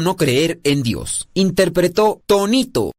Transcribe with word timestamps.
¿Cómo 0.00 0.12
no 0.12 0.16
creer 0.16 0.60
en 0.64 0.82
Dios? 0.82 1.28
Interpretó 1.34 2.22
Tonito. 2.24 2.92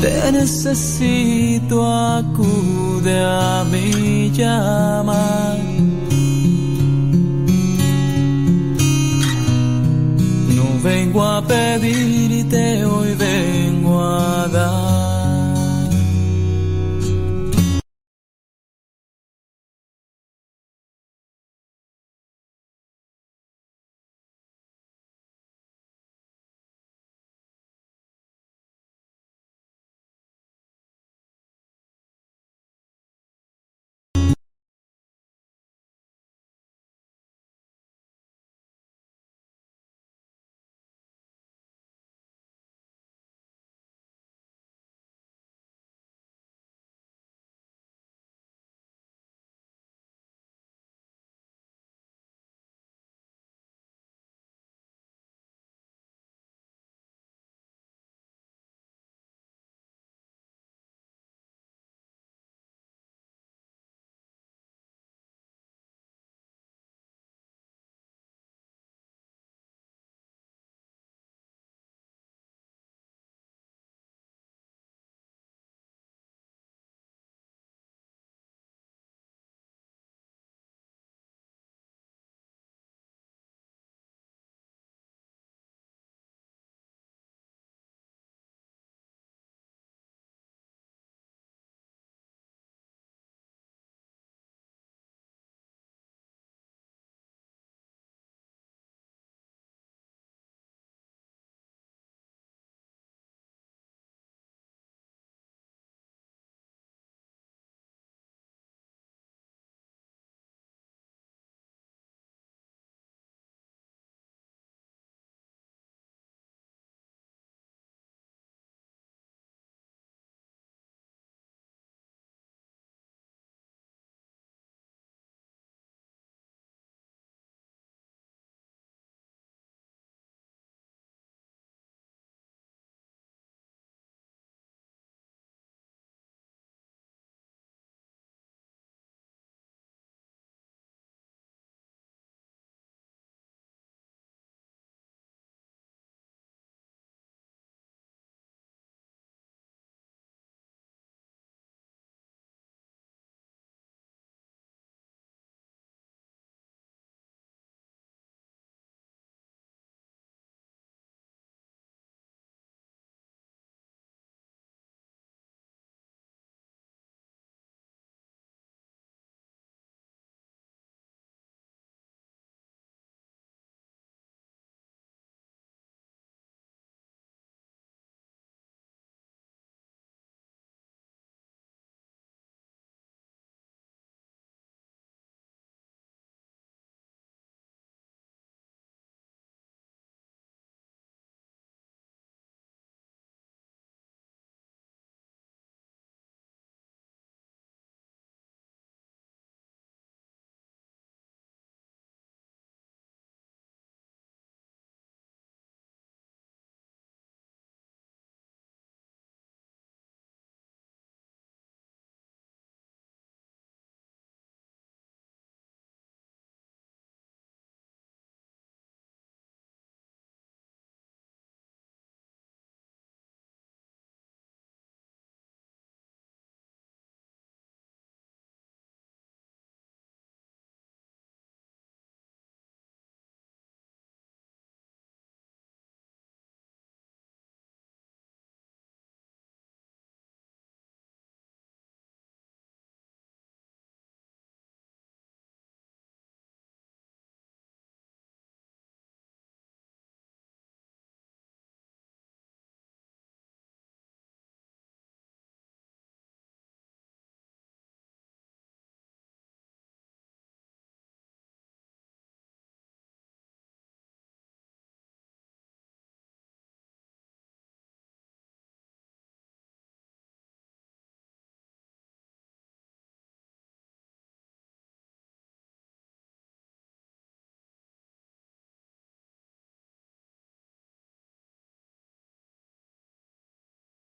Te 0.00 0.32
necesito, 0.32 1.86
acude 1.86 3.20
a 3.20 3.64
mi 3.70 4.30
llamar 4.30 5.72
vengo 10.82 11.22
a 11.22 11.40
pedirte, 11.42 12.84
hoy 12.84 13.14
vengo 13.14 13.61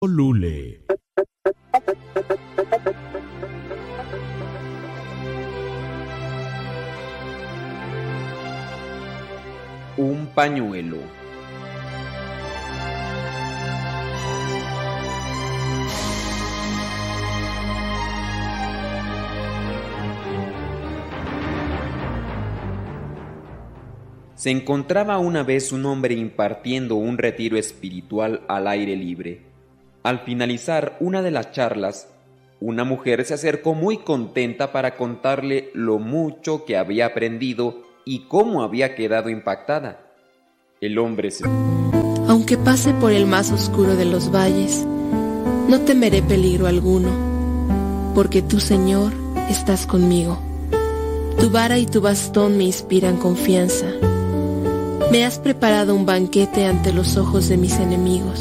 Lule. 0.04 0.80
Un 9.97 10.26
pañuelo. 10.35 10.99
Se 24.35 24.50
encontraba 24.50 25.18
una 25.18 25.44
vez 25.44 25.71
un 25.71 25.87
hombre 25.87 26.14
impartiendo 26.14 26.97
un 26.97 27.18
retiro 27.18 27.56
espiritual 27.56 28.44
al 28.49 28.66
aire 28.66 28.97
libre. 28.97 29.51
Al 30.02 30.21
finalizar 30.21 30.97
una 30.99 31.23
de 31.23 31.30
las 31.30 31.52
charlas, 31.52 32.09
una 32.61 32.82
mujer 32.82 33.25
se 33.25 33.35
acercó 33.35 33.75
muy 33.75 33.99
contenta 33.99 34.73
para 34.73 34.97
contarle 34.97 35.71
lo 35.75 36.00
mucho 36.00 36.64
que 36.64 36.76
había 36.76 37.06
aprendido 37.06 37.82
y 38.04 38.26
cómo 38.26 38.64
había 38.64 38.97
quedado 38.97 39.28
impactada. 39.28 40.00
El 40.80 40.99
hombre 40.99 41.30
se... 41.30 41.44
Aunque 42.26 42.56
pase 42.56 42.92
por 42.94 43.12
el 43.12 43.26
más 43.26 43.52
oscuro 43.52 43.94
de 43.94 44.04
los 44.04 44.32
valles, 44.32 44.85
no 45.68 45.80
temeré 45.82 46.21
peligro 46.21 46.66
alguno, 46.66 47.11
porque 48.14 48.42
tú, 48.42 48.59
Señor, 48.59 49.12
estás 49.49 49.87
conmigo. 49.87 50.42
Tu 51.38 51.49
vara 51.50 51.78
y 51.78 51.87
tu 51.87 52.00
bastón 52.00 52.59
me 52.59 52.64
inspiran 52.64 53.18
confianza. 53.18 53.87
Me 55.12 55.25
has 55.25 55.38
preparado 55.38 55.94
un 55.94 56.06
banquete 56.06 56.66
ante 56.66 56.92
los 56.92 57.16
ojos 57.16 57.49
de 57.49 57.56
mis 57.56 57.78
enemigos. 57.78 58.40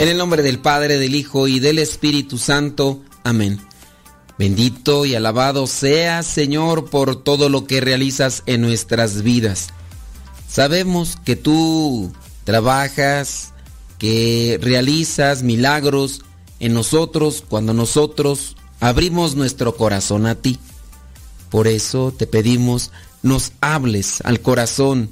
En 0.00 0.08
el 0.08 0.16
nombre 0.16 0.42
del 0.42 0.60
Padre, 0.60 0.96
del 0.96 1.14
Hijo 1.14 1.46
y 1.46 1.60
del 1.60 1.78
Espíritu 1.78 2.38
Santo. 2.38 3.02
Amén. 3.22 3.60
Bendito 4.38 5.04
y 5.04 5.14
alabado 5.14 5.66
sea 5.66 6.22
Señor 6.22 6.88
por 6.88 7.22
todo 7.22 7.50
lo 7.50 7.66
que 7.66 7.82
realizas 7.82 8.42
en 8.46 8.62
nuestras 8.62 9.20
vidas. 9.20 9.68
Sabemos 10.48 11.18
que 11.22 11.36
tú 11.36 12.10
trabajas, 12.44 13.52
que 13.98 14.58
realizas 14.62 15.42
milagros 15.42 16.22
en 16.60 16.72
nosotros 16.72 17.44
cuando 17.46 17.74
nosotros 17.74 18.56
abrimos 18.80 19.34
nuestro 19.36 19.76
corazón 19.76 20.24
a 20.24 20.34
ti. 20.34 20.58
Por 21.50 21.68
eso 21.68 22.10
te 22.10 22.26
pedimos, 22.26 22.90
nos 23.22 23.52
hables 23.60 24.22
al 24.22 24.40
corazón, 24.40 25.10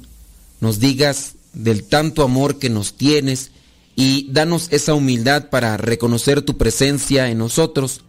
nos 0.61 0.79
digas 0.79 1.35
del 1.53 1.83
tanto 1.83 2.23
amor 2.23 2.57
que 2.57 2.71
nos 2.71 2.95
tienes 2.95 3.51
y 3.99 4.31
danos 4.31 4.69
esa 4.71 4.93
humildad 4.93 5.49
para 5.49 5.75
reconocer 5.75 6.41
tu 6.41 6.55
presencia 6.55 7.29
en 7.29 7.37
nosotros, 7.37 8.05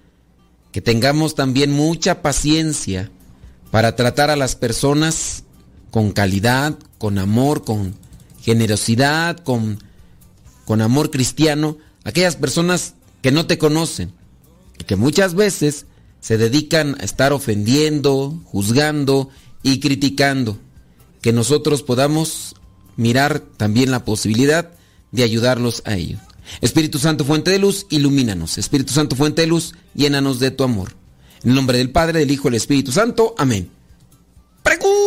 que 0.70 0.80
tengamos 0.80 1.34
también 1.34 1.72
mucha 1.72 2.22
paciencia 2.22 3.10
para 3.72 3.96
tratar 3.96 4.30
a 4.30 4.36
las 4.36 4.54
personas 4.54 5.42
con 5.90 6.12
calidad, 6.12 6.78
con 6.98 7.18
amor, 7.18 7.64
con 7.64 7.96
generosidad, 8.40 9.38
con, 9.38 9.82
con 10.64 10.80
amor 10.80 11.10
cristiano, 11.10 11.76
aquellas 12.04 12.36
personas 12.36 12.94
que 13.20 13.32
no 13.32 13.48
te 13.48 13.58
conocen 13.58 14.12
y 14.78 14.84
que 14.84 14.94
muchas 14.94 15.34
veces 15.34 15.86
se 16.20 16.38
dedican 16.38 16.98
a 17.00 17.04
estar 17.04 17.32
ofendiendo, 17.32 18.40
juzgando 18.44 19.28
y 19.64 19.80
criticando, 19.80 20.56
que 21.20 21.32
nosotros 21.32 21.82
podamos 21.82 22.54
mirar 22.96 23.40
también 23.40 23.90
la 23.90 24.04
posibilidad 24.04 24.70
de 25.12 25.22
ayudarlos 25.22 25.82
a 25.84 25.96
ello. 25.96 26.18
Espíritu 26.60 26.98
Santo, 26.98 27.24
fuente 27.24 27.50
de 27.50 27.58
luz, 27.58 27.86
ilumínanos. 27.90 28.58
Espíritu 28.58 28.92
Santo, 28.92 29.16
fuente 29.16 29.42
de 29.42 29.48
luz, 29.48 29.74
llénanos 29.94 30.40
de 30.40 30.50
tu 30.50 30.64
amor. 30.64 30.94
En 31.42 31.50
el 31.50 31.56
nombre 31.56 31.78
del 31.78 31.90
Padre, 31.90 32.18
del 32.20 32.30
Hijo 32.30 32.48
y 32.48 32.50
del 32.50 32.56
Espíritu 32.56 32.92
Santo. 32.92 33.34
Amén. 33.38 33.70
Preguntas. 34.62 35.00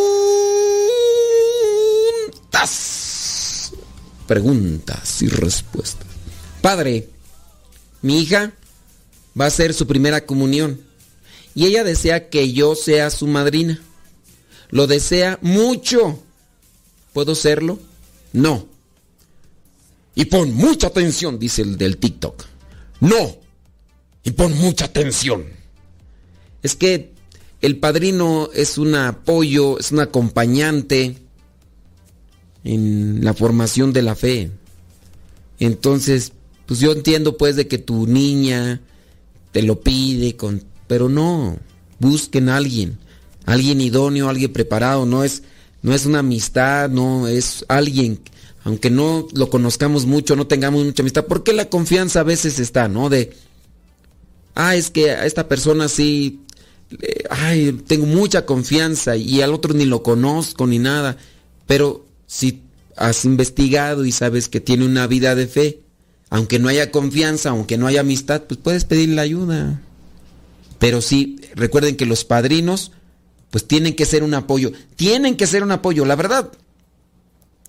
Preguntas 4.26 5.22
y 5.22 5.28
respuestas. 5.28 6.06
Padre, 6.60 7.08
mi 8.00 8.20
hija 8.20 8.52
va 9.38 9.44
a 9.44 9.48
hacer 9.48 9.74
su 9.74 9.86
primera 9.86 10.24
comunión 10.24 10.80
y 11.54 11.66
ella 11.66 11.84
desea 11.84 12.30
que 12.30 12.52
yo 12.52 12.74
sea 12.74 13.10
su 13.10 13.26
madrina. 13.26 13.80
Lo 14.70 14.86
desea 14.86 15.38
mucho. 15.42 16.22
¿Puedo 17.12 17.34
serlo? 17.34 17.78
No. 18.32 18.66
Y 20.14 20.26
pon 20.26 20.54
mucha 20.54 20.88
atención, 20.88 21.38
dice 21.38 21.62
el 21.62 21.76
del 21.76 21.96
TikTok. 21.96 22.44
No. 23.00 23.36
Y 24.22 24.30
pon 24.30 24.56
mucha 24.56 24.86
atención. 24.86 25.44
Es 26.62 26.76
que 26.76 27.12
el 27.60 27.78
padrino 27.78 28.50
es 28.54 28.78
un 28.78 28.94
apoyo, 28.94 29.78
es 29.78 29.92
un 29.92 30.00
acompañante 30.00 31.16
en 32.62 33.24
la 33.24 33.34
formación 33.34 33.92
de 33.92 34.02
la 34.02 34.14
fe. 34.14 34.50
Entonces, 35.58 36.32
pues 36.66 36.80
yo 36.80 36.92
entiendo 36.92 37.36
pues 37.36 37.56
de 37.56 37.68
que 37.68 37.78
tu 37.78 38.06
niña 38.06 38.80
te 39.52 39.62
lo 39.62 39.80
pide, 39.80 40.36
con, 40.36 40.64
pero 40.86 41.08
no, 41.08 41.58
busquen 41.98 42.48
a 42.48 42.56
alguien, 42.56 42.98
alguien 43.44 43.80
idóneo, 43.80 44.28
alguien 44.28 44.52
preparado, 44.52 45.06
no 45.06 45.22
es, 45.22 45.42
no 45.82 45.94
es 45.94 46.06
una 46.06 46.20
amistad, 46.20 46.88
no, 46.88 47.28
es 47.28 47.64
alguien 47.68 48.20
aunque 48.64 48.90
no 48.90 49.28
lo 49.34 49.50
conozcamos 49.50 50.06
mucho, 50.06 50.36
no 50.36 50.46
tengamos 50.46 50.84
mucha 50.84 51.02
amistad, 51.02 51.26
porque 51.26 51.52
la 51.52 51.68
confianza 51.68 52.20
a 52.20 52.24
veces 52.24 52.58
está, 52.58 52.88
¿no? 52.88 53.10
De, 53.10 53.36
ah, 54.54 54.74
es 54.74 54.90
que 54.90 55.10
a 55.10 55.26
esta 55.26 55.48
persona 55.48 55.88
sí, 55.88 56.40
ay, 57.28 57.78
tengo 57.86 58.06
mucha 58.06 58.46
confianza 58.46 59.16
y 59.16 59.42
al 59.42 59.52
otro 59.52 59.74
ni 59.74 59.84
lo 59.84 60.02
conozco 60.02 60.66
ni 60.66 60.78
nada, 60.78 61.18
pero 61.66 62.06
si 62.26 62.62
has 62.96 63.26
investigado 63.26 64.06
y 64.06 64.12
sabes 64.12 64.48
que 64.48 64.60
tiene 64.60 64.86
una 64.86 65.06
vida 65.06 65.34
de 65.34 65.46
fe, 65.46 65.80
aunque 66.30 66.58
no 66.58 66.68
haya 66.68 66.90
confianza, 66.90 67.50
aunque 67.50 67.76
no 67.76 67.86
haya 67.86 68.00
amistad, 68.00 68.44
pues 68.44 68.58
puedes 68.58 68.86
pedirle 68.86 69.20
ayuda. 69.20 69.82
Pero 70.78 71.02
sí, 71.02 71.38
recuerden 71.54 71.96
que 71.96 72.06
los 72.06 72.24
padrinos, 72.24 72.92
pues 73.50 73.66
tienen 73.68 73.94
que 73.94 74.06
ser 74.06 74.22
un 74.22 74.32
apoyo, 74.32 74.72
tienen 74.96 75.36
que 75.36 75.46
ser 75.46 75.62
un 75.62 75.70
apoyo, 75.70 76.06
la 76.06 76.16
verdad 76.16 76.50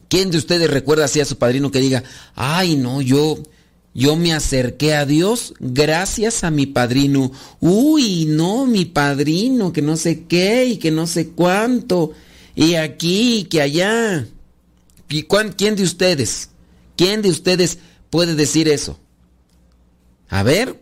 ¿Quién 0.10 0.32
de 0.32 0.38
ustedes 0.38 0.70
recuerda 0.70 1.06
así 1.06 1.20
a 1.20 1.26
su 1.26 1.38
padrino 1.38 1.72
que 1.72 1.80
diga, 1.80 2.04
ay 2.36 2.76
no, 2.76 3.02
yo, 3.02 3.38
yo 3.94 4.16
me 4.16 4.34
acerqué 4.34 4.94
a 4.94 5.06
Dios 5.06 5.54
gracias 5.60 6.44
a 6.44 6.52
mi 6.52 6.66
padrino. 6.66 7.32
Uy, 7.60 8.26
no, 8.26 8.66
mi 8.66 8.86
padrino, 8.86 9.74
que 9.74 9.82
no 9.82 9.98
sé 9.98 10.26
qué 10.26 10.66
y 10.66 10.78
que 10.78 10.92
no 10.92 11.08
sé 11.08 11.30
cuánto. 11.30 12.12
Y 12.56 12.76
aquí 12.76 13.40
y 13.40 13.44
que 13.46 13.62
allá. 13.62 14.28
¿Y 15.10 15.24
¿Quién 15.24 15.76
de 15.76 15.84
ustedes? 15.84 16.50
¿Quién 16.96 17.22
de 17.22 17.30
ustedes 17.30 17.80
puede 18.10 18.36
decir 18.36 18.68
eso? 18.68 19.00
A 20.30 20.44
ver, 20.44 20.80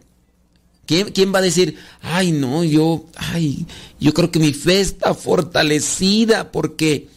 ¿Quién, 0.85 1.33
va 1.33 1.39
a 1.39 1.43
decir, 1.43 1.77
ay 2.01 2.33
no, 2.33 2.63
yo, 2.63 3.05
ay, 3.15 3.65
yo 4.01 4.13
creo 4.13 4.31
que 4.31 4.39
mi 4.39 4.53
fe 4.53 4.81
está 4.81 5.13
fortalecida 5.13 6.51
porque 6.51 7.07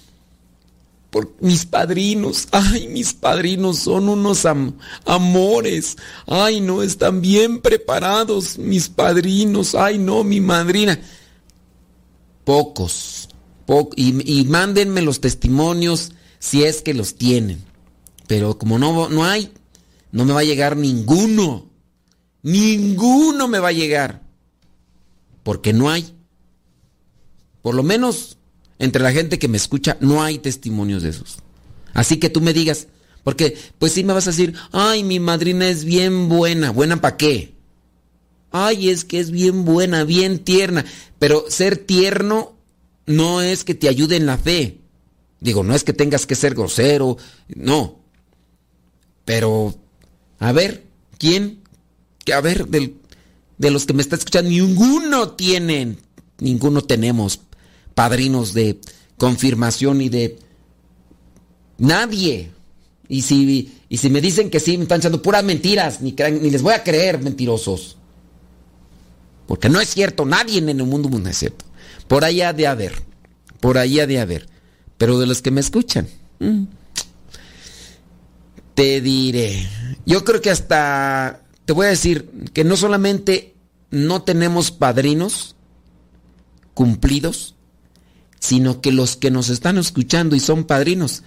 mis 1.41 1.67
padrinos, 1.67 2.49
ay, 2.53 2.89
mis 2.89 3.13
padrinos 3.13 3.79
son 3.79 4.09
unos 4.09 4.47
amores, 5.05 5.97
ay 6.27 6.61
no, 6.61 6.83
están 6.83 7.21
bien 7.21 7.61
preparados 7.61 8.59
mis 8.59 8.89
padrinos, 8.89 9.75
ay 9.75 9.99
no, 9.99 10.25
mi 10.25 10.41
madrina. 10.41 11.01
Pocos, 12.45 13.29
y, 13.97 14.41
y 14.41 14.45
mándenme 14.45 15.03
los 15.03 15.21
testimonios 15.21 16.13
si 16.39 16.65
es 16.65 16.83
que 16.83 16.95
los 16.95 17.17
tienen. 17.17 17.65
Pero 18.27 18.59
como 18.59 18.79
no, 18.79 19.09
no 19.09 19.25
hay, 19.25 19.53
no 20.13 20.25
me 20.25 20.33
va 20.33 20.41
a 20.41 20.45
llegar 20.45 20.77
ninguno. 20.77 21.67
Ninguno 22.43 23.49
me 23.49 23.59
va 23.59 23.69
a 23.69 23.73
llegar. 23.73 24.23
Porque 25.43 25.73
no 25.73 25.91
hay. 25.91 26.15
Por 27.63 27.75
lo 27.75 27.83
menos 27.83 28.36
entre 28.79 29.03
la 29.03 29.13
gente 29.13 29.39
que 29.39 29.49
me 29.49 29.57
escucha 29.57 29.97
no 30.01 30.23
hay 30.23 30.39
testimonios 30.39 31.03
de 31.03 31.11
esos. 31.11 31.39
Así 31.95 32.19
que 32.19 32.31
tú 32.31 32.41
me 32.41 32.53
digas, 32.53 32.89
porque 33.25 33.59
pues 33.79 33.93
sí 33.93 34.05
me 34.05 34.13
vas 34.13 34.27
a 34.27 34.31
decir, 34.31 34.55
ay, 34.73 35.03
mi 35.03 35.19
madrina 35.19 35.69
es 35.69 35.85
bien 35.85 36.29
buena. 36.29 36.71
¿Buena 36.71 37.01
para 37.01 37.17
qué? 37.17 37.55
Ay, 38.53 38.91
es 38.91 39.05
que 39.05 39.19
es 39.19 39.31
bien 39.31 39.65
buena, 39.65 40.05
bien 40.05 40.39
tierna. 40.39 40.85
Pero 41.19 41.45
ser 41.49 41.77
tierno 41.77 42.55
no 43.07 43.43
es 43.43 43.65
que 43.65 43.75
te 43.75 43.89
ayude 43.89 44.17
en 44.17 44.27
la 44.27 44.39
fe. 44.39 44.79
Digo, 45.41 45.65
no 45.65 45.75
es 45.75 45.85
que 45.85 45.93
tengas 45.93 46.27
que 46.27 46.35
ser 46.35 46.55
grosero, 46.55 47.17
no. 47.55 48.01
Pero, 49.25 49.75
a 50.39 50.53
ver, 50.53 50.87
¿quién? 51.19 51.63
A 52.33 52.41
ver, 52.41 52.67
de 52.69 53.71
los 53.71 53.87
que 53.87 53.93
me 53.93 54.03
están 54.03 54.19
escuchando, 54.19 54.51
ninguno 54.51 55.31
tienen, 55.33 55.99
ninguno 56.39 56.83
tenemos 56.83 57.41
padrinos 57.97 58.53
de 58.53 58.79
confirmación 59.17 60.03
y 60.03 60.11
de... 60.11 60.39
Nadie. 61.79 62.51
Y 63.09 63.23
si, 63.23 63.75
y 63.89 63.97
si 63.97 64.11
me 64.11 64.21
dicen 64.21 64.51
que 64.51 64.61
sí, 64.61 64.77
me 64.77 64.83
están 64.83 65.01
echando 65.01 65.23
puras 65.23 65.43
mentiras, 65.43 66.03
ni, 66.03 66.13
ni 66.13 66.51
les 66.51 66.61
voy 66.61 66.75
a 66.75 66.85
creer 66.85 67.21
mentirosos. 67.23 67.97
Porque 69.47 69.71
no 69.71 69.81
es 69.81 69.89
cierto, 69.89 70.27
nadie 70.27 70.59
en 70.59 70.69
el 70.69 70.85
mundo 70.85 71.09
no 71.09 71.29
es. 71.29 71.47
Por 72.07 72.25
allá 72.25 72.53
de 72.53 72.67
haber, 72.67 73.03
por 73.61 73.79
allá 73.79 74.07
de 74.07 74.21
haber. 74.21 74.47
Pero 74.99 75.19
de 75.19 75.27
los 75.27 75.41
que 75.41 75.51
me 75.51 75.61
escuchan, 75.63 76.07
mm, 76.39 76.65
te 78.75 79.01
diré. 79.01 79.67
Yo 80.05 80.23
creo 80.23 80.43
que 80.43 80.51
hasta, 80.51 81.43
te 81.65 81.73
voy 81.73 81.87
a 81.87 81.91
decir 81.91 82.31
que 82.53 82.63
no 82.63 82.77
solamente 82.77 83.55
no 83.91 84.23
tenemos 84.23 84.71
padrinos 84.71 85.57
cumplidos, 86.75 87.56
sino 88.39 88.81
que 88.81 88.93
los 88.93 89.17
que 89.17 89.31
nos 89.31 89.49
están 89.49 89.79
escuchando 89.79 90.37
y 90.37 90.41
son 90.41 90.65
padrinos 90.65 91.23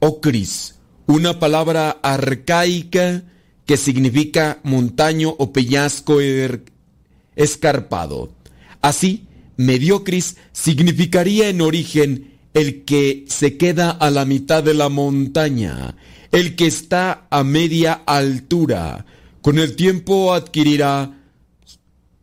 ocris, 0.00 0.76
una 1.06 1.38
palabra 1.38 1.98
arcaica 2.02 3.24
que 3.64 3.76
significa 3.76 4.60
montaño 4.62 5.34
o 5.38 5.52
peñasco 5.52 6.20
er, 6.20 6.64
escarpado. 7.34 8.32
Así, 8.80 9.26
mediocris 9.56 10.36
significaría 10.52 11.48
en 11.48 11.60
origen 11.60 12.38
el 12.54 12.84
que 12.84 13.24
se 13.28 13.56
queda 13.56 13.90
a 13.90 14.10
la 14.10 14.24
mitad 14.24 14.62
de 14.62 14.74
la 14.74 14.88
montaña, 14.88 15.96
el 16.32 16.56
que 16.56 16.66
está 16.66 17.26
a 17.30 17.44
media 17.44 17.92
altura. 18.06 19.04
Con 19.46 19.60
el 19.60 19.76
tiempo 19.76 20.34
adquirirá, 20.34 21.20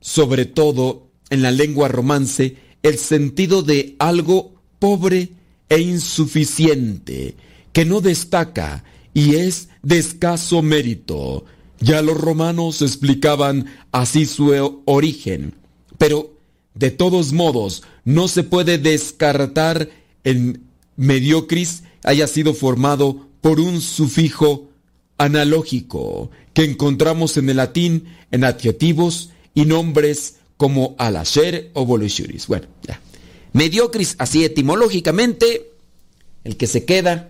sobre 0.02 0.44
todo 0.44 1.08
en 1.30 1.42
la 1.42 1.52
lengua 1.52 1.88
romance, 1.88 2.58
el 2.82 2.98
sentido 2.98 3.64
de 3.64 3.96
algo 3.98 4.56
pobre 4.78 5.30
e 5.70 5.80
insuficiente, 5.80 7.38
que 7.72 7.86
no 7.86 8.02
destaca 8.02 8.84
y 9.14 9.36
es 9.36 9.70
de 9.84 10.00
escaso 10.00 10.62
mérito. 10.62 11.46
Ya 11.80 12.02
los 12.02 12.18
romanos 12.18 12.82
explicaban 12.82 13.68
así 13.94 14.26
su 14.26 14.82
origen, 14.84 15.56
pero 15.98 16.36
de 16.74 16.92
todos 16.92 17.32
modos 17.32 17.84
no 18.04 18.28
se 18.28 18.44
puede 18.44 18.78
descartar 18.78 19.90
en 20.26 20.66
mediocris 20.98 21.84
haya 22.04 22.28
sido 22.28 22.54
formado 22.54 23.30
por 23.40 23.62
un 23.62 23.80
sufijo 23.80 24.73
analógico 25.17 26.32
que 26.54 26.63
encontramos 26.63 27.38
en 27.38 27.49
el 27.49 27.58
latín 27.58 28.06
en 28.32 28.43
adjetivos 28.43 29.32
y 29.54 29.65
nombres 29.65 30.38
como 30.58 30.95
alasher 30.97 31.71
o 31.73 31.86
volusuris. 31.86 32.47
Bueno, 32.47 32.67
ya. 32.84 32.99
Mediocris, 33.54 34.15
así 34.17 34.43
etimológicamente, 34.43 35.71
el 36.43 36.58
que 36.58 36.67
se 36.67 36.86
queda 36.86 37.30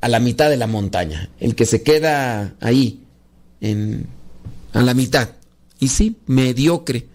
a 0.00 0.08
la 0.08 0.20
mitad 0.20 0.48
de 0.48 0.56
la 0.56 0.66
montaña, 0.66 1.30
el 1.40 1.54
que 1.54 1.66
se 1.66 1.82
queda 1.82 2.54
ahí, 2.60 3.02
en, 3.60 4.06
a 4.72 4.82
la 4.82 4.94
mitad. 4.94 5.30
Y 5.80 5.88
sí, 5.88 6.16
mediocre. 6.26 7.06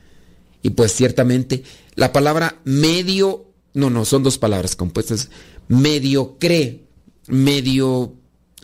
Y 0.62 0.71
pues 0.71 0.93
ciertamente 0.93 1.63
la 1.95 2.12
palabra 2.12 2.59
medio, 2.63 3.45
no, 3.73 3.89
no, 3.89 4.05
son 4.05 4.23
dos 4.23 4.38
palabras 4.38 4.75
compuestas. 4.75 5.29
Mediocre, 5.67 6.81
medio 7.27 8.13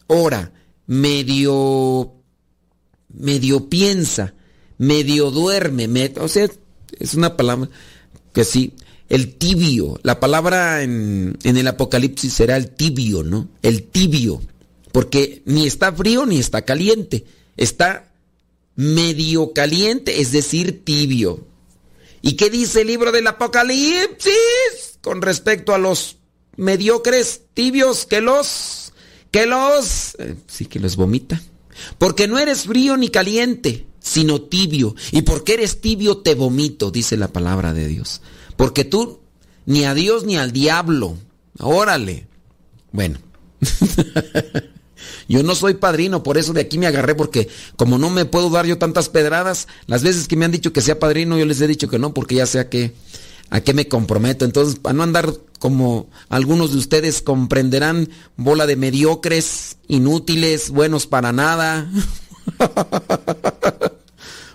hora, 0.07 0.51
medio, 0.89 2.11
medio 3.09 3.69
piensa, 3.69 4.33
medio 4.79 5.29
duerme, 5.29 5.87
o 6.19 6.27
sea, 6.27 6.49
es 6.99 7.13
una 7.13 7.37
palabra 7.37 7.69
que 8.33 8.43
sí, 8.43 8.73
el 9.07 9.35
tibio. 9.35 9.99
La 10.01 10.19
palabra 10.19 10.81
en, 10.81 11.37
el 11.43 11.67
Apocalipsis 11.67 12.33
será 12.33 12.57
el 12.57 12.71
tibio, 12.71 13.21
¿no? 13.21 13.49
El 13.61 13.83
tibio. 13.83 14.41
Porque 14.91 15.43
ni 15.45 15.67
está 15.67 15.93
frío 15.93 16.25
ni 16.25 16.39
está 16.39 16.63
caliente. 16.63 17.23
Está 17.55 18.11
medio 18.75 19.53
caliente, 19.53 20.21
es 20.21 20.31
decir, 20.31 20.83
tibio. 20.83 21.45
¿Y 22.23 22.33
qué 22.33 22.49
dice 22.49 22.81
el 22.81 22.87
libro 22.87 23.11
del 23.11 23.27
Apocalipsis 23.27 24.97
con 25.01 25.21
respecto 25.21 25.75
a 25.75 25.77
los 25.77 26.17
mediocres, 26.57 27.41
tibios, 27.53 28.07
que 28.07 28.21
los, 28.21 28.78
que 29.31 29.45
los, 29.45 30.15
eh, 30.19 30.35
sí 30.47 30.65
que 30.65 30.79
los 30.79 30.95
vomita. 30.95 31.41
Porque 31.97 32.27
no 32.27 32.39
eres 32.39 32.63
frío 32.63 32.97
ni 32.97 33.09
caliente, 33.09 33.85
sino 33.99 34.41
tibio. 34.41 34.95
Y 35.11 35.21
porque 35.21 35.53
eres 35.53 35.81
tibio 35.81 36.17
te 36.17 36.35
vomito, 36.35 36.91
dice 36.91 37.17
la 37.17 37.29
palabra 37.29 37.73
de 37.73 37.87
Dios. 37.87 38.21
Porque 38.55 38.83
tú 38.85 39.19
ni 39.65 39.85
a 39.85 39.93
Dios 39.93 40.25
ni 40.25 40.37
al 40.37 40.51
diablo. 40.51 41.17
Órale. 41.59 42.27
Bueno. 42.91 43.19
yo 45.27 45.43
no 45.43 45.55
soy 45.55 45.75
padrino, 45.75 46.23
por 46.23 46.37
eso 46.37 46.53
de 46.53 46.61
aquí 46.61 46.77
me 46.77 46.87
agarré, 46.87 47.15
porque 47.15 47.47
como 47.75 47.97
no 47.97 48.09
me 48.09 48.25
puedo 48.25 48.49
dar 48.49 48.65
yo 48.65 48.77
tantas 48.77 49.09
pedradas, 49.09 49.67
las 49.85 50.03
veces 50.03 50.27
que 50.27 50.35
me 50.35 50.45
han 50.45 50.51
dicho 50.51 50.73
que 50.73 50.81
sea 50.81 50.99
padrino, 50.99 51.37
yo 51.37 51.45
les 51.45 51.61
he 51.61 51.67
dicho 51.67 51.89
que 51.89 51.99
no, 51.99 52.13
porque 52.13 52.35
ya 52.35 52.45
sé 52.45 52.59
a 52.59 52.69
qué, 52.69 52.93
a 53.49 53.61
qué 53.61 53.73
me 53.73 53.87
comprometo. 53.87 54.45
Entonces, 54.45 54.79
para 54.79 54.93
no 54.93 55.03
andar 55.03 55.33
como 55.59 56.09
algunos 56.29 56.71
de 56.71 56.77
ustedes 56.77 57.21
comprenderán, 57.21 58.09
bola 58.37 58.65
de 58.65 58.75
mediocres, 58.75 59.77
inútiles, 59.87 60.71
buenos 60.71 61.05
para 61.05 61.31
nada. 61.31 61.89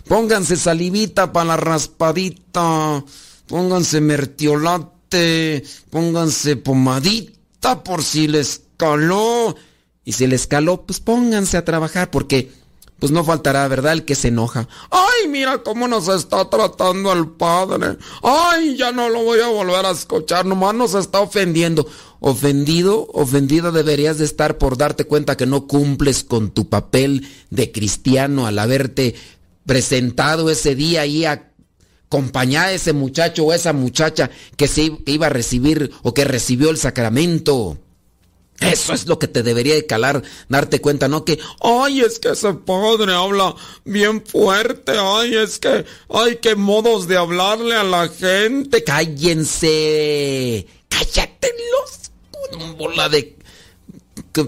Pónganse 0.08 0.56
salivita 0.56 1.32
para 1.32 1.46
la 1.46 1.56
raspadita, 1.56 3.04
pónganse 3.46 4.00
mertiolate, 4.00 5.64
pónganse 5.90 6.56
pomadita 6.56 7.82
por 7.82 8.02
si 8.02 8.28
les 8.28 8.62
caló. 8.76 9.56
Y 10.04 10.12
si 10.12 10.26
les 10.26 10.46
caló, 10.46 10.84
pues 10.84 11.00
pónganse 11.00 11.56
a 11.56 11.64
trabajar 11.64 12.10
porque 12.10 12.52
pues 13.04 13.12
no 13.12 13.22
faltará, 13.22 13.68
¿verdad? 13.68 13.92
El 13.92 14.06
que 14.06 14.14
se 14.14 14.28
enoja. 14.28 14.66
Ay, 14.88 15.28
mira 15.28 15.62
cómo 15.62 15.86
nos 15.86 16.08
está 16.08 16.48
tratando 16.48 17.12
el 17.12 17.28
padre. 17.28 17.98
Ay, 18.22 18.78
ya 18.78 18.92
no 18.92 19.10
lo 19.10 19.22
voy 19.22 19.40
a 19.40 19.48
volver 19.48 19.84
a 19.84 19.90
escuchar, 19.90 20.46
nomás 20.46 20.74
nos 20.74 20.94
está 20.94 21.20
ofendiendo. 21.20 21.86
Ofendido, 22.20 23.06
ofendida 23.12 23.72
deberías 23.72 24.16
de 24.16 24.24
estar 24.24 24.56
por 24.56 24.78
darte 24.78 25.04
cuenta 25.04 25.36
que 25.36 25.44
no 25.44 25.66
cumples 25.66 26.24
con 26.24 26.50
tu 26.50 26.70
papel 26.70 27.28
de 27.50 27.70
cristiano 27.72 28.46
al 28.46 28.58
haberte 28.58 29.14
presentado 29.66 30.48
ese 30.48 30.74
día 30.74 31.02
ahí 31.02 31.26
a 31.26 31.52
acompañar 32.06 32.68
a 32.68 32.72
ese 32.72 32.94
muchacho 32.94 33.44
o 33.44 33.52
esa 33.52 33.74
muchacha 33.74 34.30
que, 34.56 34.66
que 34.66 35.12
iba 35.12 35.26
a 35.26 35.28
recibir 35.28 35.90
o 36.02 36.14
que 36.14 36.24
recibió 36.24 36.70
el 36.70 36.78
sacramento. 36.78 37.76
Eso 38.60 38.92
es 38.92 39.06
lo 39.06 39.18
que 39.18 39.28
te 39.28 39.42
debería 39.42 39.74
de 39.74 39.86
calar, 39.86 40.22
darte 40.48 40.80
cuenta, 40.80 41.08
¿no? 41.08 41.24
Que, 41.24 41.38
ay, 41.60 42.00
es 42.00 42.18
que 42.18 42.30
ese 42.30 42.54
padre 42.54 43.12
habla 43.12 43.54
bien 43.84 44.24
fuerte, 44.24 44.92
ay, 44.96 45.34
es 45.36 45.58
que, 45.58 45.84
ay, 46.08 46.38
qué 46.40 46.54
modos 46.54 47.08
de 47.08 47.16
hablarle 47.16 47.74
a 47.74 47.84
la 47.84 48.08
gente. 48.08 48.84
Cállense, 48.84 50.66
cállate 50.88 51.52
los, 51.72 52.10
bola 52.76 53.08
de 53.08 53.36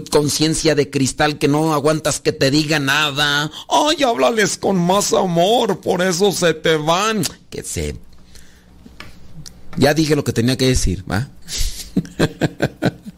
conciencia 0.09 0.75
de 0.75 0.89
cristal 0.89 1.37
que 1.37 1.47
no 1.47 1.73
aguantas 1.73 2.19
que 2.19 2.31
te 2.31 2.49
diga 2.49 2.79
nada. 2.79 3.51
Ay, 3.69 4.03
háblales 4.03 4.57
con 4.57 4.77
más 4.77 5.13
amor, 5.13 5.79
por 5.81 6.01
eso 6.01 6.31
se 6.31 6.53
te 6.53 6.77
van. 6.77 7.23
Que 7.49 7.63
se... 7.63 7.97
Ya 9.77 9.93
dije 9.93 10.15
lo 10.15 10.23
que 10.23 10.33
tenía 10.33 10.57
que 10.57 10.67
decir, 10.67 11.03
¿va? 11.09 11.29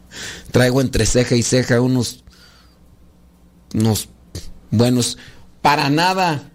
Traigo 0.50 0.80
entre 0.80 1.06
ceja 1.06 1.36
y 1.36 1.42
ceja 1.42 1.80
unos, 1.80 2.24
unos 3.74 4.08
buenos, 4.70 5.18
para 5.62 5.90
nada, 5.90 6.50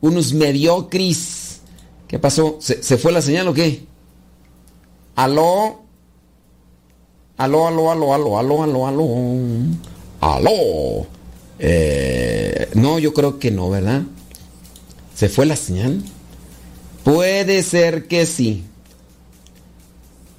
unos 0.00 0.32
mediocris. 0.32 1.60
¿Qué 2.08 2.18
pasó? 2.18 2.58
¿Se, 2.60 2.82
¿Se, 2.82 2.98
fue 2.98 3.12
la 3.12 3.22
señal 3.22 3.48
o 3.48 3.54
qué? 3.54 3.86
¿Aló? 5.14 5.82
¿Aló, 7.36 7.68
aló, 7.68 7.90
aló, 7.90 8.14
aló, 8.14 8.38
aló, 8.38 8.62
aló, 8.62 8.86
aló? 8.86 9.06
¿Aló? 10.20 11.06
Eh, 11.58 12.68
no, 12.74 12.98
yo 12.98 13.12
creo 13.14 13.38
que 13.38 13.50
no, 13.50 13.70
¿verdad? 13.70 14.02
¿Se 15.14 15.28
fue 15.28 15.46
la 15.46 15.56
señal? 15.56 16.02
Puede 17.04 17.62
ser 17.62 18.06
que 18.08 18.26
sí. 18.26 18.64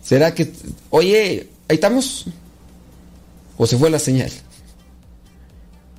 ¿Será 0.01 0.33
que... 0.33 0.51
Oye, 0.89 1.49
Ahí 1.73 1.77
estamos. 1.77 2.25
¿O 3.57 3.65
se 3.65 3.79
fue 3.79 3.89
la 3.89 3.97
señal? 3.97 4.31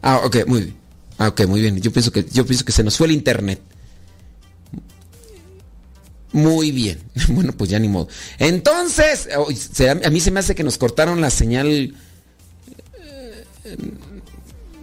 Ah, 0.03 0.21
ok, 0.25 0.47
muy 0.47 0.61
bien. 0.61 0.77
Ah, 1.19 1.27
ok, 1.27 1.47
muy 1.49 1.61
bien. 1.61 1.81
Yo 1.81 1.93
pienso 1.93 2.13
que, 2.13 2.25
yo 2.31 2.47
pienso 2.47 2.65
que 2.65 2.71
se 2.71 2.85
nos 2.85 2.97
fue 2.97 3.09
el 3.09 3.13
internet. 3.13 3.61
Muy 6.31 6.71
bien. 6.71 7.01
Bueno, 7.29 7.53
pues 7.55 7.71
ya 7.71 7.81
ni 7.81 7.89
modo. 7.89 8.07
Entonces, 8.39 9.29
a 10.05 10.11
mí 10.11 10.21
se 10.21 10.31
me 10.31 10.39
hace 10.39 10.55
que 10.55 10.63
nos 10.63 10.79
cortaron 10.79 11.21
la 11.21 11.31
señal. 11.31 11.93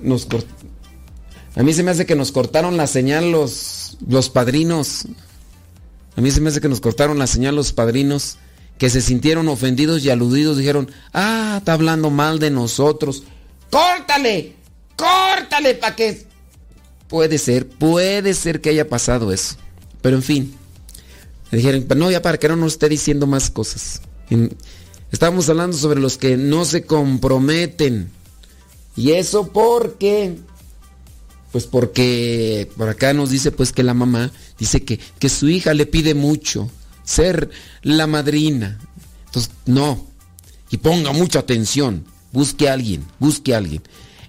Nos 0.02 0.28
a 1.56 1.64
mí 1.64 1.72
se 1.72 1.84
me 1.84 1.92
hace 1.92 2.06
que 2.06 2.18
nos 2.18 2.34
cortaron 2.34 2.76
la 2.76 2.88
señal 2.88 3.32
los, 3.32 3.98
los 4.06 4.30
padrinos. 4.30 5.06
A 6.18 6.20
mí 6.20 6.32
se 6.32 6.42
me 6.42 6.50
hace 6.50 6.60
que 6.60 6.68
nos 6.68 6.82
cortaron 6.82 7.18
la 7.18 7.28
señal 7.28 7.56
los 7.56 7.72
padrinos 7.72 8.40
que 8.82 8.90
se 8.90 9.00
sintieron 9.00 9.48
ofendidos 9.48 10.04
y 10.04 10.10
aludidos 10.10 10.58
dijeron, 10.58 10.90
ah, 11.14 11.58
está 11.60 11.74
hablando 11.74 12.10
mal 12.10 12.40
de 12.40 12.50
nosotros. 12.50 13.22
Córtale, 13.70 14.56
córtale 14.96 15.76
para 15.76 15.96
que... 15.96 16.26
Puede 17.08 17.38
ser, 17.38 17.68
puede 17.68 18.34
ser 18.34 18.60
que 18.60 18.72
haya 18.72 18.90
pasado 18.90 19.32
eso. 19.32 19.54
Pero 20.02 20.16
en 20.16 20.24
fin, 20.24 20.56
dijeron, 21.52 21.86
no, 21.96 22.10
ya 22.10 22.24
para 22.24 22.40
que 22.40 22.48
no 22.48 22.56
nos 22.56 22.74
esté 22.74 22.90
diciendo 22.90 23.28
más 23.28 23.52
cosas. 23.52 24.02
Estábamos 25.12 25.48
hablando 25.48 25.78
sobre 25.78 26.00
los 26.00 26.18
que 26.18 26.36
no 26.36 26.66
se 26.66 26.84
comprometen. 26.84 28.10
Y 28.96 29.12
eso 29.12 29.50
porque, 29.54 30.38
pues 31.52 31.68
porque 31.68 32.68
por 32.76 32.90
acá 32.90 33.14
nos 33.14 33.30
dice 33.30 33.52
pues 33.52 33.74
que 33.74 33.84
la 33.84 33.94
mamá 33.94 34.32
dice 34.58 34.84
que, 34.84 35.00
que 35.20 35.30
su 35.30 35.50
hija 35.50 35.76
le 35.76 35.86
pide 35.86 36.16
mucho 36.16 36.72
ser 37.04 37.50
la 37.82 38.08
madrina. 38.08 38.80
Entonces, 39.26 39.52
no. 39.66 40.08
Y 40.70 40.78
ponga 40.78 41.12
mucha 41.12 41.40
atención. 41.40 42.06
Busque 42.32 42.70
a 42.70 42.74
alguien, 42.74 43.06
busque 43.20 43.54
a 43.54 43.58
alguien. 43.58 43.82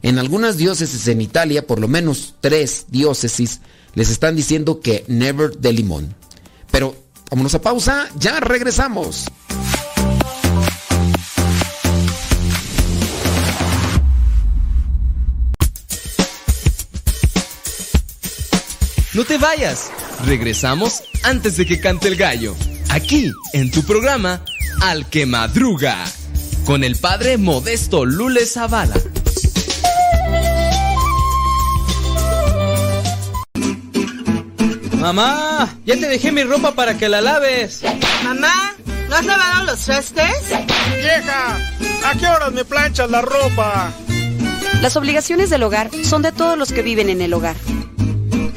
En 0.03 0.19
algunas 0.19 0.57
diócesis 0.57 1.07
en 1.07 1.21
Italia, 1.21 1.67
por 1.67 1.79
lo 1.79 1.87
menos 1.87 2.35
tres 2.41 2.87
diócesis, 2.89 3.61
les 3.95 4.11
están 4.11 4.35
diciendo 4.35 4.81
que 4.81 5.05
never 5.07 5.57
de 5.57 5.73
limón. 5.73 6.15
Pero 6.73 6.97
vámonos 7.31 7.55
a 7.55 7.61
pausa, 7.61 8.09
ya 8.19 8.41
regresamos. 8.41 9.27
No 19.15 19.25
te 19.25 19.37
vayas. 19.37 19.91
Regresamos 20.25 21.03
antes 21.25 21.57
de 21.57 21.67
que 21.67 21.81
cante 21.81 22.09
el 22.09 22.17
gallo. 22.17 22.55
Aquí, 22.91 23.33
en 23.53 23.71
tu 23.71 23.83
programa, 23.83 24.45
Al 24.81 25.09
que 25.09 25.27
Madruga. 25.27 25.97
Con 26.65 26.85
el 26.85 26.97
padre 26.97 27.39
Modesto 27.39 28.05
Lule 28.05 28.47
Zavala. 28.47 28.95
Mamá, 35.01 35.77
ya 35.85 35.97
te 35.97 36.07
dejé 36.07 36.31
mi 36.31 36.45
ropa 36.45 36.77
para 36.77 36.97
que 36.97 37.09
la 37.09 37.21
laves. 37.21 37.83
Mamá, 38.23 38.77
¿no 39.09 39.17
has 39.17 39.25
lavado 39.25 39.65
los 39.65 39.81
trastes? 39.81 40.49
Vieja, 40.97 41.57
¿a 42.07 42.15
qué 42.17 42.27
horas 42.29 42.53
me 42.53 42.65
planchas 42.65 43.11
la 43.11 43.21
ropa? 43.21 43.93
Las 44.81 44.97
obligaciones 44.97 45.51
del 45.51 45.65
hogar 45.65 45.91
son 46.05 46.23
de 46.23 46.31
todos 46.31 46.57
los 46.57 46.73
que 46.73 46.83
viven 46.83 47.09
en 47.09 47.21
el 47.21 47.35
hogar. 47.35 47.57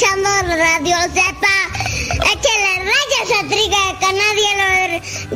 escuchando 0.00 0.30
Radio 0.56 0.96
Sepa. 1.12 1.56
Es 2.08 2.36
que 2.36 2.52
la 2.58 2.74
raya 2.78 3.20
se 3.26 3.40
triga, 3.48 3.82
que 3.98 4.10
nadie 4.22 4.50
lo 4.56 4.66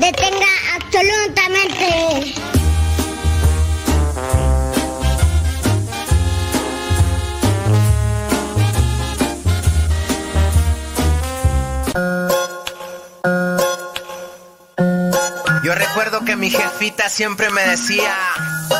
detenga 0.00 0.52
absolutamente. 0.76 1.88
Yo 15.62 15.74
recuerdo 15.74 16.24
que 16.24 16.36
mi 16.36 16.50
jefita 16.50 17.08
siempre 17.10 17.50
me 17.50 17.62
decía, 17.66 18.16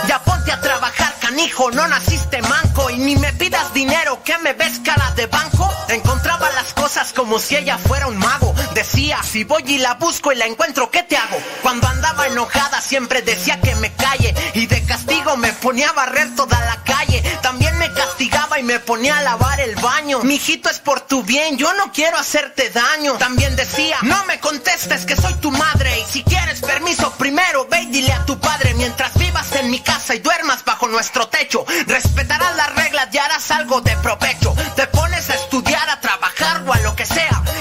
ya 0.09 0.19
ponte 0.25 0.51
a 0.51 0.61
trabajar, 0.61 1.15
canijo, 1.21 1.71
no 1.71 1.87
naciste 1.89 2.41
man 2.43 2.64
y 2.95 2.99
ni 2.99 3.17
me 3.17 3.33
pidas 3.33 3.73
dinero, 3.75 4.23
que 4.25 4.39
me 4.39 4.53
ves 4.53 4.81
cara 4.85 5.11
de 5.17 5.27
banco. 5.27 5.69
Encontraba 5.89 6.51
las 6.53 6.73
cosas 6.73 7.13
como 7.13 7.39
si 7.39 7.57
ella 7.57 7.77
fuera 7.79 8.07
un 8.07 8.17
mago. 8.17 8.55
Decía, 8.75 9.23
si 9.23 9.45
voy 9.45 9.63
y 9.67 9.79
la 9.79 9.95
busco 9.95 10.33
y 10.33 10.37
la 10.37 10.47
encuentro, 10.47 10.91
¿qué 10.91 11.03
te 11.03 11.17
hago? 11.17 11.37
Cuando 11.63 11.89
andaba 11.89 12.27
enojada 12.27 12.81
siempre 12.81 13.23
decía 13.23 13.61
que 13.61 13.75
me 13.77 13.93
calle 13.93 14.35
y 14.55 14.67
de 14.67 14.83
castigo 14.85 15.37
me 15.37 15.53
ponía 15.55 15.91
a 15.91 15.93
barrer 15.93 16.35
toda 16.37 16.59
la 16.61 16.83
calle. 16.85 17.23
También 17.43 17.74
castigaba 17.95 18.59
y 18.59 18.63
me 18.63 18.81
ponía 18.81 19.19
a 19.19 19.23
lavar 19.23 19.61
el 19.61 19.75
baño. 19.77 20.21
Mijito 20.23 20.69
es 20.69 20.79
por 20.79 21.01
tu 21.01 21.23
bien, 21.23 21.57
yo 21.57 21.73
no 21.75 21.93
quiero 21.93 22.19
hacerte 22.19 22.71
daño. 22.71 23.15
También 23.15 23.57
decía, 23.57 23.97
no 24.03 24.25
me 24.27 24.39
contestes 24.41 25.07
que 25.07 25.17
soy 25.17 25.35
tu 25.35 25.51
madre 25.51 25.99
y 26.01 26.05
si 26.05 26.23
quieres 26.23 26.61
permiso 26.61 27.13
primero 27.13 27.67
ve 27.71 27.83
y 27.83 27.87
dile 27.87 28.13
a 28.13 28.25
tu 28.27 28.39
padre 28.39 28.75
mientras 28.75 29.17
vivas 29.19 29.51
en 29.57 29.71
mi 29.71 29.81
casa 29.81 30.15
y 30.15 30.19
duermas 30.19 30.65
bajo 30.65 30.89
nuestro 30.89 31.29
techo. 31.29 31.65
Respetarás 31.87 32.57
las 32.57 32.75
reglas 32.75 33.09
y 33.13 33.19
harás 33.19 33.51
algo 33.51 33.81
de 33.81 33.97
provecho. 33.99 34.44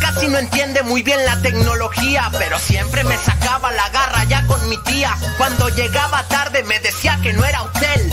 Casi 0.00 0.28
no 0.28 0.38
entiende 0.38 0.82
muy 0.82 1.02
bien 1.02 1.24
la 1.24 1.40
tecnología, 1.40 2.30
pero 2.38 2.58
siempre 2.58 3.04
me 3.04 3.16
sacaba 3.16 3.72
la 3.72 3.88
garra 3.88 4.24
ya 4.24 4.46
con 4.46 4.68
mi 4.68 4.76
tía. 4.78 5.16
Cuando 5.38 5.68
llegaba 5.70 6.22
tarde 6.28 6.62
me 6.64 6.78
decía 6.80 7.18
que 7.22 7.32
no 7.32 7.44
era 7.44 7.62
hotel. 7.62 8.12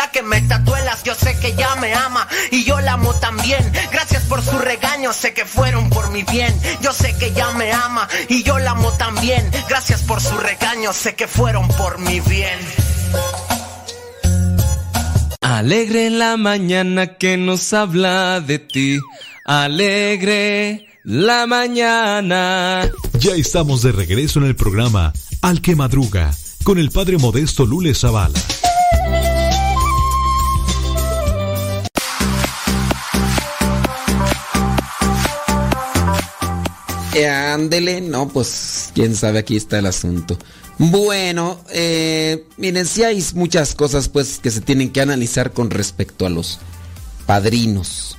que 0.09 0.23
me 0.23 0.41
tatuelas. 0.41 1.03
Yo 1.03 1.13
sé 1.15 1.37
que 1.39 1.53
ya 1.55 1.75
me 1.75 1.93
ama 1.93 2.27
y 2.51 2.63
yo 2.63 2.79
la 2.81 2.93
amo 2.93 3.13
también. 3.15 3.71
Gracias 3.91 4.23
por 4.23 4.41
su 4.41 4.57
regaño, 4.57 5.13
sé 5.13 5.33
que 5.33 5.45
fueron 5.45 5.89
por 5.89 6.11
mi 6.11 6.23
bien. 6.23 6.53
Yo 6.81 6.93
sé 6.93 7.15
que 7.17 7.33
ya 7.33 7.51
me 7.51 7.71
ama 7.71 8.07
y 8.29 8.43
yo 8.43 8.57
la 8.59 8.71
amo 8.71 8.91
también. 8.93 9.49
Gracias 9.69 10.01
por 10.01 10.21
su 10.21 10.37
regaño, 10.37 10.93
sé 10.93 11.15
que 11.15 11.27
fueron 11.27 11.67
por 11.67 11.99
mi 11.99 12.19
bien. 12.21 12.59
Alegre 15.41 16.09
la 16.09 16.37
mañana 16.37 17.17
que 17.17 17.37
nos 17.37 17.73
habla 17.73 18.39
de 18.39 18.59
ti. 18.59 18.99
Alegre 19.45 20.87
la 21.03 21.45
mañana. 21.47 22.89
Ya 23.19 23.33
estamos 23.35 23.81
de 23.81 23.91
regreso 23.91 24.39
en 24.39 24.45
el 24.45 24.55
programa 24.55 25.13
Al 25.41 25.61
que 25.61 25.75
Madruga 25.75 26.31
con 26.63 26.77
el 26.77 26.91
padre 26.91 27.17
modesto 27.17 27.65
Lule 27.65 27.93
Zavala. 27.93 28.39
Eh, 37.13 37.27
ándele, 37.27 37.99
no, 37.99 38.29
pues 38.29 38.89
quién 38.93 39.15
sabe, 39.15 39.39
aquí 39.39 39.57
está 39.57 39.79
el 39.79 39.85
asunto. 39.85 40.37
Bueno, 40.77 41.59
eh, 41.69 42.45
miren, 42.57 42.87
sí 42.87 43.03
hay 43.03 43.23
muchas 43.35 43.75
cosas 43.75 44.07
pues 44.07 44.39
que 44.39 44.49
se 44.49 44.61
tienen 44.61 44.91
que 44.91 45.01
analizar 45.01 45.51
con 45.51 45.69
respecto 45.69 46.25
a 46.25 46.29
los 46.29 46.59
padrinos. 47.25 48.17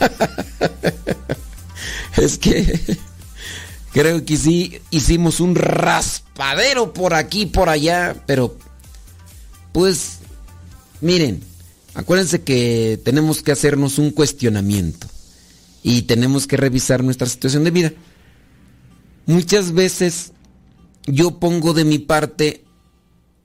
es 2.16 2.38
que 2.38 2.98
creo 3.92 4.24
que 4.24 4.36
sí 4.36 4.80
hicimos 4.90 5.40
un 5.40 5.56
raspadero 5.56 6.92
por 6.92 7.12
aquí, 7.12 7.46
por 7.46 7.68
allá, 7.68 8.22
pero 8.24 8.56
pues 9.72 10.18
miren, 11.00 11.42
acuérdense 11.94 12.42
que 12.42 13.00
tenemos 13.04 13.42
que 13.42 13.52
hacernos 13.52 13.98
un 13.98 14.12
cuestionamiento 14.12 15.08
y 15.86 16.02
tenemos 16.02 16.46
que 16.46 16.56
revisar 16.56 17.04
nuestra 17.04 17.28
situación 17.28 17.62
de 17.62 17.70
vida. 17.70 17.92
Muchas 19.26 19.72
veces 19.72 20.32
yo 21.06 21.38
pongo 21.38 21.74
de 21.74 21.84
mi 21.84 21.98
parte 21.98 22.64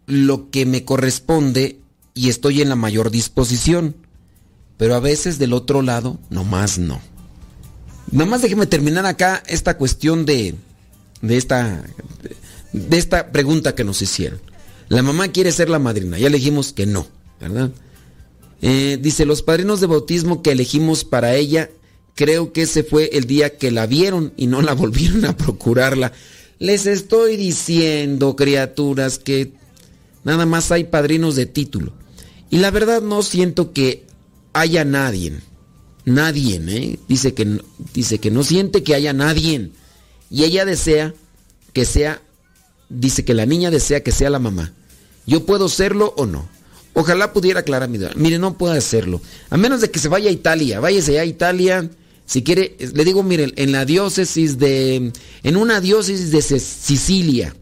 lo 0.08 0.50
que 0.50 0.66
me 0.66 0.86
corresponde 0.86 1.82
y 2.14 2.30
estoy 2.30 2.62
en 2.62 2.70
la 2.70 2.78
mayor 2.78 3.12
disposición, 3.12 3.98
pero 4.78 4.96
a 4.96 5.02
veces 5.02 5.38
del 5.38 5.52
otro 5.52 5.82
lado, 5.82 6.18
nomás 6.30 6.80
no. 6.80 7.02
Nomás 8.10 8.42
déjeme 8.42 8.66
terminar 8.66 9.06
acá 9.06 9.44
esta 9.46 9.78
cuestión 9.78 10.26
de, 10.26 10.56
de 11.22 11.36
esta, 11.38 11.84
de 12.72 12.98
esta 12.98 13.34
pregunta 13.34 13.76
que 13.76 13.84
nos 13.84 14.02
hicieron. 14.02 14.40
La 14.88 15.04
mamá 15.04 15.28
quiere 15.28 15.52
ser 15.52 15.70
la 15.70 15.78
madrina, 15.78 16.18
ya 16.18 16.30
le 16.30 16.38
dijimos 16.38 16.72
que 16.72 16.86
no, 16.86 17.06
¿verdad? 17.42 17.72
Eh, 18.62 18.98
dice, 19.02 19.26
los 19.26 19.42
padrinos 19.42 19.82
de 19.82 19.88
bautismo 19.88 20.42
que 20.42 20.54
elegimos 20.54 21.04
para 21.04 21.36
ella 21.36 21.70
Creo 22.20 22.52
que 22.52 22.64
ese 22.64 22.84
fue 22.84 23.12
el 23.14 23.28
día 23.28 23.56
que 23.58 23.72
la 23.72 23.88
vieron 23.88 24.34
y 24.36 24.48
no 24.48 24.62
la 24.62 24.74
volvieron 24.84 25.24
a 25.24 25.38
procurarla. 25.38 26.12
Les 26.60 26.86
estoy 26.86 27.38
diciendo, 27.38 28.36
criaturas, 28.36 29.20
que 29.20 29.54
nada 30.26 30.46
más 30.46 30.70
hay 30.74 30.84
padrinos 30.84 31.38
de 31.38 31.46
título. 31.46 31.94
Y 32.50 32.58
la 32.58 32.72
verdad 32.72 33.02
no 33.02 33.24
siento 33.24 33.72
que 33.72 34.04
haya 34.52 34.84
nadie. 34.84 35.40
Nadie, 36.04 36.62
¿eh? 36.68 37.00
Dice 37.08 37.34
que, 37.34 37.62
dice 37.94 38.20
que 38.20 38.32
no 38.32 38.44
siente 38.44 38.84
que 38.84 38.96
haya 38.96 39.14
nadie. 39.14 39.70
Y 40.30 40.44
ella 40.44 40.66
desea 40.66 41.14
que 41.72 41.86
sea, 41.86 42.22
dice 42.90 43.24
que 43.24 43.34
la 43.34 43.46
niña 43.46 43.72
desea 43.72 44.04
que 44.04 44.12
sea 44.12 44.30
la 44.30 44.40
mamá. 44.40 44.74
¿Yo 45.26 45.46
puedo 45.46 45.70
serlo 45.70 46.14
o 46.18 46.26
no? 46.26 46.50
Ojalá 46.96 47.32
pudiera 47.32 47.62
aclarar 47.62 47.88
mi 47.88 47.98
duda. 47.98 48.12
Mire, 48.18 48.40
no 48.40 48.58
puedo 48.58 48.74
hacerlo. 48.74 49.22
A 49.50 49.56
menos 49.56 49.80
de 49.80 49.90
que 49.90 50.00
se 50.00 50.10
vaya 50.10 50.30
a 50.30 50.34
Italia. 50.34 50.82
Váyase 50.82 51.18
a 51.18 51.24
Italia 51.24 51.90
si 52.30 52.44
quiere, 52.44 52.78
le 52.94 53.06
digo, 53.06 53.24
miren, 53.24 53.54
en 53.56 53.72
la 53.72 53.86
diócesis 53.86 54.60
de, 54.60 55.12
en 55.42 55.58
una 55.58 55.82
diócesis 55.82 56.30
de 56.30 56.42
Sicilia, 56.44 57.56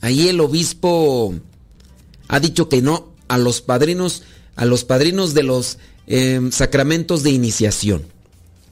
ahí 0.00 0.26
el 0.26 0.40
obispo 0.40 1.32
ha 2.26 2.40
dicho 2.40 2.68
que 2.68 2.82
no 2.82 3.12
a 3.28 3.38
los 3.38 3.60
padrinos, 3.60 4.24
a 4.56 4.64
los 4.64 4.82
padrinos 4.82 5.32
de 5.32 5.44
los 5.44 5.78
em, 6.08 6.50
sacramentos 6.50 7.22
de 7.22 7.30
iniciación. 7.30 8.02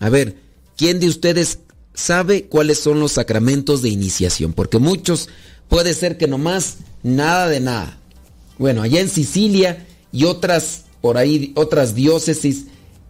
A 0.00 0.08
ver, 0.08 0.38
¿quién 0.76 0.98
de 0.98 1.06
ustedes 1.06 1.60
sabe 1.94 2.46
cuáles 2.46 2.80
son 2.80 2.98
los 2.98 3.12
sacramentos 3.12 3.80
de 3.80 3.90
iniciación? 3.90 4.54
Porque 4.54 4.78
muchos 4.78 5.28
puede 5.68 5.94
ser 5.94 6.18
que 6.18 6.26
nomás 6.26 6.78
nada 7.04 7.46
de 7.46 7.60
nada. 7.60 8.00
Bueno, 8.58 8.82
allá 8.82 9.00
en 9.00 9.08
Sicilia 9.08 9.86
y 10.10 10.24
otras 10.24 10.86
por 11.00 11.16
ahí 11.16 11.52
otras 11.54 11.94
diócesis 11.94 12.64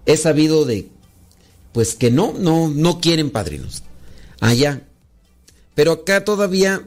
he 0.05 0.19
sabido 0.19 0.67
de 0.67 0.93
pues 1.75 1.95
que 1.95 2.11
no, 2.11 2.33
no, 2.39 2.71
no 2.71 3.01
quieren 3.01 3.29
padrinos. 3.29 3.83
Allá. 4.41 4.81
Pero 5.75 5.93
acá 5.93 6.25
todavía 6.25 6.85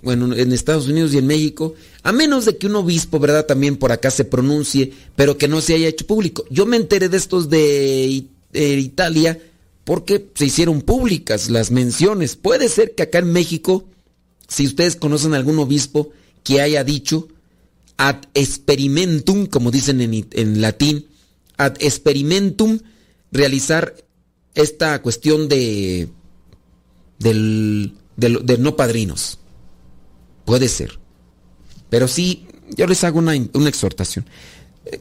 bueno, 0.00 0.32
en 0.32 0.52
Estados 0.52 0.86
Unidos 0.86 1.12
y 1.12 1.18
en 1.18 1.26
México, 1.26 1.74
a 2.04 2.12
menos 2.12 2.44
de 2.44 2.56
que 2.56 2.68
un 2.68 2.76
obispo, 2.76 3.18
¿verdad? 3.18 3.46
También 3.46 3.76
por 3.76 3.90
acá 3.90 4.10
se 4.10 4.24
pronuncie, 4.24 4.92
pero 5.16 5.36
que 5.36 5.48
no 5.48 5.60
se 5.60 5.74
haya 5.74 5.88
hecho 5.88 6.06
público. 6.06 6.44
Yo 6.50 6.66
me 6.66 6.76
enteré 6.76 7.08
de 7.08 7.16
estos 7.16 7.50
de, 7.50 8.24
Italia 8.52 9.40
porque 9.84 10.30
se 10.34 10.46
hicieron 10.46 10.82
públicas 10.82 11.50
las 11.50 11.70
menciones. 11.70 12.36
Puede 12.36 12.68
ser 12.68 12.94
que 12.94 13.02
acá 13.02 13.18
en 13.18 13.32
México, 13.32 13.88
si 14.46 14.66
ustedes 14.66 14.94
conocen 14.94 15.34
algún 15.34 15.58
obispo 15.58 16.10
que 16.44 16.60
haya 16.60 16.84
dicho 16.84 17.28
ad 17.96 18.18
experimentum, 18.34 19.46
como 19.46 19.72
dicen 19.72 20.00
en, 20.00 20.28
en 20.30 20.60
latín, 20.60 21.06
ad 21.56 21.74
experimentum, 21.80 22.78
realizar 23.32 23.96
esta 24.62 25.00
cuestión 25.02 25.48
de 25.48 26.08
del, 27.18 27.94
de 28.16 28.58
no 28.58 28.76
padrinos. 28.76 29.38
Puede 30.44 30.68
ser. 30.68 30.98
Pero 31.90 32.08
sí, 32.08 32.46
yo 32.76 32.86
les 32.86 33.04
hago 33.04 33.18
una, 33.18 33.34
exhortación. 33.34 34.26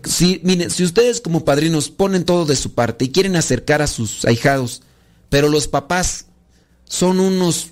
Si, 0.03 0.41
miren, 0.43 0.69
si 0.69 0.83
ustedes 0.83 1.21
como 1.21 1.45
padrinos 1.45 1.89
ponen 1.89 2.25
todo 2.25 2.45
de 2.45 2.55
su 2.55 2.73
parte 2.73 3.05
y 3.05 3.09
quieren 3.09 3.35
acercar 3.35 3.81
a 3.81 3.87
sus 3.87 4.25
ahijados, 4.25 4.81
pero 5.29 5.49
los 5.49 5.67
papás 5.67 6.25
son 6.85 7.19
unos, 7.19 7.71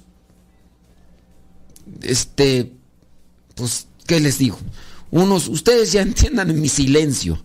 este, 2.02 2.72
pues, 3.56 3.88
¿qué 4.08 4.20
les 4.20 4.38
digo? 4.38 4.58
Unos, 5.12 5.48
ustedes 5.48 5.92
ya 5.92 6.02
entiendan 6.04 6.50
en 6.50 6.62
mi 6.62 6.70
silencio, 6.70 7.44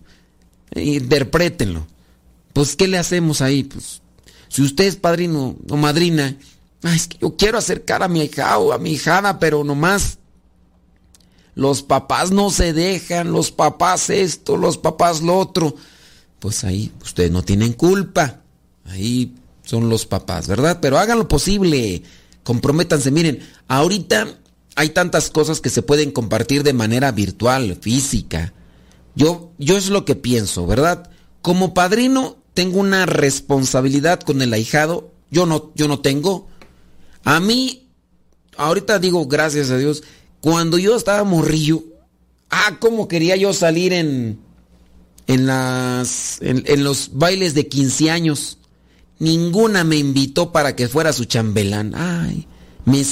interpretenlo. 0.75 1.87
Pues, 2.53 2.75
¿qué 2.75 2.87
le 2.87 2.97
hacemos 2.97 3.41
ahí? 3.41 3.63
Pues, 3.63 4.00
si 4.51 4.61
usted 4.63 4.83
es 4.83 4.97
padrino 4.97 5.55
o 5.69 5.77
madrina, 5.77 6.35
es 6.83 7.07
que 7.07 7.17
yo 7.19 7.37
quiero 7.37 7.57
acercar 7.57 8.03
a 8.03 8.09
mi 8.09 8.21
hijado, 8.21 8.73
a 8.73 8.77
mi 8.77 8.91
hijada, 8.91 9.39
pero 9.39 9.63
nomás 9.63 10.17
los 11.55 11.83
papás 11.83 12.31
no 12.31 12.49
se 12.49 12.73
dejan, 12.73 13.31
los 13.31 13.49
papás 13.49 14.09
esto, 14.09 14.57
los 14.57 14.77
papás 14.77 15.21
lo 15.21 15.39
otro. 15.39 15.73
Pues 16.39 16.65
ahí 16.65 16.91
ustedes 17.01 17.31
no 17.31 17.43
tienen 17.43 17.71
culpa. 17.71 18.41
Ahí 18.87 19.35
son 19.63 19.89
los 19.89 20.05
papás, 20.05 20.49
¿verdad? 20.49 20.79
Pero 20.81 20.99
hagan 20.99 21.19
lo 21.19 21.29
posible, 21.29 22.03
comprométanse. 22.43 23.09
Miren, 23.09 23.39
ahorita 23.69 24.37
hay 24.75 24.89
tantas 24.89 25.29
cosas 25.29 25.61
que 25.61 25.69
se 25.69 25.81
pueden 25.81 26.11
compartir 26.11 26.63
de 26.63 26.73
manera 26.73 27.13
virtual, 27.13 27.77
física. 27.79 28.51
Yo, 29.15 29.53
yo 29.57 29.77
es 29.77 29.87
lo 29.89 30.03
que 30.03 30.15
pienso, 30.17 30.67
¿verdad? 30.67 31.09
Como 31.41 31.73
padrino 31.73 32.40
tengo 32.53 32.79
una 32.79 33.05
responsabilidad 33.05 34.19
con 34.19 34.41
el 34.41 34.53
ahijado. 34.53 35.11
Yo 35.29 35.45
no, 35.45 35.71
yo 35.75 35.87
no 35.87 35.99
tengo. 35.99 36.47
A 37.23 37.39
mí, 37.39 37.87
ahorita 38.57 38.99
digo 38.99 39.27
gracias 39.27 39.69
a 39.69 39.77
Dios, 39.77 40.03
cuando 40.41 40.77
yo 40.77 40.95
estaba 40.95 41.23
morrillo, 41.23 41.83
ah, 42.49 42.77
cómo 42.79 43.07
quería 43.07 43.35
yo 43.35 43.53
salir 43.53 43.93
en, 43.93 44.39
en, 45.27 45.45
las, 45.45 46.39
en, 46.41 46.83
los 46.83 47.11
bailes 47.13 47.53
de 47.53 47.67
15 47.67 48.11
años. 48.11 48.57
Ninguna 49.19 49.83
me 49.83 49.97
invitó 49.97 50.51
para 50.51 50.75
que 50.75 50.87
fuera 50.87 51.13
su 51.13 51.25
chambelán. 51.25 51.93
Ay, 51.95 52.47
me, 52.85 53.03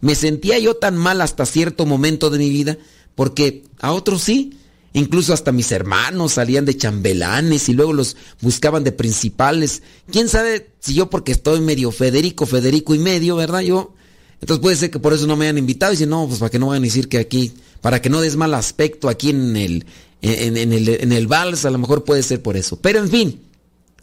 me 0.00 0.14
sentía 0.14 0.58
yo 0.58 0.76
tan 0.76 0.96
mal 0.96 1.20
hasta 1.20 1.44
cierto 1.44 1.86
momento 1.86 2.30
de 2.30 2.38
mi 2.38 2.50
vida, 2.50 2.78
porque 3.14 3.64
a 3.80 3.92
otros 3.92 4.22
sí. 4.22 4.56
Incluso 4.92 5.32
hasta 5.32 5.52
mis 5.52 5.70
hermanos 5.70 6.32
salían 6.32 6.64
de 6.64 6.76
chambelanes 6.76 7.68
y 7.68 7.74
luego 7.74 7.92
los 7.92 8.16
buscaban 8.40 8.82
de 8.82 8.92
principales. 8.92 9.82
¿Quién 10.10 10.28
sabe 10.28 10.70
si 10.80 10.94
yo 10.94 11.08
porque 11.08 11.32
estoy 11.32 11.60
medio 11.60 11.92
Federico, 11.92 12.44
Federico 12.44 12.94
y 12.94 12.98
medio, 12.98 13.36
¿verdad? 13.36 13.60
Yo 13.60 13.94
entonces 14.40 14.62
puede 14.62 14.76
ser 14.76 14.90
que 14.90 14.98
por 14.98 15.12
eso 15.12 15.26
no 15.26 15.36
me 15.36 15.44
hayan 15.44 15.58
invitado. 15.58 15.92
Y 15.92 15.96
si 15.96 16.06
no, 16.06 16.26
pues 16.26 16.38
para 16.38 16.50
que 16.50 16.58
no 16.58 16.68
vayan 16.68 16.82
a 16.82 16.86
decir 16.86 17.08
que 17.08 17.18
aquí, 17.18 17.52
para 17.80 18.00
que 18.00 18.10
no 18.10 18.20
des 18.20 18.36
mal 18.36 18.54
aspecto 18.54 19.08
aquí 19.08 19.30
en 19.30 19.56
el, 19.56 19.86
en, 20.22 20.56
el, 20.56 20.88
en 20.88 21.12
el 21.12 21.26
vals, 21.26 21.64
a 21.64 21.70
lo 21.70 21.78
mejor 21.78 22.04
puede 22.04 22.22
ser 22.22 22.42
por 22.42 22.56
eso. 22.56 22.80
Pero 22.80 23.00
en 23.00 23.10
fin, 23.10 23.40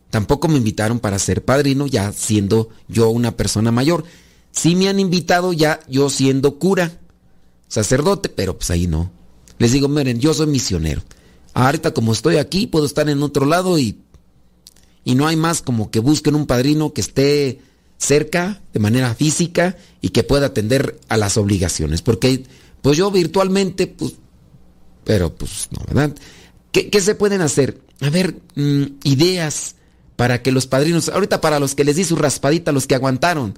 tampoco 0.09 0.47
me 0.47 0.57
invitaron 0.57 0.99
para 0.99 1.19
ser 1.19 1.43
padrino, 1.43 1.87
ya 1.87 2.11
siendo 2.13 2.69
yo 2.87 3.09
una 3.09 3.35
persona 3.35 3.71
mayor. 3.71 4.03
Sí 4.51 4.75
me 4.75 4.89
han 4.89 4.99
invitado 4.99 5.53
ya 5.53 5.79
yo 5.87 6.09
siendo 6.09 6.59
cura, 6.59 6.99
sacerdote, 7.67 8.29
pero 8.29 8.57
pues 8.57 8.69
ahí 8.69 8.87
no. 8.87 9.16
Les 9.59 9.71
digo, 9.71 9.87
miren, 9.87 10.19
yo 10.19 10.33
soy 10.33 10.47
misionero. 10.47 11.01
Ahorita 11.53 11.93
como 11.93 12.13
estoy 12.13 12.37
aquí, 12.37 12.67
puedo 12.67 12.85
estar 12.85 13.09
en 13.09 13.23
otro 13.23 13.45
lado 13.45 13.79
y, 13.79 13.99
y 15.03 15.15
no 15.15 15.27
hay 15.27 15.35
más 15.35 15.61
como 15.61 15.89
que 15.89 15.99
busquen 15.99 16.35
un 16.35 16.45
padrino 16.45 16.93
que 16.93 17.01
esté 17.01 17.59
cerca 17.97 18.61
de 18.73 18.79
manera 18.79 19.15
física 19.15 19.75
y 20.01 20.09
que 20.09 20.23
pueda 20.23 20.47
atender 20.47 20.99
a 21.09 21.17
las 21.17 21.37
obligaciones. 21.37 22.01
Porque 22.01 22.43
pues 22.81 22.97
yo 22.97 23.11
virtualmente, 23.11 23.87
pues, 23.87 24.13
pero 25.03 25.33
pues 25.33 25.69
no, 25.71 25.83
¿verdad? 25.87 26.15
¿Qué, 26.71 27.01
se 27.01 27.15
pueden 27.15 27.41
hacer? 27.41 27.79
A 28.01 28.09
ver, 28.09 28.35
mm, 28.55 28.83
ideas 29.03 29.75
para 30.15 30.41
que 30.43 30.51
los 30.51 30.67
padrinos, 30.67 31.09
ahorita 31.09 31.41
para 31.41 31.59
los 31.59 31.73
que 31.73 31.83
les 31.83 31.95
di 31.95 32.03
su 32.03 32.15
raspadita, 32.15 32.71
los 32.71 32.85
que 32.85 32.95
aguantaron, 32.95 33.57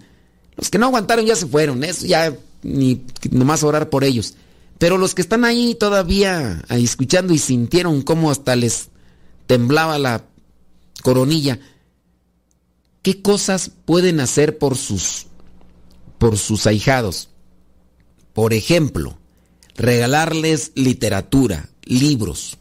los 0.55 0.69
que 0.69 0.77
no 0.77 0.85
aguantaron 0.85 1.25
ya 1.25 1.35
se 1.35 1.47
fueron, 1.47 1.83
eso 1.83 2.05
ya 2.05 2.33
ni 2.63 3.01
nomás 3.31 3.63
orar 3.63 3.89
por 3.89 4.03
ellos. 4.03 4.35
Pero 4.79 4.97
los 4.97 5.13
que 5.13 5.21
están 5.21 5.45
ahí 5.45 5.75
todavía 5.75 6.63
escuchando 6.69 7.33
y 7.33 7.37
sintieron 7.37 8.01
cómo 8.01 8.31
hasta 8.31 8.55
les 8.55 8.89
temblaba 9.45 9.99
la 9.99 10.25
coronilla, 11.03 11.59
¿Qué 13.01 13.21
cosas 13.21 13.71
pueden 13.85 14.19
hacer 14.19 14.57
por 14.57 14.77
sus, 14.77 15.27
por 16.17 16.37
sus 16.37 16.67
ahijados? 16.67 17.29
Por 18.33 18.53
ejemplo, 18.53 19.17
regalarles 19.75 20.73
literatura, 20.75 21.69
libros. 21.83 22.57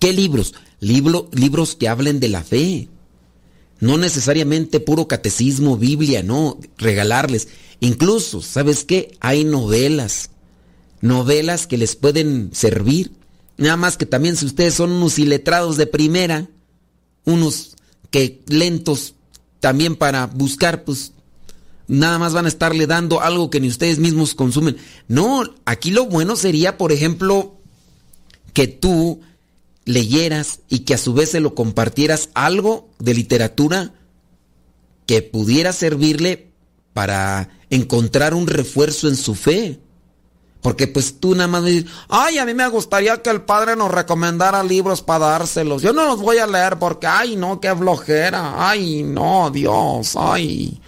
¿Qué 0.00 0.12
libros? 0.12 0.54
libros 0.80 1.74
que 1.74 1.88
hablen 1.88 2.20
de 2.20 2.28
la 2.28 2.42
fe. 2.42 2.88
No 3.80 3.98
necesariamente 3.98 4.80
puro 4.80 5.06
catecismo, 5.06 5.76
Biblia, 5.76 6.22
no, 6.22 6.58
regalarles. 6.76 7.48
Incluso, 7.80 8.42
¿sabes 8.42 8.84
qué? 8.84 9.16
Hay 9.20 9.44
novelas, 9.44 10.30
novelas 11.00 11.66
que 11.66 11.78
les 11.78 11.96
pueden 11.96 12.50
servir. 12.52 13.12
Nada 13.56 13.76
más 13.76 13.96
que 13.96 14.06
también 14.06 14.36
si 14.36 14.46
ustedes 14.46 14.74
son 14.74 14.92
unos 14.92 15.18
iletrados 15.18 15.76
de 15.76 15.86
primera, 15.86 16.48
unos 17.24 17.76
que 18.10 18.42
lentos 18.46 19.14
también 19.60 19.96
para 19.96 20.26
buscar, 20.26 20.84
pues 20.84 21.12
nada 21.88 22.18
más 22.18 22.32
van 22.32 22.44
a 22.44 22.48
estarle 22.48 22.86
dando 22.86 23.20
algo 23.20 23.50
que 23.50 23.60
ni 23.60 23.68
ustedes 23.68 23.98
mismos 23.98 24.34
consumen. 24.34 24.76
No, 25.08 25.42
aquí 25.64 25.90
lo 25.90 26.06
bueno 26.06 26.36
sería, 26.36 26.78
por 26.78 26.92
ejemplo, 26.92 27.56
que 28.52 28.68
tú 28.68 29.20
leyeras 29.84 30.60
y 30.68 30.80
que 30.80 30.94
a 30.94 30.98
su 30.98 31.14
vez 31.14 31.30
se 31.30 31.40
lo 31.40 31.54
compartieras 31.54 32.28
algo 32.34 32.88
de 32.98 33.14
literatura 33.14 33.94
que 35.06 35.22
pudiera 35.22 35.72
servirle 35.72 36.52
para 36.92 37.48
encontrar 37.70 38.34
un 38.34 38.46
refuerzo 38.46 39.08
en 39.08 39.16
su 39.16 39.34
fe. 39.34 39.80
Porque 40.60 40.88
pues 40.88 41.20
tú 41.20 41.34
nada 41.34 41.46
más 41.46 41.62
me 41.62 41.70
dices, 41.70 41.90
ay, 42.08 42.38
a 42.38 42.44
mí 42.44 42.52
me 42.52 42.66
gustaría 42.68 43.22
que 43.22 43.30
el 43.30 43.42
padre 43.42 43.76
nos 43.76 43.90
recomendara 43.90 44.62
libros 44.64 45.02
para 45.02 45.26
dárselos. 45.26 45.82
Yo 45.82 45.92
no 45.92 46.04
los 46.04 46.20
voy 46.20 46.38
a 46.38 46.46
leer 46.46 46.78
porque, 46.78 47.06
ay, 47.06 47.36
no, 47.36 47.60
qué 47.60 47.74
flojera. 47.74 48.68
Ay, 48.68 49.04
no, 49.04 49.50
Dios, 49.50 50.14
ay. 50.16 50.80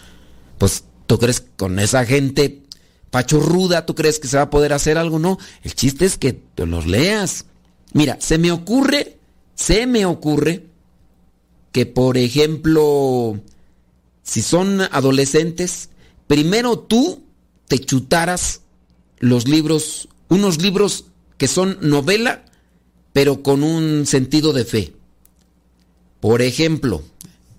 Pues 0.58 0.84
tú 1.06 1.18
crees 1.18 1.40
que 1.40 1.50
con 1.56 1.78
esa 1.78 2.04
gente 2.04 2.62
pachorruda, 3.10 3.86
tú 3.86 3.94
crees 3.94 4.18
que 4.18 4.28
se 4.28 4.36
va 4.36 4.44
a 4.44 4.50
poder 4.50 4.72
hacer 4.72 4.98
algo, 4.98 5.18
no. 5.18 5.38
El 5.62 5.74
chiste 5.74 6.04
es 6.04 6.18
que 6.18 6.32
te 6.32 6.66
los 6.66 6.86
leas. 6.86 7.46
Mira, 7.92 8.16
se 8.20 8.38
me 8.38 8.50
ocurre, 8.50 9.18
se 9.54 9.86
me 9.86 10.04
ocurre 10.04 10.66
que, 11.70 11.86
por 11.86 12.16
ejemplo, 12.16 13.38
si 14.22 14.42
son 14.42 14.80
adolescentes, 14.80 15.90
primero 16.26 16.78
tú 16.78 17.22
te 17.68 17.78
chutaras 17.78 18.59
los 19.20 19.46
libros, 19.46 20.08
unos 20.28 20.60
libros 20.60 21.04
que 21.38 21.46
son 21.46 21.78
novela, 21.80 22.44
pero 23.12 23.42
con 23.42 23.62
un 23.62 24.06
sentido 24.06 24.52
de 24.52 24.64
fe. 24.64 24.92
Por 26.20 26.42
ejemplo, 26.42 27.02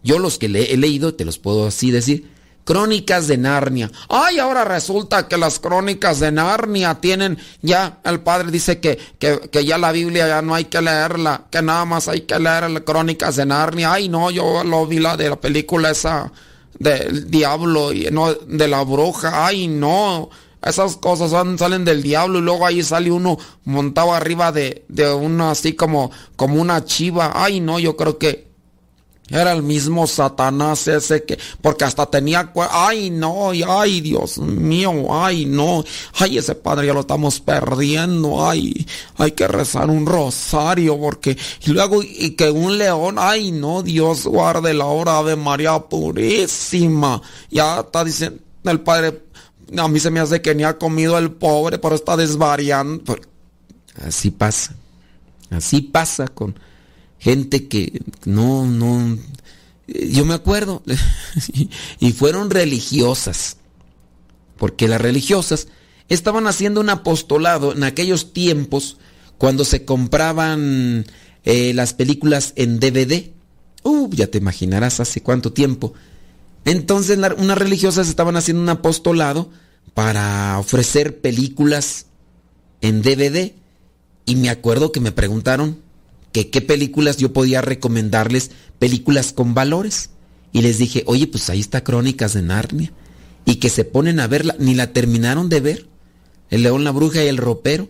yo 0.04 0.20
los 0.20 0.38
que 0.38 0.48
he 0.48 0.78
leído, 0.78 1.14
te 1.14 1.26
los 1.26 1.38
puedo 1.40 1.66
así 1.66 1.92
decir, 1.92 2.30
Crónicas 2.64 3.28
de 3.28 3.38
Narnia. 3.38 3.92
Ay, 4.08 4.38
ahora 4.38 4.64
resulta 4.64 5.28
que 5.28 5.38
las 5.38 5.60
crónicas 5.60 6.20
de 6.20 6.32
Narnia 6.32 6.96
tienen, 7.02 7.40
ya 7.62 8.00
el 8.04 8.20
padre 8.20 8.52
dice 8.52 8.80
que, 8.80 9.00
que, 9.20 9.66
ya 9.66 9.80
la 9.80 9.92
Biblia 9.92 10.28
ya 10.28 10.42
no 10.44 10.54
hay 10.54 10.66
que 10.66 10.80
leerla, 10.80 11.46
que 11.50 11.62
nada 11.62 11.86
más 11.86 12.08
hay 12.08 12.22
que 12.22 12.40
leer 12.40 12.70
las 12.70 12.84
crónicas 12.84 13.36
de 13.36 13.48
Narnia. 13.48 13.94
Ay, 13.94 14.10
no, 14.10 14.30
yo 14.30 14.64
lo 14.64 14.86
vi 14.86 15.00
la 15.00 15.18
de 15.18 15.30
la 15.30 15.42
película 15.42 15.90
esa 15.90 16.32
del 16.78 17.30
diablo 17.30 17.94
y 17.94 18.10
no 18.12 18.34
de 18.34 18.68
la 18.68 18.84
bruja. 18.84 19.48
Ay, 19.48 19.68
no. 19.68 20.30
Esas 20.64 20.98
cosas 20.98 21.32
salen 21.58 21.86
del 21.86 22.04
diablo 22.04 22.40
y 22.40 22.42
luego 22.44 22.66
ahí 22.66 22.84
sale 22.84 23.12
uno 23.12 23.38
montado 23.64 24.14
arriba 24.14 24.52
de, 24.52 24.86
de 24.90 25.12
uno 25.12 25.50
así 25.50 25.74
como, 25.74 26.12
como 26.36 26.62
una 26.62 26.86
chiva. 26.86 27.32
Ay, 27.34 27.60
no, 27.60 27.80
yo 27.80 27.98
creo 27.98 28.18
que 28.18 28.52
Era 29.32 29.54
el 29.54 29.64
mismo 29.64 30.08
Satanás 30.08 30.90
ese 30.90 31.24
que, 31.24 31.40
porque 31.62 31.86
hasta 31.86 32.06
tenía, 32.06 32.52
ay 32.70 33.10
no, 33.10 33.52
ay 33.52 34.02
Dios 34.02 34.38
mío, 34.40 35.08
ay 35.10 35.46
no, 35.46 35.86
ay 36.20 36.38
ese 36.38 36.54
padre 36.54 36.88
ya 36.88 36.94
lo 36.94 37.00
estamos 37.00 37.40
perdiendo, 37.40 38.46
ay, 38.46 38.86
hay 39.18 39.32
que 39.32 39.48
rezar 39.48 39.90
un 39.90 40.06
rosario 40.06 41.00
porque, 41.00 41.38
y 41.66 41.70
luego, 41.72 42.04
y 42.04 42.32
que 42.32 42.52
un 42.52 42.78
león, 42.78 43.16
ay 43.18 43.54
no, 43.54 43.84
Dios 43.84 44.26
guarde 44.26 44.74
la 44.74 44.88
hora 44.88 45.24
de 45.24 45.38
María 45.38 45.80
Purísima. 45.80 47.22
Ya 47.50 47.80
está 47.80 48.04
diciendo 48.04 48.42
el 48.66 48.82
padre, 48.82 49.24
a 49.78 49.88
mí 49.88 50.00
se 50.00 50.12
me 50.12 50.20
hace 50.20 50.42
que 50.42 50.56
ni 50.56 50.64
ha 50.64 50.78
comido 50.78 51.18
el 51.18 51.32
pobre, 51.32 51.80
pero 51.80 51.96
está 51.96 52.18
desvariando. 52.18 53.18
Así 53.96 54.32
pasa, 54.32 54.76
así 55.50 55.82
pasa 55.82 56.28
con 56.28 56.56
gente 57.20 57.68
que 57.68 58.02
no, 58.26 58.66
no, 58.66 59.18
yo 59.88 60.26
me 60.26 60.34
acuerdo, 60.34 60.82
y 62.00 62.12
fueron 62.14 62.50
religiosas, 62.50 63.58
porque 64.58 64.88
las 64.88 65.02
religiosas 65.02 65.68
estaban 66.10 66.48
haciendo 66.48 66.82
un 66.82 66.90
apostolado 66.90 67.74
en 67.74 67.84
aquellos 67.84 68.34
tiempos 68.34 68.98
cuando 69.38 69.66
se 69.66 69.86
compraban 69.86 71.06
eh, 71.44 71.74
las 71.74 71.94
películas 71.94 72.54
en 72.56 72.80
DVD. 72.80 73.32
Uh, 73.84 74.10
ya 74.12 74.28
te 74.28 74.38
imaginarás 74.38 75.00
hace 75.00 75.22
cuánto 75.22 75.52
tiempo. 75.52 75.94
Entonces 76.66 77.18
unas 77.18 77.58
religiosas 77.58 78.08
estaban 78.08 78.36
haciendo 78.36 78.62
un 78.62 78.70
apostolado 78.70 79.50
para 79.94 80.58
ofrecer 80.60 81.20
películas 81.22 82.08
en 82.82 83.02
DVD. 83.02 83.54
Y 84.26 84.36
me 84.36 84.50
acuerdo 84.50 84.92
que 84.92 85.00
me 85.00 85.12
preguntaron, 85.12 85.82
que 86.32 86.50
qué 86.50 86.62
películas 86.62 87.18
yo 87.18 87.34
podía 87.34 87.62
recomendarles, 87.62 88.52
películas 88.80 89.34
con 89.34 89.54
valores. 89.54 90.12
Y 90.54 90.62
les 90.62 90.78
dije, 90.78 91.04
oye, 91.06 91.28
pues 91.28 91.50
ahí 91.50 91.60
está 91.60 91.84
Crónicas 91.84 92.34
de 92.34 92.42
Narnia. 92.42 92.92
Y 93.46 93.56
que 93.56 93.70
se 93.70 93.86
ponen 93.86 94.20
a 94.20 94.28
verla, 94.28 94.56
ni 94.60 94.76
la 94.76 94.94
terminaron 94.94 95.50
de 95.50 95.60
ver. 95.60 95.88
El 96.50 96.64
león, 96.64 96.84
la 96.84 96.92
bruja 96.92 97.24
y 97.24 97.28
el 97.28 97.38
ropero. 97.38 97.90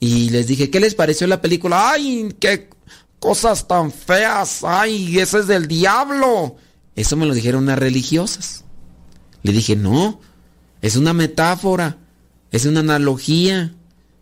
Y 0.00 0.30
les 0.30 0.48
dije, 0.48 0.70
¿qué 0.70 0.80
les 0.80 0.94
pareció 0.94 1.26
la 1.26 1.40
película? 1.40 1.92
¡Ay, 1.92 2.34
qué 2.40 2.68
cosas 3.20 3.68
tan 3.68 3.92
feas! 3.92 4.64
¡Ay, 4.64 5.20
ese 5.20 5.38
es 5.38 5.46
del 5.46 5.68
diablo! 5.68 6.56
Eso 6.96 7.16
me 7.16 7.26
lo 7.26 7.34
dijeron 7.34 7.62
unas 7.62 7.78
religiosas. 7.78 8.64
Le 9.44 9.52
dije, 9.52 9.76
no, 9.76 10.20
es 10.82 10.96
una 10.96 11.12
metáfora, 11.12 11.98
es 12.50 12.66
una 12.66 12.80
analogía. 12.80 13.74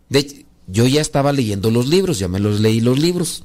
De, 0.09 0.45
yo 0.67 0.87
ya 0.87 1.01
estaba 1.01 1.33
leyendo 1.33 1.71
los 1.71 1.87
libros, 1.87 2.19
ya 2.19 2.27
me 2.27 2.39
los 2.39 2.61
leí 2.61 2.79
los 2.79 2.97
libros. 2.97 3.43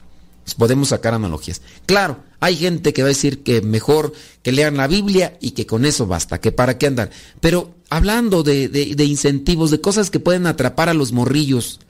Podemos 0.57 0.91
sacar 0.91 1.13
analogías. 1.15 1.61
Claro, 1.87 2.23
hay 2.39 2.57
gente 2.57 2.93
que 2.93 3.03
va 3.03 3.07
a 3.07 3.09
decir 3.09 3.43
que 3.43 3.63
mejor 3.63 4.13
que 4.43 4.53
lean 4.53 4.77
la 4.77 4.87
Biblia 4.87 5.37
y 5.41 5.53
que 5.53 5.67
con 5.67 5.85
eso 5.85 6.07
basta, 6.07 6.41
que 6.41 6.53
para 6.53 6.79
qué 6.79 6.87
andar. 6.87 7.11
Pero 7.41 7.75
hablando 7.89 8.45
de, 8.45 8.95
incentivos, 8.99 9.73
de 9.73 9.81
cosas 9.81 10.11
que 10.11 10.21
pueden 10.21 10.47
atrapar 10.47 10.89
a 10.89 10.95
los 10.95 11.11
morrillos. 11.11 11.81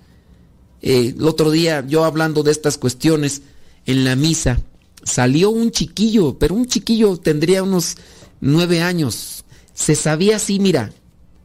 Eh, 0.80 1.14
el 1.18 1.26
otro 1.26 1.50
día, 1.50 1.84
yo 1.86 2.04
hablando 2.04 2.42
de 2.42 2.52
estas 2.52 2.78
cuestiones 2.78 3.42
en 3.84 4.04
la 4.04 4.16
misa, 4.16 4.58
salió 5.02 5.50
un 5.50 5.70
chiquillo, 5.70 6.38
pero 6.38 6.54
un 6.54 6.66
chiquillo 6.66 7.18
tendría 7.18 7.62
unos 7.62 7.96
nueve 8.40 8.80
años. 8.80 9.44
Se 9.74 9.94
sabía 9.94 10.36
así, 10.36 10.58
mira, 10.60 10.92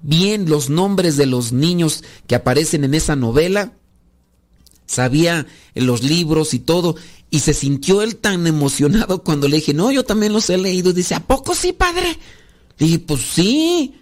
bien 0.02 0.50
los 0.50 0.70
nombres 0.70 1.18
de 1.18 1.26
los 1.26 1.52
niños 1.52 2.04
que 2.28 2.36
aparecen 2.36 2.84
en 2.84 2.94
esa 2.94 3.16
novela 3.16 3.74
sabía 4.92 5.48
los 5.74 6.04
libros 6.04 6.54
y 6.54 6.60
todo, 6.60 6.96
y 7.30 7.40
se 7.40 7.54
sintió 7.54 8.02
él 8.02 8.18
tan 8.18 8.46
emocionado 8.46 9.24
cuando 9.24 9.48
le 9.48 9.58
dije, 9.58 9.74
no, 9.74 9.92
yo 9.92 10.04
también 10.04 10.34
los 10.34 10.50
he 10.50 10.58
leído. 10.58 10.94
dice, 10.94 11.16
¿a 11.16 11.26
poco 11.26 11.56
sí, 11.56 11.74
padre? 11.74 12.18
Le 12.78 12.86
dije, 12.86 13.00
pues 13.00 13.22
sí, 13.22 13.96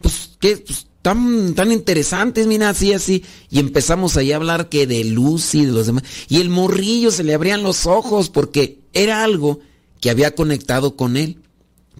pues 0.00 0.30
qué, 0.38 0.56
pues, 0.58 0.86
tan, 1.02 1.54
tan 1.54 1.72
interesantes, 1.72 2.46
mira, 2.46 2.70
así, 2.70 2.92
así. 2.92 3.24
Y 3.50 3.58
empezamos 3.58 4.16
ahí 4.16 4.32
a 4.32 4.36
hablar 4.36 4.68
que 4.68 4.86
de 4.86 5.04
Lucy 5.04 5.60
y 5.60 5.66
de 5.66 5.72
los 5.72 5.86
demás. 5.86 6.04
Y 6.28 6.40
el 6.40 6.48
morrillo 6.48 7.10
se 7.10 7.24
le 7.24 7.34
abrían 7.34 7.62
los 7.62 7.86
ojos 7.86 8.30
porque 8.30 8.80
era 8.92 9.24
algo 9.24 9.60
que 10.00 10.10
había 10.10 10.34
conectado 10.34 10.96
con 10.96 11.16
él. 11.16 11.38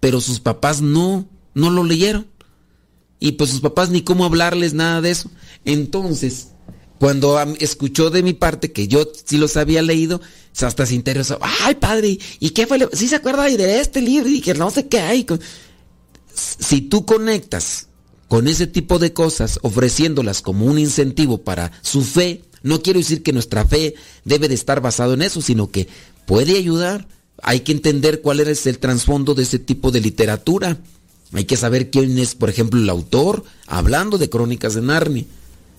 Pero 0.01 0.21
sus 0.21 0.41
papás 0.41 0.83
no, 0.83 1.27
no 1.55 1.71
lo 1.71 1.85
leyeron. 1.85 2.27
Y 3.27 3.33
pues 3.33 3.51
sus 3.51 3.59
papás 3.59 3.91
ni 3.91 4.03
cómo 4.03 4.25
hablarles 4.25 4.73
nada 4.73 5.01
de 5.01 5.11
eso. 5.11 5.29
Entonces, 5.65 6.51
cuando 7.01 7.41
escuchó 7.59 8.09
de 8.09 8.23
mi 8.23 8.35
parte 8.35 8.71
que 8.71 8.87
yo 8.87 9.05
sí 9.25 9.37
los 9.37 9.57
había 9.57 9.83
leído, 9.83 10.21
hasta 10.61 10.87
se 10.87 10.95
interesó. 10.95 11.37
Ay, 11.43 11.75
padre, 11.75 12.21
¿y 12.39 12.51
qué 12.51 12.69
fue? 12.69 12.89
¿Sí 12.93 13.09
se 13.09 13.17
acuerda 13.17 13.43
de 13.43 13.81
este 13.81 14.01
libro? 14.01 14.29
Y 14.29 14.41
que 14.41 14.55
no 14.55 14.71
sé 14.71 14.87
qué 14.87 15.01
hay. 15.01 15.27
Si 16.35 16.83
tú 16.83 17.05
conectas 17.05 17.89
con 18.29 18.47
ese 18.47 18.69
tipo 18.69 19.01
de 19.01 19.13
cosas, 19.13 19.59
ofreciéndolas 19.63 20.41
como 20.41 20.67
un 20.67 20.79
incentivo 20.79 21.39
para 21.39 21.73
su 21.83 22.03
fe, 22.03 22.45
no 22.63 22.81
quiero 22.81 23.01
decir 23.01 23.25
que 23.25 23.33
nuestra 23.33 23.67
fe 23.67 23.97
debe 24.25 24.47
de 24.47 24.55
estar 24.55 24.81
basado 24.81 25.15
en 25.15 25.23
eso, 25.23 25.43
sino 25.43 25.73
que 25.73 25.89
puede 26.27 26.57
ayudar. 26.57 27.09
Hay 27.43 27.61
que 27.61 27.73
entender 27.73 28.23
cuál 28.23 28.39
es 28.39 28.69
el 28.69 28.79
trasfondo 28.79 29.35
de 29.35 29.43
ese 29.43 29.59
tipo 29.59 29.91
de 29.91 30.01
literatura. 30.01 30.79
Hay 31.33 31.45
que 31.45 31.57
saber 31.57 31.91
quién 31.91 32.19
es, 32.19 32.35
por 32.35 32.51
ejemplo, 32.51 32.81
el 32.81 32.89
autor, 32.89 33.45
hablando 33.67 34.19
de 34.19 34.31
Crónicas 34.31 34.75
de 34.75 34.83
Narnia. 34.83 35.25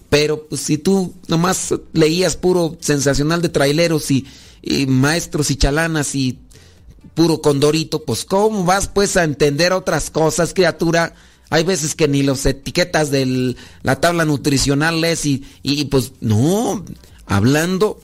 Pero 0.09 0.43
pues, 0.47 0.61
si 0.61 0.77
tú 0.77 1.13
nomás 1.27 1.73
leías 1.93 2.37
puro 2.37 2.77
sensacional 2.79 3.41
de 3.41 3.49
traileros 3.49 4.11
y, 4.11 4.25
maestros 4.87 5.51
y 5.51 5.55
chalanas 5.55 6.15
y 6.15 6.39
puro 7.13 7.41
condorito, 7.41 8.03
pues 8.03 8.25
¿cómo 8.25 8.65
vas 8.65 8.87
pues 8.87 9.15
a 9.17 9.23
entender 9.23 9.71
otras 9.71 10.09
cosas, 10.09 10.53
criatura? 10.53 11.13
Hay 11.49 11.63
veces 11.63 11.95
que 11.95 12.07
ni 12.07 12.23
las 12.23 12.45
etiquetas 12.45 13.09
de 13.09 13.55
la 13.81 14.01
tabla 14.01 14.25
nutricional 14.25 14.99
lees 14.99 15.25
y, 15.25 15.45
y 15.63 15.85
pues 15.85 16.11
no, 16.19 16.83
hablando 17.25 18.01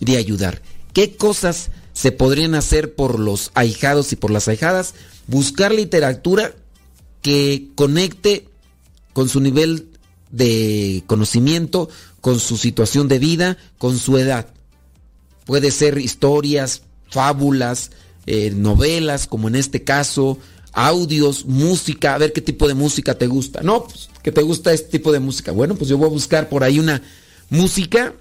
de 0.00 0.16
ayudar. 0.16 0.62
¿Qué 0.92 1.16
cosas 1.16 1.70
se 1.92 2.12
podrían 2.12 2.54
hacer 2.54 2.94
por 2.94 3.18
los 3.18 3.50
ahijados 3.54 4.12
y 4.12 4.16
por 4.16 4.30
las 4.30 4.46
ahijadas? 4.46 4.94
Buscar 5.26 5.72
literatura 5.72 6.54
que 7.24 7.68
conecte 7.74 8.48
con 9.14 9.30
su 9.30 9.40
nivel 9.40 9.88
de 10.30 11.02
conocimiento, 11.06 11.88
con 12.20 12.38
su 12.38 12.58
situación 12.58 13.08
de 13.08 13.18
vida, 13.18 13.56
con 13.78 13.96
su 13.98 14.18
edad. 14.18 14.48
Puede 15.46 15.70
ser 15.70 15.96
historias, 15.96 16.82
fábulas, 17.08 17.92
eh, 18.26 18.50
novelas, 18.54 19.26
como 19.26 19.48
en 19.48 19.54
este 19.54 19.84
caso, 19.84 20.38
audios, 20.74 21.46
música, 21.46 22.14
a 22.14 22.18
ver 22.18 22.34
qué 22.34 22.42
tipo 22.42 22.68
de 22.68 22.74
música 22.74 23.16
te 23.16 23.26
gusta. 23.26 23.62
No, 23.62 23.84
pues 23.84 24.10
que 24.22 24.30
te 24.30 24.42
gusta 24.42 24.74
este 24.74 24.90
tipo 24.90 25.10
de 25.10 25.20
música. 25.20 25.50
Bueno, 25.50 25.76
pues 25.76 25.88
yo 25.88 25.96
voy 25.96 26.08
a 26.08 26.10
buscar 26.10 26.50
por 26.50 26.62
ahí 26.62 26.78
una 26.78 27.00
música 27.48 28.12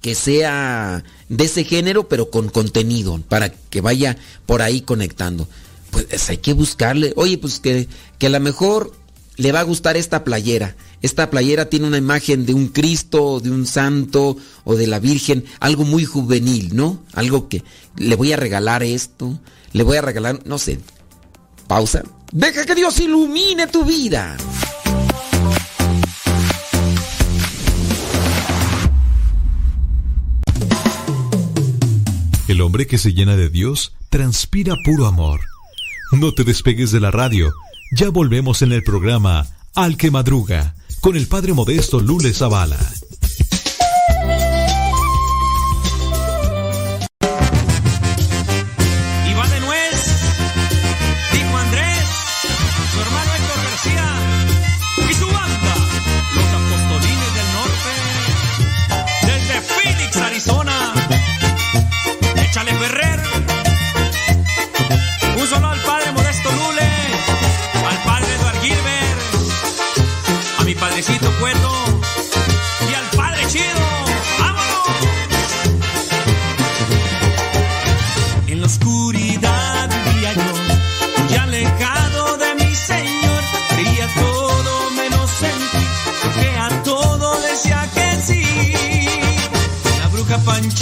que 0.00 0.16
sea 0.16 1.04
de 1.28 1.44
ese 1.44 1.62
género, 1.62 2.08
pero 2.08 2.30
con 2.30 2.48
contenido, 2.48 3.20
para 3.28 3.50
que 3.50 3.80
vaya 3.80 4.16
por 4.44 4.60
ahí 4.60 4.80
conectando. 4.80 5.46
Pues 5.92 6.28
hay 6.28 6.38
que 6.38 6.54
buscarle. 6.54 7.12
Oye, 7.14 7.38
pues 7.38 7.60
que, 7.60 7.86
que 8.18 8.26
a 8.26 8.30
lo 8.30 8.40
mejor 8.40 8.92
le 9.36 9.52
va 9.52 9.60
a 9.60 9.64
gustar 9.64 9.96
esta 9.96 10.24
playera. 10.24 10.74
Esta 11.00 11.30
playera 11.30 11.68
tiene 11.68 11.86
una 11.86 11.98
imagen 11.98 12.46
de 12.46 12.54
un 12.54 12.68
Cristo, 12.68 13.40
de 13.40 13.50
un 13.50 13.66
santo 13.66 14.36
o 14.64 14.74
de 14.74 14.86
la 14.86 14.98
Virgen, 14.98 15.44
algo 15.60 15.84
muy 15.84 16.04
juvenil, 16.04 16.74
¿no? 16.74 17.02
Algo 17.12 17.48
que 17.48 17.62
le 17.96 18.16
voy 18.16 18.32
a 18.32 18.36
regalar 18.36 18.82
esto, 18.82 19.38
le 19.72 19.82
voy 19.82 19.96
a 19.96 20.02
regalar, 20.02 20.40
no 20.44 20.58
sé. 20.58 20.80
Pausa. 21.66 22.02
Deja 22.32 22.64
que 22.64 22.74
Dios 22.74 22.98
ilumine 23.00 23.66
tu 23.66 23.84
vida. 23.84 24.36
El 32.48 32.60
hombre 32.60 32.86
que 32.86 32.98
se 32.98 33.12
llena 33.12 33.36
de 33.36 33.48
Dios 33.48 33.94
transpira 34.10 34.74
puro 34.84 35.06
amor. 35.06 35.51
No 36.12 36.32
te 36.32 36.44
despegues 36.44 36.92
de 36.92 37.00
la 37.00 37.10
radio. 37.10 37.54
Ya 37.90 38.10
volvemos 38.10 38.60
en 38.60 38.72
el 38.72 38.82
programa 38.82 39.46
Al 39.74 39.96
que 39.96 40.10
Madruga 40.10 40.74
con 41.00 41.16
el 41.16 41.26
padre 41.26 41.54
modesto 41.54 42.00
Lule 42.00 42.32
Zavala. 42.32 42.78
Japan 90.42 90.81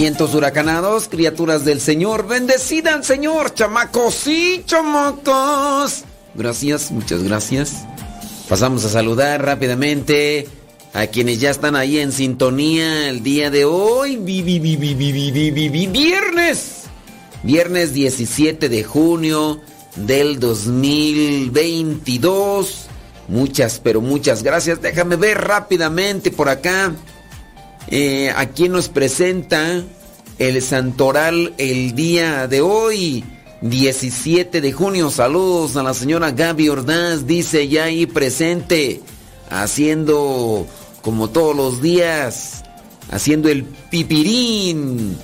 Vientos 0.00 0.34
huracanados, 0.34 1.08
criaturas 1.10 1.66
del 1.66 1.78
Señor, 1.78 2.26
bendecidan 2.26 3.04
Señor, 3.04 3.52
chamacos 3.52 4.26
y 4.28 4.64
chamacos. 4.64 6.04
Gracias, 6.34 6.90
muchas 6.90 7.22
gracias. 7.22 7.84
Pasamos 8.48 8.82
a 8.86 8.88
saludar 8.88 9.44
rápidamente 9.44 10.48
a 10.94 11.06
quienes 11.08 11.38
ya 11.38 11.50
están 11.50 11.76
ahí 11.76 11.98
en 11.98 12.12
sintonía 12.12 13.10
el 13.10 13.22
día 13.22 13.50
de 13.50 13.66
hoy, 13.66 14.16
viernes. 14.16 14.54
Viernes 17.42 17.92
17 17.92 18.70
de 18.70 18.82
junio 18.82 19.60
del 19.96 20.40
2022. 20.40 22.86
Muchas, 23.28 23.78
pero 23.84 24.00
muchas 24.00 24.42
gracias. 24.42 24.80
Déjame 24.80 25.16
ver 25.16 25.42
rápidamente 25.42 26.30
por 26.30 26.48
acá. 26.48 26.94
Eh, 27.88 28.32
a 28.36 28.46
quien 28.46 28.72
nos 28.72 28.88
presenta 28.88 29.82
el 30.38 30.62
santoral 30.62 31.54
el 31.58 31.94
día 31.94 32.46
de 32.46 32.60
hoy, 32.60 33.24
17 33.62 34.60
de 34.60 34.72
junio. 34.72 35.10
Saludos 35.10 35.76
a 35.76 35.82
la 35.82 35.94
señora 35.94 36.30
Gaby 36.30 36.68
Ordaz, 36.68 37.26
dice 37.26 37.68
ya 37.68 37.84
ahí 37.84 38.06
presente, 38.06 39.00
haciendo 39.50 40.66
como 41.02 41.30
todos 41.30 41.56
los 41.56 41.82
días, 41.82 42.64
haciendo 43.10 43.48
el 43.48 43.64
pipirín. 43.64 45.18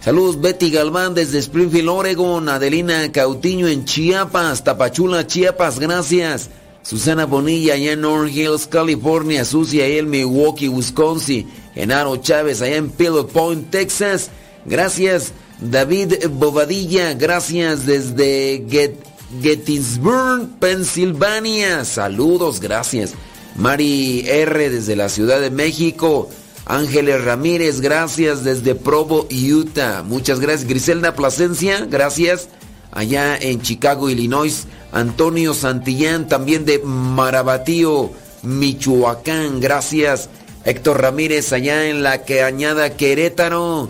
Saludos 0.00 0.40
Betty 0.40 0.70
Galván 0.70 1.14
desde 1.14 1.38
Springfield, 1.38 1.88
Oregon, 1.88 2.48
Adelina 2.48 3.10
Cautiño 3.12 3.68
en 3.68 3.84
Chiapas, 3.84 4.64
Tapachula, 4.64 5.26
Chiapas, 5.26 5.78
gracias. 5.78 6.50
Susana 6.82 7.26
Bonilla 7.26 7.74
allá 7.74 7.92
en 7.92 8.04
Orange 8.04 8.40
Hills, 8.40 8.66
California, 8.66 9.44
Susi 9.44 9.82
allá 9.82 9.98
en 9.98 10.08
Milwaukee, 10.08 10.68
Wisconsin, 10.68 11.46
Genaro 11.74 12.16
Chávez 12.16 12.62
allá 12.62 12.76
en 12.76 12.90
Pillow 12.90 13.26
Point, 13.26 13.70
Texas. 13.70 14.30
Gracias 14.66 15.32
David 15.60 16.14
Bobadilla, 16.30 17.14
gracias 17.14 17.86
desde 17.86 18.64
Get- 18.68 18.96
Gettysburg, 19.42 20.48
Pensilvania. 20.58 21.84
Saludos, 21.84 22.60
gracias. 22.60 23.12
Mari 23.56 24.24
R 24.28 24.70
desde 24.70 24.96
la 24.96 25.08
Ciudad 25.08 25.40
de 25.40 25.50
México. 25.50 26.28
Ángeles 26.66 27.24
Ramírez, 27.24 27.80
gracias 27.80 28.44
desde 28.44 28.74
Provo, 28.74 29.26
Utah. 29.30 30.02
Muchas 30.02 30.40
gracias. 30.40 30.68
Griselda 30.68 31.14
Plasencia, 31.14 31.84
gracias. 31.88 32.48
Allá 32.92 33.36
en 33.36 33.60
Chicago, 33.60 34.08
Illinois. 34.10 34.66
Antonio 34.92 35.54
Santillán, 35.54 36.26
también 36.28 36.64
de 36.64 36.80
Marabatío, 36.80 38.10
Michoacán, 38.42 39.60
gracias. 39.60 40.28
Héctor 40.64 41.00
Ramírez, 41.00 41.52
allá 41.52 41.88
en 41.88 42.02
la 42.02 42.24
que 42.24 42.42
añada 42.42 42.96
Querétaro. 42.96 43.88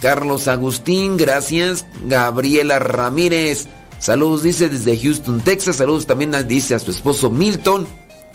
Carlos 0.00 0.48
Agustín, 0.48 1.16
gracias. 1.16 1.86
Gabriela 2.04 2.78
Ramírez, 2.78 3.66
saludos, 3.98 4.42
dice 4.42 4.68
desde 4.68 4.98
Houston, 4.98 5.40
Texas. 5.40 5.76
Saludos 5.76 6.06
también 6.06 6.34
dice 6.48 6.74
a 6.74 6.78
su 6.78 6.90
esposo 6.90 7.30
Milton 7.30 7.86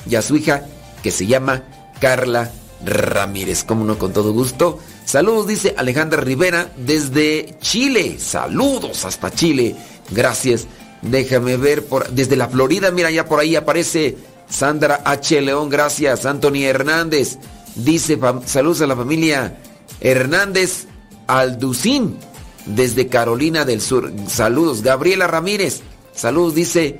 y 0.09 0.15
a 0.15 0.21
su 0.21 0.36
hija 0.36 0.65
que 1.01 1.11
se 1.11 1.25
llama 1.25 1.63
Carla 1.99 2.51
Ramírez. 2.83 3.63
Como 3.63 3.83
no, 3.86 3.97
con 3.97 4.13
todo 4.13 4.31
gusto. 4.31 4.79
Saludos, 5.05 5.47
dice 5.47 5.73
Alejandra 5.77 6.21
Rivera 6.21 6.71
desde 6.77 7.55
Chile. 7.61 8.17
Saludos 8.19 9.05
hasta 9.05 9.31
Chile. 9.31 9.75
Gracias. 10.11 10.67
Déjame 11.01 11.57
ver 11.57 11.86
por 11.86 12.09
desde 12.09 12.36
la 12.36 12.47
Florida, 12.47 12.89
mira 12.89 13.11
ya 13.11 13.25
por 13.25 13.39
ahí 13.39 13.55
aparece 13.55 14.17
Sandra 14.49 15.01
H. 15.05 15.39
León, 15.41 15.69
gracias. 15.69 16.25
Anthony 16.25 16.63
Hernández 16.63 17.38
dice 17.76 18.19
saludos 18.45 18.82
a 18.82 18.88
la 18.88 18.95
familia 18.95 19.57
Hernández 20.01 20.86
Alducín 21.28 22.17
desde 22.65 23.07
Carolina 23.07 23.65
del 23.65 23.82
Sur. 23.82 24.11
Saludos. 24.28 24.82
Gabriela 24.82 25.28
Ramírez, 25.28 25.82
saludos, 26.13 26.55
dice. 26.55 26.99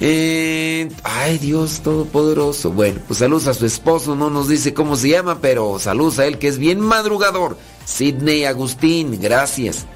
eh, 0.00 0.88
ay 1.04 1.38
Dios 1.38 1.80
Todopoderoso. 1.80 2.70
Bueno, 2.70 3.00
pues 3.06 3.18
saludos 3.20 3.46
a 3.48 3.54
su 3.54 3.66
esposo, 3.66 4.14
no 4.14 4.30
nos 4.30 4.48
dice 4.48 4.74
cómo 4.74 4.96
se 4.96 5.10
llama, 5.10 5.40
pero 5.40 5.78
saludos 5.78 6.18
a 6.18 6.26
él 6.26 6.38
que 6.38 6.48
es 6.48 6.58
bien 6.58 6.80
madrugador. 6.80 7.56
Sidney 7.84 8.44
Agustín, 8.44 9.18
gracias. 9.20 9.86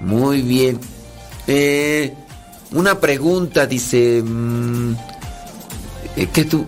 Muy 0.00 0.42
bien. 0.42 0.78
Eh, 1.46 2.12
una 2.72 2.98
pregunta, 3.00 3.66
dice. 3.66 4.22
mm, 4.22 4.94
eh, 6.16 6.28
¿Qué 6.32 6.44
tú? 6.44 6.66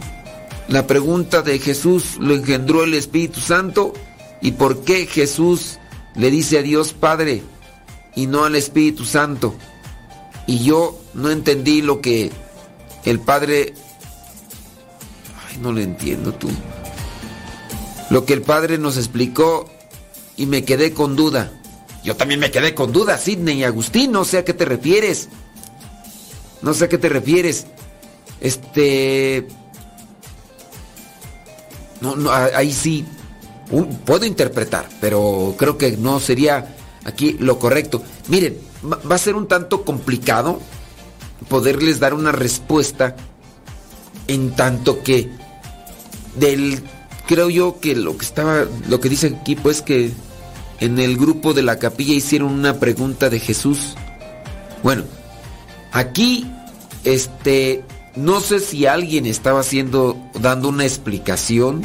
La 0.69 0.87
pregunta 0.87 1.41
de 1.41 1.59
Jesús 1.59 2.19
lo 2.21 2.35
engendró 2.35 2.85
el 2.85 2.93
Espíritu 2.93 3.41
Santo 3.41 3.95
y 4.43 4.53
por 4.53 4.85
qué 4.85 5.07
Jesús 5.07 5.79
le 6.15 6.31
dice 6.31 6.59
a 6.59 6.63
Dios 6.63 6.93
Padre 6.93 7.43
y 8.15 8.27
no 8.27 8.45
al 8.45 8.55
Espíritu 8.55 9.07
Santo. 9.07 9.55
Y 10.47 10.65
yo 10.65 11.01
no 11.15 11.31
entendí 11.31 11.81
lo 11.81 12.03
que 12.03 12.31
el 13.05 13.21
Padre... 13.21 13.73
Ay, 15.49 15.57
no 15.63 15.73
le 15.73 15.85
entiendo 15.85 16.35
tú. 16.35 16.51
Lo 18.11 18.27
que 18.27 18.35
el 18.35 18.43
Padre 18.43 18.77
nos 18.77 18.99
explicó 18.99 19.71
y 20.37 20.45
me 20.45 20.65
quedé 20.65 20.93
con 20.93 21.17
duda. 21.17 21.51
Yo 22.05 22.15
también 22.17 22.41
me 22.41 22.51
quedé 22.51 22.75
con 22.75 22.93
duda, 22.93 23.17
Sidney 23.17 23.61
y 23.61 23.65
Agustín, 23.65 24.13
no 24.13 24.25
sé 24.25 24.39
a 24.39 24.45
qué 24.45 24.53
te 24.53 24.67
refieres. 24.67 25.29
No 26.61 26.75
sé 26.75 26.85
a 26.85 26.89
qué 26.91 26.99
te 26.99 27.09
refieres. 27.09 27.67
Este... 28.41 29.47
No, 32.01 32.17
no, 32.17 32.31
ahí 32.31 32.73
sí. 32.73 33.05
puedo 34.05 34.25
interpretar, 34.25 34.89
pero 35.01 35.55
creo 35.59 35.77
que 35.77 35.97
no 35.97 36.21
sería 36.21 36.77
aquí 37.05 37.37
lo 37.39 37.59
correcto. 37.59 38.03
Miren, 38.29 38.59
va 38.85 39.15
a 39.15 39.19
ser 39.19 39.35
un 39.35 39.49
tanto 39.49 39.85
complicado 39.85 40.61
poderles 41.49 42.01
dar 42.01 42.15
una 42.15 42.33
respuesta 42.33 43.17
en 44.27 44.55
tanto 44.55 45.03
que 45.03 45.31
del 46.37 46.83
creo 47.27 47.51
yo 47.51 47.81
que 47.81 47.95
lo 47.95 48.17
que 48.17 48.25
estaba 48.25 48.65
lo 48.89 49.01
que 49.01 49.09
dice 49.09 49.37
aquí 49.41 49.55
pues 49.57 49.83
que 49.83 50.13
en 50.81 50.99
el 50.99 51.17
grupo 51.17 51.55
de 51.55 51.63
la 51.63 51.79
capilla 51.79 52.15
hicieron 52.15 52.53
una 52.53 52.79
pregunta 52.79 53.31
de 53.31 53.41
Jesús. 53.41 53.95
Bueno, 54.83 55.05
aquí 55.93 56.51
este 57.05 57.83
no 58.17 58.41
sé 58.41 58.61
si 58.61 58.87
alguien 58.87 59.27
estaba 59.27 59.61
haciendo 59.61 60.17
dando 60.41 60.69
una 60.69 60.85
explicación. 60.85 61.83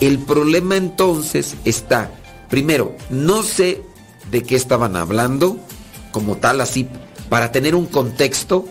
El 0.00 0.18
problema 0.18 0.76
entonces 0.76 1.54
está 1.64 2.10
primero, 2.52 2.94
no 3.08 3.42
sé 3.42 3.82
de 4.30 4.42
qué 4.42 4.56
estaban 4.56 4.94
hablando 4.96 5.58
como 6.10 6.36
tal 6.36 6.60
así 6.60 6.86
para 7.28 7.50
tener 7.50 7.74
un 7.74 7.86
contexto 7.86 8.66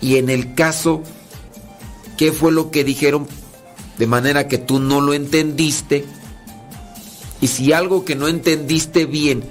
y 0.00 0.16
en 0.16 0.28
el 0.28 0.54
caso 0.54 1.02
qué 2.16 2.32
fue 2.32 2.50
lo 2.50 2.72
que 2.72 2.82
dijeron 2.82 3.28
de 3.96 4.06
manera 4.08 4.48
que 4.48 4.58
tú 4.58 4.80
no 4.80 5.00
lo 5.00 5.14
entendiste 5.14 6.04
y 7.40 7.46
si 7.46 7.72
algo 7.72 8.04
que 8.04 8.16
no 8.16 8.26
entendiste 8.26 9.06
bien 9.06 9.44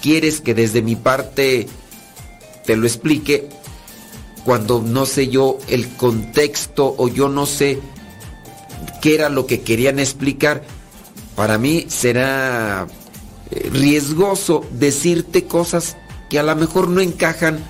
quieres 0.00 0.40
que 0.40 0.54
desde 0.54 0.80
mi 0.80 0.94
parte 0.94 1.66
te 2.64 2.76
lo 2.76 2.86
explique, 2.86 3.48
cuando 4.48 4.80
no 4.80 5.04
sé 5.04 5.28
yo 5.28 5.58
el 5.68 5.90
contexto 5.90 6.94
o 6.96 7.08
yo 7.08 7.28
no 7.28 7.44
sé 7.44 7.80
qué 9.02 9.14
era 9.14 9.28
lo 9.28 9.44
que 9.44 9.60
querían 9.60 9.98
explicar, 9.98 10.62
para 11.36 11.58
mí 11.58 11.84
será 11.88 12.86
eh, 13.50 13.68
riesgoso 13.70 14.64
decirte 14.70 15.44
cosas 15.44 15.98
que 16.30 16.38
a 16.38 16.42
lo 16.42 16.56
mejor 16.56 16.88
no 16.88 17.02
encajan 17.02 17.62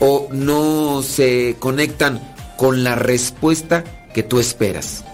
o 0.00 0.26
no 0.32 1.04
se 1.04 1.54
conectan 1.60 2.20
con 2.56 2.82
la 2.82 2.96
respuesta 2.96 3.84
que 4.12 4.24
tú 4.24 4.40
esperas. 4.40 5.04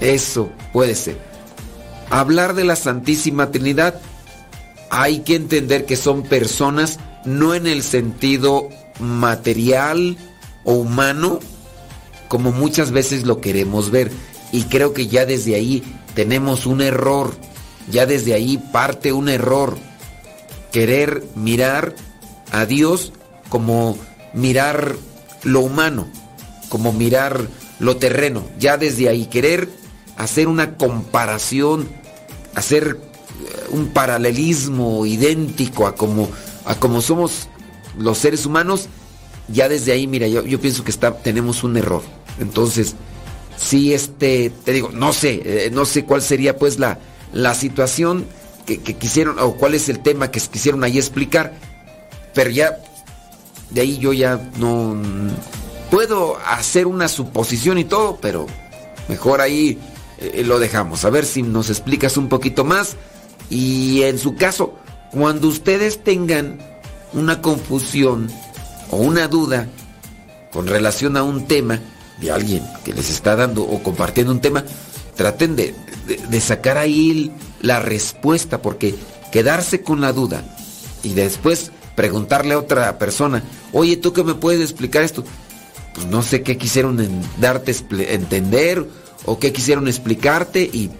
Eso 0.00 0.48
puede 0.72 0.94
ser 0.94 1.18
hablar 2.08 2.54
de 2.54 2.64
la 2.64 2.76
Santísima 2.76 3.50
Trinidad, 3.50 4.00
hay 4.88 5.18
que 5.18 5.34
entender 5.34 5.84
que 5.84 5.96
son 5.96 6.22
personas 6.22 7.00
no 7.26 7.54
en 7.54 7.66
el 7.66 7.82
sentido 7.82 8.70
material 8.98 10.16
o 10.64 10.74
humano, 10.74 11.40
como 12.28 12.52
muchas 12.52 12.90
veces 12.90 13.24
lo 13.24 13.40
queremos 13.40 13.90
ver. 13.90 14.10
Y 14.52 14.64
creo 14.64 14.92
que 14.92 15.06
ya 15.08 15.26
desde 15.26 15.54
ahí 15.54 15.82
tenemos 16.14 16.66
un 16.66 16.80
error, 16.80 17.34
ya 17.90 18.06
desde 18.06 18.34
ahí 18.34 18.58
parte 18.72 19.12
un 19.12 19.28
error. 19.28 19.76
Querer 20.72 21.24
mirar 21.34 21.94
a 22.52 22.66
Dios 22.66 23.12
como 23.48 23.98
mirar 24.34 24.96
lo 25.42 25.60
humano, 25.60 26.08
como 26.68 26.92
mirar 26.92 27.46
lo 27.78 27.96
terreno, 27.96 28.44
ya 28.58 28.76
desde 28.76 29.08
ahí 29.08 29.26
querer 29.26 29.68
hacer 30.16 30.48
una 30.48 30.76
comparación, 30.76 31.88
hacer 32.54 32.98
eh, 32.98 33.66
un 33.70 33.88
paralelismo 33.88 35.06
idéntico 35.06 35.86
a 35.86 35.94
como, 35.94 36.28
a 36.64 36.74
como 36.76 37.00
somos 37.00 37.48
los 37.98 38.18
seres 38.18 38.46
humanos, 38.46 38.88
ya 39.48 39.68
desde 39.68 39.92
ahí, 39.92 40.06
mira, 40.06 40.26
yo, 40.26 40.60
pienso 40.60 40.84
que 40.84 40.90
está, 40.90 41.16
tenemos 41.18 41.64
un 41.64 41.76
error. 41.76 42.02
Entonces, 42.40 42.94
sí, 43.56 43.94
este, 43.94 44.50
te 44.64 44.72
digo, 44.72 44.90
no 44.92 45.12
sé, 45.12 45.42
eh, 45.44 45.70
no 45.72 45.84
sé 45.84 46.04
cuál 46.04 46.22
sería 46.22 46.56
pues 46.56 46.78
la, 46.78 46.98
la 47.32 47.54
situación 47.54 48.26
que, 48.66 48.78
quisieron, 48.78 49.38
o 49.38 49.54
cuál 49.54 49.74
es 49.74 49.88
el 49.88 50.00
tema 50.00 50.30
que 50.30 50.40
quisieron 50.40 50.82
ahí 50.84 50.98
explicar, 50.98 51.54
pero 52.34 52.50
ya, 52.50 52.78
de 53.70 53.80
ahí 53.80 53.98
yo 53.98 54.12
ya 54.12 54.50
no 54.58 54.96
puedo 55.90 56.36
hacer 56.38 56.86
una 56.86 57.08
suposición 57.08 57.78
y 57.78 57.84
todo, 57.84 58.18
pero 58.20 58.46
mejor 59.08 59.40
ahí 59.40 59.78
eh, 60.18 60.42
lo 60.44 60.58
dejamos. 60.58 61.04
A 61.04 61.10
ver 61.10 61.24
si 61.24 61.42
nos 61.42 61.70
explicas 61.70 62.16
un 62.16 62.28
poquito 62.28 62.64
más. 62.64 62.96
Y 63.48 64.02
en 64.02 64.18
su 64.18 64.34
caso, 64.34 64.74
cuando 65.12 65.48
ustedes 65.48 66.02
tengan 66.02 66.58
una 67.16 67.42
confusión 67.42 68.30
o 68.90 68.98
una 68.98 69.26
duda 69.26 69.66
con 70.52 70.66
relación 70.66 71.16
a 71.16 71.22
un 71.22 71.46
tema 71.46 71.80
de 72.20 72.30
alguien 72.30 72.62
que 72.84 72.92
les 72.92 73.10
está 73.10 73.34
dando 73.36 73.62
o 73.64 73.82
compartiendo 73.82 74.32
un 74.32 74.40
tema, 74.40 74.64
traten 75.16 75.56
de, 75.56 75.74
de 76.06 76.40
sacar 76.40 76.78
ahí 76.78 77.32
la 77.60 77.80
respuesta, 77.80 78.62
porque 78.62 78.94
quedarse 79.32 79.82
con 79.82 80.00
la 80.00 80.12
duda 80.12 80.44
y 81.02 81.14
después 81.14 81.72
preguntarle 81.94 82.54
a 82.54 82.58
otra 82.58 82.98
persona, 82.98 83.42
oye, 83.72 83.96
¿tú 83.96 84.12
qué 84.12 84.22
me 84.22 84.34
puedes 84.34 84.60
explicar 84.60 85.02
esto? 85.02 85.24
Pues 85.94 86.06
no 86.06 86.22
sé 86.22 86.42
qué 86.42 86.58
quisieron 86.58 86.98
darte 87.40 87.74
entender 88.12 88.86
o 89.24 89.38
qué 89.38 89.52
quisieron 89.52 89.88
explicarte 89.88 90.62
y, 90.62 90.90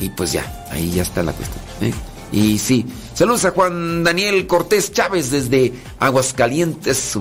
y 0.00 0.10
pues 0.10 0.32
ya, 0.32 0.66
ahí 0.70 0.90
ya 0.90 1.02
está 1.02 1.22
la 1.22 1.32
cuestión. 1.32 1.62
¿eh? 1.80 1.94
Y 2.32 2.58
sí, 2.58 2.86
saludos 3.14 3.44
a 3.44 3.50
Juan 3.50 4.04
Daniel 4.04 4.46
Cortés 4.46 4.92
Chávez 4.92 5.30
desde 5.30 5.72
Aguascalientes. 5.98 7.18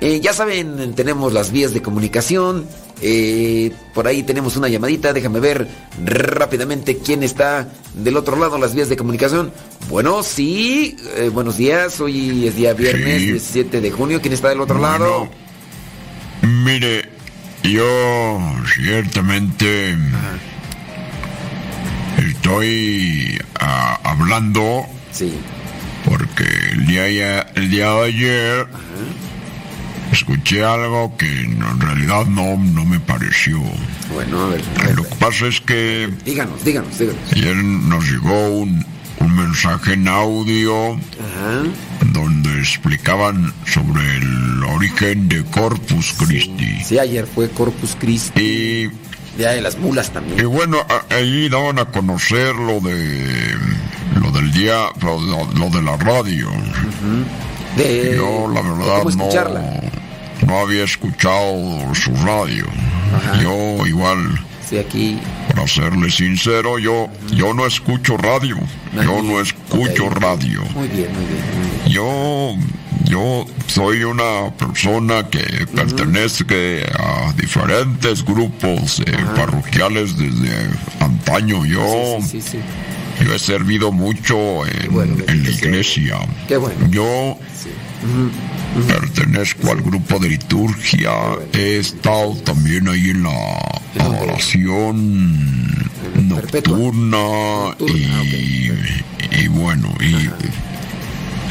Eh, 0.00 0.20
ya 0.20 0.32
saben, 0.32 0.94
tenemos 0.94 1.32
las 1.32 1.52
vías 1.52 1.72
de 1.72 1.82
comunicación. 1.82 2.66
Eh, 3.02 3.72
por 3.94 4.06
ahí 4.06 4.22
tenemos 4.22 4.56
una 4.56 4.68
llamadita. 4.68 5.12
Déjame 5.12 5.40
ver 5.40 5.68
rápidamente 6.04 6.98
quién 6.98 7.22
está 7.22 7.68
del 7.94 8.16
otro 8.16 8.36
lado, 8.36 8.58
las 8.58 8.74
vías 8.74 8.88
de 8.88 8.96
comunicación. 8.96 9.52
Bueno, 9.88 10.22
sí. 10.22 10.96
buenos 11.32 11.56
días. 11.56 12.00
Hoy 12.00 12.46
es 12.48 12.56
día 12.56 12.72
viernes, 12.72 13.22
17 13.22 13.80
de 13.80 13.90
junio. 13.90 14.20
¿Quién 14.20 14.34
está 14.34 14.48
del 14.48 14.60
otro 14.60 14.78
lado? 14.78 15.28
Mire, 16.42 17.08
yo 17.62 18.40
ciertamente 18.74 19.96
estoy 22.28 23.38
ah, 23.58 23.98
hablando 24.04 24.84
sí. 25.12 25.32
porque 26.04 26.44
el 26.72 26.86
día, 26.86 27.40
el 27.54 27.70
día 27.70 27.90
de 27.90 28.04
ayer 28.06 28.66
escuché 30.12 30.64
algo 30.64 31.16
que 31.16 31.26
en 31.26 31.80
realidad 31.80 32.26
no, 32.26 32.56
no 32.56 32.84
me 32.84 33.00
pareció. 33.00 33.60
Bueno, 34.12 34.46
a 34.46 34.48
ver. 34.48 34.62
Lo 34.94 35.04
que 35.04 35.14
pasa 35.16 35.46
es 35.46 35.60
que... 35.60 36.10
Díganos, 36.24 36.64
díganos, 36.64 36.98
díganos. 36.98 37.32
Ayer 37.32 37.56
nos 37.56 38.04
llegó 38.10 38.48
un, 38.50 38.84
un 39.20 39.36
mensaje 39.36 39.92
en 39.92 40.08
audio 40.08 40.98
donde 42.12 42.58
explicaban 42.58 43.52
sobre 43.66 44.16
el 44.16 44.64
origen 44.64 45.28
de 45.28 45.44
Corpus 45.44 46.14
Christi. 46.18 46.82
Sí, 46.84 46.98
ayer 46.98 47.26
fue 47.26 47.48
Corpus 47.50 47.96
Christi. 47.98 48.40
Y 48.42 48.90
Día 49.40 49.52
de 49.52 49.62
las 49.62 49.78
mulas 49.78 50.10
también. 50.10 50.38
Y 50.38 50.44
bueno, 50.44 50.84
ahí 51.08 51.48
daban 51.48 51.78
a 51.78 51.86
conocer 51.86 52.54
lo 52.54 52.78
de 52.80 53.56
lo 54.20 54.30
del 54.32 54.52
día, 54.52 54.88
lo, 55.00 55.70
de 55.70 55.82
la 55.82 55.96
radio. 55.96 56.50
de, 57.76 58.16
Yo 58.16 58.48
la 58.52 58.60
verdad 58.60 59.04
no, 59.16 60.46
no 60.46 60.58
había 60.58 60.84
escuchado 60.84 61.94
su 61.94 62.14
radio. 62.16 62.66
Yo 63.42 63.86
igual 63.86 64.18
aquí. 64.78 65.18
Para 65.48 65.66
serle 65.66 66.10
sincero, 66.10 66.78
yo, 66.78 67.08
yo 67.32 67.54
no 67.54 67.66
escucho 67.66 68.16
radio. 68.16 68.56
Yo 68.94 69.22
no 69.22 69.40
escucho 69.40 70.08
radio. 70.10 70.62
Muy 70.74 70.88
bien, 70.88 71.08
muy 71.12 71.24
bien, 71.24 71.88
Yo, 71.88 72.54
yo 73.10 73.44
soy 73.66 74.04
una 74.04 74.50
persona 74.56 75.28
que 75.28 75.66
pertenece 75.74 76.84
a 76.96 77.32
diferentes 77.32 78.24
grupos 78.24 79.00
eh, 79.00 79.04
parroquiales 79.34 80.16
desde 80.16 80.70
antaño. 81.00 81.66
Yo, 81.66 82.18
yo 83.24 83.34
he 83.34 83.38
servido 83.38 83.90
mucho 83.90 84.64
en, 84.66 85.44
la 85.44 85.50
iglesia. 85.50 86.18
Yo 86.90 87.36
Pertenezco 88.86 89.72
al 89.72 89.82
grupo 89.82 90.18
de 90.20 90.28
liturgia. 90.28 91.10
He 91.52 91.78
estado 91.78 92.36
también 92.44 92.88
ahí 92.88 93.10
en 93.10 93.24
la 93.24 93.58
adoración 93.98 95.66
nocturna, 96.28 97.74
y, 97.80 98.70
y 99.42 99.48
bueno, 99.48 99.92
y 100.00 100.30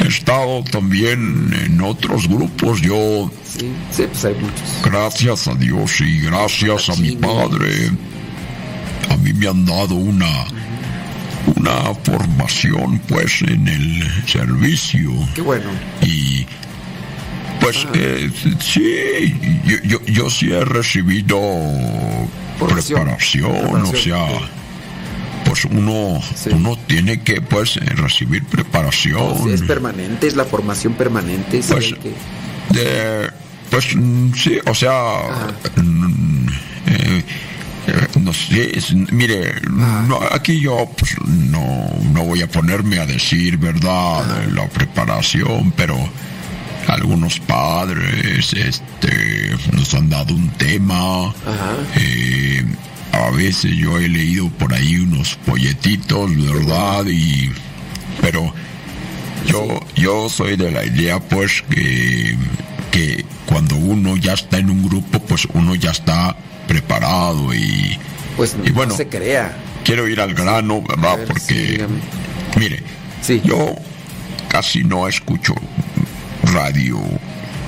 he 0.04 0.08
estado 0.08 0.64
también 0.72 1.54
en 1.66 1.82
otros 1.82 2.28
grupos. 2.28 2.82
Yo, 2.82 3.32
Sí, 3.44 3.72
sí, 3.92 4.04
pues 4.12 4.26
hay 4.26 4.36
muchos. 4.36 4.62
gracias 4.84 5.48
a 5.48 5.56
Dios 5.56 6.00
y 6.02 6.20
gracias 6.22 6.90
a 6.90 6.96
mi 6.98 7.12
padre, 7.16 7.92
a 9.10 9.18
mí 9.18 9.34
me 9.34 9.48
han 9.48 9.66
dado 9.66 9.96
una 9.96 10.46
una 11.56 11.96
formación 12.04 13.00
pues 13.08 13.42
en 13.42 13.68
el 13.68 14.04
servicio 14.28 15.10
Qué 15.34 15.42
bueno. 15.42 15.70
y 16.02 16.46
pues 17.60 17.88
eh, 17.96 18.30
sí 18.60 19.34
yo, 19.66 19.78
yo, 19.84 20.06
yo 20.06 20.30
sí 20.30 20.52
he 20.52 20.64
recibido 20.64 21.40
preparación, 22.60 23.84
o 23.84 23.96
sea 23.96 24.28
pues 25.46 25.66
uno 25.66 26.22
uno 26.56 26.78
tiene 26.88 27.22
que 27.22 27.42
pues 27.42 27.76
recibir 27.96 28.44
preparación 28.46 29.50
es 29.50 29.62
permanente, 29.64 30.28
es 30.28 30.36
la 30.36 30.46
formación 30.46 30.94
permanente. 30.94 31.62
Pues, 31.68 31.94
que- 32.02 32.14
de, 32.74 33.30
pues 33.72 33.86
sí, 34.36 34.60
o 34.66 34.74
sea, 34.76 35.22
eh, 36.88 37.24
eh, 37.88 38.08
no 38.20 38.34
sé, 38.34 38.78
es- 38.78 38.94
mire, 38.94 39.56
no, 40.08 40.20
aquí 40.32 40.60
yo 40.60 40.90
pues, 40.98 41.16
no, 41.26 41.90
no 42.14 42.24
voy 42.26 42.42
a 42.42 42.48
ponerme 42.48 43.00
a 43.00 43.06
decir, 43.06 43.58
¿verdad?, 43.58 44.24
de 44.46 44.52
la 44.52 44.68
preparación, 44.68 45.72
pero 45.76 45.98
algunos 46.88 47.40
padres 47.40 48.54
este, 48.54 49.56
nos 49.72 49.94
han 49.94 50.10
dado 50.10 50.34
un 50.34 50.50
tema. 50.52 51.34
eh, 51.96 52.66
a 53.12 53.30
veces 53.32 53.72
yo 53.76 53.98
he 53.98 54.08
leído 54.08 54.50
por 54.50 54.74
ahí 54.74 54.98
unos 54.98 55.38
folletitos, 55.46 56.36
¿verdad? 56.36 57.06
Y, 57.08 57.52
pero 58.22 58.54
yo, 59.48 59.80
yo 59.96 60.30
soy 60.30 60.56
de 60.58 60.72
la 60.72 60.86
idea, 60.86 61.20
pues, 61.20 61.64
que, 61.70 62.36
que 62.92 63.26
cuando 63.46 63.76
uno 63.78 64.16
ya 64.18 64.34
está 64.34 64.58
en 64.58 64.70
un 64.70 64.88
grupo, 64.88 65.20
pues 65.22 65.48
uno 65.54 65.76
ya 65.76 65.92
está 65.92 66.36
preparado 66.68 67.54
y, 67.54 67.98
Pues 68.38 68.56
y 68.64 68.72
bueno, 68.72 68.92
no 68.92 68.98
se 68.98 69.08
crea. 69.08 69.56
quiero 69.84 70.08
ir 70.08 70.20
al 70.22 70.34
grano, 70.34 70.82
¿verdad? 70.84 71.18
Porque, 71.28 71.88
mire, 72.58 72.84
yo 73.44 73.76
casi 74.50 74.84
no 74.84 75.08
escucho 75.08 75.56
radio 76.54 77.00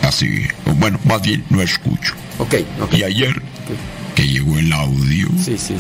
así, 0.04 0.48
bueno, 0.78 1.00
más 1.06 1.22
bien 1.22 1.44
no 1.50 1.62
escucho. 1.62 2.14
Ok, 2.40 2.56
Y 2.92 3.04
ayer 3.04 3.42
que 4.16 4.28
llegó 4.28 4.58
el 4.58 4.72
audio, 4.74 5.30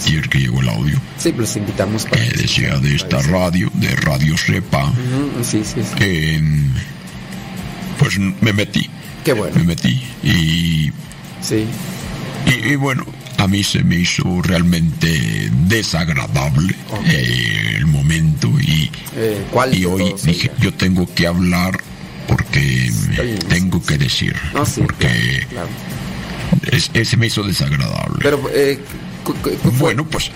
ayer 0.05 0.29
que 0.29 0.39
llegó 0.39 0.61
el 0.61 0.69
audio, 0.69 0.99
Sí, 1.17 1.33
los 1.37 1.55
invitamos 1.55 2.05
para. 2.05 2.23
que 2.23 2.37
decía 2.37 2.77
de 2.79 2.95
esta 2.95 3.21
radio, 3.23 3.69
de 3.75 3.95
Radio 3.97 4.37
Sepa, 4.37 4.91
Sí, 5.43 5.61
sí, 5.63 5.81
sí. 5.83 5.95
que 5.97 6.41
pues 7.99 8.17
me 8.17 8.53
metí. 8.53 8.89
Qué 9.23 9.33
bueno. 9.33 9.55
Me 9.57 9.63
metí 9.63 10.01
y 10.23 10.91
Sí. 11.41 11.65
y, 12.47 12.69
y 12.71 12.75
bueno, 12.75 13.05
a 13.37 13.47
mí 13.47 13.63
se 13.63 13.83
me 13.83 13.97
hizo 13.97 14.41
realmente 14.41 15.49
desagradable 15.67 16.75
eh, 17.07 17.73
el 17.77 17.85
momento 17.87 18.49
y, 18.59 18.89
Eh, 19.15 19.45
¿Cuál 19.51 19.75
y 19.75 19.85
hoy 19.85 20.13
dije, 20.23 20.51
yo 20.59 20.73
tengo 20.73 21.11
que 21.13 21.27
hablar 21.27 21.77
porque 22.27 22.91
tengo 23.49 23.83
que 23.83 23.97
decir, 23.97 24.35
No, 24.53 24.65
sí, 24.65 24.81
porque 24.81 25.45
claro. 25.49 25.67
Es- 26.71 26.91
eh, 26.93 27.05
se 27.05 27.17
me 27.17 27.27
hizo 27.27 27.43
desagradable. 27.43 28.19
Pero, 28.21 28.41
eh, 28.53 28.79
bueno, 29.77 30.05
pues 30.05 30.31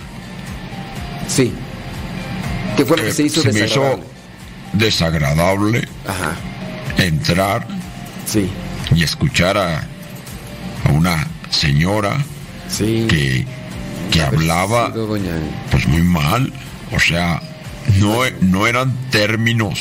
Sí. 1.28 1.52
¿Qué 2.78 2.86
fue 2.86 2.98
lo 2.98 3.04
que 3.04 3.10
eh, 3.10 3.14
se 3.14 3.24
hizo 3.24 3.44
me 3.44 3.50
hizo 3.52 3.60
desagradable? 3.64 4.04
desagradable 4.74 5.88
Ajá. 6.08 6.36
entrar 6.98 7.66
sí. 8.28 8.50
y 8.94 9.04
escuchar 9.04 9.58
a, 9.58 9.80
a 9.80 10.92
una 10.92 11.28
señora 11.50 12.18
que, 12.78 13.46
que 14.12 14.22
hablaba 14.22 14.94
pues 15.72 15.88
muy 15.88 16.02
mal. 16.04 16.52
O 16.96 17.00
sea, 17.00 17.42
no, 18.00 18.24
e- 18.26 18.36
no 18.42 18.68
eran 18.68 18.94
términos. 19.10 19.80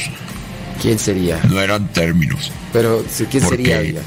¿Quién 0.80 0.98
sería? 0.98 1.40
No 1.48 1.60
eran 1.60 1.88
términos. 1.92 2.50
Pero, 2.72 3.04
sí, 3.10 3.26
¿quién 3.30 3.46
sería 3.46 3.80
ella? 3.80 4.00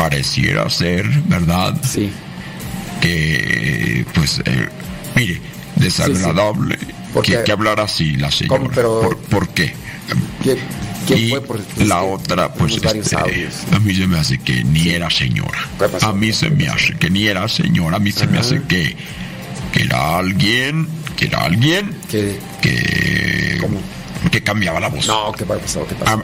Pareciera 0.00 0.68
ser, 0.70 1.06
¿verdad? 1.26 1.74
Sí. 1.82 2.10
Que, 3.00 4.04
pues, 4.14 4.40
eh, 4.44 4.68
mire, 5.14 5.40
desagradable 5.76 6.78
Porque- 7.14 7.32
que, 7.38 7.44
que 7.44 7.52
hablara 7.52 7.84
así 7.84 8.16
la 8.16 8.30
señora. 8.30 8.58
¿Cómo? 8.58 8.70
Pero- 8.74 9.00
¿Por, 9.00 9.16
por 9.18 9.48
qué? 9.50 9.72
¿Quién, 10.42 10.58
quién 11.06 11.18
y 11.18 11.28
fue? 11.30 11.42
La 11.86 12.02
otra, 12.02 12.52
pues, 12.52 12.76
este, 12.82 13.16
a 13.16 13.78
mí 13.80 13.94
se 13.94 14.06
me 14.06 14.18
hace 14.18 14.38
que 14.38 14.64
ni 14.64 14.88
era 14.88 15.10
señora. 15.10 15.58
A 16.02 16.12
mí 16.12 16.32
se 16.32 16.50
me 16.50 16.66
hace 16.68 16.94
que 16.94 17.10
ni 17.10 17.26
era 17.26 17.46
señora, 17.48 17.96
a 17.96 18.00
mí 18.00 18.10
se 18.10 18.26
me 18.26 18.38
hace 18.38 18.62
que, 18.62 18.96
que 19.72 19.82
era 19.82 20.16
alguien, 20.18 20.88
que 21.16 21.26
era 21.26 21.44
alguien 21.44 21.94
que, 22.10 22.38
que 24.30 24.42
cambiaba 24.42 24.80
la 24.80 24.88
voz. 24.88 25.06
No, 25.06 25.32
¿qué 25.32 25.44
pasó? 25.44 25.86
¿Qué 25.86 25.94
pasó? 25.94 26.22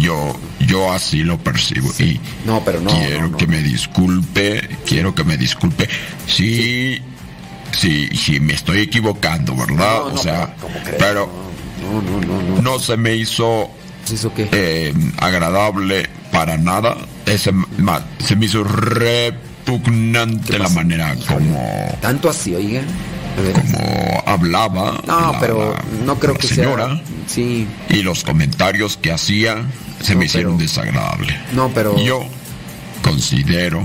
Yo, 0.00 0.38
yo 0.60 0.92
así 0.92 1.22
lo 1.22 1.38
percibo 1.38 1.90
y 1.98 2.20
no, 2.44 2.62
pero 2.64 2.80
no, 2.80 2.90
quiero 2.90 3.22
no, 3.22 3.28
no. 3.28 3.36
que 3.36 3.46
me 3.46 3.62
disculpe, 3.62 4.68
quiero 4.86 5.14
que 5.14 5.24
me 5.24 5.36
disculpe. 5.36 5.88
Sí, 6.26 7.00
sí, 7.72 8.08
sí, 8.14 8.40
me 8.40 8.54
estoy 8.54 8.80
equivocando, 8.80 9.54
¿verdad? 9.56 10.06
O 10.06 10.18
sea, 10.18 10.54
pero, 10.84 10.96
pero 10.98 11.30
No, 11.82 12.02
no, 12.02 12.20
no, 12.20 12.42
no. 12.56 12.62
no 12.62 12.78
se 12.78 12.96
me 12.96 13.14
hizo 13.16 13.70
eh, 14.52 14.92
agradable 15.18 16.08
para 16.32 16.58
nada. 16.58 16.96
Ese 17.24 17.52
ma- 17.52 18.04
se 18.18 18.36
me 18.36 18.46
hizo 18.46 18.64
repugnante 18.64 20.58
la 20.58 20.68
manera 20.70 21.14
como, 21.26 21.96
Tanto 22.00 22.28
así, 22.30 22.54
oiga. 22.54 22.82
Como 23.52 24.22
hablaba. 24.26 25.00
No, 25.06 25.32
la- 25.32 25.40
pero 25.40 25.74
la- 25.74 26.04
no 26.04 26.18
creo 26.18 26.34
la 26.34 26.38
que 26.40 26.46
señora. 26.48 26.86
sea. 26.88 27.02
Sí. 27.26 27.66
Y 27.90 28.02
los 28.02 28.24
comentarios 28.24 28.96
que 28.96 29.12
hacía 29.12 29.64
se 30.02 30.14
me 30.14 30.26
hicieron 30.26 30.58
desagradables. 30.58 31.34
No, 31.52 31.70
pero. 31.74 31.98
Yo 31.98 32.24
considero 33.02 33.82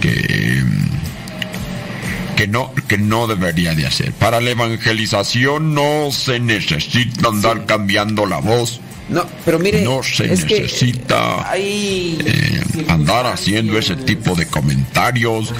que 0.00 0.62
mm, 0.64 2.36
que 2.36 2.46
no 2.48 2.72
que 2.88 2.98
no 2.98 3.26
debería 3.26 3.74
de 3.74 3.86
hacer. 3.86 4.12
Para 4.12 4.40
la 4.40 4.50
evangelización 4.50 5.74
no 5.74 6.10
se 6.10 6.40
necesita 6.40 7.28
andar 7.28 7.66
cambiando 7.66 8.26
la 8.26 8.38
voz. 8.38 8.80
No, 9.08 9.26
pero 9.44 9.58
mire, 9.58 9.82
no 9.82 10.02
se 10.02 10.32
es 10.32 10.44
necesita 10.44 11.50
Hay. 11.50 12.18
eh, 12.24 12.84
andar 12.88 13.26
haciendo 13.26 13.76
ese 13.78 13.96
tipo 13.96 14.34
de 14.34 14.46
comentarios 14.46 15.52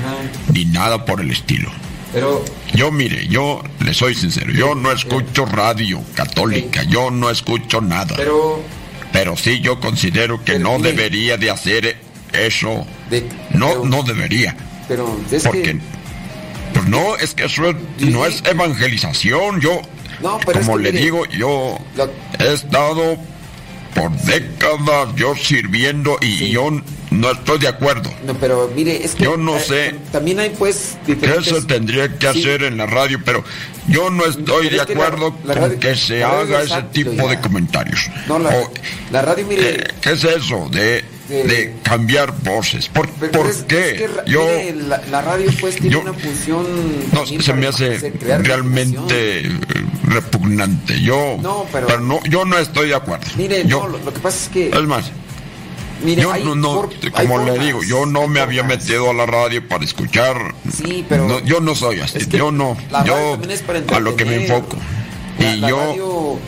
ni 0.55 0.65
nada 0.65 1.05
por 1.05 1.21
el 1.21 1.31
estilo. 1.31 1.71
Pero. 2.13 2.45
Yo 2.75 2.91
mire, 2.91 3.27
yo 3.29 3.63
le 3.81 3.95
soy 3.95 4.15
sincero, 4.15 4.53
yo 4.53 4.75
no 4.75 4.93
escucho 4.93 5.47
radio 5.47 6.03
católica, 6.15 6.83
yo 6.85 7.11
no 7.11 7.31
escucho 7.31 7.81
nada. 7.81 8.15
Pero. 8.17 8.61
Pero 9.13 9.37
sí 9.37 9.61
yo 9.61 9.79
considero 9.79 10.43
que 10.43 10.59
no 10.59 10.79
debería 10.79 11.37
de 11.37 11.51
hacer 11.51 11.97
eso. 12.33 12.87
no, 13.53 13.85
no 13.85 14.03
debería. 14.03 14.57
Pero 14.89 15.19
es 15.31 15.43
Porque 15.45 15.63
que. 15.63 15.79
pues 16.73 16.87
no, 16.87 17.17
es 17.17 17.35
que 17.35 17.45
eso 17.45 17.71
es- 17.71 17.77
no 18.09 18.25
es 18.27 18.43
evangelización. 18.47 19.61
Yo, 19.61 19.81
No, 20.23 20.39
pero 20.47 20.61
es 20.61 20.67
como 20.67 20.79
le 20.79 20.93
digo, 20.93 21.27
yo 21.27 21.79
he 22.39 22.53
estado 22.55 23.17
por 23.95 24.11
décadas 24.23 25.15
yo 25.17 25.35
sirviendo 25.37 26.17
y 26.23 26.49
yo 26.51 26.71
no 27.13 27.31
estoy 27.31 27.59
de 27.59 27.69
acuerdo. 27.69 28.11
No, 28.27 28.35
pero 28.35 28.71
mire, 28.75 29.05
es 29.05 29.15
que. 29.15 29.25
Yo 29.25 29.37
no 29.37 29.57
eh, 29.57 29.61
sé 29.61 29.95
También 30.11 30.41
hay, 30.41 30.51
pues. 30.51 30.97
diferentes- 31.07 31.55
se 31.55 31.63
tendría 31.63 32.09
que 32.19 32.33
Sí. 32.33 32.41
hacer 32.41 32.63
en 32.65 32.77
la 32.77 32.87
radio, 32.87 33.21
pero 33.25 33.45
yo 33.89 34.11
no 34.11 34.25
estoy 34.25 34.69
de 34.69 34.77
es 34.77 34.87
que 34.87 34.95
la- 34.95 35.07
acuerdo 35.07 35.35
con 35.37 35.79
que 35.79 35.95
se 35.97 36.23
haga 36.25 36.63
es 36.63 36.71
ese 36.71 36.83
tipo 36.93 37.29
de 37.29 37.41
comentarios. 37.41 38.09
No, 38.27 38.39
la, 38.39 38.51
O- 38.51 38.73
la 39.11 39.23
radio, 39.23 39.47
mire. 39.47 39.71
eh, 39.75 39.85
¿Qué 40.01 40.13
es 40.13 40.25
eso 40.25 40.69
de, 40.71 41.05
de 41.29 41.75
cambiar 41.83 42.33
voces? 42.43 42.89
¿Por, 42.89 43.09
pero 43.11 43.33
por 43.33 43.47
es- 43.51 43.65
qué? 43.69 43.91
es 43.91 43.93
que 43.95 44.11
yo 44.27 44.45
mire, 44.45 44.75
la, 45.11 45.21
radio, 45.23 45.51
pues, 45.61 45.75
tiene 45.77 45.91
yo- 45.91 46.01
una 46.01 46.13
función. 46.15 46.67
no 47.13 47.27
se 47.27 47.53
me 47.55 47.67
hace 47.67 48.13
realmente 48.43 49.41
eh, 49.41 49.59
repugnante. 50.05 51.01
Yo 51.01 51.39
No, 51.41 51.67
pero- 51.73 51.99
no, 52.01 52.21
yo 52.25 52.45
no 52.45 52.59
estoy 52.59 52.89
de 52.89 52.95
acuerdo. 52.95 53.27
Mire, 53.37 53.65
yo, 53.67 53.81
no, 53.81 53.89
lo, 53.89 53.99
lo 53.99 54.13
que 54.15 54.21
pasa 54.21 54.37
es 54.45 54.49
que. 54.51 54.69
es 54.69 54.83
más, 54.83 55.11
Mire, 56.05 56.23
yo 56.23 56.33
hay 56.33 56.45
no, 56.45 56.55
no, 56.55 56.89
como 57.13 57.39
le 57.39 57.47
formas. 57.51 57.65
digo, 57.67 57.83
yo 57.85 58.07
no 58.07 58.27
me 58.29 58.41
había 58.41 58.63
metido 58.63 59.11
a 59.11 59.15
la 59.15 59.27
radio 59.27 59.67
para 59.69 59.85
escuchar. 59.85 60.37
Sí, 60.73 61.05
pero- 61.09 61.29
no, 61.29 61.39
yo 61.41 61.61
no 61.61 61.75
soy 61.75 62.01
así. 62.01 62.19
Es 62.19 62.27
que 62.27 62.39
yo 62.39 62.51
no. 62.53 62.77
la 62.91 63.01
radio 63.05 63.15
Yo 63.17 63.31
también 63.33 63.51
es 63.53 63.63
para 63.63 63.79
a 63.97 64.01
lo 64.01 64.17
que 64.17 64.25
me 64.25 64.45
enfoco. 64.47 64.77
La, 65.39 65.55
y 65.55 65.61
la 65.61 65.69
yo 65.69 65.77
radio 65.79 66.39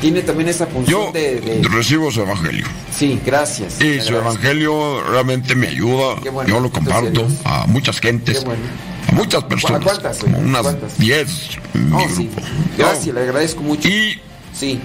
tiene 0.00 0.22
también 0.22 0.48
esa 0.48 0.66
función 0.66 1.12
de, 1.12 1.40
de- 1.40 1.68
recibo 1.68 2.10
su 2.10 2.20
evangelio. 2.22 2.66
Sí, 2.94 3.18
gracias. 3.24 3.80
Y 3.80 4.00
su 4.00 4.14
evangelio 4.16 5.02
realmente 5.04 5.54
me 5.54 5.68
ayuda. 5.68 6.16
Qué 6.22 6.30
bueno, 6.30 6.48
yo 6.50 6.60
lo 6.60 6.70
comparto 6.70 7.26
a 7.44 7.66
muchas 7.66 8.00
gentes. 8.00 8.40
Qué 8.40 8.44
bueno. 8.44 8.62
a 9.08 9.12
muchas 9.12 9.44
personas. 9.44 9.82
¿Cuántas? 9.82 10.18
Como 10.18 10.38
unas 10.38 10.62
¿Cuántas? 10.62 10.98
10 10.98 11.28
en 11.74 11.90
mi 11.90 12.02
sí. 12.08 12.28
grupo. 12.28 12.42
Gracias, 12.76 13.14
le 13.14 13.20
agradezco 13.22 13.62
mucho. 13.62 13.88
Y 13.88 14.20
sí. 14.52 14.80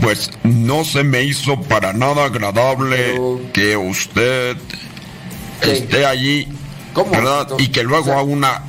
Pues 0.00 0.30
no 0.42 0.84
se 0.84 1.04
me 1.04 1.22
hizo 1.22 1.60
para 1.62 1.92
nada 1.92 2.24
agradable 2.26 3.20
que 3.52 3.76
usted 3.76 4.56
esté 5.62 6.06
allí. 6.06 6.48
¿verdad? 7.10 7.48
Y 7.58 7.68
que 7.68 7.82
luego 7.82 8.12
a 8.12 8.22
una, 8.22 8.64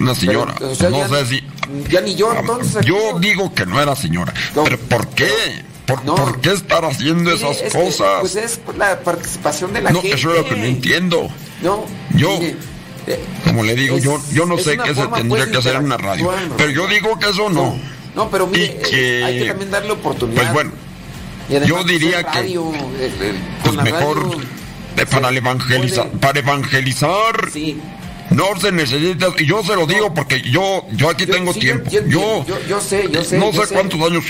una 0.00 0.14
señora, 0.14 0.54
Pero, 0.58 0.70
o 0.72 0.74
sea, 0.74 0.90
no 0.90 1.08
sé 1.08 1.26
si... 1.26 1.44
Ya 1.90 2.00
ni 2.00 2.16
yo 2.16 2.32
entonces. 2.34 2.76
aquí, 2.76 2.88
Yo 2.88 3.18
digo 3.20 3.54
que 3.54 3.66
no 3.66 3.80
era 3.80 3.94
señora. 3.94 4.32
¿Pero 4.54 4.78
por 4.78 5.06
qué? 5.10 5.30
¿Por, 5.86 6.02
por 6.02 6.40
qué 6.40 6.52
estar 6.52 6.84
haciendo 6.84 7.30
mire, 7.30 7.36
esas 7.36 7.62
es 7.62 7.72
que, 7.72 7.78
cosas? 7.78 8.20
pues 8.20 8.34
es 8.36 8.60
la 8.76 8.98
participación 9.00 9.72
de 9.72 9.82
la 9.82 9.90
no, 9.90 10.00
gente. 10.02 10.16
eso 10.16 10.32
es 10.32 10.38
lo 10.38 10.48
que 10.48 10.56
no 10.56 10.64
entiendo. 10.64 11.28
No, 11.62 11.84
Yo, 12.14 12.38
mire, 12.38 12.56
eh, 13.06 13.24
como 13.44 13.62
le 13.62 13.74
digo, 13.76 13.96
es- 13.96 14.02
yo, 14.02 14.20
yo 14.32 14.44
no 14.44 14.58
sé 14.58 14.76
qué 14.76 14.94
se 14.94 15.06
tendría 15.06 15.28
pues, 15.28 15.46
que 15.46 15.56
hacer 15.58 15.76
en 15.76 15.84
una 15.84 15.96
radio. 15.98 16.30
Pero 16.56 16.70
yo 16.70 16.86
digo 16.88 17.18
que 17.18 17.30
eso 17.30 17.48
no. 17.48 17.62
No, 17.76 17.78
pero 18.30 18.46
mire, 18.48 18.64
Y 18.64 18.68
que- 18.90 19.20
eh, 19.20 19.24
hay 19.24 19.38
que 19.40 19.44
también 19.46 19.70
darle 19.70 19.92
oportunidad. 19.92 20.40
Pues 20.42 20.52
bueno, 20.52 20.72
yo 21.66 21.84
diría 21.84 22.20
es 22.20 22.26
que 22.26 22.32
radio, 22.40 22.72
eh, 22.98 23.12
eh, 23.20 23.34
pues 23.62 23.76
mejor 23.76 24.22
radio, 24.24 24.40
eh, 24.96 25.06
para, 25.06 25.28
el 25.28 25.36
evangelizar, 25.36 26.08
para 26.20 26.38
evangelizar 26.40 27.48
no 28.30 28.44
se 28.60 28.72
necesita, 28.72 29.28
y 29.38 29.46
yo 29.46 29.62
se 29.64 29.74
lo 29.74 29.86
digo 29.86 30.12
porque 30.12 30.42
yo, 30.42 30.84
yo 30.92 31.08
aquí 31.10 31.24
tengo 31.26 31.52
sí, 31.54 31.60
tiempo. 31.60 31.88
yo- 31.90 32.02
Yo, 32.06 32.44
yo- 32.46 32.58
yo 32.68 32.80
sé, 32.80 33.08
yo 33.10 33.24
sé, 33.24 33.38
no 33.38 33.50
yo 33.52 33.64
sé 33.64 33.72
cuántos 33.74 34.00
años 34.00 34.24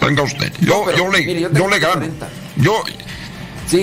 tenga 0.00 0.22
usted. 0.22 0.52
Yo, 0.60 0.82
pero, 0.86 0.98
yo 0.98 1.12
le, 1.12 1.18
mire, 1.24 1.40
yo 1.42 1.50
yo, 1.52 1.68
le 1.68 1.78
gano. 1.78 1.94
40. 1.94 2.28
Yo, 2.56 2.82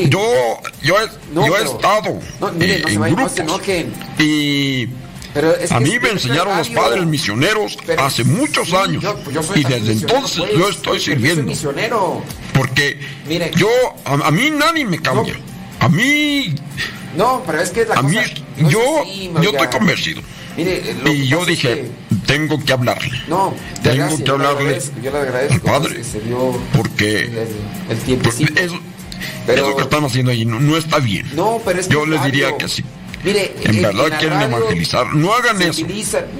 yo, 0.10 0.60
yo 0.82 0.96
he, 1.02 1.08
No, 1.34 1.48
yo 1.48 1.56
he 1.56 1.60
pero- 1.60 1.72
estado 1.72 2.20
No, 2.40 2.52
mire, 2.52 2.76
eh, 2.76 2.80
no 2.82 2.88
se 2.88 2.94
en 2.94 3.00
no 3.00 3.06
grupos 3.16 3.32
se 3.32 3.42
enojen. 3.42 3.94
y 4.20 4.88
Pero 5.34 5.56
es 5.56 5.72
a 5.72 5.80
mí 5.80 5.92
es- 5.96 6.02
me 6.02 6.08
es 6.10 6.14
enseñaron 6.14 6.58
los 6.58 6.70
padres 6.70 7.06
misioneros 7.06 7.78
Pero- 7.86 8.04
hace 8.04 8.24
muchos 8.24 8.68
sí, 8.70 8.76
años 8.76 9.02
yo- 9.04 9.16
pues 9.18 9.36
yo 9.36 9.44
soy 9.44 9.62
y 9.62 9.64
desde 9.64 9.92
entonces 9.94 10.38
pues, 10.40 10.52
yo 10.58 10.70
estoy 10.70 10.82
pero 10.84 10.94
yo 10.94 11.00
sirviendo. 11.00 11.44
misionero. 11.44 12.22
porque 12.54 13.00
Mire. 13.28 13.52
yo 13.56 13.70
a, 14.06 14.14
a 14.28 14.32
mí 14.32 14.50
nadie 14.52 14.86
me 14.86 15.00
cambia. 15.00 15.36
A 15.80 15.88
mí 15.90 16.54
No, 17.16 17.44
pero 17.46 17.60
es 17.62 17.70
que 17.72 17.86
la 17.86 17.96
a 17.96 18.02
mí 18.04 18.16
no 18.58 18.68
es 18.68 18.74
yo 18.74 19.02
así, 19.02 19.32
yo 19.42 19.50
estoy 19.52 19.68
convencido. 19.68 20.22
Mire, 20.58 20.96
lo 21.02 21.14
y 21.14 21.28
yo 21.30 21.42
es 21.42 21.48
dije 21.48 21.90
tengo 22.26 22.62
que 22.64 22.74
hablarle. 22.74 23.10
No, 23.30 23.54
tengo 23.82 23.96
gracias, 23.98 24.22
que 24.22 24.32
hablarle 24.32 24.82
yo 25.02 25.12
le 25.12 25.18
agradezco, 25.18 25.54
al 25.54 25.62
padre 25.62 25.96
que 25.96 26.04
se 26.04 26.20
dio 26.20 26.60
porque 26.76 27.20
el, 27.24 27.48
el 27.90 27.98
tiempecito. 28.00 28.54
eso, 28.60 28.80
eso 29.48 29.76
que 29.78 29.82
están 29.84 30.04
haciendo 30.04 30.32
allí 30.32 30.46
no, 30.46 30.60
no 30.60 30.76
está 30.78 31.00
bien. 31.00 31.26
No, 31.36 31.62
pero 31.64 31.80
es 31.80 31.88
que 31.88 31.94
yo 31.94 32.04
es 32.04 32.10
les 32.10 32.24
diría 32.26 32.58
que 32.58 32.68
sí 32.68 32.84
Mire, 33.24 33.54
en 33.64 33.82
verdad 33.82 34.20
quieren 34.20 34.42
evangelizar 34.42 35.14
no 35.14 35.34
hagan 35.34 35.62
eso 35.62 35.86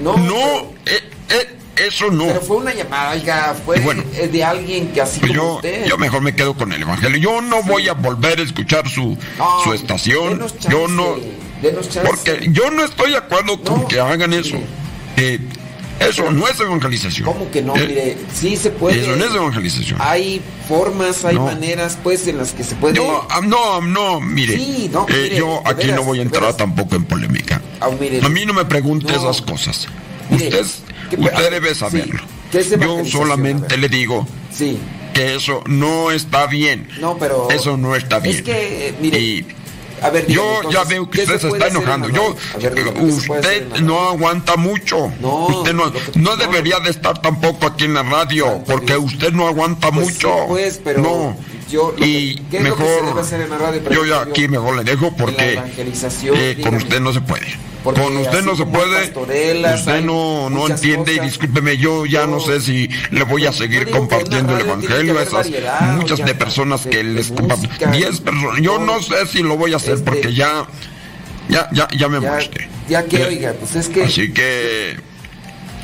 no, 0.02 0.16
no 0.16 0.72
eh, 0.86 1.00
eh, 1.30 1.56
eso 1.76 2.10
no 2.10 2.26
Pero 2.26 2.40
fue 2.42 2.56
una 2.58 2.74
llamada, 2.74 3.12
oiga, 3.12 3.54
fue 3.64 3.80
bueno, 3.80 4.02
de 4.30 4.44
alguien 4.44 4.88
que 4.92 5.00
así 5.00 5.20
Pues 5.20 5.32
como 5.32 5.42
yo, 5.42 5.54
usted. 5.56 5.86
yo 5.86 5.96
mejor 5.96 6.20
me 6.22 6.34
quedo 6.34 6.54
con 6.54 6.70
el 6.72 6.82
evangelio. 6.82 7.16
Yo 7.18 7.40
no 7.40 7.62
voy 7.62 7.88
a 7.88 7.94
volver 7.94 8.38
a 8.40 8.42
escuchar 8.42 8.88
su, 8.90 9.16
No, 9.38 9.64
su 9.64 9.72
estación. 9.72 10.38
chance, 10.38 10.68
Yo 10.70 10.86
no. 10.88 11.16
Porque 12.04 12.48
yo 12.50 12.70
no 12.70 12.84
estoy 12.84 13.12
de 13.12 13.16
acuerdo 13.16 13.60
con 13.62 13.86
que 13.88 13.98
hagan 14.00 14.32
eso. 14.34 14.58
Eh, 15.16 15.38
eso 16.08 16.30
no 16.30 16.46
es 16.48 16.58
evangelización. 16.60 17.26
¿Cómo 17.26 17.50
que 17.50 17.62
no? 17.62 17.74
Eh, 17.76 17.86
Mire, 17.88 18.16
sí 18.34 18.56
se 18.56 18.70
puede. 18.70 19.00
Eso 19.00 19.16
no 19.16 19.24
es 19.24 19.34
evangelización. 19.34 19.98
Hay 20.02 20.40
formas, 20.68 21.24
hay 21.24 21.34
No. 21.36 21.44
maneras, 21.46 21.98
pues, 22.02 22.26
en 22.26 22.38
las 22.38 22.52
que 22.52 22.64
se 22.64 22.74
puede. 22.76 22.94
No, 22.94 23.26
ah, 23.30 23.40
no, 23.42 23.80
no, 23.80 24.20
mire. 24.20 24.56
Sí, 24.56 24.90
no, 24.92 25.06
eh, 25.08 25.12
mire, 25.24 25.36
yo 25.36 25.62
de 25.64 25.70
aquí 25.70 25.86
veras, 25.86 25.96
no 25.96 26.04
voy 26.04 26.18
a 26.18 26.22
entrar 26.22 26.54
tampoco 26.56 26.96
en 26.96 27.04
polémica. 27.04 27.60
Ah, 27.80 27.88
mire, 27.98 28.20
a 28.24 28.28
mí 28.28 28.44
no 28.46 28.52
me 28.54 28.64
pregunte 28.64 29.12
no. 29.12 29.18
esas 29.18 29.42
cosas. 29.42 29.88
Mire, 30.30 30.60
usted 30.60 30.84
¿qué- 31.10 31.16
usted 31.16 31.50
debe 31.50 31.70
sí, 31.74 31.80
saberlo. 31.80 32.20
¿qué 32.50 32.58
es 32.60 32.70
yo 32.70 33.04
solamente 33.06 33.76
le 33.76 33.88
digo 33.88 34.26
Sí. 34.52 34.78
que 35.14 35.34
eso 35.36 35.62
no 35.66 36.10
está 36.10 36.46
bien. 36.46 36.88
No, 37.00 37.16
pero. 37.18 37.48
Eso 37.50 37.76
no 37.76 37.96
está 37.96 38.18
bien. 38.18 38.36
Es 38.36 38.42
que, 38.42 38.88
eh, 38.88 38.94
mire. 39.00 39.18
Y 39.18 39.46
a 40.02 40.10
ver, 40.10 40.26
yo 40.26 40.60
ya 40.70 40.84
veo 40.84 41.08
que 41.08 41.18
¿qué 41.18 41.24
usted 41.24 41.40
se 41.40 41.48
está 41.48 41.68
enojando. 41.68 42.08
Yo, 42.08 42.36
usted 43.00 43.66
no 43.82 44.08
aguanta 44.08 44.56
mucho. 44.56 45.12
No, 45.20 45.46
usted 45.46 45.72
no, 45.74 45.92
no 46.14 46.36
debería 46.36 46.80
de 46.80 46.90
estar 46.90 47.20
tampoco 47.20 47.66
aquí 47.66 47.84
en 47.84 47.94
la 47.94 48.02
radio, 48.02 48.62
porque 48.66 48.96
usted 48.96 49.32
no 49.32 49.46
aguanta 49.48 49.90
Pues 49.90 50.06
mucho. 50.14 50.28
sí, 50.28 50.44
pues, 50.48 50.80
pero 50.82 51.00
no. 51.02 51.36
Yo 51.72 51.94
y 51.98 52.34
que- 52.36 52.42
¿qué 52.50 52.56
es 52.58 52.64
lo 52.64 52.76
que 52.76 52.82
se 53.24 53.38
mejor, 53.38 53.92
yo 53.92 54.04
ya 54.06 54.22
aquí 54.22 54.46
mejor 54.48 54.76
le 54.76 54.84
dejo 54.84 55.14
porque 55.16 55.54
eh, 56.34 56.56
con 56.62 56.74
usted 56.76 57.00
no 57.00 57.12
se 57.12 57.20
puede. 57.20 57.46
Porque 57.82 58.00
con 58.00 58.16
usted 58.16 58.42
no 58.44 58.54
se 58.56 58.64
puede. 58.64 59.12
Usted 59.74 60.02
no, 60.04 60.48
no 60.50 60.68
entiende 60.68 61.14
y 61.14 61.18
discúlpeme, 61.18 61.76
yo 61.78 62.06
ya 62.06 62.26
no 62.28 62.38
sé 62.38 62.60
si 62.60 62.88
le 63.10 63.24
voy 63.24 63.44
a 63.46 63.52
seguir 63.52 63.90
compartiendo 63.90 64.54
el 64.56 64.60
evangelio 64.60 65.18
a 65.18 65.22
esas 65.22 65.50
muchas 65.96 66.24
de 66.24 66.34
personas 66.36 66.86
que 66.86 67.02
les 67.02 67.32
comparto. 67.32 67.68
10 67.90 68.20
personas. 68.20 68.60
Yo 68.60 68.78
no 68.78 69.02
sé 69.02 69.26
si 69.26 69.42
lo 69.42 69.56
voy 69.56 69.72
a 69.72 69.76
hacer 69.76 70.02
porque 70.04 70.32
ya, 70.32 70.64
ya, 71.48 71.68
ya, 71.72 71.88
ya 71.96 72.08
me 72.08 72.20
molesté. 72.20 72.68
Ya 72.88 73.04
que, 73.04 73.16
Eh, 73.16 73.26
oiga, 73.26 73.52
pues 73.58 73.74
es 73.74 73.88
que. 73.88 74.04
Así 74.04 74.32
que, 74.32 74.96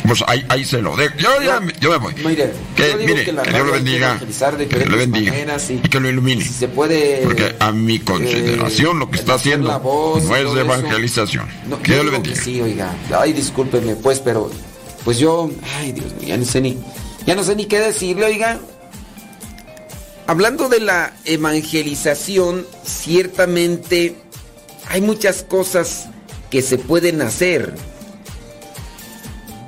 pues 0.08 0.24
ahí, 0.26 0.44
ahí 0.48 0.64
se 0.64 0.82
lo 0.82 0.96
dejo. 0.96 1.14
Yo, 1.18 1.40
ya, 1.42 1.60
me- 1.60 1.72
yo 1.80 1.90
me 1.90 1.96
voy. 1.98 2.14
Mire, 2.14 2.52
Que, 2.74 2.94
mire, 2.96 3.24
que 3.24 3.24
que 3.26 3.32
Dios 3.32 3.66
lo 3.66 3.66
que 3.66 3.70
bendiga. 3.78 4.18
Que 4.18 4.76
Dios 4.76 4.88
lo 4.88 4.96
bendiga. 4.96 5.34
y- 5.68 5.72
Y 5.74 5.78
que 5.88 6.00
lo 6.00 6.08
ilumine. 6.08 6.44
Se 6.44 6.66
puede. 6.68 7.20
Porque 7.22 7.54
a 7.60 7.70
mi 7.72 7.98
consideración 8.00 8.98
lo 8.98 9.10
que 9.10 9.18
está 9.18 9.34
haciendo 9.34 9.78
voz 9.80 10.24
no 10.24 10.34
es 10.36 10.54
de 10.54 10.60
evangelización. 10.62 11.46
No, 11.68 11.80
que 11.82 11.92
Dios 11.92 12.04
que 12.06 12.10
bendiga. 12.10 12.42
sí, 12.42 12.60
oiga. 12.60 12.92
Ay, 13.16 13.32
discúlpeme, 13.32 13.94
pues, 13.96 14.18
pero. 14.20 14.50
Pues 15.04 15.18
yo. 15.18 15.50
Ay, 15.78 15.92
Dios 15.92 16.12
mío, 16.14 16.28
ya 16.28 16.36
no 16.36 16.44
sé 16.44 16.60
ni. 16.60 16.78
Ya 17.26 17.34
no 17.36 17.44
sé 17.44 17.54
ni 17.54 17.66
qué 17.66 17.78
decirle, 17.78 18.24
oiga. 18.26 18.58
Hablando 20.26 20.68
de 20.68 20.80
la 20.80 21.12
evangelización, 21.24 22.66
ciertamente 22.84 24.14
hay 24.88 25.00
muchas 25.00 25.42
cosas 25.42 26.08
que 26.50 26.60
se 26.62 26.76
pueden 26.78 27.22
hacer. 27.22 27.74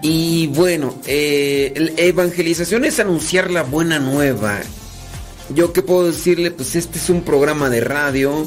Y 0.03 0.47
bueno, 0.49 0.95
eh, 1.07 1.95
evangelización 1.97 2.85
es 2.85 3.01
anunciar 3.01 3.51
la 3.51 3.63
buena 3.63 3.99
nueva. 3.99 4.61
Yo 5.55 5.73
qué 5.73 5.83
puedo 5.83 6.07
decirle, 6.07 6.51
pues 6.51 6.75
este 6.77 6.99
es 6.99 7.11
un 7.11 7.23
programa 7.23 7.69
de 7.69 7.81
radio. 7.81 8.47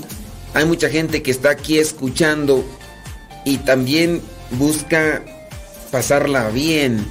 Hay 0.54 0.66
mucha 0.66 0.90
gente 0.90 1.22
que 1.22 1.32
está 1.32 1.52
aquí 1.52 1.78
escuchando 1.78 2.64
y 3.46 3.58
también 3.58 4.22
busca 4.52 5.24
pasarla 5.92 6.50
bien. 6.50 7.06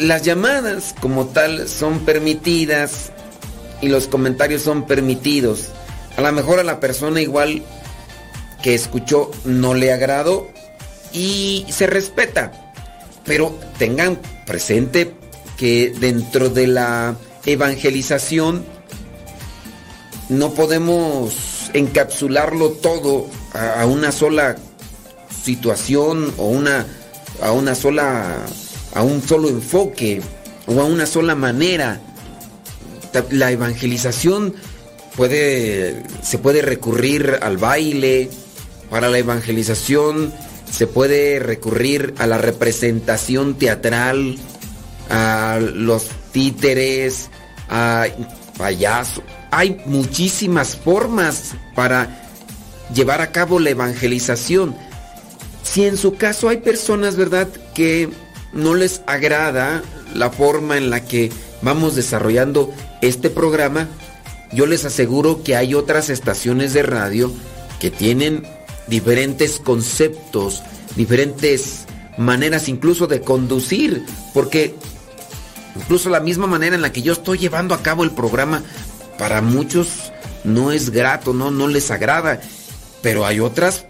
Las 0.00 0.22
llamadas 0.22 0.94
como 0.98 1.26
tal 1.26 1.68
son 1.68 2.00
permitidas 2.00 3.12
y 3.82 3.88
los 3.88 4.06
comentarios 4.06 4.62
son 4.62 4.86
permitidos. 4.86 5.68
A 6.16 6.22
lo 6.22 6.32
mejor 6.32 6.58
a 6.58 6.64
la 6.64 6.80
persona 6.80 7.20
igual 7.20 7.62
que 8.62 8.74
escuchó 8.74 9.30
no 9.44 9.74
le 9.74 9.92
agradó 9.92 10.48
y 11.12 11.66
se 11.68 11.86
respeta. 11.86 12.52
Pero 13.24 13.58
tengan 13.78 14.18
presente 14.46 15.14
que 15.56 15.92
dentro 16.00 16.48
de 16.48 16.66
la 16.66 17.16
evangelización 17.44 18.64
no 20.28 20.54
podemos 20.54 21.70
encapsularlo 21.74 22.70
todo 22.70 23.26
a, 23.52 23.84
una 23.86 24.12
sola 24.12 24.56
situación 25.42 26.32
o 26.36 26.46
una 26.46 26.86
a 27.42 27.52
una 27.52 27.74
sola 27.74 28.44
a 28.94 29.02
un 29.02 29.22
solo 29.22 29.48
enfoque 29.48 30.20
o 30.66 30.80
a 30.80 30.84
una 30.84 31.06
sola 31.06 31.34
manera. 31.34 32.00
La 33.30 33.50
evangelización 33.50 34.54
puede 35.16 36.02
se 36.22 36.38
puede 36.38 36.62
recurrir 36.62 37.38
al 37.42 37.58
baile, 37.58 38.30
para 38.90 39.08
la 39.08 39.18
evangelización 39.18 40.32
se 40.70 40.86
puede 40.86 41.38
recurrir 41.40 42.14
a 42.18 42.26
la 42.26 42.38
representación 42.38 43.54
teatral, 43.54 44.36
a 45.08 45.58
los 45.60 46.08
títeres, 46.32 47.30
a 47.68 48.06
payaso. 48.56 49.22
Hay 49.50 49.82
muchísimas 49.86 50.76
formas 50.76 51.54
para 51.74 52.28
llevar 52.94 53.20
a 53.20 53.32
cabo 53.32 53.58
la 53.58 53.70
evangelización. 53.70 54.76
Si 55.62 55.84
en 55.84 55.96
su 55.96 56.14
caso 56.14 56.48
hay 56.48 56.58
personas, 56.58 57.16
¿verdad?, 57.16 57.48
que 57.74 58.08
no 58.52 58.74
les 58.74 59.02
agrada 59.06 59.82
la 60.14 60.30
forma 60.30 60.76
en 60.76 60.90
la 60.90 61.04
que 61.04 61.30
vamos 61.62 61.94
desarrollando 61.94 62.72
este 63.00 63.30
programa, 63.30 63.88
yo 64.52 64.66
les 64.66 64.84
aseguro 64.84 65.42
que 65.44 65.56
hay 65.56 65.74
otras 65.74 66.10
estaciones 66.10 66.72
de 66.72 66.82
radio 66.82 67.32
que 67.78 67.90
tienen 67.90 68.46
diferentes 68.90 69.58
conceptos, 69.60 70.62
diferentes 70.96 71.86
maneras 72.18 72.68
incluso 72.68 73.06
de 73.06 73.22
conducir, 73.22 74.04
porque 74.34 74.74
incluso 75.76 76.10
la 76.10 76.20
misma 76.20 76.46
manera 76.46 76.76
en 76.76 76.82
la 76.82 76.92
que 76.92 77.00
yo 77.00 77.14
estoy 77.14 77.38
llevando 77.38 77.74
a 77.74 77.82
cabo 77.82 78.04
el 78.04 78.10
programa, 78.10 78.62
para 79.18 79.40
muchos 79.40 80.12
no 80.44 80.72
es 80.72 80.90
grato, 80.90 81.32
no, 81.32 81.50
no 81.50 81.68
les 81.68 81.90
agrada, 81.90 82.40
pero 83.00 83.24
hay 83.24 83.40
otras 83.40 83.86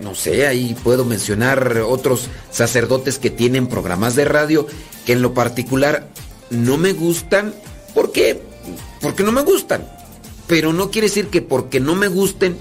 no 0.00 0.14
sé, 0.16 0.46
ahí 0.48 0.76
puedo 0.82 1.04
mencionar 1.04 1.78
otros 1.86 2.28
sacerdotes 2.50 3.18
que 3.18 3.30
tienen 3.30 3.68
programas 3.68 4.16
de 4.16 4.24
radio 4.24 4.66
que 5.06 5.12
en 5.12 5.22
lo 5.22 5.32
particular 5.32 6.08
no 6.50 6.76
me 6.76 6.92
gustan. 6.92 7.54
¿Por 7.94 8.10
qué? 8.10 8.42
Porque 9.00 9.22
no 9.22 9.30
me 9.30 9.42
gustan. 9.42 9.86
Pero 10.48 10.72
no 10.72 10.90
quiere 10.90 11.06
decir 11.06 11.28
que 11.28 11.40
porque 11.40 11.78
no 11.78 11.94
me 11.94 12.08
gusten 12.08 12.56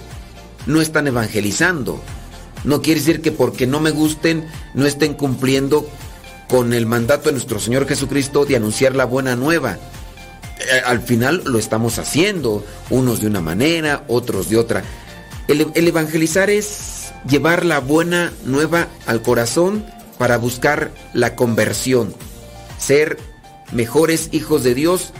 no 0.65 0.81
están 0.81 1.07
evangelizando. 1.07 2.01
No 2.63 2.81
quiere 2.81 2.99
decir 2.99 3.21
que 3.21 3.31
porque 3.31 3.65
no 3.67 3.79
me 3.79 3.91
gusten 3.91 4.47
no 4.73 4.85
estén 4.85 5.13
cumpliendo 5.13 5.87
con 6.47 6.73
el 6.73 6.85
mandato 6.85 7.29
de 7.29 7.33
nuestro 7.33 7.59
Señor 7.59 7.87
Jesucristo 7.87 8.45
de 8.45 8.57
anunciar 8.57 8.95
la 8.95 9.05
buena 9.05 9.35
nueva. 9.35 9.77
Eh, 10.59 10.81
al 10.85 11.01
final 11.01 11.41
lo 11.45 11.57
estamos 11.57 11.97
haciendo, 11.97 12.63
unos 12.89 13.21
de 13.21 13.27
una 13.27 13.41
manera, 13.41 14.03
otros 14.07 14.49
de 14.49 14.57
otra. 14.57 14.83
El, 15.47 15.71
el 15.73 15.87
evangelizar 15.87 16.49
es 16.49 17.13
llevar 17.27 17.65
la 17.65 17.79
buena 17.79 18.31
nueva 18.45 18.87
al 19.05 19.21
corazón 19.21 19.85
para 20.17 20.37
buscar 20.37 20.91
la 21.13 21.35
conversión, 21.35 22.13
ser 22.77 23.17
mejores 23.71 24.29
hijos 24.33 24.63
de 24.63 24.75
Dios, 24.75 25.13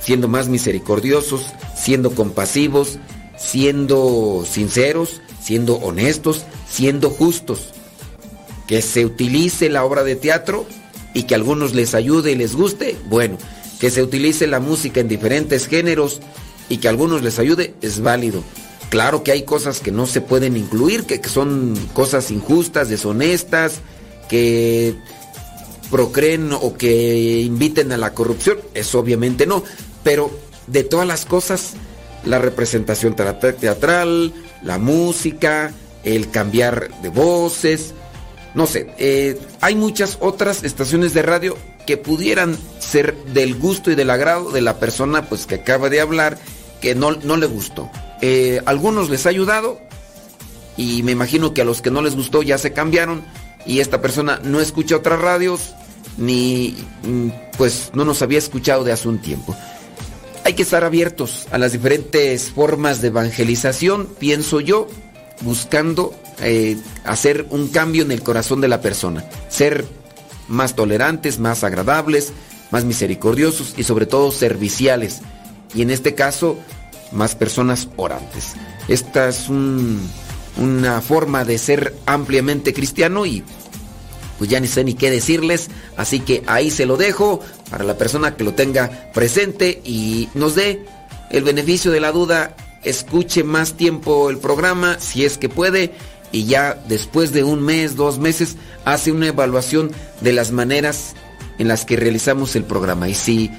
siendo 0.00 0.28
más 0.28 0.48
misericordiosos, 0.48 1.46
siendo 1.74 2.12
compasivos, 2.14 2.98
siendo 3.36 4.44
sinceros, 4.48 5.20
siendo 5.42 5.76
honestos, 5.76 6.44
siendo 6.68 7.10
justos. 7.10 7.72
Que 8.66 8.82
se 8.82 9.04
utilice 9.04 9.68
la 9.68 9.84
obra 9.84 10.02
de 10.02 10.16
teatro 10.16 10.66
y 11.14 11.24
que 11.24 11.34
a 11.34 11.38
algunos 11.38 11.74
les 11.74 11.94
ayude 11.94 12.32
y 12.32 12.34
les 12.34 12.54
guste, 12.54 12.96
bueno, 13.08 13.38
que 13.80 13.90
se 13.90 14.02
utilice 14.02 14.46
la 14.46 14.60
música 14.60 15.00
en 15.00 15.08
diferentes 15.08 15.68
géneros 15.68 16.20
y 16.68 16.78
que 16.78 16.88
a 16.88 16.90
algunos 16.90 17.22
les 17.22 17.38
ayude, 17.38 17.74
es 17.80 18.00
válido. 18.00 18.42
Claro 18.90 19.22
que 19.22 19.32
hay 19.32 19.42
cosas 19.42 19.80
que 19.80 19.92
no 19.92 20.06
se 20.06 20.20
pueden 20.20 20.56
incluir, 20.56 21.04
que, 21.04 21.20
que 21.20 21.28
son 21.28 21.74
cosas 21.92 22.30
injustas, 22.30 22.88
deshonestas, 22.88 23.80
que 24.28 24.94
procreen 25.90 26.52
o 26.52 26.76
que 26.76 27.40
inviten 27.40 27.92
a 27.92 27.96
la 27.96 28.12
corrupción, 28.12 28.58
eso 28.74 28.98
obviamente 28.98 29.46
no, 29.46 29.62
pero 30.02 30.30
de 30.66 30.84
todas 30.84 31.06
las 31.06 31.24
cosas, 31.24 31.74
la 32.26 32.38
representación 32.38 33.14
teatral, 33.16 34.32
la 34.62 34.78
música, 34.78 35.72
el 36.04 36.30
cambiar 36.30 36.90
de 37.00 37.08
voces, 37.08 37.94
no 38.56 38.66
sé, 38.66 38.88
eh, 38.98 39.38
hay 39.60 39.74
muchas 39.74 40.16
otras 40.20 40.64
estaciones 40.64 41.12
de 41.12 41.20
radio 41.20 41.58
que 41.86 41.98
pudieran 41.98 42.56
ser 42.78 43.14
del 43.26 43.54
gusto 43.54 43.90
y 43.90 43.94
del 43.94 44.08
agrado 44.08 44.50
de 44.50 44.62
la 44.62 44.78
persona 44.78 45.28
pues 45.28 45.46
que 45.46 45.56
acaba 45.56 45.90
de 45.90 46.00
hablar 46.00 46.38
que 46.80 46.94
no, 46.94 47.12
no 47.12 47.36
le 47.36 47.46
gustó. 47.46 47.90
Eh, 48.22 48.62
algunos 48.64 49.10
les 49.10 49.26
ha 49.26 49.28
ayudado 49.28 49.78
y 50.76 51.02
me 51.02 51.12
imagino 51.12 51.52
que 51.52 51.60
a 51.60 51.64
los 51.66 51.82
que 51.82 51.90
no 51.90 52.00
les 52.00 52.16
gustó 52.16 52.42
ya 52.42 52.56
se 52.56 52.72
cambiaron 52.72 53.22
y 53.66 53.80
esta 53.80 54.00
persona 54.00 54.40
no 54.42 54.60
escucha 54.60 54.96
otras 54.96 55.20
radios 55.20 55.74
ni 56.16 56.76
mm, 57.02 57.28
pues 57.58 57.90
no 57.92 58.06
nos 58.06 58.22
había 58.22 58.38
escuchado 58.38 58.84
de 58.84 58.92
hace 58.92 59.06
un 59.06 59.18
tiempo. 59.18 59.54
Hay 60.46 60.54
que 60.54 60.62
estar 60.62 60.84
abiertos 60.84 61.48
a 61.50 61.58
las 61.58 61.72
diferentes 61.72 62.52
formas 62.52 63.02
de 63.02 63.08
evangelización, 63.08 64.06
pienso 64.06 64.60
yo, 64.60 64.86
buscando 65.40 66.14
eh, 66.38 66.76
hacer 67.02 67.48
un 67.50 67.66
cambio 67.66 68.04
en 68.04 68.12
el 68.12 68.22
corazón 68.22 68.60
de 68.60 68.68
la 68.68 68.80
persona, 68.80 69.24
ser 69.48 69.84
más 70.46 70.76
tolerantes, 70.76 71.40
más 71.40 71.64
agradables, 71.64 72.32
más 72.70 72.84
misericordiosos 72.84 73.74
y 73.76 73.82
sobre 73.82 74.06
todo 74.06 74.30
serviciales. 74.30 75.20
Y 75.74 75.82
en 75.82 75.90
este 75.90 76.14
caso, 76.14 76.56
más 77.10 77.34
personas 77.34 77.88
orantes. 77.96 78.52
Esta 78.86 79.28
es 79.30 79.48
una 79.48 81.00
forma 81.00 81.44
de 81.44 81.58
ser 81.58 81.92
ampliamente 82.06 82.72
cristiano 82.72 83.26
y 83.26 83.42
pues 84.38 84.50
ya 84.50 84.60
ni 84.60 84.66
sé 84.66 84.84
ni 84.84 84.94
qué 84.94 85.10
decirles. 85.10 85.68
Así 85.96 86.20
que 86.20 86.42
ahí 86.46 86.70
se 86.70 86.86
lo 86.86 86.96
dejo 86.96 87.40
para 87.70 87.84
la 87.84 87.96
persona 87.96 88.36
que 88.36 88.44
lo 88.44 88.54
tenga 88.54 89.10
presente 89.12 89.80
y 89.84 90.28
nos 90.34 90.54
dé 90.54 90.84
el 91.30 91.44
beneficio 91.44 91.90
de 91.90 92.00
la 92.00 92.12
duda. 92.12 92.56
Escuche 92.84 93.42
más 93.42 93.74
tiempo 93.74 94.30
el 94.30 94.38
programa 94.38 94.98
si 95.00 95.24
es 95.24 95.38
que 95.38 95.48
puede 95.48 95.92
y 96.32 96.44
ya 96.44 96.78
después 96.88 97.32
de 97.32 97.44
un 97.44 97.62
mes, 97.62 97.96
dos 97.96 98.18
meses, 98.18 98.56
hace 98.84 99.12
una 99.12 99.28
evaluación 99.28 99.90
de 100.20 100.32
las 100.32 100.52
maneras 100.52 101.14
en 101.58 101.68
las 101.68 101.84
que 101.84 101.96
realizamos 101.96 102.56
el 102.56 102.64
programa. 102.64 103.08
Y 103.08 103.14
si, 103.14 103.50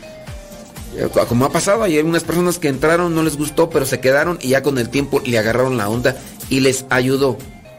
eh, 0.96 1.10
como 1.28 1.46
ha 1.46 1.52
pasado, 1.52 1.84
hay 1.84 1.98
algunas 1.98 2.24
personas 2.24 2.60
que 2.60 2.68
entraron, 2.68 3.16
no 3.16 3.24
les 3.24 3.38
gustó, 3.38 3.70
pero 3.70 3.86
se 3.86 4.00
quedaron 4.00 4.38
y 4.42 4.50
ya 4.50 4.64
con 4.64 4.78
el 4.78 4.90
tiempo 4.90 5.22
le 5.26 5.38
agarraron 5.38 5.78
la 5.78 5.90
onda 5.90 6.18
y 6.50 6.60
les 6.60 6.86
ayudó. 6.90 7.38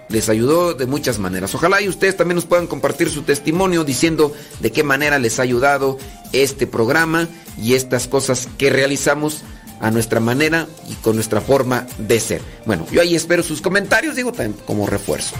Les 0.08 0.28
ayudó 0.28 0.74
de 0.74 0.86
muchas 0.86 1.18
maneras. 1.18 1.54
Ojalá 1.54 1.80
y 1.80 1.88
ustedes 1.88 2.16
también 2.16 2.36
nos 2.36 2.46
puedan 2.46 2.66
compartir 2.66 3.10
su 3.10 3.22
testimonio 3.22 3.84
diciendo 3.84 4.32
de 4.60 4.72
qué 4.72 4.82
manera 4.82 5.18
les 5.18 5.38
ha 5.38 5.42
ayudado 5.42 5.98
este 6.32 6.66
programa 6.66 7.28
y 7.60 7.74
estas 7.74 8.06
cosas 8.06 8.48
que 8.58 8.70
realizamos 8.70 9.42
a 9.80 9.90
nuestra 9.90 10.20
manera 10.20 10.66
y 10.88 10.94
con 10.94 11.14
nuestra 11.14 11.40
forma 11.40 11.86
de 11.98 12.20
ser. 12.20 12.42
Bueno, 12.66 12.86
yo 12.90 13.00
ahí 13.00 13.14
espero 13.14 13.42
sus 13.42 13.60
comentarios, 13.60 14.16
digo, 14.16 14.32
también 14.32 14.60
como 14.66 14.86
refuerzo. 14.86 15.36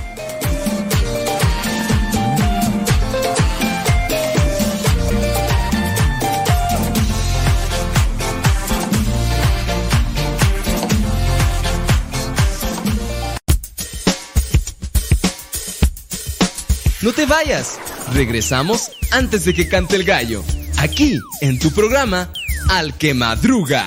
No 17.01 17.12
te 17.12 17.26
vayas, 17.26 17.78
regresamos 18.12 18.90
antes 19.12 19.44
de 19.44 19.55
que 19.55 19.68
cante 19.68 19.94
el 19.94 20.03
gallo, 20.03 20.42
aquí 20.78 21.20
en 21.40 21.61
tu 21.61 21.70
programa 21.70 22.32
Al 22.70 22.92
que 22.99 23.14
Madruga 23.14 23.84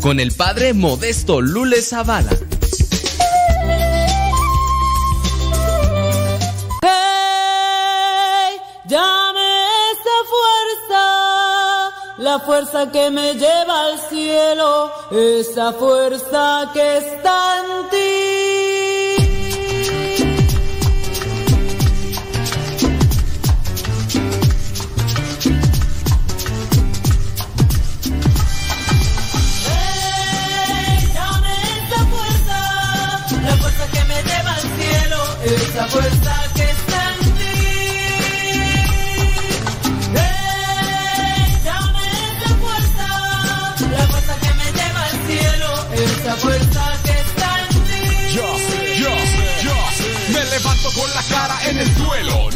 con 0.00 0.20
el 0.20 0.30
padre 0.30 0.72
Modesto 0.72 1.40
Lule 1.40 1.82
Zavala. 1.82 2.30
Hey, 6.82 8.60
llame 8.86 9.64
esa 9.90 10.18
fuerza, 10.30 11.90
la 12.18 12.38
fuerza 12.46 12.92
que 12.92 13.10
me 13.10 13.34
lleva 13.34 13.86
al 13.86 13.98
cielo, 14.08 14.92
esa 15.10 15.72
fuerza 15.72 16.70
que 16.72 16.98
está 16.98 17.58
en 17.58 17.90
ti. 17.90 18.65
Esa 35.54 35.86
fuerza 35.88 36.34
que 36.54 36.62
está 36.62 37.14
en 37.14 37.34
ti. 37.36 37.58
Hey, 40.14 41.60
llame 41.64 42.06
esa 42.32 42.54
fuerza, 42.62 43.06
la 43.90 44.06
fuerza 44.08 44.34
que 44.40 44.54
me 44.54 44.64
lleva 44.72 45.04
al 45.04 45.16
cielo, 45.26 45.70
esa 45.92 46.36
fuerza 46.36 46.82
que 47.04 47.12
está 47.12 47.60
en 47.60 47.68
ti. 47.86 48.34
Yo, 48.34 48.48
yo, 49.02 49.14
yo, 49.62 49.76
me 50.32 50.44
levanto 50.44 50.90
con 50.92 51.14
la 51.14 51.22
cara 51.22 51.56
en 51.68 51.78
el 51.78 51.96
suelo. 51.96 52.55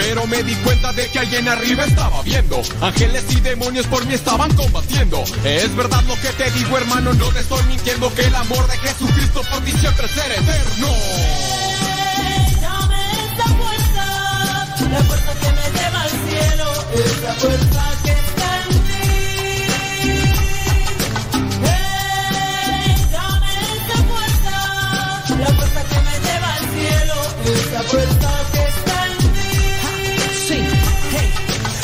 Pero 0.00 0.26
me 0.26 0.42
di 0.42 0.54
cuenta 0.56 0.92
de 0.94 1.08
que 1.08 1.18
alguien 1.18 1.46
arriba 1.46 1.84
estaba 1.84 2.22
viendo. 2.22 2.62
Ángeles 2.80 3.24
y 3.30 3.40
demonios 3.40 3.86
por 3.86 4.04
mí 4.06 4.14
estaban 4.14 4.50
combatiendo. 4.56 5.22
Es 5.44 5.76
verdad 5.76 6.02
lo 6.04 6.14
que 6.20 6.28
te 6.30 6.50
digo, 6.52 6.78
hermano, 6.78 7.12
no 7.12 7.28
te 7.28 7.40
estoy 7.40 7.62
mintiendo. 7.64 8.12
Que 8.14 8.22
el 8.22 8.34
amor 8.34 8.66
de 8.66 8.78
Jesucristo 8.78 9.42
por 9.50 9.60
ti 9.60 9.72
siempre 9.72 10.08
será 10.08 10.34
eterno. 10.34 10.88
Dame 12.62 12.96
esa 13.26 13.44
fuerza, 13.60 14.06
la 14.90 15.02
fuerza 15.04 15.34
que 15.38 15.52
me 15.52 15.66
lleva 15.78 16.02
al 16.02 16.10
cielo, 16.10 16.66
esa 16.94 17.34
fuerza 17.34 17.82
que 18.02 18.10
está 18.10 18.48
en. 18.62 18.70
Hey, 21.62 23.06
dame 23.12 23.52
esa 23.76 23.98
fuerza, 24.08 24.56
la 25.38 25.50
fuerza 25.56 25.80
que 25.84 25.98
me 26.00 26.14
lleva 26.24 26.48
al 26.54 26.64
cielo, 26.74 27.16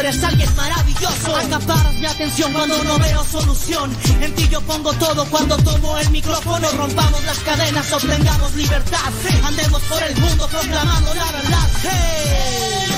eres 0.00 0.22
alguien 0.24 0.54
maravilloso. 0.56 1.36
Acaparas 1.36 1.94
mi 1.94 2.06
atención 2.06 2.52
cuando 2.52 2.82
no 2.84 2.98
veo 2.98 3.24
solución. 3.24 3.96
En 4.20 4.34
ti 4.34 4.48
yo 4.48 4.60
pongo 4.62 4.92
todo 4.94 5.24
cuando 5.26 5.56
tomo 5.58 5.98
el 5.98 6.10
micrófono. 6.10 6.70
Rompamos 6.72 7.24
las 7.24 7.38
cadenas, 7.40 7.92
obtengamos 7.92 8.54
libertad. 8.54 9.12
Andemos 9.44 9.82
por 9.82 10.02
el 10.02 10.16
mundo 10.16 10.48
proclamando 10.48 11.14
la 11.14 11.32
verdad. 11.32 11.68
Hey. 11.82 12.88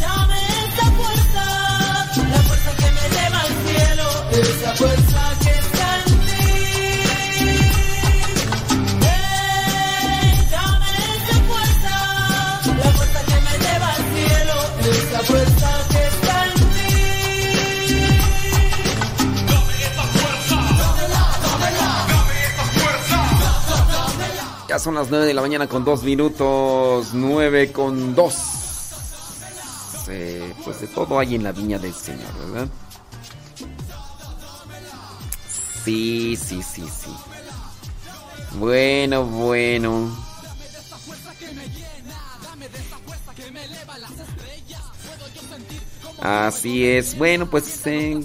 Dame 0.00 0.38
esa 0.66 0.86
fuerza, 0.92 1.44
la 2.30 2.42
fuerza 2.42 2.70
que 2.76 2.90
me 2.92 3.08
lleva 3.14 3.40
al 3.40 3.54
cielo, 3.66 4.06
esa 4.32 4.74
fuerza 4.74 5.22
que 5.42 5.50
está 5.50 5.88
en 5.96 6.20
ti. 6.26 6.42
Hey, 9.02 10.48
dame 10.50 10.90
esa 11.16 11.36
fuerza, 11.50 11.94
la 12.82 12.90
fuerza 12.92 13.20
que 13.26 13.38
me 13.46 13.54
lleva 13.64 13.88
al 13.94 14.04
cielo, 14.14 14.56
esa 14.90 15.20
fuerza 15.24 15.70
que 15.90 16.09
Ya 24.70 24.78
son 24.78 24.94
las 24.94 25.10
9 25.10 25.26
de 25.26 25.34
la 25.34 25.42
mañana 25.42 25.66
con 25.66 25.84
2 25.84 26.04
minutos. 26.04 27.08
9 27.12 27.72
con 27.72 28.14
2. 28.14 28.34
Eh, 30.06 30.54
pues 30.62 30.80
de 30.80 30.86
todo 30.86 31.18
hay 31.18 31.34
en 31.34 31.42
la 31.42 31.50
viña 31.50 31.76
del 31.76 31.92
Señor, 31.92 32.32
¿verdad? 32.38 32.68
Sí, 35.84 36.36
sí, 36.36 36.62
sí, 36.62 36.84
sí. 36.84 37.10
Bueno, 38.60 39.24
bueno. 39.24 40.16
Así 46.20 46.86
es. 46.86 47.18
Bueno, 47.18 47.50
pues... 47.50 47.84
eh, 47.88 48.20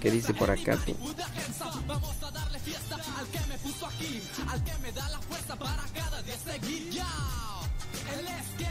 ¿Qué 0.00 0.10
dice 0.10 0.34
por 0.34 0.50
acá 0.50 0.76
tú? 0.84 0.96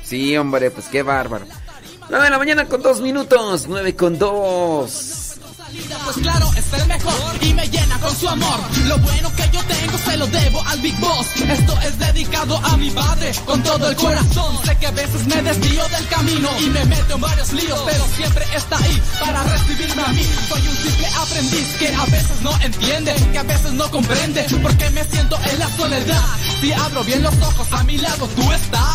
Sí, 0.06 0.38
hombre, 0.38 0.72
pues 0.72 0.88
qué 0.88 1.02
bárbaro. 1.04 1.46
9 2.10 2.26
de 2.26 2.30
la 2.30 2.38
mañana 2.38 2.66
con 2.66 2.82
2 2.82 3.02
minutos. 3.02 3.66
9 3.68 3.96
con 3.96 4.18
2. 4.20 5.26
Pues 6.06 6.18
claro, 6.18 6.50
es 6.56 6.74
el 6.80 6.88
mejor 6.88 7.14
y 7.42 7.54
me 7.54 7.68
llena 7.68 8.00
con 8.00 8.16
su 8.16 8.30
amor. 8.30 8.60
Lo 8.86 8.98
bueno 9.00 9.30
que 9.36 9.50
yo 9.52 9.60
tengo 9.64 9.98
se 9.98 10.16
lo 10.16 10.28
debo 10.28 10.64
al 10.68 10.80
Big 10.80 10.98
Boss. 11.00 11.28
Esto 11.36 11.78
es 11.82 12.00
dedicado 12.00 12.58
a 12.58 12.78
mi 12.78 12.92
padre 12.92 13.32
con 13.46 13.62
todo 13.64 13.90
el 13.90 13.96
corazón. 13.96 14.58
Sé 14.64 14.78
que 14.78 14.88
a 14.88 14.92
veces 14.92 15.28
me 15.28 15.42
desvío 15.42 15.84
del 15.90 16.08
camino 16.08 16.50
y 16.62 16.70
me 16.70 16.86
meto 16.86 17.16
en 17.16 17.22
varios 17.22 17.52
líos, 17.54 17.82
pero 17.86 18.06
siempre 18.16 18.46
está 18.56 18.78
ahí 18.78 19.02
para 19.20 19.44
recibirme 19.44 20.04
a 20.04 20.08
mí. 20.10 20.26
Soy 20.48 20.68
un 20.68 20.78
simple 20.78 21.08
aprendiz 21.08 21.68
que 21.80 21.88
a 21.96 22.06
veces 22.06 22.42
no 22.42 22.62
entiende, 22.62 23.16
que 23.32 23.38
a 23.40 23.44
veces 23.44 23.74
no 23.74 23.92
comprende 23.92 24.46
por 24.62 24.78
qué 24.78 24.90
me 24.92 25.04
siento 25.06 25.38
en 25.52 25.60
la 25.60 25.70
soledad. 25.76 26.24
Si 26.62 26.72
abro 26.72 27.04
bien 27.04 27.24
los 27.24 27.36
ojos, 27.42 27.68
a 27.72 27.84
mi 27.84 27.98
lado 27.98 28.28
tú 28.36 28.52
estás. 28.52 28.95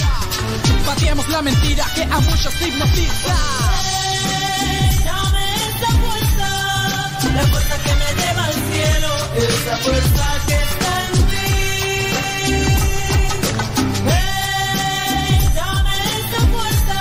Pateemos 0.85 1.27
la 1.29 1.41
mentira 1.41 1.85
que 1.95 2.03
a 2.03 2.19
muchos 2.19 2.53
hipnotiza. 2.61 3.35
Dame 5.05 5.45
esa 5.67 5.91
fuerza, 6.01 6.49
la 7.35 7.43
fuerza 7.47 7.75
que 7.83 7.93
me 8.01 8.09
lleva 8.21 8.45
al 8.45 8.53
cielo, 8.53 9.11
esa 9.37 9.77
fuerza 9.77 10.25
que 10.47 10.55
está 10.55 10.91
en 11.07 11.13
ti. 11.31 11.51
Hey, 14.07 15.49
dame 15.55 15.95
esa 16.19 16.41
fuerza, 16.53 16.97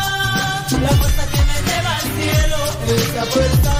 la 0.82 0.90
fuerza 0.90 1.22
que 1.32 1.40
me 1.48 1.56
lleva 1.68 1.96
al 1.96 2.06
cielo, 2.16 2.58
esa 2.96 3.24
fuerza 3.26 3.79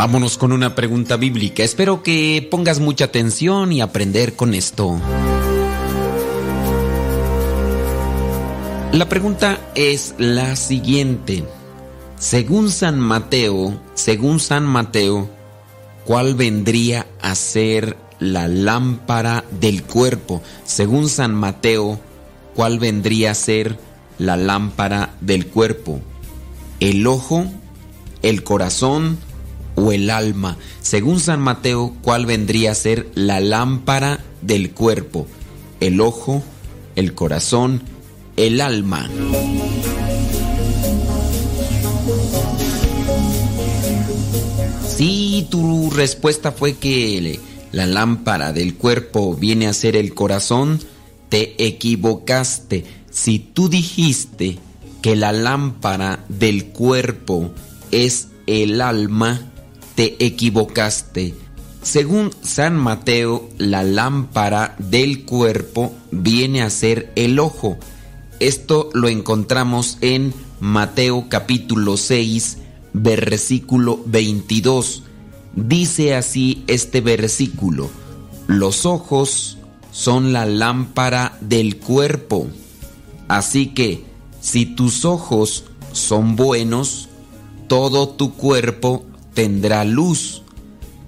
Vámonos 0.00 0.38
con 0.38 0.52
una 0.52 0.74
pregunta 0.74 1.18
bíblica. 1.18 1.62
Espero 1.62 2.02
que 2.02 2.48
pongas 2.50 2.80
mucha 2.80 3.04
atención 3.04 3.70
y 3.70 3.82
aprender 3.82 4.34
con 4.34 4.54
esto. 4.54 4.98
La 8.92 9.06
pregunta 9.10 9.60
es 9.74 10.14
la 10.16 10.56
siguiente. 10.56 11.44
Según 12.18 12.70
San 12.70 12.98
Mateo, 12.98 13.78
según 13.92 14.40
San 14.40 14.64
Mateo, 14.64 15.28
¿cuál 16.06 16.34
vendría 16.34 17.06
a 17.20 17.34
ser 17.34 17.98
la 18.18 18.48
lámpara 18.48 19.44
del 19.60 19.82
cuerpo? 19.82 20.40
Según 20.64 21.10
San 21.10 21.34
Mateo, 21.34 22.00
¿cuál 22.54 22.78
vendría 22.78 23.32
a 23.32 23.34
ser 23.34 23.78
la 24.16 24.38
lámpara 24.38 25.12
del 25.20 25.46
cuerpo? 25.48 26.00
¿El 26.80 27.06
ojo, 27.06 27.44
el 28.22 28.42
corazón 28.44 29.18
o 29.80 29.92
el 29.92 30.10
alma? 30.10 30.56
Según 30.82 31.20
San 31.20 31.40
Mateo, 31.40 31.94
¿cuál 32.02 32.26
vendría 32.26 32.72
a 32.72 32.74
ser 32.74 33.08
la 33.14 33.40
lámpara 33.40 34.20
del 34.42 34.72
cuerpo? 34.72 35.26
¿El 35.80 36.00
ojo, 36.00 36.42
el 36.96 37.14
corazón, 37.14 37.82
el 38.36 38.60
alma? 38.60 39.08
Si 44.96 45.46
tu 45.50 45.90
respuesta 45.90 46.52
fue 46.52 46.74
que 46.74 47.40
la 47.72 47.86
lámpara 47.86 48.52
del 48.52 48.74
cuerpo 48.74 49.34
viene 49.34 49.66
a 49.66 49.72
ser 49.72 49.96
el 49.96 50.12
corazón, 50.12 50.78
te 51.30 51.54
equivocaste. 51.64 52.84
Si 53.10 53.38
tú 53.38 53.70
dijiste 53.70 54.58
que 55.00 55.16
la 55.16 55.32
lámpara 55.32 56.24
del 56.28 56.66
cuerpo 56.66 57.50
es 57.90 58.28
el 58.46 58.82
alma, 58.82 59.50
te 59.94 60.24
equivocaste. 60.24 61.34
Según 61.82 62.30
San 62.42 62.76
Mateo, 62.76 63.48
la 63.56 63.82
lámpara 63.82 64.76
del 64.78 65.24
cuerpo 65.24 65.94
viene 66.10 66.62
a 66.62 66.70
ser 66.70 67.10
el 67.16 67.38
ojo. 67.38 67.78
Esto 68.38 68.90
lo 68.92 69.08
encontramos 69.08 69.96
en 70.02 70.34
Mateo 70.60 71.26
capítulo 71.28 71.96
6, 71.96 72.58
versículo 72.92 74.00
22. 74.04 75.04
Dice 75.54 76.14
así 76.14 76.64
este 76.66 77.00
versículo, 77.00 77.90
los 78.46 78.84
ojos 78.84 79.58
son 79.90 80.32
la 80.32 80.44
lámpara 80.44 81.38
del 81.40 81.78
cuerpo. 81.78 82.48
Así 83.28 83.68
que, 83.68 84.04
si 84.40 84.66
tus 84.66 85.04
ojos 85.04 85.64
son 85.92 86.36
buenos, 86.36 87.08
todo 87.68 88.08
tu 88.08 88.34
cuerpo 88.34 89.06
tendrá 89.40 89.86
luz. 89.86 90.42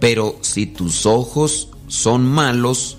Pero 0.01 0.39
si 0.41 0.65
tus 0.65 1.05
ojos 1.05 1.69
son 1.87 2.25
malos, 2.25 2.97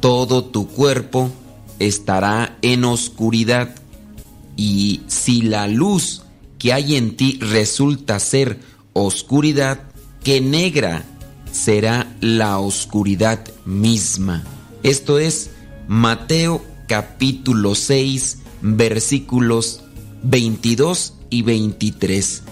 todo 0.00 0.44
tu 0.44 0.68
cuerpo 0.68 1.30
estará 1.78 2.58
en 2.60 2.84
oscuridad. 2.84 3.74
Y 4.54 5.00
si 5.06 5.40
la 5.40 5.66
luz 5.66 6.24
que 6.58 6.74
hay 6.74 6.96
en 6.96 7.16
ti 7.16 7.38
resulta 7.40 8.20
ser 8.20 8.60
oscuridad, 8.92 9.80
que 10.22 10.42
negra 10.42 11.06
será 11.52 12.14
la 12.20 12.58
oscuridad 12.58 13.42
misma. 13.64 14.44
Esto 14.82 15.18
es 15.18 15.52
Mateo 15.88 16.62
capítulo 16.86 17.74
6 17.74 18.40
versículos 18.60 19.84
22 20.22 21.14
y 21.30 21.40
23. 21.40 22.42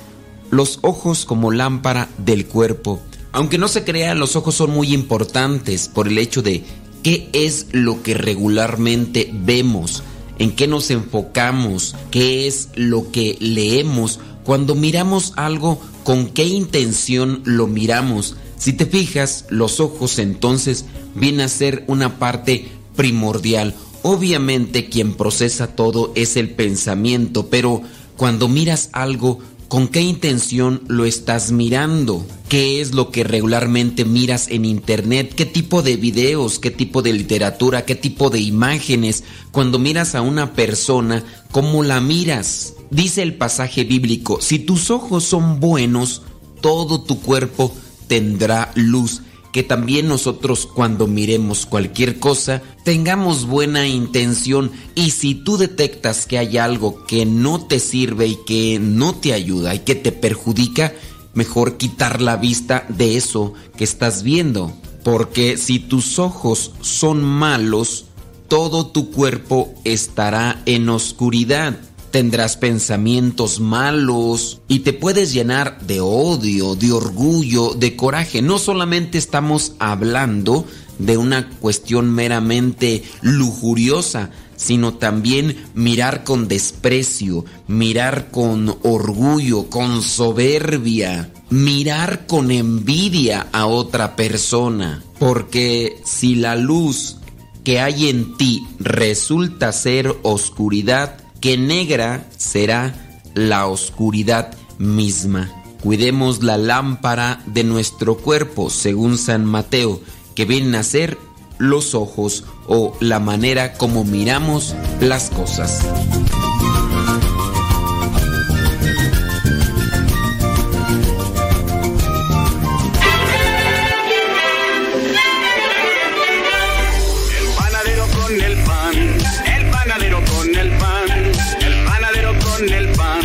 Los 0.50 0.78
ojos 0.82 1.24
como 1.24 1.50
lámpara 1.50 2.08
del 2.18 2.46
cuerpo. 2.46 3.00
Aunque 3.32 3.58
no 3.58 3.68
se 3.68 3.84
crea, 3.84 4.14
los 4.14 4.36
ojos 4.36 4.54
son 4.54 4.70
muy 4.70 4.92
importantes 4.92 5.88
por 5.88 6.06
el 6.06 6.18
hecho 6.18 6.40
de 6.42 6.62
qué 7.02 7.28
es 7.32 7.66
lo 7.72 8.02
que 8.02 8.14
regularmente 8.14 9.30
vemos, 9.32 10.02
en 10.38 10.52
qué 10.52 10.66
nos 10.66 10.90
enfocamos, 10.90 11.96
qué 12.10 12.46
es 12.46 12.68
lo 12.74 13.10
que 13.10 13.36
leemos. 13.40 14.20
Cuando 14.44 14.74
miramos 14.74 15.32
algo, 15.36 15.80
con 16.04 16.26
qué 16.26 16.44
intención 16.44 17.42
lo 17.44 17.66
miramos. 17.66 18.36
Si 18.56 18.72
te 18.72 18.86
fijas, 18.86 19.46
los 19.50 19.80
ojos 19.80 20.18
entonces 20.18 20.84
vienen 21.14 21.42
a 21.42 21.48
ser 21.48 21.84
una 21.88 22.18
parte 22.18 22.68
primordial. 22.96 23.74
Obviamente 24.02 24.88
quien 24.88 25.14
procesa 25.14 25.68
todo 25.68 26.12
es 26.14 26.36
el 26.36 26.50
pensamiento, 26.50 27.48
pero 27.48 27.82
cuando 28.16 28.48
miras 28.48 28.90
algo, 28.92 29.40
¿con 29.74 29.88
qué 29.88 30.02
intención 30.02 30.82
lo 30.86 31.04
estás 31.04 31.50
mirando? 31.50 32.24
¿Qué 32.48 32.80
es 32.80 32.94
lo 32.94 33.10
que 33.10 33.24
regularmente 33.24 34.04
miras 34.04 34.46
en 34.46 34.64
internet? 34.64 35.34
¿Qué 35.34 35.46
tipo 35.46 35.82
de 35.82 35.96
videos? 35.96 36.60
¿Qué 36.60 36.70
tipo 36.70 37.02
de 37.02 37.12
literatura? 37.12 37.84
¿Qué 37.84 37.96
tipo 37.96 38.30
de 38.30 38.38
imágenes? 38.38 39.24
Cuando 39.50 39.80
miras 39.80 40.14
a 40.14 40.22
una 40.22 40.52
persona, 40.52 41.24
¿cómo 41.50 41.82
la 41.82 42.00
miras? 42.00 42.74
Dice 42.90 43.22
el 43.22 43.34
pasaje 43.34 43.82
bíblico, 43.82 44.40
si 44.40 44.60
tus 44.60 44.92
ojos 44.92 45.24
son 45.24 45.58
buenos, 45.58 46.22
todo 46.60 47.02
tu 47.02 47.20
cuerpo 47.20 47.74
tendrá 48.06 48.70
luz 48.76 49.22
que 49.54 49.62
también 49.62 50.08
nosotros 50.08 50.66
cuando 50.66 51.06
miremos 51.06 51.64
cualquier 51.64 52.18
cosa 52.18 52.60
tengamos 52.82 53.46
buena 53.46 53.86
intención 53.86 54.72
y 54.96 55.12
si 55.12 55.36
tú 55.36 55.58
detectas 55.58 56.26
que 56.26 56.38
hay 56.38 56.58
algo 56.58 57.04
que 57.04 57.24
no 57.24 57.64
te 57.64 57.78
sirve 57.78 58.26
y 58.26 58.38
que 58.48 58.80
no 58.80 59.14
te 59.14 59.32
ayuda 59.32 59.72
y 59.76 59.78
que 59.78 59.94
te 59.94 60.10
perjudica, 60.10 60.92
mejor 61.34 61.76
quitar 61.76 62.20
la 62.20 62.36
vista 62.36 62.84
de 62.88 63.16
eso 63.16 63.54
que 63.76 63.84
estás 63.84 64.24
viendo. 64.24 64.72
Porque 65.04 65.56
si 65.56 65.78
tus 65.78 66.18
ojos 66.18 66.72
son 66.80 67.22
malos, 67.22 68.06
todo 68.48 68.88
tu 68.88 69.12
cuerpo 69.12 69.72
estará 69.84 70.62
en 70.66 70.88
oscuridad 70.88 71.78
tendrás 72.14 72.56
pensamientos 72.56 73.58
malos 73.58 74.60
y 74.68 74.80
te 74.80 74.92
puedes 74.92 75.32
llenar 75.32 75.80
de 75.80 76.00
odio, 76.00 76.76
de 76.76 76.92
orgullo, 76.92 77.74
de 77.74 77.96
coraje. 77.96 78.40
No 78.40 78.60
solamente 78.60 79.18
estamos 79.18 79.72
hablando 79.80 80.64
de 81.00 81.16
una 81.16 81.50
cuestión 81.58 82.14
meramente 82.14 83.02
lujuriosa, 83.20 84.30
sino 84.54 84.94
también 84.94 85.56
mirar 85.74 86.22
con 86.22 86.46
desprecio, 86.46 87.46
mirar 87.66 88.30
con 88.30 88.76
orgullo, 88.84 89.68
con 89.68 90.00
soberbia, 90.00 91.32
mirar 91.50 92.28
con 92.28 92.52
envidia 92.52 93.48
a 93.50 93.66
otra 93.66 94.14
persona. 94.14 95.02
Porque 95.18 96.00
si 96.04 96.36
la 96.36 96.54
luz 96.54 97.16
que 97.64 97.80
hay 97.80 98.08
en 98.08 98.36
ti 98.36 98.64
resulta 98.78 99.72
ser 99.72 100.14
oscuridad, 100.22 101.23
que 101.44 101.58
negra 101.58 102.26
será 102.38 102.94
la 103.34 103.66
oscuridad 103.66 104.54
misma. 104.78 105.52
Cuidemos 105.82 106.42
la 106.42 106.56
lámpara 106.56 107.42
de 107.44 107.64
nuestro 107.64 108.16
cuerpo, 108.16 108.70
según 108.70 109.18
San 109.18 109.44
Mateo, 109.44 110.00
que 110.34 110.46
vienen 110.46 110.74
a 110.74 110.82
ser 110.82 111.18
los 111.58 111.94
ojos 111.94 112.44
o 112.66 112.96
la 113.00 113.20
manera 113.20 113.74
como 113.74 114.04
miramos 114.04 114.74
las 115.02 115.28
cosas. 115.28 115.82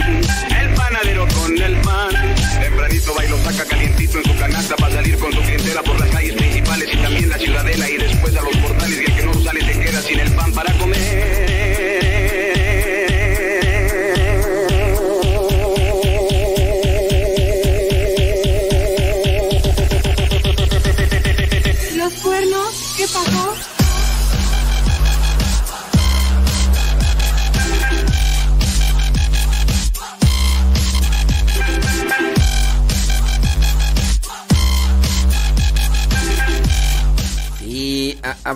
el 0.10 0.73
panadero 0.73 1.27
con 1.27 1.61
el 1.61 1.76
pan. 1.81 2.10
Tempranito 2.60 3.14
bailo, 3.15 3.38
saca 3.44 3.65
calientito 3.65 4.18
en 4.18 4.23
su 4.26 4.38
canasta 4.38 4.76
para 4.76 4.95
salir 4.95 5.18
con 5.18 5.31
su 5.31 5.41
clientela 5.41 5.84
por 5.84 5.98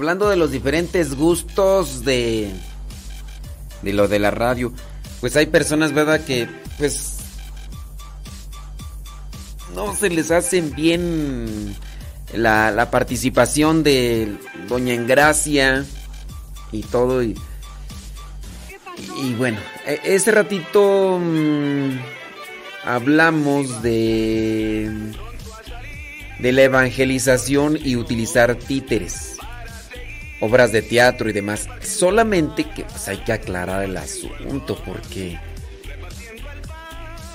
hablando 0.04 0.28
de 0.28 0.36
los 0.36 0.52
diferentes 0.52 1.16
gustos 1.16 2.04
de 2.04 2.52
de 3.84 3.94
lo 3.94 4.10
de 4.10 4.20
la 4.20 4.32
radio, 4.32 4.74
pues 5.22 5.38
hay 5.38 5.46
personas, 5.46 5.94
¿verdad? 5.94 6.20
Que 6.26 6.46
pues 6.78 7.20
no 9.74 9.96
se 9.96 10.10
les 10.10 10.30
hacen 10.30 10.76
bien 10.76 11.74
la, 12.34 12.72
la 12.72 12.92
participación 12.92 13.82
de 13.84 14.36
Doña 14.68 14.94
Engracia 14.94 15.86
y 16.74 16.82
todo. 16.82 17.24
Y, 17.24 17.36
y 19.22 19.34
bueno, 19.36 19.60
e, 19.86 20.02
ese 20.04 20.32
ratito 20.32 21.18
mmm, 21.18 21.92
hablamos 22.84 23.82
de 23.82 25.14
de 26.40 26.52
la 26.52 26.64
evangelización 26.64 27.80
y 27.82 27.96
utilizar 27.96 28.56
títeres 28.56 29.33
obras 30.44 30.74
de 30.74 30.82
teatro 30.82 31.30
y 31.30 31.34
demás. 31.34 31.70
Solamente 31.82 32.66
que 32.70 32.84
pues, 32.84 33.08
hay 33.08 33.18
que 33.20 33.32
aclarar 33.32 33.84
el 33.84 33.96
asunto 33.96 34.78
porque 34.86 35.40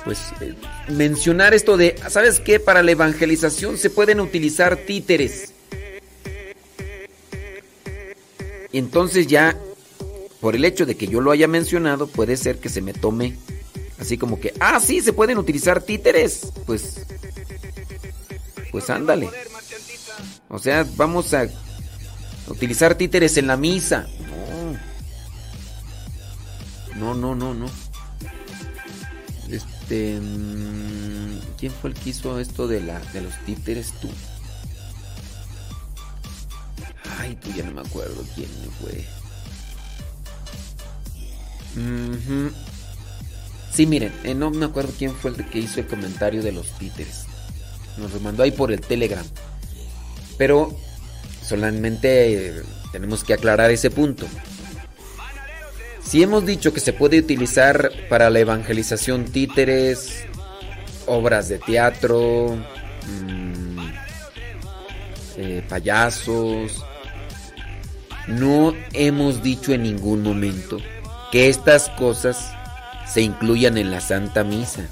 pues 0.05 0.19
eh, 0.43 0.55
mencionar 0.89 1.55
esto 1.55 1.79
de, 1.79 1.97
¿sabes 2.09 2.39
qué? 2.41 2.61
Para 2.61 2.83
la 2.83 2.91
evangelización 2.91 3.79
se 3.79 3.89
pueden 3.89 4.21
utilizar 4.21 4.77
títeres. 4.77 5.55
Y 8.71 8.79
entonces 8.79 9.27
ya, 9.27 9.57
por 10.41 10.55
el 10.55 10.67
hecho 10.67 10.85
de 10.85 10.95
que 10.95 11.09
yo 11.09 11.23
lo 11.23 11.31
haya 11.31 11.49
mencionado, 11.49 12.09
puede 12.09 12.37
ser 12.37 12.59
que 12.59 12.69
se 12.69 12.83
me 12.83 12.93
tome 12.93 13.39
así 13.99 14.19
como 14.19 14.39
que, 14.39 14.53
ah, 14.61 14.81
sí, 14.81 15.01
se 15.01 15.15
pueden 15.15 15.39
utilizar 15.39 15.83
títeres. 15.83 16.53
Pues, 16.67 17.07
pues 18.71 18.91
ándale. 18.91 19.31
O 20.51 20.59
sea, 20.59 20.87
vamos 20.97 21.33
a 21.33 21.49
Utilizar 22.49 22.95
títeres 22.95 23.37
en 23.37 23.47
la 23.47 23.57
misa. 23.57 24.07
No. 26.97 27.15
No, 27.15 27.35
no, 27.35 27.55
no, 27.55 27.71
Este. 29.49 30.19
Mm, 30.21 31.39
¿Quién 31.59 31.73
fue 31.73 31.91
el 31.91 31.97
que 31.97 32.11
hizo 32.11 32.39
esto 32.41 32.67
de, 32.67 32.81
la, 32.81 32.99
de 33.13 33.23
los 33.23 33.35
títeres? 33.45 33.93
Tú. 34.01 34.09
Ay, 37.19 37.37
tú 37.37 37.53
ya 37.53 37.65
no 37.65 37.73
me 37.73 37.81
acuerdo 37.81 38.25
quién 38.35 38.49
fue. 38.81 39.05
Sí, 43.73 43.87
miren, 43.87 44.13
eh, 44.25 44.35
no 44.35 44.51
me 44.51 44.65
acuerdo 44.67 44.93
quién 44.99 45.15
fue 45.15 45.31
el 45.31 45.49
que 45.49 45.61
hizo 45.61 45.81
el 45.81 45.87
comentario 45.87 46.43
de 46.43 46.53
los 46.53 46.67
títeres. 46.79 47.27
Nos 47.97 48.13
lo 48.13 48.21
mandó 48.21 48.43
ahí 48.43 48.51
por 48.51 48.73
el 48.73 48.81
Telegram. 48.81 49.25
Pero 50.37 50.77
Solamente 51.49 52.49
eh, 52.49 52.63
tenemos 52.93 53.25
que 53.25 53.33
aclarar 53.33 53.71
ese 53.71 53.91
punto. 53.91 54.27
Si 56.05 56.23
hemos 56.23 56.45
dicho 56.45 56.75
que 56.75 56.81
se 56.81 56.93
puede 56.93 57.19
utilizar 57.19 57.91
para 58.11 58.29
la 58.29 58.41
evangelización 58.41 59.25
títeres, 59.25 60.25
obras 61.07 61.49
de 61.49 61.59
teatro, 61.59 62.59
mm, 63.07 63.79
eh, 65.39 65.63
payasos, 65.69 66.85
no 68.27 68.75
hemos 68.93 69.43
dicho 69.43 69.73
en 69.73 69.85
ningún 69.85 70.23
momento 70.23 70.77
que 71.33 71.49
estas 71.49 71.89
cosas 71.91 72.51
se 73.11 73.23
incluyan 73.23 73.79
en 73.79 73.91
la 73.91 74.03
Santa 74.03 74.45
Misa. 74.45 74.83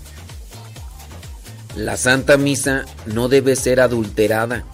La 1.76 1.98
Santa 1.98 2.38
Misa 2.38 2.86
no 3.04 3.28
debe 3.28 3.56
ser 3.56 3.80
adulterada. 3.80 4.64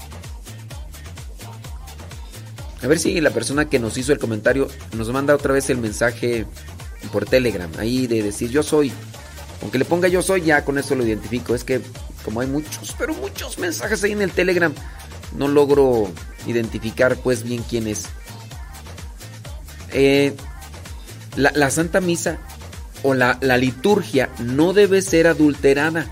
A 2.82 2.86
ver 2.86 2.98
si 2.98 3.20
la 3.20 3.30
persona 3.30 3.68
que 3.68 3.78
nos 3.78 3.96
hizo 3.96 4.12
el 4.12 4.18
comentario 4.18 4.68
nos 4.96 5.10
manda 5.10 5.34
otra 5.34 5.54
vez 5.54 5.70
el 5.70 5.78
mensaje 5.78 6.46
por 7.12 7.26
Telegram, 7.26 7.70
ahí 7.78 8.06
de 8.06 8.22
decir 8.22 8.50
yo 8.50 8.62
soy. 8.62 8.92
Aunque 9.62 9.78
le 9.78 9.84
ponga 9.84 10.08
yo 10.08 10.22
soy, 10.22 10.42
ya 10.42 10.64
con 10.64 10.78
eso 10.78 10.94
lo 10.96 11.06
identifico. 11.06 11.54
Es 11.54 11.62
que 11.62 11.80
como 12.24 12.40
hay 12.40 12.48
muchos, 12.48 12.94
pero 12.98 13.14
muchos 13.14 13.58
mensajes 13.58 14.02
ahí 14.02 14.12
en 14.12 14.22
el 14.22 14.32
Telegram, 14.32 14.72
no 15.36 15.48
logro 15.48 16.10
identificar 16.46 17.16
pues 17.16 17.44
bien 17.44 17.64
quién 17.68 17.86
es. 17.86 18.06
Eh, 19.92 20.34
la, 21.36 21.70
Santa 21.70 22.00
Misa 22.00 22.38
o 23.02 23.14
la, 23.14 23.38
la 23.40 23.56
liturgia 23.56 24.30
no 24.38 24.72
debe 24.72 25.02
ser 25.02 25.26
adulterada. 25.26 26.06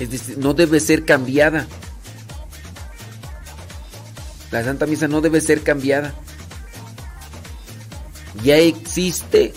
Es 0.00 0.10
decir, 0.10 0.38
no 0.38 0.54
debe 0.54 0.80
ser 0.80 1.04
cambiada. 1.04 1.66
La 4.52 4.62
Santa 4.62 4.86
Misa 4.86 5.08
no 5.08 5.22
debe 5.22 5.40
ser 5.40 5.62
cambiada. 5.62 6.14
Ya 8.44 8.56
existe, 8.56 9.52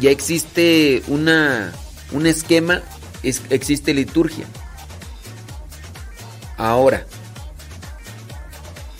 ya 0.00 0.10
existe 0.10 1.02
una, 1.08 1.72
un 2.12 2.26
esquema, 2.26 2.82
existe 3.22 3.94
liturgia. 3.94 4.44
Ahora, 6.58 7.06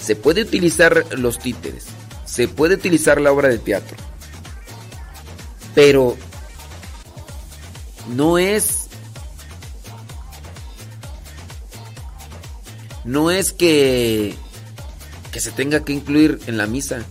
se 0.01 0.17
puede 0.17 0.43
utilizar 0.43 1.05
los 1.19 1.39
títeres, 1.39 1.87
se 2.25 2.49
puede 2.49 2.75
utilizar 2.75 3.21
la 3.21 3.33
obra 3.33 3.49
de 3.49 3.59
teatro, 3.59 3.97
pero 5.75 6.17
no 8.09 8.39
es 8.39 8.89
no 13.05 13.31
es 13.31 13.53
que 13.53 14.35
que 15.35 15.41
se 15.41 15.51
tenga 15.51 15.85
que 15.85 15.93
incluir 15.93 16.39
en 16.47 16.57
la 16.57 16.69
misa. 16.69 17.03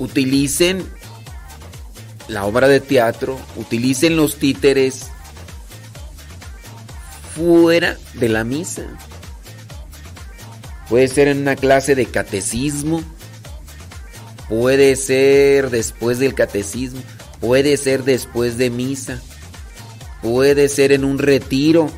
Utilicen 0.00 0.84
la 2.26 2.44
obra 2.44 2.66
de 2.66 2.80
teatro, 2.80 3.38
utilicen 3.54 4.16
los 4.16 4.36
títeres 4.40 5.06
fuera 7.36 7.96
de 8.14 8.28
la 8.28 8.42
misa. 8.42 8.82
Puede 10.88 11.06
ser 11.06 11.28
en 11.28 11.38
una 11.38 11.54
clase 11.54 11.94
de 11.94 12.06
catecismo, 12.06 13.00
puede 14.48 14.96
ser 14.96 15.70
después 15.70 16.18
del 16.18 16.34
catecismo, 16.34 17.00
puede 17.40 17.76
ser 17.76 18.02
después 18.02 18.58
de 18.58 18.70
misa, 18.70 19.22
puede 20.20 20.68
ser 20.68 20.90
en 20.90 21.04
un 21.04 21.18
retiro, 21.18 21.92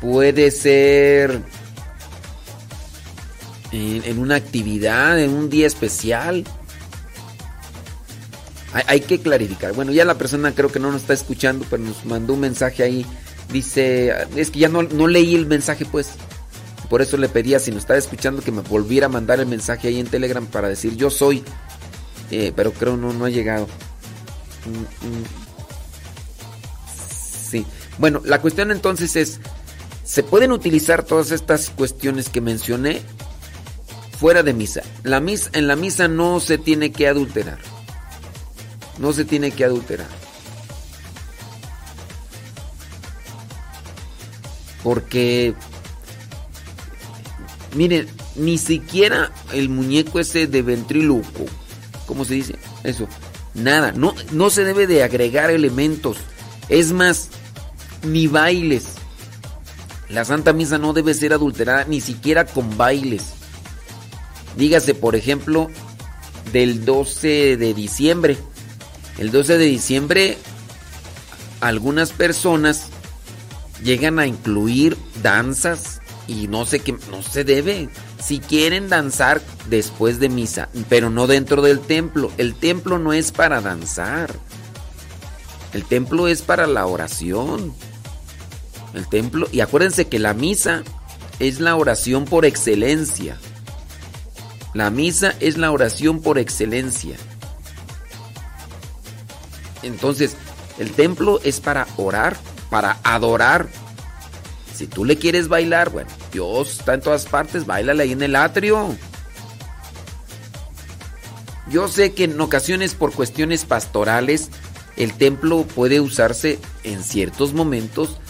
puede 0.00 0.50
ser 0.50 1.42
en, 3.72 4.18
una 4.18 4.36
actividad, 4.36 5.18
en 5.20 5.30
un 5.30 5.50
día 5.50 5.66
especial. 5.66 6.44
Hay, 8.72 9.00
que 9.00 9.18
clarificar. 9.18 9.72
Bueno, 9.72 9.92
ya 9.92 10.04
la 10.04 10.16
persona 10.16 10.54
creo 10.54 10.70
que 10.70 10.78
no 10.78 10.92
nos 10.92 11.02
está 11.02 11.14
escuchando, 11.14 11.64
pero 11.68 11.82
nos 11.82 12.04
mandó 12.04 12.34
un 12.34 12.40
mensaje 12.40 12.82
ahí. 12.82 13.06
Dice, 13.50 14.14
es 14.36 14.50
que 14.50 14.58
ya 14.58 14.68
no, 14.68 14.82
leí 14.82 15.34
el 15.34 15.46
mensaje 15.46 15.84
pues. 15.84 16.10
Por 16.90 17.02
eso 17.02 17.16
le 17.16 17.28
pedía, 17.28 17.58
si 17.58 17.70
nos 17.70 17.80
estaba 17.80 17.98
escuchando, 17.98 18.42
que 18.42 18.52
me 18.52 18.62
volviera 18.62 19.06
a 19.06 19.10
mandar 19.10 19.40
el 19.40 19.46
mensaje 19.46 19.88
ahí 19.88 19.98
en 19.98 20.06
Telegram 20.06 20.46
para 20.46 20.68
decir 20.68 20.96
yo 20.96 21.10
soy. 21.10 21.42
Eh, 22.30 22.52
pero 22.54 22.72
creo 22.72 22.96
no, 22.96 23.12
no 23.12 23.24
ha 23.24 23.30
llegado. 23.30 23.66
Mm, 24.66 25.06
mm. 25.06 25.24
Sí. 27.50 27.66
Bueno, 27.98 28.20
la 28.24 28.40
cuestión 28.40 28.70
entonces 28.70 29.16
es, 29.16 29.40
¿se 30.04 30.22
pueden 30.22 30.52
utilizar 30.52 31.02
todas 31.04 31.30
estas 31.30 31.70
cuestiones 31.70 32.28
que 32.28 32.40
mencioné 32.40 33.02
fuera 34.18 34.42
de 34.42 34.52
misa. 34.52 34.82
La 35.02 35.20
misa. 35.20 35.50
En 35.52 35.68
la 35.68 35.76
misa 35.76 36.08
no 36.08 36.40
se 36.40 36.58
tiene 36.58 36.92
que 36.92 37.08
adulterar. 37.08 37.58
No 38.98 39.12
se 39.12 39.24
tiene 39.24 39.52
que 39.52 39.64
adulterar. 39.64 40.08
Porque, 44.82 45.54
miren, 47.74 48.08
ni 48.36 48.58
siquiera 48.58 49.32
el 49.52 49.68
muñeco 49.68 50.20
ese 50.20 50.46
de 50.46 50.62
ventríloco, 50.62 51.44
¿cómo 52.06 52.24
se 52.24 52.34
dice? 52.34 52.56
Eso, 52.84 53.08
nada, 53.54 53.92
no, 53.92 54.14
no 54.32 54.50
se 54.50 54.64
debe 54.64 54.86
de 54.86 55.02
agregar 55.02 55.50
elementos. 55.50 56.18
Es 56.68 56.92
más, 56.92 57.28
ni 58.02 58.28
bailes. 58.28 58.94
La 60.08 60.24
Santa 60.24 60.52
Misa 60.52 60.78
no 60.78 60.92
debe 60.92 61.12
ser 61.12 61.32
adulterada 61.32 61.84
ni 61.84 62.00
siquiera 62.00 62.46
con 62.46 62.78
bailes. 62.78 63.37
Dígase, 64.56 64.94
por 64.94 65.16
ejemplo, 65.16 65.68
del 66.52 66.84
12 66.84 67.56
de 67.56 67.74
diciembre. 67.74 68.36
El 69.18 69.30
12 69.30 69.58
de 69.58 69.64
diciembre 69.64 70.38
algunas 71.60 72.12
personas 72.12 72.88
llegan 73.82 74.18
a 74.18 74.26
incluir 74.26 74.96
danzas 75.22 76.00
y 76.26 76.46
no 76.46 76.66
sé 76.66 76.80
qué, 76.80 76.92
no 77.10 77.22
se 77.22 77.44
debe. 77.44 77.88
Si 78.20 78.38
quieren 78.38 78.88
danzar 78.88 79.40
después 79.68 80.20
de 80.20 80.28
misa, 80.28 80.68
pero 80.88 81.10
no 81.10 81.26
dentro 81.26 81.62
del 81.62 81.80
templo. 81.80 82.30
El 82.36 82.54
templo 82.54 82.98
no 82.98 83.12
es 83.12 83.32
para 83.32 83.60
danzar. 83.60 84.34
El 85.72 85.84
templo 85.84 86.28
es 86.28 86.42
para 86.42 86.66
la 86.66 86.86
oración. 86.86 87.72
El 88.94 89.08
templo, 89.08 89.48
y 89.52 89.60
acuérdense 89.60 90.06
que 90.06 90.18
la 90.18 90.34
misa 90.34 90.82
es 91.38 91.60
la 91.60 91.76
oración 91.76 92.24
por 92.24 92.44
excelencia. 92.44 93.38
La 94.78 94.90
misa 94.90 95.34
es 95.40 95.58
la 95.58 95.72
oración 95.72 96.22
por 96.22 96.38
excelencia. 96.38 97.16
Entonces, 99.82 100.36
el 100.78 100.92
templo 100.92 101.40
es 101.42 101.58
para 101.58 101.88
orar, 101.96 102.36
para 102.70 103.00
adorar. 103.02 103.66
Si 104.72 104.86
tú 104.86 105.04
le 105.04 105.16
quieres 105.16 105.48
bailar, 105.48 105.90
bueno, 105.90 106.08
Dios 106.30 106.78
está 106.78 106.94
en 106.94 107.00
todas 107.00 107.26
partes, 107.26 107.66
bailale 107.66 108.04
ahí 108.04 108.12
en 108.12 108.22
el 108.22 108.36
atrio. 108.36 108.94
Yo 111.68 111.88
sé 111.88 112.14
que 112.14 112.22
en 112.22 112.40
ocasiones 112.40 112.94
por 112.94 113.12
cuestiones 113.12 113.64
pastorales 113.64 114.48
el 114.96 115.12
templo 115.14 115.64
puede 115.64 115.98
usarse 115.98 116.60
en 116.84 117.02
ciertos 117.02 117.52
momentos 117.52 118.20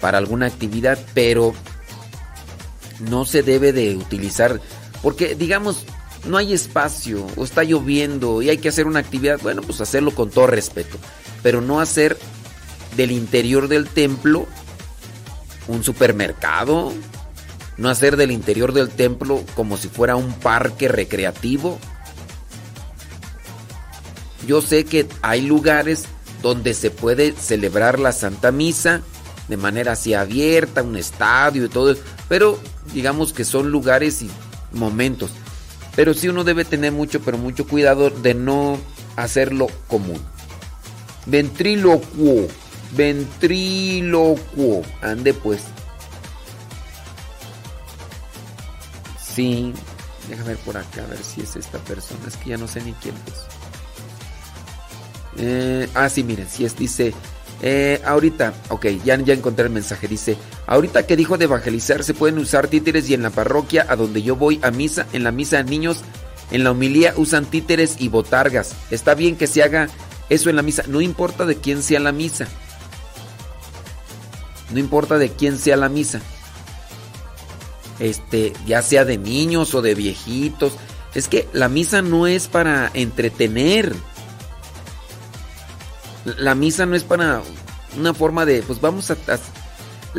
para 0.00 0.18
alguna 0.18 0.46
actividad, 0.46 1.00
pero 1.14 1.52
no 3.00 3.24
se 3.24 3.42
debe 3.42 3.72
de 3.72 3.96
utilizar 3.96 4.60
porque, 5.02 5.34
digamos, 5.34 5.84
no 6.26 6.36
hay 6.36 6.52
espacio 6.52 7.26
o 7.36 7.44
está 7.44 7.64
lloviendo 7.64 8.42
y 8.42 8.50
hay 8.50 8.58
que 8.58 8.68
hacer 8.68 8.86
una 8.86 9.00
actividad, 9.00 9.40
bueno, 9.42 9.62
pues 9.62 9.80
hacerlo 9.80 10.12
con 10.12 10.30
todo 10.30 10.46
respeto. 10.46 10.98
Pero 11.42 11.60
no 11.60 11.80
hacer 11.80 12.18
del 12.96 13.10
interior 13.10 13.68
del 13.68 13.86
templo 13.88 14.46
un 15.68 15.84
supermercado. 15.84 16.92
No 17.76 17.90
hacer 17.90 18.16
del 18.16 18.30
interior 18.30 18.72
del 18.72 18.88
templo 18.88 19.44
como 19.54 19.76
si 19.76 19.88
fuera 19.88 20.16
un 20.16 20.32
parque 20.32 20.88
recreativo. 20.88 21.78
Yo 24.46 24.62
sé 24.62 24.84
que 24.84 25.06
hay 25.22 25.42
lugares 25.42 26.04
donde 26.42 26.72
se 26.72 26.90
puede 26.90 27.32
celebrar 27.32 27.98
la 27.98 28.12
Santa 28.12 28.52
Misa 28.52 29.02
de 29.48 29.56
manera 29.56 29.92
así 29.92 30.14
abierta, 30.14 30.82
un 30.82 30.96
estadio 30.96 31.66
y 31.66 31.68
todo, 31.68 31.94
pero 32.28 32.58
digamos 32.92 33.32
que 33.32 33.44
son 33.44 33.70
lugares 33.70 34.22
y 34.22 34.30
momentos. 34.72 35.30
Pero 35.96 36.14
sí 36.14 36.28
uno 36.28 36.44
debe 36.44 36.64
tener 36.64 36.92
mucho, 36.92 37.20
pero 37.20 37.38
mucho 37.38 37.66
cuidado 37.66 38.10
de 38.10 38.34
no 38.34 38.78
hacerlo 39.16 39.66
común. 39.88 40.20
Ventrílocuo. 41.24 42.46
Ventrílocuo. 42.92 44.82
Ande 45.00 45.34
pues. 45.34 45.62
Sí. 49.26 49.72
Déjame 50.28 50.50
ver 50.50 50.58
por 50.58 50.76
acá 50.76 51.02
a 51.02 51.06
ver 51.06 51.22
si 51.22 51.40
es 51.40 51.56
esta 51.56 51.78
persona. 51.78 52.20
Es 52.28 52.36
que 52.36 52.50
ya 52.50 52.58
no 52.58 52.68
sé 52.68 52.82
ni 52.82 52.92
quién 52.94 53.14
es. 53.26 53.56
Eh, 55.38 55.88
ah, 55.94 56.08
sí, 56.08 56.22
miren, 56.22 56.48
si 56.48 56.64
es, 56.64 56.76
dice 56.76 57.12
eh, 57.62 58.02
ahorita, 58.04 58.52
ok, 58.68 58.86
ya, 59.04 59.16
ya 59.16 59.34
encontré 59.34 59.66
el 59.66 59.72
mensaje. 59.72 60.08
Dice, 60.08 60.36
ahorita 60.66 61.06
que 61.06 61.16
dijo 61.16 61.38
de 61.38 61.44
evangelizar, 61.44 62.04
se 62.04 62.14
pueden 62.14 62.38
usar 62.38 62.68
títeres 62.68 63.08
y 63.08 63.14
en 63.14 63.22
la 63.22 63.30
parroquia 63.30 63.86
a 63.88 63.96
donde 63.96 64.22
yo 64.22 64.36
voy 64.36 64.60
a 64.62 64.70
misa, 64.70 65.06
en 65.12 65.24
la 65.24 65.32
misa 65.32 65.62
niños, 65.62 66.00
en 66.50 66.64
la 66.64 66.70
homilía 66.70 67.14
usan 67.16 67.46
títeres 67.46 67.96
y 67.98 68.08
botargas. 68.08 68.74
Está 68.90 69.14
bien 69.14 69.36
que 69.36 69.46
se 69.46 69.62
haga 69.62 69.88
eso 70.28 70.50
en 70.50 70.56
la 70.56 70.62
misa, 70.62 70.84
no 70.86 71.00
importa 71.00 71.46
de 71.46 71.56
quién 71.56 71.82
sea 71.82 72.00
la 72.00 72.12
misa. 72.12 72.46
No 74.70 74.80
importa 74.80 75.18
de 75.18 75.30
quién 75.30 75.58
sea 75.58 75.76
la 75.76 75.88
misa. 75.88 76.20
Este, 77.98 78.52
ya 78.66 78.82
sea 78.82 79.04
de 79.04 79.16
niños 79.16 79.74
o 79.74 79.82
de 79.82 79.94
viejitos. 79.94 80.72
Es 81.14 81.28
que 81.28 81.48
la 81.52 81.68
misa 81.68 82.02
no 82.02 82.26
es 82.26 82.48
para 82.48 82.90
entretener. 82.92 83.94
La 86.38 86.54
misa 86.54 86.86
no 86.86 86.96
es 86.96 87.04
para 87.04 87.42
una 87.96 88.12
forma 88.12 88.44
de, 88.44 88.62
pues 88.62 88.80
vamos 88.80 89.10
a... 89.10 89.16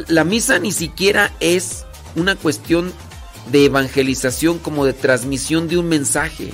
la 0.07 0.23
misa 0.23 0.57
ni 0.57 0.71
siquiera 0.71 1.33
es 1.39 1.85
una 2.15 2.35
cuestión 2.35 2.93
de 3.51 3.65
evangelización 3.65 4.59
como 4.59 4.85
de 4.85 4.93
transmisión 4.93 5.67
de 5.67 5.77
un 5.77 5.87
mensaje. 5.87 6.53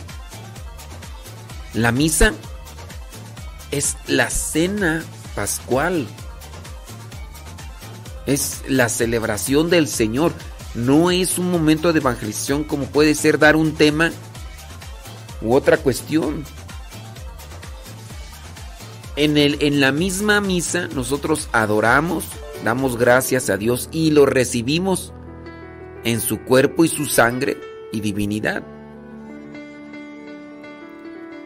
La 1.73 1.91
misa 1.91 2.33
es 3.71 3.95
la 4.07 4.29
cena 4.29 5.03
pascual. 5.35 6.07
Es 8.25 8.61
la 8.67 8.89
celebración 8.89 9.69
del 9.69 9.87
Señor. 9.87 10.33
No 10.75 11.11
es 11.11 11.37
un 11.37 11.51
momento 11.51 11.93
de 11.93 11.99
evangelización 11.99 12.63
como 12.63 12.85
puede 12.85 13.15
ser 13.15 13.39
dar 13.39 13.55
un 13.55 13.73
tema 13.73 14.11
u 15.41 15.53
otra 15.53 15.77
cuestión. 15.77 16.43
En, 19.15 19.37
el, 19.37 19.57
en 19.61 19.79
la 19.79 19.91
misma 19.91 20.41
misa 20.41 20.87
nosotros 20.87 21.49
adoramos, 21.51 22.25
damos 22.63 22.97
gracias 22.97 23.49
a 23.49 23.57
Dios 23.57 23.89
y 23.91 24.11
lo 24.11 24.25
recibimos 24.25 25.13
en 26.03 26.19
su 26.19 26.39
cuerpo 26.41 26.83
y 26.83 26.87
su 26.87 27.05
sangre 27.05 27.57
y 27.91 28.01
divinidad. 28.01 28.63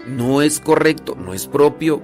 No 0.07 0.41
es 0.41 0.60
correcto, 0.61 1.15
no 1.15 1.34
es 1.34 1.48
propio 1.48 2.02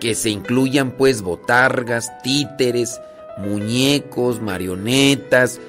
que 0.00 0.14
se 0.14 0.30
incluyan 0.30 0.92
pues 0.92 1.22
botargas, 1.22 2.12
títeres, 2.22 3.00
muñecos, 3.38 4.40
marionetas, 4.40 5.60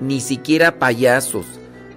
ni 0.00 0.20
siquiera 0.20 0.78
payasos. 0.78 1.46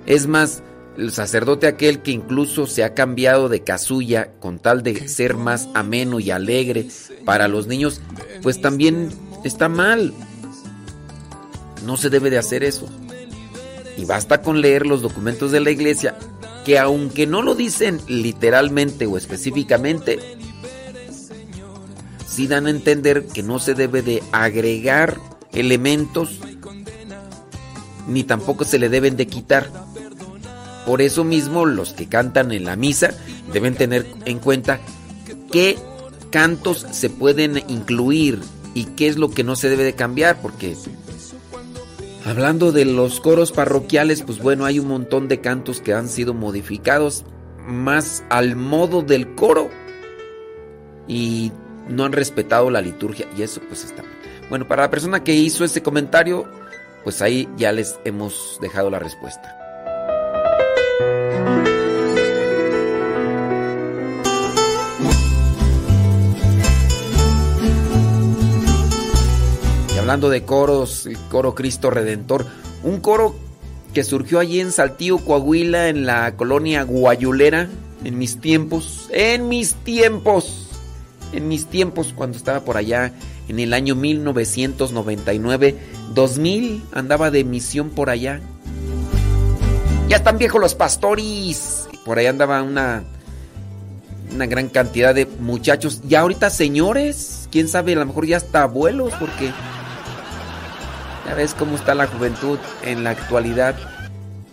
Es 0.05 0.27
más, 0.27 0.63
el 0.97 1.11
sacerdote 1.11 1.67
aquel 1.67 2.01
que 2.01 2.11
incluso 2.11 2.65
se 2.67 2.83
ha 2.83 2.93
cambiado 2.93 3.49
de 3.49 3.63
casulla 3.63 4.31
con 4.39 4.59
tal 4.59 4.83
de 4.83 5.07
ser 5.07 5.35
más 5.35 5.69
ameno 5.73 6.19
y 6.19 6.31
alegre 6.31 6.87
para 7.25 7.47
los 7.47 7.67
niños, 7.67 8.01
pues 8.41 8.61
también 8.61 9.09
está 9.43 9.69
mal. 9.69 10.13
No 11.85 11.97
se 11.97 12.09
debe 12.09 12.29
de 12.29 12.37
hacer 12.37 12.63
eso. 12.63 12.87
Y 13.97 14.05
basta 14.05 14.41
con 14.41 14.61
leer 14.61 14.85
los 14.85 15.01
documentos 15.01 15.51
de 15.51 15.59
la 15.59 15.71
iglesia 15.71 16.17
que 16.65 16.77
aunque 16.77 17.25
no 17.25 17.41
lo 17.41 17.55
dicen 17.55 18.01
literalmente 18.09 19.05
o 19.05 19.15
específicamente, 19.15 20.19
sí 22.27 22.45
dan 22.45 22.67
a 22.67 22.71
entender 22.71 23.25
que 23.25 23.41
no 23.41 23.57
se 23.59 23.73
debe 23.73 24.01
de 24.01 24.21
agregar 24.33 25.17
elementos 25.53 26.41
ni 28.05 28.23
tampoco 28.23 28.65
se 28.65 28.79
le 28.79 28.89
deben 28.89 29.15
de 29.15 29.27
quitar. 29.27 29.69
Por 30.87 31.01
eso 31.01 31.25
mismo 31.25 31.65
los 31.65 31.91
que 31.91 32.07
cantan 32.07 32.53
en 32.53 32.63
la 32.63 32.77
misa 32.77 33.09
deben 33.51 33.75
tener 33.75 34.05
en 34.23 34.39
cuenta 34.39 34.79
qué 35.51 35.77
cantos 36.31 36.85
se 36.91 37.09
pueden 37.09 37.61
incluir 37.67 38.39
y 38.73 38.85
qué 38.85 39.09
es 39.09 39.17
lo 39.17 39.29
que 39.29 39.43
no 39.43 39.57
se 39.57 39.67
debe 39.67 39.83
de 39.83 39.95
cambiar, 39.95 40.41
porque 40.41 40.77
hablando 42.25 42.71
de 42.71 42.85
los 42.85 43.19
coros 43.19 43.51
parroquiales, 43.51 44.21
pues 44.21 44.39
bueno, 44.39 44.63
hay 44.63 44.79
un 44.79 44.87
montón 44.87 45.27
de 45.27 45.41
cantos 45.41 45.81
que 45.81 45.93
han 45.93 46.07
sido 46.07 46.33
modificados 46.33 47.25
más 47.65 48.23
al 48.29 48.55
modo 48.55 49.01
del 49.01 49.35
coro 49.35 49.69
y 51.05 51.51
no 51.89 52.05
han 52.05 52.13
respetado 52.13 52.69
la 52.69 52.79
liturgia 52.79 53.27
y 53.37 53.41
eso 53.41 53.59
pues 53.67 53.83
está. 53.83 54.03
Bueno, 54.49 54.69
para 54.69 54.83
la 54.83 54.89
persona 54.89 55.21
que 55.21 55.33
hizo 55.33 55.65
ese 55.65 55.83
comentario, 55.83 56.49
pues 57.03 57.21
ahí 57.21 57.49
ya 57.57 57.73
les 57.73 57.99
hemos 58.05 58.57
dejado 58.61 58.89
la 58.89 58.99
respuesta. 58.99 59.56
Hablando 70.07 70.29
de 70.29 70.43
coros, 70.43 71.05
el 71.05 71.17
coro 71.29 71.53
Cristo 71.53 71.89
Redentor, 71.89 72.45
un 72.81 73.01
coro 73.01 73.35
que 73.93 74.05
surgió 74.05 74.39
allí 74.39 74.61
en 74.61 74.71
Saltillo, 74.71 75.17
Coahuila, 75.17 75.89
en 75.89 76.05
la 76.05 76.33
colonia 76.37 76.83
Guayulera, 76.83 77.67
en 78.05 78.17
mis 78.17 78.39
tiempos, 78.39 79.09
en 79.11 79.49
mis 79.49 79.73
tiempos, 79.73 80.69
en 81.33 81.49
mis 81.49 81.65
tiempos 81.65 82.13
cuando 82.15 82.37
estaba 82.37 82.61
por 82.61 82.77
allá 82.77 83.11
en 83.49 83.59
el 83.59 83.73
año 83.73 83.95
1999, 83.95 85.75
2000 86.13 86.83
andaba 86.93 87.29
de 87.29 87.43
misión 87.43 87.89
por 87.89 88.09
allá. 88.09 88.39
Ya 90.07 90.15
están 90.15 90.37
viejos 90.37 90.61
los 90.61 90.73
pastores. 90.73 91.89
Por 92.05 92.17
ahí 92.17 92.27
andaba 92.27 92.63
una 92.63 93.03
una 94.33 94.45
gran 94.45 94.69
cantidad 94.69 95.13
de 95.13 95.25
muchachos. 95.25 96.01
Ya 96.07 96.21
ahorita 96.21 96.49
señores, 96.49 97.49
quién 97.51 97.67
sabe, 97.67 97.91
a 97.91 97.97
lo 97.97 98.05
mejor 98.05 98.25
ya 98.25 98.37
hasta 98.37 98.63
abuelos 98.63 99.11
porque 99.19 99.51
ya 101.27 101.35
ves 101.35 101.53
cómo 101.53 101.75
está 101.75 101.93
la 101.95 102.07
juventud 102.07 102.57
en 102.83 103.03
la 103.03 103.11
actualidad, 103.11 103.75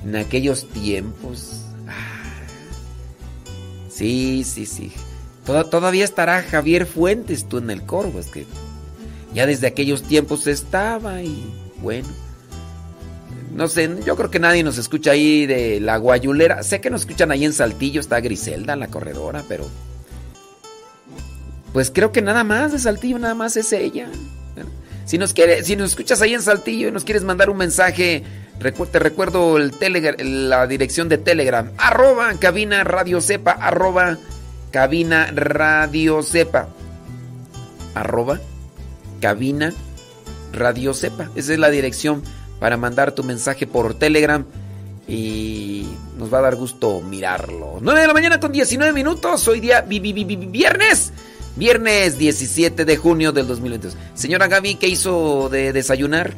en 0.05 0.16
aquellos 0.16 0.68
tiempos. 0.70 1.62
Ah. 1.88 2.42
Sí, 3.88 4.44
sí, 4.44 4.66
sí. 4.66 4.92
Toda- 5.46 5.68
todavía 5.70 6.05
estará 6.05 6.42
Javier 6.42 6.86
Fuentes 6.86 7.48
tú 7.48 7.59
en 7.59 7.70
el 7.70 7.82
coro, 7.82 8.10
pues 8.10 8.26
que 8.26 8.46
ya 9.32 9.46
desde 9.46 9.66
aquellos 9.66 10.02
tiempos 10.02 10.46
estaba 10.46 11.22
y 11.22 11.44
bueno. 11.80 12.09
No 13.55 13.68
sé, 13.68 13.88
yo 14.05 14.16
creo 14.16 14.30
que 14.30 14.40
nadie 14.40 14.64
nos 14.64 14.78
escucha 14.78 15.12
ahí 15.12 15.46
de 15.46 15.78
la 15.80 15.96
guayulera. 15.98 16.64
Sé 16.64 16.80
que 16.80 16.90
nos 16.90 17.02
escuchan 17.02 17.30
ahí 17.30 17.44
en 17.44 17.52
Saltillo, 17.52 18.01
está 18.01 18.20
Griselda, 18.20 18.74
la 18.74 18.88
corredora, 18.88 19.44
pero... 19.48 19.64
Pues 21.72 21.90
creo 21.92 22.10
que 22.10 22.20
nada 22.22 22.42
más 22.42 22.72
de 22.72 22.78
Saltillo, 22.80 23.18
nada 23.18 23.34
más 23.34 23.56
es 23.56 23.72
ella. 23.72 24.09
Si 25.05 25.18
nos, 25.18 25.32
quiere, 25.35 25.62
si 25.62 25.76
nos 25.76 25.90
escuchas 25.90 26.22
ahí 26.22 26.35
en 26.35 26.43
Saltillo 26.43 26.89
y 26.89 26.93
nos 26.93 27.05
quieres 27.05 27.24
mandar 27.24 27.51
un 27.51 27.56
mensaje, 27.59 28.22
te 28.90 28.98
recuerdo 28.98 29.59
el 29.59 29.72
la 30.48 30.66
dirección 30.66 31.09
de 31.09 31.18
Telegram, 31.18 31.70
arroba 31.76 32.32
cabina 32.39 32.85
radio 32.85 33.20
sepa, 33.20 33.52
arroba 33.52 34.16
cabina 34.70 35.31
radio 35.35 36.22
sepa, 36.22 36.68
arroba 37.94 38.40
cabina 39.20 39.72
radio 40.52 40.94
sepa. 40.94 41.31
Esa 41.35 41.52
es 41.52 41.59
la 41.59 41.70
dirección 41.70 42.22
para 42.59 42.76
mandar 42.76 43.12
tu 43.12 43.22
mensaje 43.24 43.66
por 43.66 43.94
Telegram 43.94 44.44
y 45.06 45.86
nos 46.16 46.32
va 46.32 46.39
a 46.39 46.43
dar 46.43 46.56
gusto 46.56 47.01
mirarlo. 47.02 47.78
9 47.81 48.01
de 48.01 48.06
la 48.06 48.14
mañana 48.14 48.40
con 48.40 48.52
19 48.52 48.93
minutos, 48.93 49.47
hoy 49.48 49.60
día 49.60 49.82
vi- 49.82 50.01
viernes. 50.01 51.12
Viernes 51.56 52.18
17 52.18 52.85
de 52.85 52.97
junio 52.97 53.32
del 53.32 53.47
2022. 53.47 53.97
Señora 54.14 54.48
Gaby, 54.48 54.74
¿qué 54.74 54.89
hizo 54.89 55.48
de 55.51 55.72
desayunar? 55.72 56.35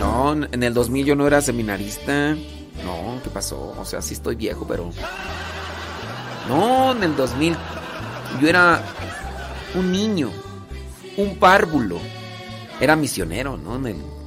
No, 0.00 0.32
en 0.32 0.62
el 0.62 0.74
2000 0.74 1.06
yo 1.06 1.14
no 1.16 1.26
era 1.26 1.40
seminarista. 1.40 2.34
No, 2.84 3.20
¿qué 3.22 3.30
pasó? 3.30 3.74
O 3.78 3.84
sea, 3.84 4.02
sí 4.02 4.14
estoy 4.14 4.36
viejo, 4.36 4.66
pero... 4.66 4.90
No, 6.48 6.92
en 6.92 7.02
el 7.02 7.16
2000 7.16 7.56
yo 8.40 8.48
era 8.48 8.82
un 9.74 9.92
niño, 9.92 10.30
un 11.16 11.36
párvulo. 11.36 11.98
Era 12.80 12.96
misionero, 12.96 13.56
¿no? 13.56 13.76
En 13.76 13.86
el- 13.86 14.17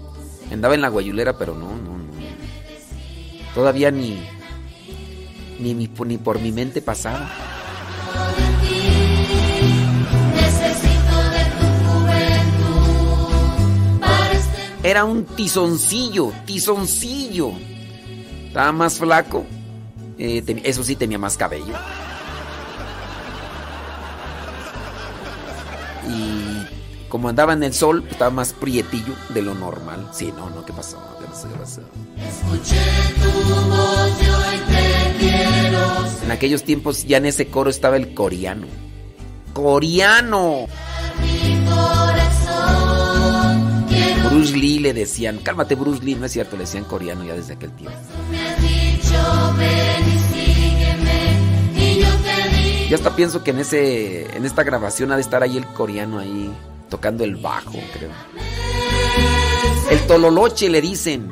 andaba 0.54 0.76
en 0.76 0.82
la 0.82 0.90
guayulera, 0.90 1.38
pero 1.38 1.54
no, 1.56 1.70
no, 1.76 1.98
no. 1.98 2.12
Todavía 3.54 3.92
ni, 3.92 4.22
ni, 5.60 5.74
ni 5.74 6.18
por 6.18 6.40
mi 6.40 6.52
mente 6.52 6.82
pasaba. 6.82 7.30
Era 14.84 15.06
un 15.06 15.26
tizoncillo, 15.26 16.34
tizoncillo. 16.46 17.52
Estaba 18.48 18.72
más 18.72 18.98
flaco. 18.98 19.46
eh, 20.18 20.44
eso 20.64 20.84
sí, 20.84 20.96
tenía 20.96 21.20
más 21.20 21.38
cabello. 21.38 21.74
Y 26.10 26.51
como 27.12 27.28
andaba 27.28 27.52
en 27.54 27.62
el 27.62 27.74
sol, 27.74 28.02
pues, 28.02 28.14
estaba 28.14 28.32
más 28.32 28.54
prietillo 28.54 29.14
de 29.30 29.42
lo 29.42 29.54
normal. 29.54 30.08
Sí, 30.14 30.34
no, 30.36 30.50
no, 30.50 30.66
¿qué 30.66 30.72
pasó? 30.72 30.98
¿Qué 31.20 31.26
pasó? 31.26 31.50
¿Qué 31.50 31.56
pasó? 31.56 31.82
Escuché 32.18 32.80
tu 33.22 33.30
voz 33.70 34.12
y 34.22 34.28
hoy 34.30 34.62
te 34.70 35.18
quiero. 35.20 35.82
En 36.24 36.32
aquellos 36.32 36.64
tiempos 36.64 37.06
ya 37.06 37.18
en 37.18 37.26
ese 37.26 37.48
coro 37.48 37.70
estaba 37.70 37.98
el 37.98 38.14
coreano. 38.14 38.66
¡Coreano! 39.52 40.68
Mi 41.22 41.66
corazón 41.66 43.06
quiero. 43.90 44.30
Bruce 44.30 44.56
Lee 44.56 44.80
le 44.80 44.94
decían, 44.94 45.40
cálmate 45.40 45.76
Bruce 45.76 46.02
Lee, 46.06 46.16
no 46.16 46.28
es 46.28 46.32
cierto, 46.32 46.56
le 46.56 46.64
decían 46.64 46.86
coreano 46.86 47.26
ya 47.26 47.34
desde 47.34 47.56
aquel 47.56 47.72
tiempo. 47.74 47.98
Me 48.32 48.40
has 48.42 48.62
dicho 48.62 49.54
ven 49.58 50.08
y 50.08 50.18
sígueme 50.34 51.36
y 51.76 52.00
yo 52.00 52.08
te 52.08 52.50
digo. 52.56 52.90
Yo 52.90 52.96
hasta 52.96 53.14
pienso 53.18 53.44
que 53.44 53.52
en 53.52 53.60
ese 53.60 54.38
en 54.38 54.46
esta 54.46 54.64
grabación 54.64 55.12
ha 55.12 55.18
de 55.18 55.22
estar 55.22 55.44
ahí 55.44 55.58
el 55.58 55.66
coreano 55.68 56.18
ahí 56.18 56.50
tocando 56.92 57.24
el 57.24 57.38
bajo, 57.38 57.80
creo. 57.94 58.12
El 59.90 60.00
tololoche 60.08 60.70
le 60.70 60.82
dicen. 60.82 61.32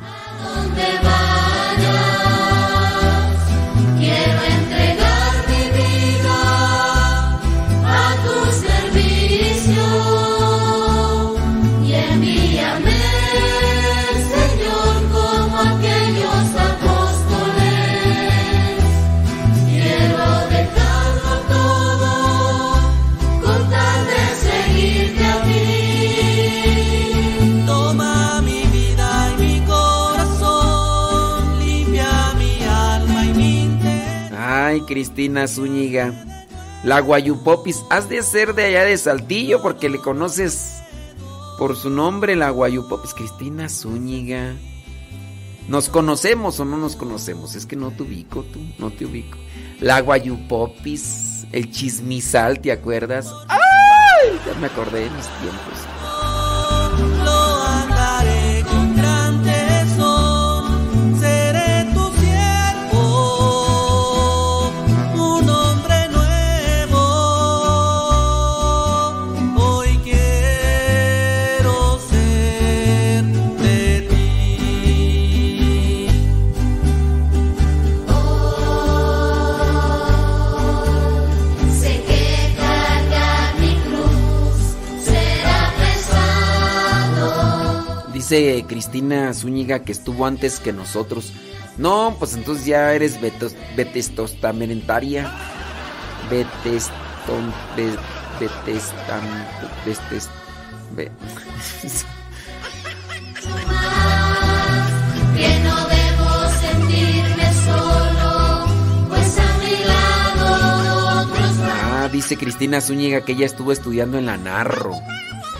donde 0.55 0.83
vayas. 1.03 1.38
Cristina 34.89 35.47
Zúñiga. 35.47 36.11
La 36.83 36.99
Guayupopis, 36.99 37.83
has 37.91 38.09
de 38.09 38.23
ser 38.23 38.55
de 38.55 38.63
allá 38.65 38.85
de 38.85 38.97
Saltillo 38.97 39.61
porque 39.61 39.87
le 39.87 39.99
conoces 39.99 40.81
por 41.59 41.75
su 41.75 41.91
nombre, 41.91 42.35
la 42.35 42.49
Guayupopis. 42.49 43.13
Cristina 43.13 43.69
Zúñiga. 43.69 44.55
¿Nos 45.67 45.89
conocemos 45.89 46.59
o 46.59 46.65
no 46.65 46.77
nos 46.77 46.95
conocemos? 46.95 47.53
Es 47.53 47.67
que 47.67 47.75
no 47.75 47.91
te 47.91 48.01
ubico, 48.01 48.41
tú, 48.41 48.59
no 48.79 48.89
te 48.89 49.05
ubico. 49.05 49.37
La 49.79 50.01
Guayupopis, 50.01 51.45
el 51.51 51.69
chismizal, 51.69 52.59
¿te 52.59 52.71
acuerdas? 52.71 53.31
¡Ay! 53.47 54.39
Ya 54.47 54.59
me 54.59 54.67
acordé 54.67 55.01
de 55.01 55.09
mis 55.11 55.27
tiempos. 55.27 55.98
Dice 88.29 88.63
Cristina 88.67 89.33
Zúñiga 89.33 89.79
que 89.79 89.91
estuvo 89.91 90.23
antes 90.27 90.59
que 90.59 90.71
nosotros. 90.71 91.33
No, 91.79 92.15
pues 92.19 92.35
entonces 92.35 92.63
ya 92.63 92.93
eres 92.93 93.19
Vetestam. 98.39 99.23
Vestes. 99.83 100.29
ve- 100.95 101.11
Que 105.35 105.59
no 105.63 105.75
debo 105.87 106.29
Ah, 111.91 112.09
dice 112.11 112.37
Cristina 112.37 112.79
Zúñiga 112.79 113.21
que 113.21 113.31
ella 113.31 113.47
estuvo 113.47 113.71
estudiando 113.71 114.19
en 114.19 114.27
la 114.27 114.37
Narro. 114.37 114.91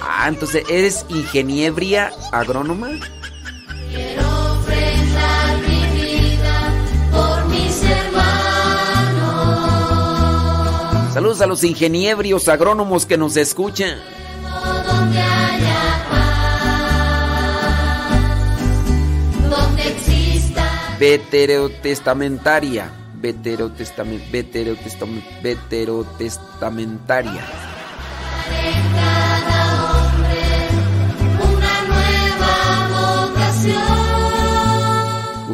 Ah, 0.02 0.28
entonces 0.28 0.64
eres 0.70 1.06
ingeniebria 1.10 2.12
agrónoma. 2.32 2.90
Quiero 3.90 4.22
ofrendar 4.54 5.58
mi 5.68 5.86
vida 6.02 6.74
por 7.12 7.46
mis 7.48 7.84
hermanos. 7.84 8.24
Saludos 11.14 11.42
a 11.42 11.48
los 11.48 11.64
ingeniebrios 11.64 12.48
agrónomos 12.48 13.06
que 13.06 13.18
nos 13.18 13.36
escuchan. 13.38 13.98
Donde 14.88 15.20
haya 15.20 16.06
paz, 16.10 17.82
donde 19.50 19.88
exista 19.88 20.64
Veterotestamentaria. 21.00 22.90
Veterotestamen- 23.22 24.22
veterotestamen- 24.32 25.24
veterotestamentaria. 25.44 27.44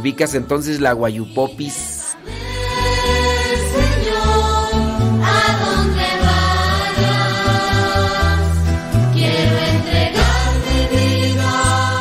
Ubicas 0.06 0.36
entonces 0.36 0.82
la 0.82 0.94
Guayupopis. 0.94 2.16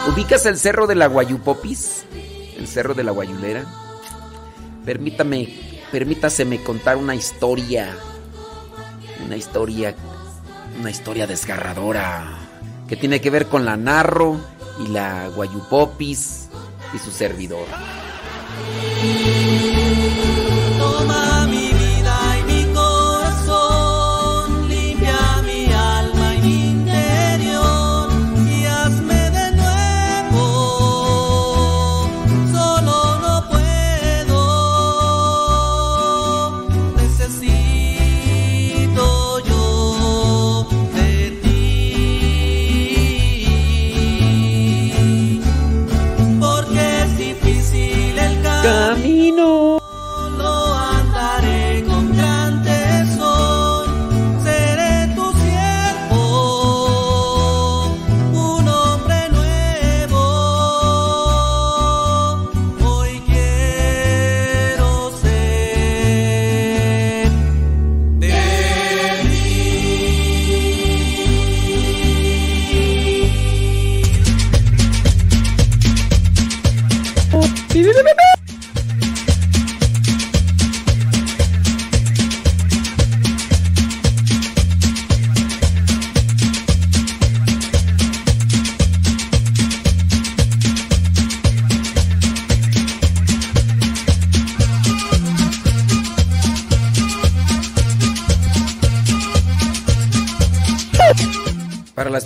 ¿Ubicas 0.07 0.45
el 0.45 0.59
cerro 0.59 0.87
de 0.87 0.97
la 0.97 1.07
Guayupopis? 1.07 2.05
El 2.59 2.69
cerro 2.69 2.93
de 2.93 3.05
la 3.05 3.13
Guayulera. 3.13 3.65
Permítame, 4.85 5.49
permítaseme 5.91 6.63
contar 6.63 6.99
una 6.99 7.15
historia. 7.15 7.97
Una 9.25 9.39
historia, 9.39 9.95
una 10.79 10.91
historia 10.91 11.27
desgarradora. 11.27 12.37
Que 12.87 12.97
tiene 12.97 13.23
que 13.23 13.31
ver 13.31 13.47
con 13.47 13.65
la 13.65 13.79
Narro 13.79 14.39
y 14.85 14.89
la 14.89 15.29
Guayupopis 15.29 16.45
y 16.93 16.99
su 16.99 17.11
servidor. 17.11 17.67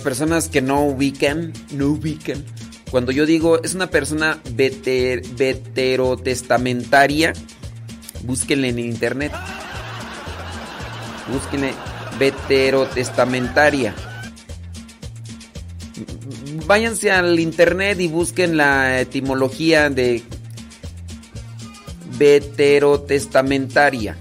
Personas 0.09 0.49
que 0.49 0.59
no 0.59 0.81
ubican, 0.85 1.53
no 1.69 1.89
ubican. 1.89 2.43
Cuando 2.89 3.11
yo 3.11 3.27
digo 3.27 3.61
es 3.61 3.75
una 3.75 3.91
persona 3.91 4.39
veter- 4.55 5.21
veterotestamentaria, 5.35 7.33
búsquenle 8.23 8.69
en 8.69 8.79
internet. 8.79 9.31
Búsquenle 11.31 11.75
veterotestamentaria. 12.17 13.93
Váyanse 16.65 17.11
al 17.11 17.39
internet 17.39 17.99
y 17.99 18.07
busquen 18.07 18.57
la 18.57 19.01
etimología 19.01 19.91
de 19.91 20.23
veterotestamentaria. 22.17 24.17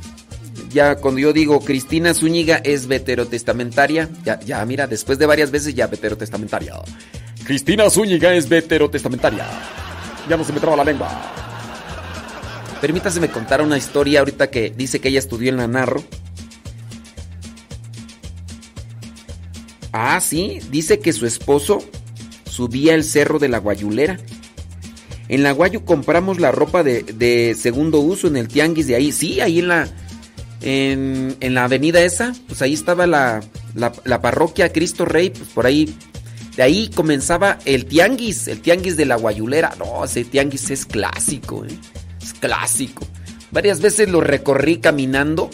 Ya 0.71 0.97
cuando 0.97 1.21
yo 1.21 1.33
digo 1.33 1.61
Cristina 1.61 2.13
Zúñiga 2.13 2.57
es 2.57 2.87
veterotestamentaria, 2.87 4.09
ya, 4.25 4.39
ya 4.41 4.65
mira, 4.67 4.87
después 4.87 5.19
de 5.19 5.27
varias 5.27 5.51
veces 5.51 5.75
ya 5.75 5.87
veterotestamentaria. 5.87 6.75
Cristina 7.45 7.89
Zúñiga 7.89 8.35
es 8.35 8.49
veterotestamentaria. 8.49 9.47
Ya 10.29 10.37
no 10.37 10.45
se 10.45 10.53
me 10.53 10.61
traba 10.61 10.77
la 10.77 10.85
lengua. 10.85 11.09
Permítaseme 12.81 13.29
contar 13.29 13.63
una 13.63 13.79
historia 13.79 14.21
ahorita 14.21 14.51
que 14.51 14.71
dice 14.71 15.01
que 15.01 15.09
ella 15.09 15.19
estudió 15.19 15.49
en 15.49 15.57
la 15.57 15.67
Narro. 15.67 16.05
Ah, 19.93 20.21
sí, 20.21 20.61
dice 20.71 20.99
que 21.01 21.13
su 21.13 21.27
esposo 21.27 21.79
subía 22.45 22.95
el 22.95 23.05
cerro 23.05 23.39
de 23.39 23.49
la 23.49 23.59
Guayulera. 23.59 24.19
En 25.29 25.43
la 25.43 25.53
Guayu 25.53 25.85
compramos 25.85 26.39
la 26.41 26.53
ropa 26.53 26.83
de, 26.83 27.03
de 27.03 27.55
segundo 27.59 28.01
uso 28.01 28.29
en 28.29 28.37
el 28.37 28.49
tianguis 28.49 28.87
de 28.87 28.95
ahí. 28.95 29.13
Sí, 29.13 29.41
ahí 29.41 29.59
en 29.59 29.69
la, 29.69 29.89
en, 30.61 31.37
la 31.41 31.65
avenida 31.65 32.01
esa, 32.01 32.35
pues 32.47 32.63
ahí 32.63 32.75
estaba 32.75 33.07
la, 33.07 33.41
la, 33.75 33.93
la 34.05 34.21
parroquia 34.21 34.73
Cristo 34.73 35.05
Rey, 35.05 35.31
pues 35.31 35.49
por 35.51 35.67
ahí. 35.67 35.95
De 36.57 36.65
ahí 36.65 36.91
comenzaba 36.93 37.59
el 37.65 37.87
tianguis, 37.87 38.49
el 38.49 38.61
tianguis 38.61 38.97
de 38.97 39.05
la 39.05 39.15
Guayulera. 39.15 39.77
No, 39.79 40.05
ese 40.05 40.25
tianguis 40.25 40.71
es 40.71 40.87
clásico, 40.87 41.65
¿eh? 41.65 41.69
es 42.21 42.35
clásico. 42.35 43.07
Varias 43.53 43.81
veces 43.81 44.09
lo 44.09 44.21
recorrí 44.21 44.79
caminando 44.79 45.51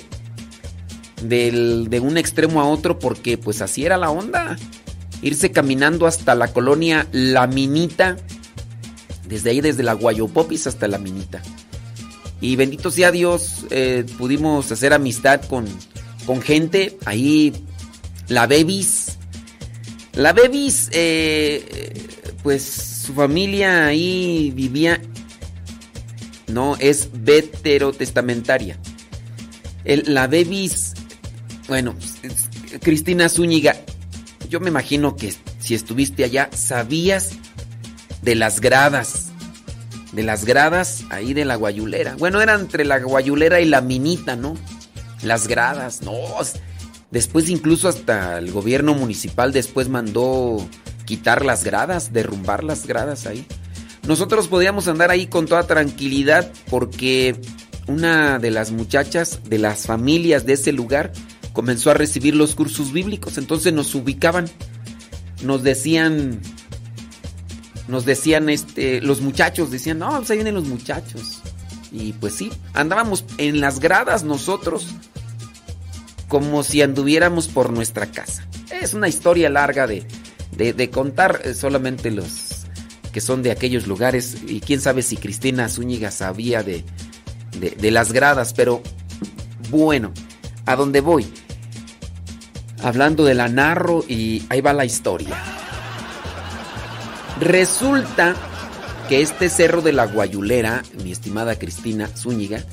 del, 1.23 1.89
de 1.91 2.01
un 2.01 2.17
extremo 2.17 2.61
a 2.61 2.67
otro 2.67 2.99
porque 2.99 3.37
pues 3.37 3.61
así 3.61 3.85
era 3.85 3.99
la 3.99 4.11
onda. 4.11 4.57
Irse 5.23 5.53
caminando 5.53 6.07
hasta 6.07 6.35
la 6.35 6.53
colonia 6.53 7.07
La 7.13 7.47
Minita. 7.47 8.17
Desde 9.29 9.51
ahí, 9.51 9.61
desde 9.61 9.83
la 9.83 9.95
Guayopopis 9.95 10.67
hasta 10.67 10.89
La 10.89 10.99
Minita. 10.99 11.43
Y 12.41 12.57
bendito 12.57 12.91
sea 12.91 13.11
Dios, 13.11 13.67
eh, 13.71 14.05
pudimos 14.19 14.71
hacer 14.71 14.93
amistad 14.93 15.43
con, 15.43 15.67
con 16.27 16.43
gente. 16.43 16.99
Ahí 17.05 17.53
la 18.29 18.47
Bebis. 18.47 19.17
La 20.13 20.33
Bebis, 20.33 20.91
eh, 20.93 22.33
pues 22.43 22.63
su 22.63 23.15
familia 23.15 23.87
ahí 23.87 24.53
vivía. 24.55 25.01
No, 26.47 26.77
es 26.79 27.09
veterotestamentaria. 27.13 28.79
El, 29.85 30.15
la 30.15 30.27
Bebis, 30.27 30.95
bueno, 31.69 31.95
Cristina 32.81 33.29
Zúñiga, 33.29 33.77
yo 34.49 34.61
me 34.61 34.69
imagino 34.69 35.17
que 35.17 35.35
si 35.59 35.75
estuviste 35.75 36.25
allá, 36.25 36.51
sabías 36.55 37.33
de 38.23 38.35
las 38.35 38.61
gradas. 38.61 39.24
De 40.15 40.23
las 40.23 40.45
gradas 40.45 41.05
ahí 41.11 41.35
de 41.35 41.45
la 41.45 41.57
guayulera. 41.57 42.17
Bueno, 42.17 42.41
era 42.41 42.55
entre 42.55 42.85
la 42.85 43.01
guayulera 43.01 43.61
y 43.61 43.65
la 43.65 43.81
minita, 43.81 44.37
¿no? 44.37 44.55
Las 45.23 45.49
gradas, 45.49 46.03
no. 46.03 46.13
Después 47.11 47.49
incluso 47.49 47.89
hasta 47.89 48.39
el 48.39 48.51
gobierno 48.51 48.95
municipal 48.95 49.53
después 49.53 49.89
mandó 49.89 50.67
quitar 51.05 51.45
las 51.45 51.65
gradas, 51.65 52.13
derrumbar 52.13 52.65
las 52.65 52.87
gradas 52.87 53.27
ahí. 53.27 53.47
Nosotros 54.07 54.49
podíamos 54.49 54.89
andar 54.89 55.11
ahí 55.11 55.27
con 55.27 55.47
toda 55.47 55.67
tranquilidad 55.67 56.51
porque 56.69 57.37
una 57.87 58.39
de 58.39 58.51
las 58.51 58.71
muchachas 58.71 59.41
de 59.45 59.59
las 59.59 59.87
familias 59.87 60.45
de 60.47 60.55
ese 60.55 60.73
lugar 60.73 61.13
comenzó 61.53 61.91
a 61.91 61.95
recibir 61.95 62.35
los 62.35 62.55
cursos 62.55 62.93
bíblicos. 62.93 63.39
Entonces 63.39 63.73
nos 63.73 63.95
ubicaban, 63.95 64.47
nos 65.43 65.63
decían, 65.63 66.41
nos 67.89 68.05
decían, 68.05 68.49
este, 68.49 69.01
los 69.01 69.21
muchachos 69.21 69.71
decían, 69.71 69.99
no, 69.99 70.11
pues 70.17 70.31
ahí 70.31 70.39
vienen 70.39 70.55
los 70.55 70.65
muchachos. 70.65 71.41
Y 71.93 72.13
pues 72.15 72.35
sí, 72.35 72.51
andábamos 72.73 73.25
en 73.39 73.61
las 73.61 73.79
gradas 73.79 74.25
nosotros 74.25 74.89
como 76.29 76.63
si 76.65 76.83
anduviéramos 76.83 77.49
por 77.49 77.73
nuestra 77.73 78.07
casa. 78.07 78.47
Es 78.83 78.95
una 78.95 79.09
historia 79.09 79.51
larga 79.51 79.87
de, 79.87 80.05
de, 80.57 80.91
contar 80.91 81.41
eh, 81.45 81.55
solamente 81.55 82.11
los 82.11 82.67
que 83.13 83.21
son 83.21 83.45
de 83.45 83.53
aquellos 83.53 83.87
lugares 83.87 84.39
y 84.49 84.61
quién 84.61 84.81
sabe 84.81 85.03
si 85.03 85.17
Cristina 85.17 85.69
Zúñiga 85.69 86.11
sabía 86.11 86.65
de, 86.65 86.85
de, 87.61 87.71
de 87.71 87.91
las 87.93 88.13
gradas, 88.13 88.53
pero 88.55 88.83
bueno, 89.71 90.13
a 90.67 90.75
dónde 90.75 91.01
voy. 91.01 91.27
Hablando 92.83 93.25
de 93.25 93.35
la 93.35 93.49
narro 93.49 94.05
y 94.09 94.45
ahí 94.49 94.61
va 94.61 94.73
la 94.73 94.85
historia. 94.85 95.54
Resulta 97.41 98.35
que 99.09 99.21
este 99.21 99.49
cerro 99.49 99.83
de 99.83 99.93
la 99.93 100.07
Guayulera, 100.07 100.83
mi 101.03 101.13
estimada 101.13 101.59
Cristina 101.59 102.09
Zúñiga, 102.09 102.65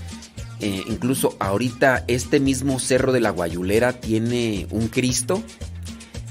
eh, 0.59 0.83
incluso 0.87 1.35
ahorita 1.39 2.03
este 2.07 2.39
mismo 2.39 2.79
cerro 2.79 3.11
de 3.11 3.19
la 3.19 3.31
Guayulera 3.31 3.93
tiene 3.93 4.67
un 4.69 4.87
Cristo 4.87 5.41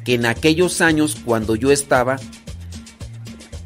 que 0.04 0.14
en 0.14 0.24
aquellos 0.24 0.80
años 0.80 1.16
cuando 1.24 1.56
yo 1.56 1.72
estaba 1.72 2.16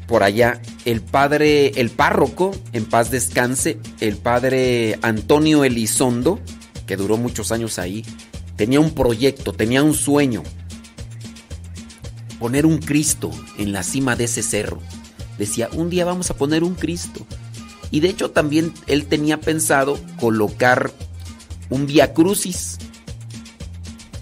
por 0.07 0.23
allá, 0.23 0.61
el 0.85 1.01
padre, 1.01 1.67
el 1.79 1.89
párroco, 1.89 2.51
en 2.73 2.85
paz 2.85 3.09
descanse, 3.09 3.79
el 3.99 4.17
padre 4.17 4.99
Antonio 5.01 5.63
Elizondo, 5.63 6.39
que 6.85 6.95
duró 6.95 7.17
muchos 7.17 7.51
años 7.51 7.79
ahí, 7.79 8.05
tenía 8.55 8.79
un 8.79 8.93
proyecto, 8.93 9.53
tenía 9.53 9.81
un 9.81 9.95
sueño, 9.95 10.43
poner 12.39 12.65
un 12.65 12.77
Cristo 12.79 13.31
en 13.57 13.71
la 13.71 13.83
cima 13.83 14.15
de 14.15 14.25
ese 14.25 14.43
cerro. 14.43 14.79
Decía, 15.37 15.69
un 15.73 15.89
día 15.89 16.05
vamos 16.05 16.29
a 16.29 16.37
poner 16.37 16.63
un 16.63 16.75
Cristo. 16.75 17.25
Y 17.91 17.99
de 17.99 18.09
hecho 18.09 18.31
también 18.31 18.73
él 18.87 19.05
tenía 19.05 19.39
pensado 19.39 19.99
colocar 20.19 20.91
un 21.69 21.85
Via 21.85 22.13
Crucis. 22.13 22.77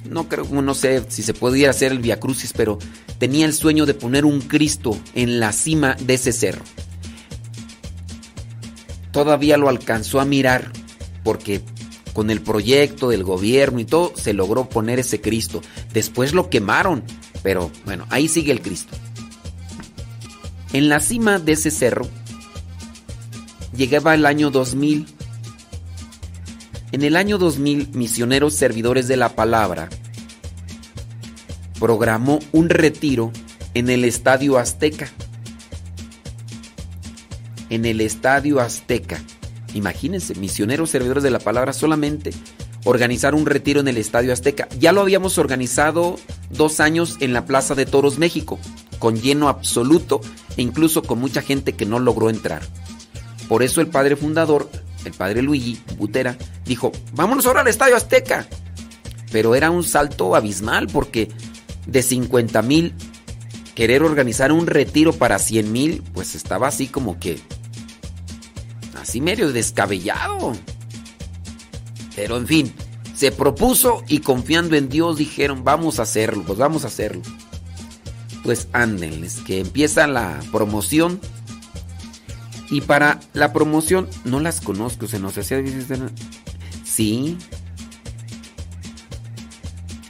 No 0.09 0.27
creo, 0.27 0.45
no 0.45 0.73
sé 0.75 1.03
si 1.09 1.23
se 1.23 1.33
pudiera 1.33 1.71
hacer 1.71 1.91
el 1.91 1.99
Via 1.99 2.19
Crucis, 2.19 2.53
pero 2.53 2.77
tenía 3.19 3.45
el 3.45 3.53
sueño 3.53 3.85
de 3.85 3.93
poner 3.93 4.25
un 4.25 4.41
Cristo 4.41 4.97
en 5.15 5.39
la 5.39 5.53
cima 5.53 5.95
de 5.95 6.15
ese 6.15 6.33
cerro. 6.33 6.63
Todavía 9.11 9.57
lo 9.57 9.69
alcanzó 9.69 10.19
a 10.19 10.25
mirar 10.25 10.71
porque 11.23 11.61
con 12.13 12.29
el 12.29 12.41
proyecto 12.41 13.09
del 13.09 13.23
gobierno 13.23 13.79
y 13.79 13.85
todo 13.85 14.13
se 14.15 14.33
logró 14.33 14.69
poner 14.69 14.99
ese 14.99 15.21
Cristo. 15.21 15.61
Después 15.93 16.33
lo 16.33 16.49
quemaron, 16.49 17.03
pero 17.43 17.69
bueno, 17.85 18.07
ahí 18.09 18.27
sigue 18.27 18.51
el 18.51 18.61
Cristo. 18.61 18.95
En 20.71 20.89
la 20.89 20.99
cima 21.01 21.37
de 21.37 21.51
ese 21.51 21.69
cerro 21.69 22.07
llegaba 23.75 24.15
el 24.15 24.25
año 24.25 24.49
2000. 24.49 25.05
En 26.93 27.03
el 27.03 27.15
año 27.15 27.37
2000, 27.37 27.89
Misioneros 27.93 28.53
Servidores 28.53 29.07
de 29.07 29.17
la 29.17 29.29
Palabra 29.29 29.89
programó 31.79 32.39
un 32.53 32.69
retiro 32.69 33.31
en 33.73 33.89
el 33.89 34.05
Estadio 34.05 34.57
Azteca. 34.57 35.09
En 37.69 37.85
el 37.85 37.99
Estadio 38.01 38.61
Azteca. 38.61 39.21
Imagínense, 39.73 40.35
Misioneros 40.35 40.91
Servidores 40.91 41.23
de 41.23 41.31
la 41.31 41.39
Palabra 41.39 41.73
solamente 41.73 42.31
organizar 42.83 43.35
un 43.35 43.45
retiro 43.45 43.79
en 43.79 43.87
el 43.87 43.97
Estadio 43.97 44.33
Azteca. 44.33 44.67
Ya 44.79 44.91
lo 44.91 45.01
habíamos 45.01 45.37
organizado 45.37 46.17
dos 46.49 46.79
años 46.79 47.17
en 47.19 47.33
la 47.33 47.45
Plaza 47.45 47.75
de 47.75 47.85
Toros 47.85 48.17
México, 48.17 48.59
con 48.99 49.19
lleno 49.19 49.49
absoluto 49.49 50.21
e 50.57 50.61
incluso 50.61 51.03
con 51.03 51.19
mucha 51.19 51.41
gente 51.41 51.73
que 51.73 51.85
no 51.85 51.99
logró 51.99 52.29
entrar. 52.29 52.61
Por 53.47 53.63
eso 53.63 53.81
el 53.81 53.87
padre 53.87 54.15
fundador, 54.15 54.69
el 55.05 55.13
padre 55.13 55.41
Luigi 55.41 55.81
Butera, 55.97 56.37
dijo, 56.65 56.91
vámonos 57.13 57.45
ahora 57.45 57.61
al 57.61 57.67
Estadio 57.67 57.95
Azteca. 57.95 58.47
Pero 59.31 59.55
era 59.55 59.71
un 59.71 59.83
salto 59.83 60.35
abismal 60.35 60.87
porque 60.87 61.29
de 61.87 62.03
50 62.03 62.61
mil 62.61 62.93
querer 63.75 64.03
organizar 64.03 64.51
un 64.51 64.67
retiro 64.67 65.13
para 65.13 65.39
100 65.39 65.71
mil, 65.71 66.03
pues 66.13 66.35
estaba 66.35 66.67
así 66.67 66.87
como 66.87 67.19
que, 67.19 67.39
así 69.01 69.19
medio 69.21 69.51
descabellado. 69.51 70.53
Pero 72.15 72.37
en 72.37 72.47
fin, 72.47 72.73
se 73.15 73.31
propuso 73.31 74.03
y 74.07 74.19
confiando 74.19 74.75
en 74.75 74.89
Dios 74.89 75.17
dijeron, 75.17 75.63
vamos 75.63 75.99
a 75.99 76.03
hacerlo, 76.03 76.43
pues 76.45 76.57
vamos 76.57 76.83
a 76.83 76.87
hacerlo. 76.87 77.21
Pues 78.43 78.67
ándenles, 78.73 79.35
que 79.41 79.59
empieza 79.59 80.07
la 80.07 80.39
promoción. 80.51 81.19
Y 82.69 82.81
para 82.81 83.19
la 83.33 83.53
promoción, 83.53 84.09
no 84.25 84.39
las 84.39 84.59
conozco, 84.59 85.07
se 85.07 85.19
nos 85.19 85.37
hacía 85.37 85.61
Sí. 86.83 87.37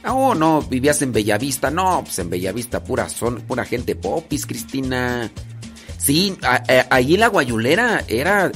Oh, 0.06 0.34
no, 0.34 0.62
vivías 0.62 1.00
en 1.02 1.12
Bellavista. 1.12 1.70
No, 1.70 2.02
pues 2.04 2.18
en 2.18 2.30
Bellavista, 2.30 2.82
pura 2.82 3.08
son, 3.08 3.42
pura 3.42 3.64
gente 3.64 3.94
popis, 3.94 4.46
Cristina. 4.46 5.30
Sí, 5.98 6.36
ahí 6.90 7.16
la 7.16 7.28
guayulera 7.28 8.04
era 8.08 8.50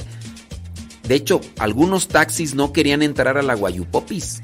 de 1.09 1.15
hecho, 1.15 1.41
algunos 1.57 2.07
taxis 2.07 2.53
no 2.53 2.71
querían 2.71 3.01
entrar 3.01 3.39
a 3.39 3.41
la 3.41 3.55
Guayupopis. 3.55 4.43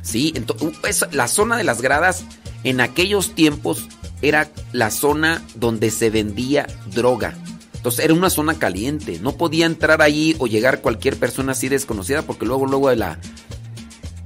Sí, 0.00 0.32
entonces, 0.34 1.04
la 1.12 1.28
zona 1.28 1.58
de 1.58 1.64
las 1.64 1.82
gradas 1.82 2.24
en 2.64 2.80
aquellos 2.80 3.34
tiempos 3.34 3.88
era 4.22 4.50
la 4.72 4.90
zona 4.90 5.42
donde 5.54 5.90
se 5.90 6.08
vendía 6.08 6.66
droga. 6.94 7.34
Entonces 7.74 8.06
era 8.06 8.14
una 8.14 8.30
zona 8.30 8.58
caliente. 8.58 9.18
No 9.20 9.36
podía 9.36 9.66
entrar 9.66 10.00
ahí 10.00 10.34
o 10.38 10.46
llegar 10.46 10.80
cualquier 10.80 11.18
persona 11.18 11.52
así 11.52 11.68
desconocida 11.68 12.22
porque 12.22 12.46
luego, 12.46 12.64
luego 12.64 12.88
de 12.88 12.96
la... 12.96 13.18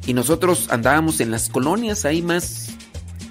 Y 0.07 0.15
nosotros 0.15 0.69
andábamos 0.71 1.19
en 1.19 1.33
las 1.33 1.49
colonias 1.49 2.05
ahí 2.05 2.23
más 2.23 2.69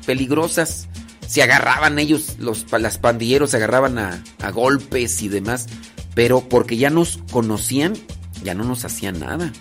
peligrosas. 0.06 0.90
se 1.26 1.42
agarraban 1.42 2.00
ellos, 2.00 2.36
los 2.38 2.70
las 2.74 2.98
pandilleros 2.98 3.52
se 3.52 3.58
agarraban 3.58 3.98
a, 3.98 4.22
a 4.42 4.52
golpes 4.52 5.22
y 5.22 5.30
demás, 5.30 5.68
pero 6.16 6.42
porque 6.42 6.78
ya 6.78 6.90
nos 6.90 7.20
conocían, 7.32 7.94
ya 8.44 8.56
no 8.56 8.64
nos 8.64 8.86
hacían 8.86 9.20
nada. 9.20 9.52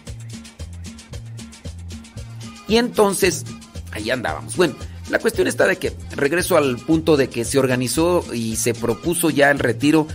Y 2.67 2.77
entonces, 2.77 3.45
ahí 3.93 4.11
andábamos. 4.11 4.57
Bueno, 4.57 4.75
la 5.11 5.19
cuestión 5.19 5.49
está 5.49 5.67
de 5.67 5.77
que 5.77 5.93
regreso 6.13 6.57
al 6.57 6.77
punto 6.79 7.19
de 7.19 7.29
que 7.29 7.45
se 7.45 7.59
organizó 7.59 8.25
y 8.33 8.57
se 8.57 8.73
propuso 8.73 9.29
ya 9.29 9.51
el 9.51 9.59
retiro 9.59 10.07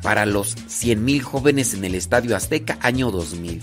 para 0.00 0.24
los 0.24 0.56
100.000 0.56 1.20
jóvenes 1.20 1.74
en 1.74 1.84
el 1.84 1.94
Estadio 1.94 2.36
Azteca 2.36 2.78
año 2.80 3.10
2000. 3.10 3.62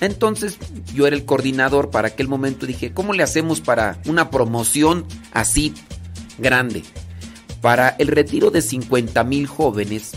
Entonces 0.00 0.58
yo 0.94 1.06
era 1.06 1.14
el 1.14 1.24
coordinador 1.24 1.90
para 1.90 2.08
aquel 2.08 2.28
momento 2.28 2.66
dije, 2.66 2.92
¿cómo 2.92 3.12
le 3.12 3.22
hacemos 3.22 3.60
para 3.60 3.98
una 4.06 4.30
promoción 4.30 5.06
así 5.32 5.74
grande? 6.38 6.82
Para 7.60 7.90
el 7.90 8.08
retiro 8.08 8.50
de 8.50 8.60
50.000 8.60 9.46
jóvenes 9.46 10.12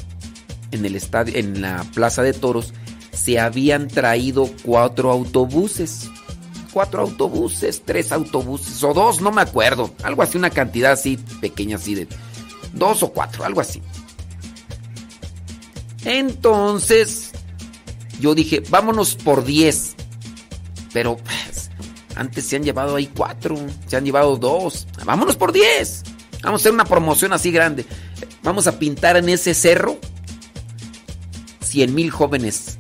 en 0.74 0.86
el 0.86 0.96
estadio 0.96 1.36
en 1.38 1.62
la 1.62 1.84
Plaza 1.94 2.24
de 2.24 2.34
Toros 2.34 2.74
se 3.14 3.40
habían 3.40 3.88
traído 3.88 4.50
cuatro 4.64 5.12
autobuses 5.12 6.10
cuatro 6.74 7.04
autobuses, 7.04 7.84
tres 7.86 8.12
autobuses 8.12 8.84
o 8.84 8.94
dos, 8.94 9.22
no 9.22 9.32
me 9.32 9.42
acuerdo. 9.42 9.94
Algo 10.04 10.24
así, 10.24 10.38
una 10.38 10.50
cantidad 10.50 10.92
así 10.92 11.18
pequeña, 11.40 11.78
así 11.78 11.94
de 11.96 12.08
dos 12.74 13.04
o 13.04 13.14
cuatro, 13.14 13.46
algo 13.46 13.62
así. 13.62 13.82
Entonces, 16.04 17.32
yo 18.20 18.36
dije, 18.36 18.62
vámonos 18.70 19.16
por 19.16 19.46
diez. 19.46 19.96
Pero 20.92 21.18
pues, 21.18 21.70
antes 22.16 22.46
se 22.46 22.56
han 22.56 22.64
llevado 22.64 22.96
ahí 22.96 23.08
cuatro, 23.08 23.56
se 23.88 23.96
han 23.96 24.04
llevado 24.04 24.36
dos. 24.36 24.88
Vámonos 25.06 25.36
por 25.36 25.54
diez. 25.54 26.04
Vamos 26.42 26.60
a 26.60 26.64
hacer 26.64 26.74
una 26.74 26.86
promoción 26.86 27.32
así 27.32 27.52
grande. 27.52 27.86
Vamos 28.42 28.68
a 28.68 28.78
pintar 28.80 29.16
en 29.16 29.30
ese 29.30 29.54
cerro 29.54 29.98
cien 31.74 31.96
mil 31.96 32.12
jóvenes 32.12 32.78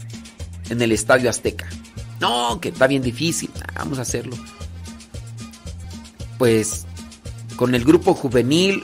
en 0.69 0.79
el 0.79 0.91
Estadio 0.91 1.27
Azteca. 1.27 1.67
No, 2.21 2.61
que 2.61 2.69
está 2.69 2.85
bien 2.85 3.01
difícil. 3.01 3.49
Vamos 3.73 3.97
a 3.97 4.03
hacerlo. 4.03 4.37
Pues 6.37 6.85
con 7.55 7.73
el 7.73 7.85
grupo 7.85 8.13
juvenil 8.13 8.83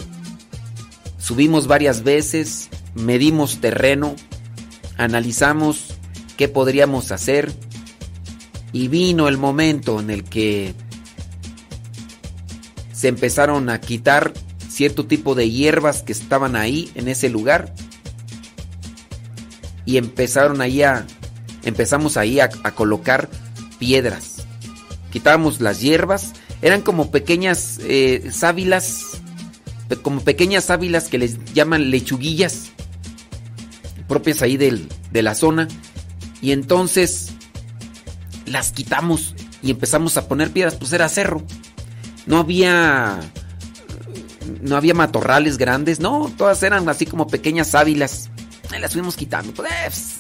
subimos 1.20 1.68
varias 1.68 2.02
veces, 2.02 2.70
medimos 2.96 3.62
terreno, 3.62 4.16
analizamos 4.98 5.94
qué 6.38 6.48
podríamos 6.48 7.12
hacer 7.12 7.54
y 8.74 8.88
vino 8.88 9.28
el 9.28 9.38
momento 9.38 10.00
en 10.00 10.10
el 10.10 10.24
que 10.24 10.74
se 12.94 13.10
empezaron 13.10 13.70
a 13.70 13.80
quitar 13.80 14.34
cierto 14.70 15.06
tipo 15.06 15.36
de 15.36 15.52
hierbas 15.52 16.02
que 16.02 16.14
estaban 16.14 16.56
ahí 16.56 16.90
en 16.96 17.10
ese 17.10 17.30
lugar 17.30 17.76
y 19.90 19.98
empezaron 19.98 20.62
ahí 20.62 20.84
a 20.84 21.08
empezamos 21.64 22.16
ahí 22.16 22.40
a, 22.40 22.50
colocar 22.76 23.28
piedras. 23.80 24.46
Quitábamos 25.12 25.62
las 25.62 25.82
hierbas, 25.82 26.34
eran 26.62 26.84
como 26.84 27.10
pequeñas 27.10 27.80
eh, 27.82 28.30
sábilas, 28.32 29.20
como 30.04 30.22
pequeñas 30.22 30.66
sábilas 30.66 31.08
que 31.08 31.18
les 31.18 31.44
llaman 31.56 31.90
lechuguillas, 31.90 32.70
propias 34.08 34.44
ahí 34.44 34.58
de 34.58 35.22
la 35.24 35.34
zona. 35.34 35.68
Y 36.40 36.52
entonces 36.52 37.32
las 38.46 38.72
quitamos 38.72 39.34
y 39.64 39.72
empezamos 39.72 40.18
a 40.18 40.28
poner 40.28 40.52
piedras, 40.52 40.76
pues 40.76 40.94
era 40.94 41.10
cerro. 41.10 41.42
No 42.28 42.38
había 42.38 43.20
no 44.62 44.76
había 44.76 44.94
matorrales 44.94 45.58
grandes, 45.58 46.00
no, 46.00 46.32
todas 46.38 46.62
eran 46.62 46.88
así 46.90 47.08
como 47.08 47.26
pequeñas 47.26 47.74
las 48.78 48.94
fuimos 48.94 49.16
quitando. 49.16 49.54
Pues, 49.54 50.18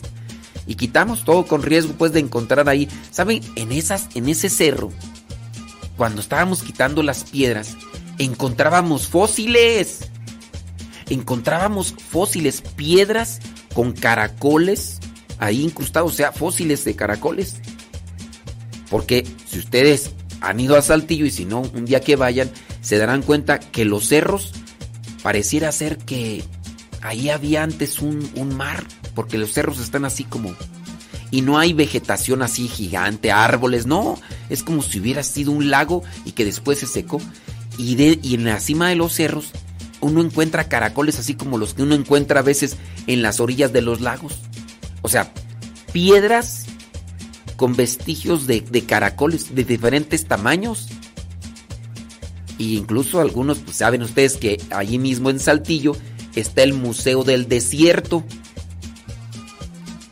y 0.65 0.76
quitamos 0.76 1.23
todo 1.23 1.45
con 1.45 1.61
riesgo 1.61 1.93
pues 1.93 2.13
de 2.13 2.19
encontrar 2.19 2.69
ahí, 2.69 2.88
¿saben? 3.11 3.41
En 3.55 3.71
esas 3.71 4.07
en 4.15 4.30
ese 4.30 4.49
cerro 4.49 4.91
cuando 5.97 6.21
estábamos 6.21 6.63
quitando 6.63 7.03
las 7.03 7.26
piedras 7.26 7.76
encontrábamos 8.19 9.07
fósiles. 9.07 9.99
Encontrábamos 11.09 11.95
fósiles, 12.09 12.61
piedras 12.61 13.39
con 13.73 13.93
caracoles 13.93 14.99
ahí 15.39 15.63
incrustados, 15.63 16.13
o 16.13 16.15
sea, 16.15 16.31
fósiles 16.31 16.85
de 16.85 16.95
caracoles. 16.95 17.55
Porque 18.91 19.26
si 19.47 19.59
ustedes 19.59 20.11
han 20.41 20.59
ido 20.59 20.77
a 20.77 20.81
Saltillo 20.81 21.26
y 21.26 21.31
si 21.31 21.45
no, 21.45 21.61
un 21.61 21.85
día 21.85 22.01
que 22.01 22.15
vayan, 22.15 22.51
se 22.81 22.97
darán 22.97 23.23
cuenta 23.23 23.59
que 23.59 23.85
los 23.85 24.07
cerros 24.07 24.53
pareciera 25.23 25.71
ser 25.71 25.97
que 25.97 26.43
ahí 27.01 27.30
había 27.30 27.63
antes 27.63 27.99
un, 27.99 28.30
un 28.35 28.55
mar 28.55 28.84
porque 29.15 29.38
los 29.38 29.53
cerros 29.53 29.80
están 29.80 30.05
así 30.05 30.23
como... 30.23 30.55
Y 31.31 31.41
no 31.41 31.59
hay 31.59 31.73
vegetación 31.73 32.41
así 32.41 32.67
gigante, 32.67 33.31
árboles, 33.31 33.85
no. 33.85 34.19
Es 34.49 34.63
como 34.63 34.81
si 34.81 34.99
hubiera 34.99 35.21
sido 35.21 35.51
un 35.51 35.69
lago 35.69 36.01
y 36.26 36.31
que 36.31 36.43
después 36.43 36.80
se 36.80 36.88
secó. 36.88 37.21
Y, 37.77 37.95
de, 37.95 38.17
y 38.23 38.34
en 38.34 38.45
la 38.45 38.59
cima 38.59 38.89
de 38.89 38.95
los 38.95 39.13
cerros 39.13 39.51
uno 40.01 40.21
encuentra 40.21 40.69
caracoles 40.69 41.19
así 41.19 41.35
como 41.35 41.57
los 41.57 41.73
que 41.73 41.84
uno 41.84 41.93
encuentra 41.93 42.39
a 42.39 42.43
veces 42.43 42.77
en 43.05 43.21
las 43.21 43.39
orillas 43.39 43.71
de 43.71 43.81
los 43.81 44.01
lagos. 44.01 44.39
O 45.01 45.09
sea, 45.09 45.31
piedras 45.91 46.65
con 47.57 47.76
vestigios 47.76 48.47
de, 48.47 48.61
de 48.61 48.85
caracoles 48.85 49.53
de 49.53 49.65
diferentes 49.65 50.26
tamaños. 50.26 50.88
E 52.57 52.63
incluso 52.63 53.19
algunos, 53.21 53.59
pues 53.59 53.77
saben 53.77 54.01
ustedes 54.01 54.38
que 54.38 54.61
allí 54.71 54.97
mismo 54.97 55.30
en 55.30 55.39
Saltillo 55.39 55.95
está 56.39 56.63
el 56.63 56.73
Museo 56.73 57.23
del 57.23 57.47
Desierto 57.47 58.23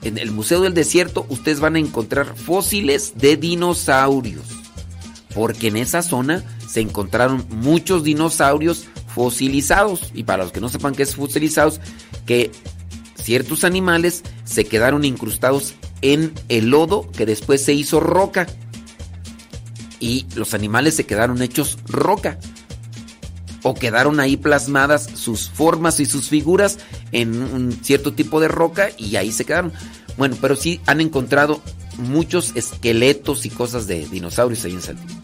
en 0.07 0.17
el 0.17 0.31
Museo 0.31 0.61
del 0.61 0.73
Desierto 0.73 1.25
ustedes 1.27 1.59
van 1.59 1.75
a 1.75 1.79
encontrar 1.79 2.35
fósiles 2.37 3.13
de 3.17 3.35
dinosaurios. 3.35 4.45
Porque 5.35 5.67
en 5.67 5.77
esa 5.77 6.01
zona 6.01 6.43
se 6.67 6.79
encontraron 6.79 7.45
muchos 7.49 8.03
dinosaurios 8.03 8.85
fosilizados. 9.13 10.11
Y 10.13 10.23
para 10.23 10.43
los 10.43 10.53
que 10.53 10.61
no 10.61 10.69
sepan 10.69 10.95
qué 10.95 11.03
es 11.03 11.15
fosilizados, 11.15 11.81
que 12.25 12.51
ciertos 13.21 13.65
animales 13.65 14.23
se 14.45 14.65
quedaron 14.65 15.03
incrustados 15.03 15.73
en 16.01 16.33
el 16.47 16.69
lodo 16.69 17.11
que 17.11 17.25
después 17.25 17.63
se 17.63 17.73
hizo 17.73 17.99
roca. 17.99 18.47
Y 19.99 20.25
los 20.35 20.53
animales 20.53 20.95
se 20.95 21.05
quedaron 21.05 21.41
hechos 21.41 21.77
roca. 21.85 22.39
O 23.63 23.73
quedaron 23.73 24.19
ahí 24.19 24.38
plasmadas 24.38 25.07
sus 25.15 25.49
formas 25.49 25.99
y 25.99 26.05
sus 26.05 26.29
figuras 26.29 26.77
en 27.11 27.41
un 27.41 27.71
cierto 27.84 28.13
tipo 28.13 28.39
de 28.39 28.47
roca 28.47 28.89
y 28.97 29.15
ahí 29.15 29.31
se 29.31 29.45
quedaron. 29.45 29.73
Bueno, 30.17 30.38
pero 30.39 30.55
sí 30.55 30.79
han 30.85 31.01
encontrado 31.01 31.61
muchos 31.97 32.51
esqueletos 32.55 33.45
y 33.45 33.49
cosas 33.49 33.88
de 33.88 34.07
dinosaurios 34.07 34.63
ahí 34.65 34.73
en 34.73 34.81
Saltillo. 34.81 35.21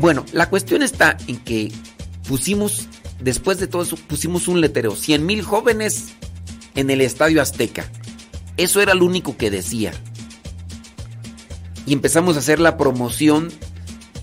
Bueno, 0.00 0.24
la 0.32 0.50
cuestión 0.50 0.82
está 0.82 1.16
en 1.26 1.38
que 1.38 1.72
pusimos, 2.28 2.88
después 3.20 3.58
de 3.58 3.66
todo 3.66 3.82
eso, 3.82 3.96
pusimos 3.96 4.48
un 4.48 4.60
letrero, 4.60 4.96
100 4.96 5.24
mil 5.24 5.42
jóvenes 5.42 6.14
en 6.74 6.90
el 6.90 7.00
Estadio 7.00 7.40
Azteca. 7.40 7.88
Eso 8.56 8.80
era 8.80 8.94
lo 8.94 9.04
único 9.04 9.36
que 9.36 9.50
decía. 9.50 9.92
Y 11.86 11.92
empezamos 11.92 12.36
a 12.36 12.40
hacer 12.40 12.60
la 12.60 12.76
promoción 12.76 13.52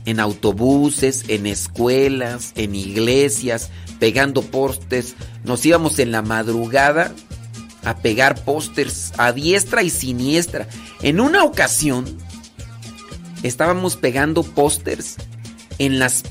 en 0.05 0.19
autobuses, 0.19 1.25
en 1.27 1.45
escuelas, 1.45 2.53
en 2.55 2.75
iglesias, 2.75 3.69
pegando 3.99 4.41
postes. 4.41 5.15
Nos 5.43 5.65
íbamos 5.65 5.99
en 5.99 6.11
la 6.11 6.21
madrugada 6.21 7.13
a 7.83 7.97
pegar 7.97 8.43
pósters 8.43 9.13
a 9.17 9.31
diestra 9.31 9.83
y 9.83 9.89
siniestra. 9.89 10.67
En 11.01 11.19
una 11.19 11.43
ocasión 11.43 12.17
estábamos 13.43 13.95
pegando 13.95 14.43
pósters 14.43 15.17
en 15.77 15.99
las 15.99 16.23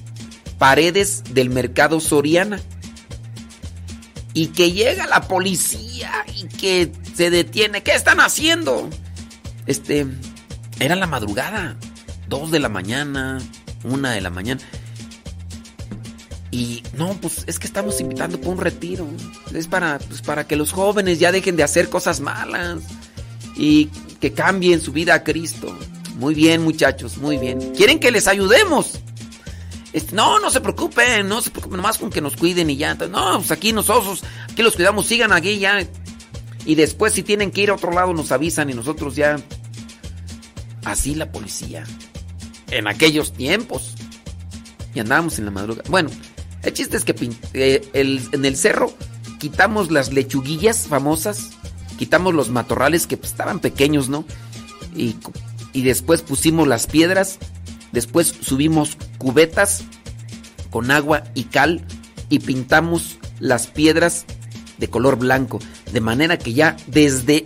paredes 0.58 1.24
del 1.32 1.50
mercado 1.50 2.00
Soriana. 2.00 2.60
Y 4.32 4.48
que 4.48 4.70
llega 4.70 5.08
la 5.08 5.22
policía 5.22 6.12
y 6.36 6.46
que 6.46 6.92
se 7.16 7.30
detiene. 7.30 7.82
¿Qué 7.82 7.94
están 7.94 8.20
haciendo? 8.20 8.88
Este, 9.66 10.06
era 10.78 10.94
la 10.94 11.08
madrugada, 11.08 11.76
dos 12.28 12.52
de 12.52 12.60
la 12.60 12.68
mañana, 12.68 13.40
una 13.84 14.12
de 14.12 14.20
la 14.20 14.30
mañana. 14.30 14.60
Y 16.50 16.82
no, 16.96 17.14
pues 17.20 17.44
es 17.46 17.58
que 17.58 17.66
estamos 17.66 18.00
invitando 18.00 18.40
por 18.40 18.54
un 18.54 18.60
retiro. 18.60 19.06
Es 19.54 19.68
para, 19.68 19.98
pues, 19.98 20.20
para 20.22 20.46
que 20.46 20.56
los 20.56 20.72
jóvenes 20.72 21.20
ya 21.20 21.30
dejen 21.30 21.56
de 21.56 21.62
hacer 21.62 21.88
cosas 21.88 22.20
malas 22.20 22.78
y 23.56 23.86
que 24.20 24.32
cambien 24.32 24.80
su 24.80 24.92
vida 24.92 25.14
a 25.14 25.24
Cristo. 25.24 25.76
Muy 26.16 26.34
bien, 26.34 26.62
muchachos, 26.62 27.18
muy 27.18 27.38
bien. 27.38 27.72
¿Quieren 27.76 28.00
que 28.00 28.10
les 28.10 28.26
ayudemos? 28.26 29.00
Este, 29.92 30.14
no, 30.14 30.38
no 30.38 30.50
se 30.50 30.60
preocupen, 30.60 31.28
no 31.28 31.40
se 31.40 31.50
preocupen, 31.50 31.78
nomás 31.78 31.98
con 31.98 32.10
que 32.10 32.20
nos 32.20 32.36
cuiden 32.36 32.68
y 32.70 32.76
ya. 32.76 32.94
No, 32.94 33.38
pues 33.38 33.50
aquí 33.50 33.72
nosotros, 33.72 34.22
aquí 34.50 34.62
los 34.62 34.74
cuidamos, 34.74 35.06
sigan 35.06 35.32
aquí 35.32 35.58
ya. 35.58 35.86
Y 36.66 36.74
después 36.74 37.12
si 37.14 37.22
tienen 37.22 37.50
que 37.50 37.62
ir 37.62 37.70
a 37.70 37.74
otro 37.74 37.92
lado 37.92 38.12
nos 38.12 38.32
avisan 38.32 38.70
y 38.70 38.74
nosotros 38.74 39.16
ya... 39.16 39.36
Así 40.84 41.14
la 41.14 41.30
policía. 41.30 41.84
En 42.70 42.86
aquellos 42.86 43.32
tiempos. 43.32 43.94
Y 44.94 45.00
andábamos 45.00 45.38
en 45.38 45.44
la 45.44 45.50
madrugada. 45.50 45.88
Bueno, 45.88 46.10
El 46.62 46.72
chiste 46.72 46.96
es 46.96 47.04
que 47.04 47.14
eh, 47.54 47.88
en 47.92 48.44
el 48.44 48.56
cerro 48.56 48.92
quitamos 49.38 49.90
las 49.90 50.12
lechuguillas 50.12 50.86
famosas, 50.86 51.50
quitamos 51.98 52.34
los 52.34 52.50
matorrales 52.50 53.06
que 53.06 53.16
pues, 53.16 53.32
estaban 53.32 53.60
pequeños, 53.60 54.08
¿no? 54.08 54.24
Y, 54.94 55.16
y 55.72 55.82
después 55.82 56.20
pusimos 56.22 56.68
las 56.68 56.86
piedras, 56.86 57.38
después 57.92 58.34
subimos 58.42 58.98
cubetas 59.18 59.84
con 60.70 60.90
agua 60.90 61.24
y 61.34 61.44
cal 61.44 61.82
y 62.28 62.40
pintamos 62.40 63.18
las 63.38 63.66
piedras 63.66 64.26
de 64.78 64.88
color 64.88 65.16
blanco, 65.16 65.58
de 65.92 66.00
manera 66.00 66.38
que 66.38 66.52
ya 66.52 66.76
desde 66.86 67.44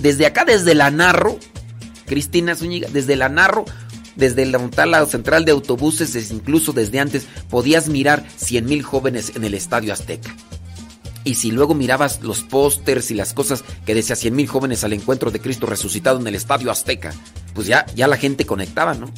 desde 0.00 0.26
acá 0.26 0.44
desde 0.44 0.74
la 0.74 0.90
Narro, 0.90 1.38
Cristina 2.06 2.54
Zúñiga, 2.54 2.88
desde 2.92 3.16
la 3.16 3.28
Narro, 3.28 3.64
desde 4.18 4.44
la 4.44 5.06
central 5.06 5.44
de 5.46 5.52
autobuses, 5.52 6.14
es- 6.16 6.30
incluso 6.30 6.72
desde 6.74 6.98
antes 7.00 7.26
podías 7.48 7.88
mirar 7.88 8.26
100 8.36 8.66
mil 8.66 8.82
jóvenes 8.82 9.32
en 9.36 9.44
el 9.44 9.54
Estadio 9.54 9.92
Azteca. 9.92 10.34
Y 11.24 11.36
si 11.36 11.50
luego 11.52 11.74
mirabas 11.74 12.20
los 12.22 12.42
pósters 12.42 13.10
y 13.10 13.14
las 13.14 13.32
cosas 13.32 13.62
que 13.86 13.94
decía 13.94 14.16
100 14.16 14.34
mil 14.34 14.48
jóvenes 14.48 14.82
al 14.84 14.92
encuentro 14.92 15.30
de 15.30 15.40
Cristo 15.40 15.66
resucitado 15.66 16.18
en 16.20 16.26
el 16.26 16.34
Estadio 16.34 16.70
Azteca, 16.70 17.12
pues 17.54 17.66
ya, 17.66 17.86
ya 17.94 18.06
la 18.08 18.16
gente 18.16 18.44
conectaba, 18.44 18.94
¿no? 18.94 19.10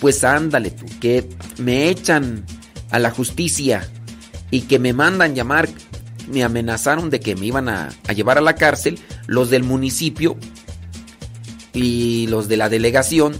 Pues 0.00 0.24
ándale 0.24 0.70
tú, 0.70 0.86
que 1.00 1.28
me 1.58 1.88
echan 1.88 2.44
a 2.90 2.98
la 2.98 3.10
justicia 3.10 3.88
y 4.50 4.62
que 4.62 4.78
me 4.78 4.92
mandan 4.92 5.34
llamar, 5.34 5.68
me 6.28 6.42
amenazaron 6.42 7.10
de 7.10 7.20
que 7.20 7.36
me 7.36 7.46
iban 7.46 7.68
a 7.68 7.90
llevar 8.14 8.38
a 8.38 8.40
la 8.42 8.54
cárcel 8.54 8.98
los 9.26 9.50
del 9.50 9.62
municipio 9.64 10.36
y 11.74 12.26
los 12.28 12.48
de 12.48 12.56
la 12.56 12.68
delegación 12.68 13.34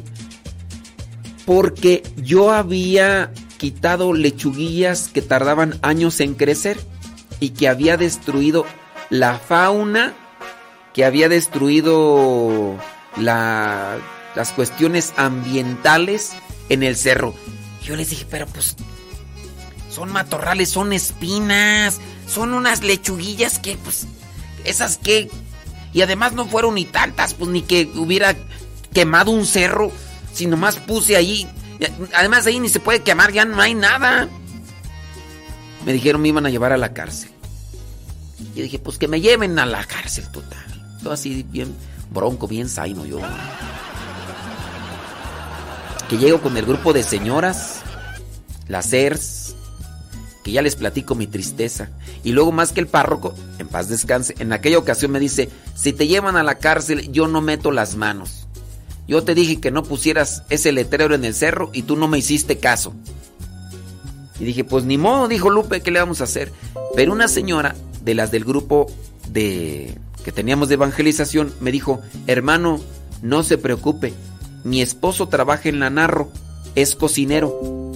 porque 1.49 2.03
yo 2.19 2.53
había 2.53 3.33
quitado 3.57 4.13
lechuguillas 4.13 5.09
que 5.09 5.23
tardaban 5.23 5.79
años 5.81 6.21
en 6.21 6.35
crecer 6.35 6.79
y 7.41 7.51
que 7.51 7.69
había 7.69 7.97
destruido 7.97 8.67
la 9.09 9.39
fauna, 9.39 10.13
que 10.93 11.07
había 11.07 11.31
destruido 11.31 12.77
la- 13.17 13.97
las 14.37 14.53
cuestiones 14.53 15.15
ambientales 15.17 16.33
en 16.69 16.83
el 16.83 16.97
cerro. 16.97 17.35
Yo 17.83 17.97
les 17.97 18.11
dije, 18.11 18.27
pero 18.29 18.47
pues 18.47 18.77
son 19.91 20.13
matorrales, 20.13 20.69
son 20.69 20.93
espinas, 20.93 21.99
son 22.27 22.53
unas 22.53 22.83
lechuguillas 22.83 23.59
que 23.59 23.79
pues 23.79 24.07
esas 24.65 24.99
que 24.99 25.31
y 25.95 26.03
además 26.03 26.35
no 26.35 26.45
fueron 26.47 26.75
ni 26.75 26.85
tantas, 26.85 27.33
pues 27.33 27.51
ni 27.51 27.63
que 27.63 27.91
hubiera 27.95 28.37
quemado 28.93 29.31
un 29.31 29.47
cerro, 29.47 29.91
si 30.39 30.47
nomás 30.47 30.77
puse 30.77 31.17
ahí. 31.17 31.51
Además 32.15 32.47
ahí 32.47 32.61
ni 32.61 32.69
se 32.69 32.79
puede 32.79 33.03
quemar, 33.03 33.33
ya 33.33 33.45
no 33.45 33.61
hay 33.61 33.75
nada. 33.75 34.29
Me 35.85 35.93
dijeron 35.93 36.23
me 36.23 36.29
iban 36.29 36.47
a 36.47 36.51
llevar 36.51 36.73
a 36.73 36.77
la 36.77 36.95
cárcel. 36.95 37.31
Y 38.55 38.63
dije, 38.63 38.79
pues 38.79 38.99
que 38.99 39.09
me 39.09 39.21
lleven 39.21 39.59
a 39.59 39.67
la 39.67 39.85
cárcel 39.85 40.29
total. 40.31 40.65
Todo 41.03 41.13
así 41.13 41.45
bien 41.51 41.75
bronco, 42.11 42.47
bien 42.47 42.69
zaino 42.69 43.05
yo. 43.05 43.19
Que 46.09 46.19
llego 46.19 46.41
con 46.41 46.57
el 46.57 46.65
grupo 46.65 46.93
de 46.93 47.03
señoras, 47.03 47.81
las 48.69 48.93
ERS, 48.93 49.57
que 50.45 50.53
ya 50.53 50.63
les 50.63 50.77
platico 50.77 51.17
mi 51.17 51.27
tristeza. 51.27 51.91
Y 52.23 52.31
luego 52.31 52.53
más 52.53 52.73
que 52.73 52.81
el 52.81 52.87
párroco, 52.87 53.35
en 53.59 53.67
paz 53.67 53.89
descanse, 53.89 54.37
en 54.39 54.53
aquella 54.53 54.79
ocasión 54.79 55.11
me 55.11 55.19
dice, 55.19 55.51
si 55.75 55.93
te 55.93 56.07
llevan 56.07 56.37
a 56.37 56.45
la 56.45 56.59
cárcel, 56.59 57.11
yo 57.11 57.27
no 57.27 57.41
meto 57.41 57.73
las 57.73 57.97
manos. 57.97 58.48
Yo 59.09 59.25
te 59.25 59.35
dije 59.35 59.59
que 59.59 59.71
no 59.71 59.83
pusieras 59.83 60.45
ese 60.51 60.71
letrero 60.71 61.15
en 61.15 61.25
el 61.25 61.35
cerro 61.35 61.71
y 61.73 61.83
tú 61.83 61.97
no 61.97 62.07
me 62.07 62.19
hiciste 62.19 62.59
caso. 62.59 62.93
Y 64.39 64.45
dije, 64.45 64.65
pues 64.65 64.85
ni 64.85 64.99
modo, 64.99 65.27
dijo 65.27 65.51
Lupe, 65.51 65.81
¿qué 65.81 65.91
le 65.91 65.99
vamos 65.99 66.21
a 66.21 66.25
hacer? 66.25 66.53
Pero 66.95 67.13
una 67.13 67.27
señora 67.27 67.75
de 68.05 68.15
las 68.15 68.31
del 68.31 68.45
grupo 68.45 68.87
de 69.31 69.99
que 70.25 70.31
teníamos 70.31 70.69
de 70.69 70.75
evangelización 70.75 71.53
me 71.61 71.73
dijo, 71.73 72.01
hermano, 72.27 72.81
no 73.23 73.43
se 73.43 73.57
preocupe, 73.57 74.13
mi 74.63 74.83
esposo 74.83 75.29
trabaja 75.29 75.71
en 75.71 75.81
la 75.81 75.89
Narro, 75.89 76.31
es 76.75 76.95
cocinero. 76.95 77.93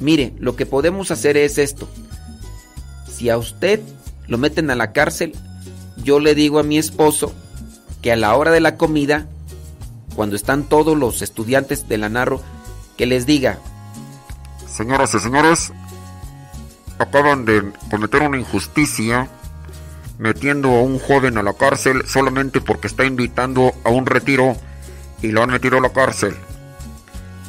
Mire, 0.00 0.34
lo 0.38 0.56
que 0.56 0.66
podemos 0.66 1.12
hacer 1.12 1.36
es 1.36 1.58
esto. 1.58 1.88
Si 3.08 3.30
a 3.30 3.38
usted 3.38 3.80
lo 4.26 4.36
meten 4.36 4.70
a 4.70 4.74
la 4.74 4.92
cárcel, 4.92 5.32
yo 6.02 6.18
le 6.18 6.34
digo 6.34 6.58
a 6.58 6.64
mi 6.64 6.76
esposo 6.76 7.32
que 8.02 8.10
a 8.10 8.16
la 8.16 8.34
hora 8.34 8.50
de 8.50 8.60
la 8.60 8.76
comida, 8.76 9.28
cuando 10.14 10.36
están 10.36 10.64
todos 10.64 10.96
los 10.96 11.22
estudiantes 11.22 11.88
de 11.88 11.98
la 11.98 12.08
Narro, 12.08 12.40
que 12.96 13.06
les 13.06 13.26
diga, 13.26 13.58
Señoras 14.74 15.14
y 15.14 15.20
señores, 15.20 15.72
acaban 16.98 17.44
de 17.44 17.62
cometer 17.90 18.22
una 18.22 18.38
injusticia 18.38 19.28
metiendo 20.18 20.70
a 20.70 20.82
un 20.82 20.98
joven 20.98 21.38
a 21.38 21.44
la 21.44 21.52
cárcel 21.52 22.02
solamente 22.08 22.60
porque 22.60 22.88
está 22.88 23.04
invitando 23.04 23.72
a 23.84 23.90
un 23.90 24.04
retiro 24.04 24.56
y 25.22 25.28
lo 25.28 25.44
han 25.44 25.50
metido 25.50 25.78
a 25.78 25.80
la 25.80 25.92
cárcel. 25.92 26.34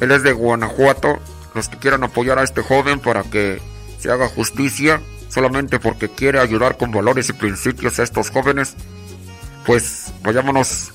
Él 0.00 0.12
es 0.12 0.22
de 0.22 0.32
Guanajuato. 0.32 1.18
Los 1.54 1.68
que 1.68 1.78
quieran 1.78 2.04
apoyar 2.04 2.38
a 2.38 2.44
este 2.44 2.62
joven 2.62 3.00
para 3.00 3.24
que 3.24 3.60
se 3.98 4.10
haga 4.10 4.28
justicia 4.28 5.00
solamente 5.28 5.80
porque 5.80 6.08
quiere 6.08 6.38
ayudar 6.38 6.76
con 6.76 6.92
valores 6.92 7.28
y 7.28 7.32
principios 7.32 7.98
a 7.98 8.04
estos 8.04 8.30
jóvenes, 8.30 8.76
pues 9.64 10.12
vayámonos 10.22 10.92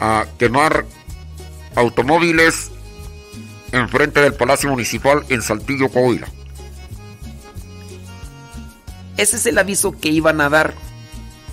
a 0.00 0.26
quemar 0.36 0.84
automóviles 1.74 2.70
enfrente 3.72 4.20
del 4.20 4.34
Palacio 4.34 4.70
Municipal 4.70 5.24
en 5.28 5.42
Saltillo, 5.42 5.88
Coahuila. 5.88 6.26
ese 9.20 9.36
es 9.36 9.44
el 9.44 9.58
aviso 9.58 9.92
que 9.92 10.08
iban 10.08 10.40
a 10.40 10.48
dar 10.48 10.72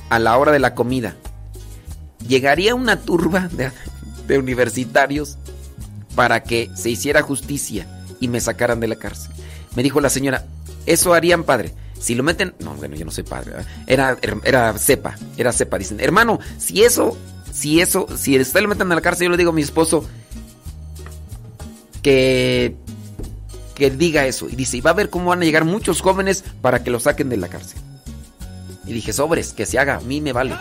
a 0.09 0.19
la 0.19 0.37
hora 0.37 0.53
de 0.53 0.59
la 0.59 0.73
comida. 0.73 1.15
Llegaría 2.25 2.75
una 2.75 3.01
turba 3.01 3.49
de, 3.51 4.37
universitarios 4.37 5.37
para 6.15 6.43
que 6.43 6.69
se 6.75 6.89
hiciera 6.89 7.21
justicia 7.21 7.85
y 8.21 8.29
me 8.29 8.39
sacaran 8.39 8.79
de 8.79 8.87
la 8.87 8.95
cárcel. 8.95 9.33
Me 9.75 9.83
dijo 9.83 9.99
la 9.99 10.09
señora, 10.09 10.45
eso 10.85 11.13
harían 11.13 11.43
padre. 11.43 11.73
Si 11.99 12.15
lo 12.15 12.23
meten, 12.23 12.53
no, 12.59 12.73
bueno, 12.75 12.95
yo 12.95 13.03
no 13.03 13.11
soy 13.11 13.23
padre, 13.23 13.53
era 13.85 14.17
era 14.43 14.77
cepa, 14.77 15.15
era 15.35 15.51
cepa, 15.51 15.77
dicen, 15.77 15.99
hermano, 15.99 16.39
si 16.57 16.83
eso, 16.83 17.17
si 17.51 17.81
eso, 17.81 18.07
si 18.15 18.39
usted 18.39 18.61
lo 18.61 18.67
meten 18.67 18.91
a 18.91 18.95
la 18.95 19.01
cárcel, 19.01 19.25
yo 19.25 19.31
le 19.31 19.37
digo 19.37 19.51
a 19.51 19.53
mi 19.53 19.61
esposo 19.61 20.05
que 22.01 22.75
que 23.77 23.91
diga 23.91 24.25
eso 24.25 24.47
y 24.49 24.55
dice, 24.55 24.77
y 24.77 24.81
va 24.81 24.89
a 24.89 24.93
ver 24.95 25.11
cómo 25.11 25.29
van 25.29 25.41
a 25.41 25.45
llegar 25.45 25.63
muchos 25.63 26.01
jóvenes 26.01 26.43
para 26.61 26.83
que 26.83 26.89
lo 26.89 26.99
saquen 26.99 27.29
de 27.29 27.37
la 27.37 27.47
cárcel. 27.47 27.79
Y 28.87 28.93
dije, 28.93 29.13
sobres, 29.13 29.53
que 29.53 29.67
se 29.67 29.77
haga, 29.77 29.97
a 29.97 29.99
mí 29.99 30.19
me 30.19 30.33
vale. 30.33 30.55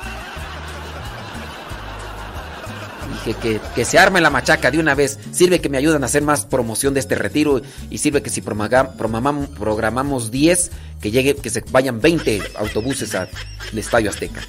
Dije 3.25 3.39
que, 3.41 3.61
que 3.75 3.85
se 3.87 3.99
arme 3.99 4.21
la 4.21 4.29
machaca 4.29 4.71
de 4.71 4.79
una 4.79 4.95
vez. 4.95 5.19
Sirve 5.31 5.61
que 5.61 5.69
me 5.69 5.79
ayudan 5.79 6.03
a 6.03 6.07
hacer 6.07 6.23
más 6.23 6.45
promoción 6.45 6.93
de 6.93 7.01
este 7.01 7.15
retiro. 7.15 7.63
Y 7.89 7.99
sirve 7.99 8.23
que 8.23 8.31
si 8.31 8.43
programamos 8.43 10.31
10, 10.31 10.71
que 11.01 11.11
llegue, 11.11 11.37
que 11.37 11.51
se 11.51 11.65
vayan 11.71 12.01
20 12.01 12.43
autobuses 12.57 13.15
al 13.15 13.29
Estadio 13.75 14.11
Azteca. 14.11 14.43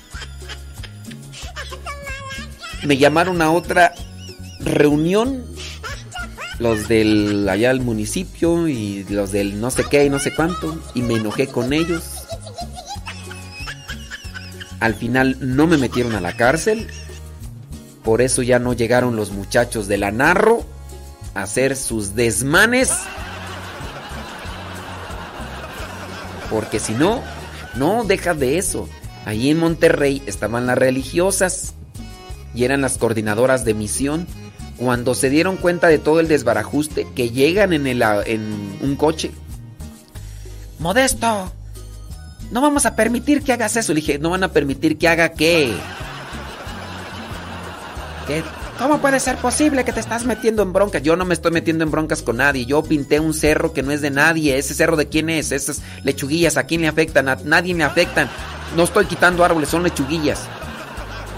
Me 2.84 2.98
llamaron 2.98 3.42
a 3.42 3.52
otra 3.52 3.94
reunión. 4.60 5.46
Los 6.60 6.88
del 6.88 7.48
allá 7.50 7.70
al 7.70 7.82
municipio 7.82 8.68
y 8.68 9.04
los 9.10 9.32
del 9.32 9.62
no 9.62 9.70
sé 9.70 9.84
qué 9.84 10.06
y 10.06 10.10
no 10.10 10.20
sé 10.20 10.34
cuánto. 10.34 10.80
Y 10.94 11.02
me 11.02 11.16
enojé 11.16 11.48
con 11.48 11.72
ellos. 11.74 12.04
Al 14.80 14.96
final 14.96 15.38
no 15.40 15.68
me 15.68 15.78
metieron 15.78 16.16
a 16.16 16.22
la 16.22 16.36
cárcel. 16.36 16.88
Por 18.04 18.22
eso 18.22 18.42
ya 18.42 18.58
no 18.60 18.74
llegaron 18.74 19.16
los 19.16 19.32
muchachos 19.32 19.88
de 19.88 19.98
la 19.98 20.12
Narro 20.12 20.66
a 21.36 21.44
hacer 21.44 21.76
sus 21.76 22.16
desmanes. 22.16 22.92
Porque 26.50 26.80
si 26.80 26.94
no, 26.94 27.22
no 27.76 28.04
deja 28.04 28.34
de 28.34 28.58
eso. 28.58 28.88
Allí 29.26 29.50
en 29.50 29.60
Monterrey 29.60 30.24
estaban 30.26 30.68
las 30.68 30.78
religiosas 30.78 31.74
y 32.58 32.64
eran 32.64 32.82
las 32.82 32.98
coordinadoras 32.98 33.64
de 33.66 33.76
misión. 33.76 34.28
Cuando 34.78 35.14
se 35.14 35.30
dieron 35.30 35.58
cuenta 35.58 35.88
de 35.88 36.00
todo 36.00 36.20
el 36.20 36.28
desbarajuste, 36.28 37.08
que 37.16 37.30
llegan 37.30 37.72
en, 37.74 37.88
el, 37.88 38.02
en 38.02 38.78
un 38.82 38.96
coche. 38.96 39.32
Modesto, 40.80 41.52
no 42.52 42.62
vamos 42.62 42.86
a 42.86 42.96
permitir 42.96 43.44
que 43.44 43.54
hagas 43.54 43.76
eso. 43.78 43.94
Le 43.94 44.02
dije, 44.02 44.20
no 44.20 44.32
van 44.32 44.44
a 44.44 44.52
permitir 44.52 44.98
que 44.98 45.08
haga 45.08 45.30
qué. 45.30 45.74
¿Cómo 48.78 49.00
puede 49.00 49.20
ser 49.20 49.38
posible 49.38 49.84
que 49.86 49.94
te 49.94 50.00
estás 50.00 50.26
metiendo 50.26 50.62
en 50.62 50.74
broncas? 50.74 51.02
Yo 51.02 51.16
no 51.16 51.26
me 51.26 51.34
estoy 51.34 51.52
metiendo 51.52 51.84
en 51.84 51.92
broncas 51.92 52.22
con 52.22 52.38
nadie. 52.38 52.66
Yo 52.66 52.84
pinté 52.84 53.20
un 53.20 53.34
cerro 53.34 53.74
que 53.74 53.84
no 53.84 53.92
es 53.92 54.02
de 54.02 54.12
nadie. 54.12 54.58
¿Ese 54.58 54.74
cerro 54.74 54.96
de 54.96 55.08
quién 55.08 55.30
es? 55.30 55.52
Esas 55.52 55.82
lechuguillas, 56.04 56.58
¿a 56.58 56.64
quién 56.64 56.82
le 56.82 56.88
afectan? 56.88 57.30
A 57.30 57.36
nadie 57.44 57.74
le 57.74 57.84
afectan. 57.84 58.30
No 58.76 58.84
estoy 58.84 59.06
quitando 59.06 59.44
árboles, 59.44 59.70
son 59.70 59.84
lechuguillas. 59.84 60.42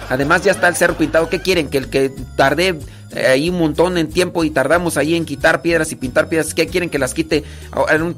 Además 0.09 0.43
ya 0.43 0.51
está 0.51 0.67
el 0.67 0.75
cerro 0.75 0.97
pintado. 0.97 1.29
¿Qué 1.29 1.41
quieren? 1.41 1.69
Que 1.69 1.77
el 1.77 1.89
que 1.89 2.11
tardé 2.35 2.79
eh, 3.11 3.27
ahí 3.27 3.49
un 3.49 3.59
montón 3.59 3.97
en 3.97 4.09
tiempo 4.09 4.43
y 4.43 4.49
tardamos 4.49 4.97
ahí 4.97 5.15
en 5.15 5.25
quitar 5.25 5.61
piedras 5.61 5.91
y 5.91 5.95
pintar 5.95 6.29
piedras. 6.29 6.53
¿Qué 6.53 6.67
quieren 6.67 6.89
que 6.89 6.99
las 6.99 7.13
quite? 7.13 7.43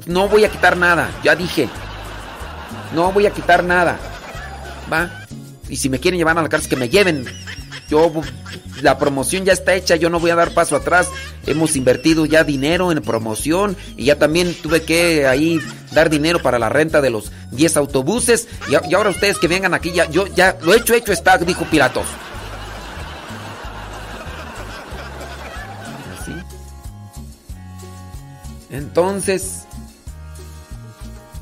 No 0.06 0.28
voy 0.28 0.44
a 0.44 0.50
quitar 0.50 0.76
nada, 0.76 1.10
ya 1.22 1.36
dije. 1.36 1.68
No 2.94 3.12
voy 3.12 3.26
a 3.26 3.30
quitar 3.30 3.62
nada. 3.62 3.98
¿Va? 4.92 5.24
Y 5.68 5.76
si 5.76 5.88
me 5.88 6.00
quieren 6.00 6.18
llevar 6.18 6.36
a 6.38 6.42
la 6.42 6.48
cárcel, 6.48 6.70
que 6.70 6.76
me 6.76 6.88
lleven. 6.88 7.24
Yo, 7.92 8.10
la 8.80 8.96
promoción 8.96 9.44
ya 9.44 9.52
está 9.52 9.74
hecha, 9.74 9.96
yo 9.96 10.08
no 10.08 10.18
voy 10.18 10.30
a 10.30 10.34
dar 10.34 10.54
paso 10.54 10.76
atrás. 10.76 11.10
Hemos 11.46 11.76
invertido 11.76 12.24
ya 12.24 12.42
dinero 12.42 12.90
en 12.90 13.02
promoción 13.02 13.76
y 13.98 14.06
ya 14.06 14.18
también 14.18 14.54
tuve 14.62 14.80
que 14.80 15.26
ahí 15.26 15.60
dar 15.90 16.08
dinero 16.08 16.40
para 16.40 16.58
la 16.58 16.70
renta 16.70 17.02
de 17.02 17.10
los 17.10 17.32
10 17.50 17.76
autobuses. 17.76 18.48
Y, 18.70 18.94
ahora 18.94 19.10
ustedes 19.10 19.36
que 19.36 19.46
vengan 19.46 19.74
aquí, 19.74 19.92
ya, 19.92 20.08
yo 20.08 20.26
ya 20.26 20.56
lo 20.62 20.72
hecho, 20.72 20.94
hecho 20.94 21.12
está, 21.12 21.36
dijo 21.36 21.66
Pilatos. 21.66 22.06
Así. 26.18 26.32
Entonces, 28.70 29.64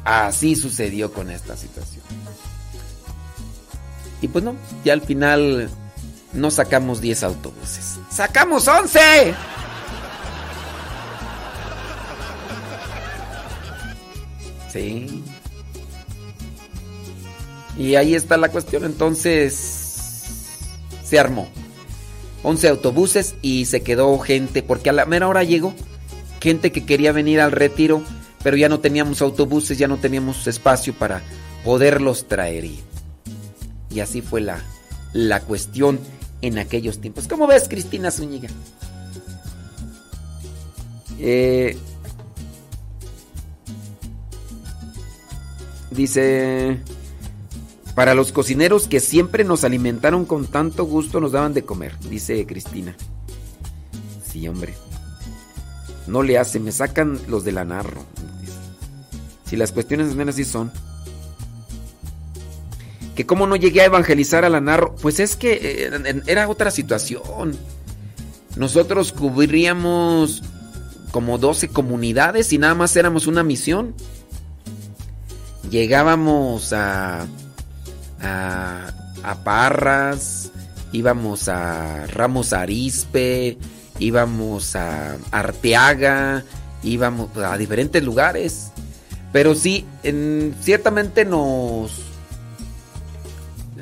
así 0.05 0.56
sucedió 0.56 1.12
con 1.12 1.31
esta 1.31 1.56
situación. 1.56 2.02
Y 4.20 4.27
pues 4.27 4.43
no, 4.43 4.56
ya 4.85 4.94
al 4.94 5.02
final 5.02 5.70
no 6.32 6.51
sacamos 6.51 7.01
10 7.01 7.23
autobuses. 7.24 7.98
¡Sacamos 8.11 8.69
11! 8.69 9.35
Sí. 14.73 15.24
Y 17.77 17.94
ahí 17.97 18.15
está 18.15 18.36
la 18.36 18.51
cuestión. 18.51 18.85
Entonces 18.85 19.81
se 21.05 21.19
armó. 21.19 21.48
11 22.43 22.69
autobuses 22.69 23.35
y 23.43 23.66
se 23.66 23.82
quedó 23.82 24.19
gente, 24.19 24.62
porque 24.62 24.90
a 24.90 24.94
la 24.94 25.05
mera 25.05 25.28
hora 25.28 25.43
llegó 25.43 25.74
gente 26.40 26.73
que 26.73 26.86
quería 26.86 27.12
venir 27.12 27.40
al 27.40 27.52
retiro, 27.52 28.02
pero 28.43 28.57
ya 28.57 28.70
no 28.70 28.81
teníamos 28.81 29.20
autobuses, 29.20 29.77
ya 29.77 29.89
no 29.89 29.98
teníamos 29.98 30.47
espacio 30.47 30.94
para 30.94 31.23
poderlos 31.65 32.28
traer. 32.28 32.65
Y 33.90 34.01
así 34.01 34.23
fue 34.23 34.40
la, 34.40 34.62
la 35.12 35.40
cuestión 35.40 36.01
en 36.42 36.58
aquellos 36.58 37.00
tiempos. 37.00 37.28
¿Cómo 37.28 37.46
ves, 37.46 37.68
Cristina 37.68 38.10
Zúñiga? 38.10 38.48
Eh, 41.18 41.76
dice, 45.90 46.80
para 47.94 48.14
los 48.14 48.32
cocineros 48.32 48.88
que 48.88 49.00
siempre 49.00 49.44
nos 49.44 49.64
alimentaron 49.64 50.24
con 50.24 50.46
tanto 50.46 50.84
gusto 50.84 51.20
nos 51.20 51.32
daban 51.32 51.52
de 51.52 51.64
comer, 51.64 51.98
dice 52.08 52.46
Cristina. 52.46 52.96
Sí, 54.24 54.48
hombre. 54.48 54.74
No 56.06 56.22
le 56.22 56.38
hace, 56.38 56.58
me 56.58 56.72
sacan 56.72 57.20
los 57.28 57.44
de 57.44 57.52
la 57.52 57.64
narro. 57.64 58.04
Si 59.44 59.56
las 59.56 59.72
cuestiones 59.72 60.16
así 60.28 60.44
son 60.44 60.72
que 63.20 63.26
cómo 63.26 63.47
no 63.47 63.55
llegué 63.55 63.82
a 63.82 63.84
evangelizar 63.84 64.47
a 64.47 64.48
la 64.48 64.62
narro, 64.62 64.94
pues 65.02 65.20
es 65.20 65.36
que 65.36 65.60
eh, 65.62 66.22
era 66.26 66.48
otra 66.48 66.70
situación. 66.70 67.55
Nosotros 68.56 69.12
cubríamos 69.12 70.42
como 71.10 71.36
12 71.36 71.68
comunidades 71.68 72.51
y 72.55 72.56
nada 72.56 72.74
más 72.74 72.97
éramos 72.97 73.26
una 73.26 73.42
misión. 73.42 73.94
Llegábamos 75.68 76.72
a, 76.72 77.26
a, 78.22 78.90
a 79.22 79.44
Parras, 79.44 80.51
íbamos 80.90 81.47
a 81.51 82.06
Ramos 82.06 82.55
Arispe, 82.55 83.59
íbamos 83.98 84.76
a 84.76 85.18
Arteaga, 85.30 86.42
íbamos 86.82 87.36
a 87.36 87.59
diferentes 87.59 88.02
lugares. 88.02 88.72
Pero 89.30 89.55
sí, 89.55 89.84
en, 90.05 90.55
ciertamente 90.62 91.26
nos 91.26 92.10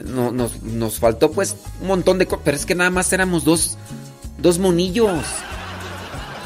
no, 0.04 0.30
nos, 0.32 0.98
faltó 0.98 1.30
pues 1.30 1.56
un 1.80 1.88
montón 1.88 2.18
de 2.18 2.26
cosas, 2.26 2.42
pero 2.44 2.56
es 2.56 2.66
que 2.66 2.74
nada 2.74 2.90
más 2.90 3.12
éramos 3.12 3.44
dos, 3.44 3.78
dos 4.38 4.58
monillos. 4.58 5.24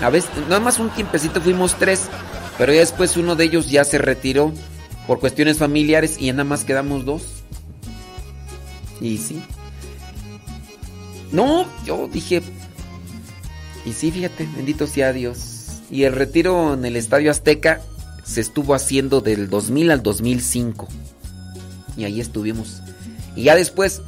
A 0.00 0.10
veces, 0.10 0.30
nada 0.48 0.60
más 0.60 0.78
un 0.78 0.90
tiempecito 0.90 1.40
fuimos 1.40 1.76
tres, 1.78 2.08
pero 2.58 2.72
ya 2.72 2.80
después 2.80 3.16
uno 3.16 3.36
de 3.36 3.44
ellos 3.44 3.70
ya 3.70 3.84
se 3.84 3.98
retiró 3.98 4.52
por 5.06 5.20
cuestiones 5.20 5.58
familiares 5.58 6.16
y 6.18 6.26
ya 6.26 6.32
nada 6.32 6.44
más 6.44 6.64
quedamos 6.64 7.04
dos. 7.04 7.22
Y 9.00 9.18
sí. 9.18 9.42
No, 11.30 11.66
yo 11.84 12.08
dije, 12.12 12.42
y 13.84 13.92
sí, 13.92 14.10
fíjate, 14.10 14.48
bendito 14.56 14.86
sea 14.86 15.12
Dios. 15.12 15.80
Y 15.90 16.04
el 16.04 16.14
retiro 16.14 16.74
en 16.74 16.84
el 16.84 16.96
Estadio 16.96 17.30
Azteca 17.30 17.80
se 18.24 18.40
estuvo 18.40 18.74
haciendo 18.74 19.20
del 19.20 19.50
2000 19.50 19.90
al 19.90 20.02
2005. 20.02 20.88
Y 21.96 22.04
ahí 22.04 22.20
estuvimos. 22.20 22.82
Y 23.36 23.44
ya 23.44 23.56
después 23.56 24.02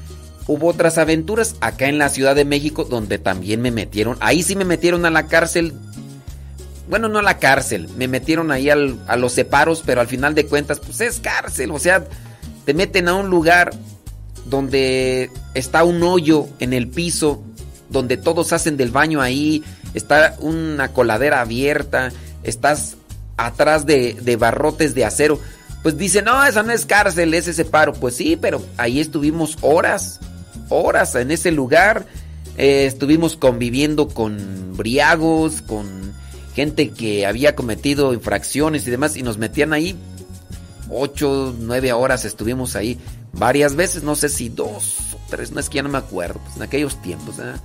hubo 0.47 0.69
otras 0.69 0.99
aventuras 0.99 1.57
acá 1.61 1.89
en 1.89 1.99
la 1.99 2.09
Ciudad 2.09 2.35
de 2.35 2.45
México 2.45 2.85
donde 2.85 3.19
también 3.19 3.61
me 3.63 3.71
metieron. 3.71 4.17
Ahí 4.21 4.43
sí 4.43 4.57
me 4.57 4.65
metieron 4.65 5.07
a 5.07 5.11
la 5.11 5.27
cárcel. 5.27 5.73
Bueno, 6.89 7.09
no 7.09 7.21
a 7.21 7.23
la 7.23 7.39
cárcel, 7.39 7.89
me 7.97 8.09
metieron 8.09 8.53
ahí 8.53 8.69
a 8.69 8.77
los 8.77 9.33
separos, 9.33 9.83
pero 9.87 10.03
al 10.03 10.07
final 10.07 10.35
de 10.35 10.47
cuentas, 10.47 10.81
pues 10.81 11.01
es 11.01 11.19
cárcel. 11.19 11.71
O 11.71 11.79
sea, 11.79 12.05
te 12.67 12.75
meten 12.75 13.09
a 13.09 13.15
un 13.15 13.31
lugar 13.31 13.73
donde 14.45 15.31
está 15.55 15.83
un 15.85 16.03
hoyo 16.03 16.47
en 16.59 16.75
el 16.75 16.89
piso, 16.89 17.43
donde 17.89 18.19
todos 18.19 18.53
hacen 18.53 18.77
del 18.77 18.91
baño 18.91 19.23
ahí, 19.23 19.65
está 19.95 20.37
una 20.41 20.93
coladera 20.93 21.41
abierta, 21.41 22.13
estás 22.43 22.97
atrás 23.39 23.87
de, 23.87 24.15
de 24.21 24.37
barrotes 24.37 24.95
de 24.95 25.07
acero 25.07 25.41
pues 25.85 25.99
dice, 25.99 26.23
no, 26.23 26.43
esa 26.47 26.63
no 26.63 26.73
es 26.73 26.87
cárcel, 26.87 27.35
es 27.35 27.47
ese 27.47 27.67
paro. 27.67 27.93
Pues 27.93 28.17
sí, 28.17 28.39
pero 28.41 28.65
ahí 28.79 29.01
estuvimos 29.01 29.59
horas, 29.61 30.19
horas 30.71 31.15
en 31.15 31.31
ese 31.31 31.53
lugar. 31.53 32.07
Eh, 32.57 32.87
estuvimos 32.87 33.37
conviviendo 33.37 34.09
con 34.09 34.75
briagos, 34.79 35.61
con 35.61 36.15
gente 36.55 36.89
que 36.89 37.27
había 37.27 37.55
cometido 37.55 38.15
infracciones 38.15 38.89
y 38.89 38.91
demás, 38.91 39.15
y 39.19 39.23
nos 39.23 39.37
metían 39.37 39.75
ahí 39.75 39.95
ocho, 40.89 41.55
nueve 41.59 41.93
horas 41.93 42.25
estuvimos 42.25 42.77
ahí 42.77 42.99
varias 43.35 43.77
veces, 43.77 44.05
no 44.05 44.17
sé 44.17 44.31
si 44.31 44.49
dos 44.49 44.97
o 45.13 45.19
tres, 45.29 45.53
no 45.53 45.61
es 45.61 45.69
que 45.69 45.77
ya 45.77 45.83
no 45.83 45.91
me 45.91 45.99
acuerdo, 45.99 46.41
pues 46.45 46.57
en 46.57 46.63
aquellos 46.63 47.03
tiempos. 47.03 47.39
¿eh? 47.41 47.57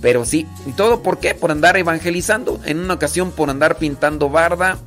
Pero 0.00 0.24
sí, 0.24 0.46
¿y 0.64 0.72
todo 0.74 1.02
por 1.02 1.18
qué? 1.18 1.34
Por 1.34 1.50
andar 1.50 1.76
evangelizando, 1.76 2.60
en 2.64 2.78
una 2.78 2.94
ocasión 2.94 3.32
por 3.32 3.50
andar 3.50 3.78
pintando 3.78 4.30
barda 4.30 4.78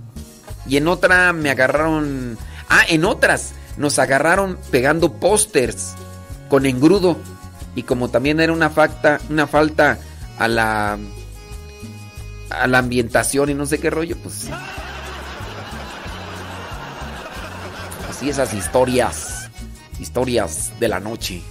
y 0.68 0.78
en 0.78 0.88
otra 0.88 1.34
me 1.34 1.50
agarraron. 1.50 2.38
Ah, 2.70 2.84
en 2.88 3.06
otras 3.06 3.54
nos 3.78 3.98
agarraron 4.00 4.60
pegando 4.72 5.14
pósters 5.14 5.96
con 6.50 6.66
engrudo. 6.66 7.18
Y 7.76 7.84
como 7.84 8.10
también 8.10 8.40
era 8.40 8.52
una 8.52 8.70
falta, 8.70 9.20
una 9.30 9.48
falta 9.48 10.00
a 10.38 10.48
la 10.48 10.98
a 12.50 12.68
la 12.68 12.78
ambientación 12.80 13.50
y 13.50 13.54
no 13.54 13.66
sé 13.66 13.80
qué 13.80 13.90
rollo, 13.90 14.18
pues 14.18 14.50
Así 18.10 18.30
esas 18.30 18.54
historias, 18.54 19.50
historias 20.00 20.72
de 20.80 20.88
la 20.88 21.00
noche. 21.00 21.42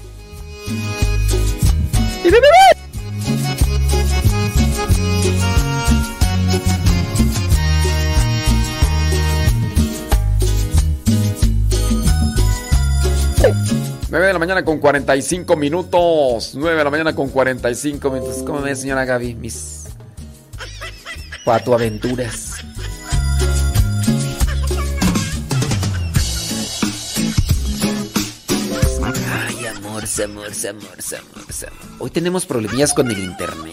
9 14.19 14.27
de 14.27 14.33
la 14.33 14.39
mañana 14.41 14.65
con 14.65 14.79
45 14.79 15.55
minutos. 15.55 16.51
9 16.55 16.77
de 16.77 16.83
la 16.83 16.91
mañana 16.91 17.15
con 17.15 17.29
45 17.29 18.11
minutos. 18.11 18.43
¿Cómo 18.45 18.61
ves, 18.61 18.81
señora 18.81 19.05
Gaby? 19.05 19.37
Mis 19.37 19.85
aventuras. 21.47 22.55
Ay, 29.05 29.67
amor, 29.67 30.03
amor, 30.03 30.25
amor, 30.25 30.53
amor, 30.69 30.99
amor. 30.99 31.73
Hoy 32.01 32.11
tenemos 32.11 32.45
problemillas 32.45 32.95
con 32.95 33.13
el 33.13 33.21
internet. 33.21 33.73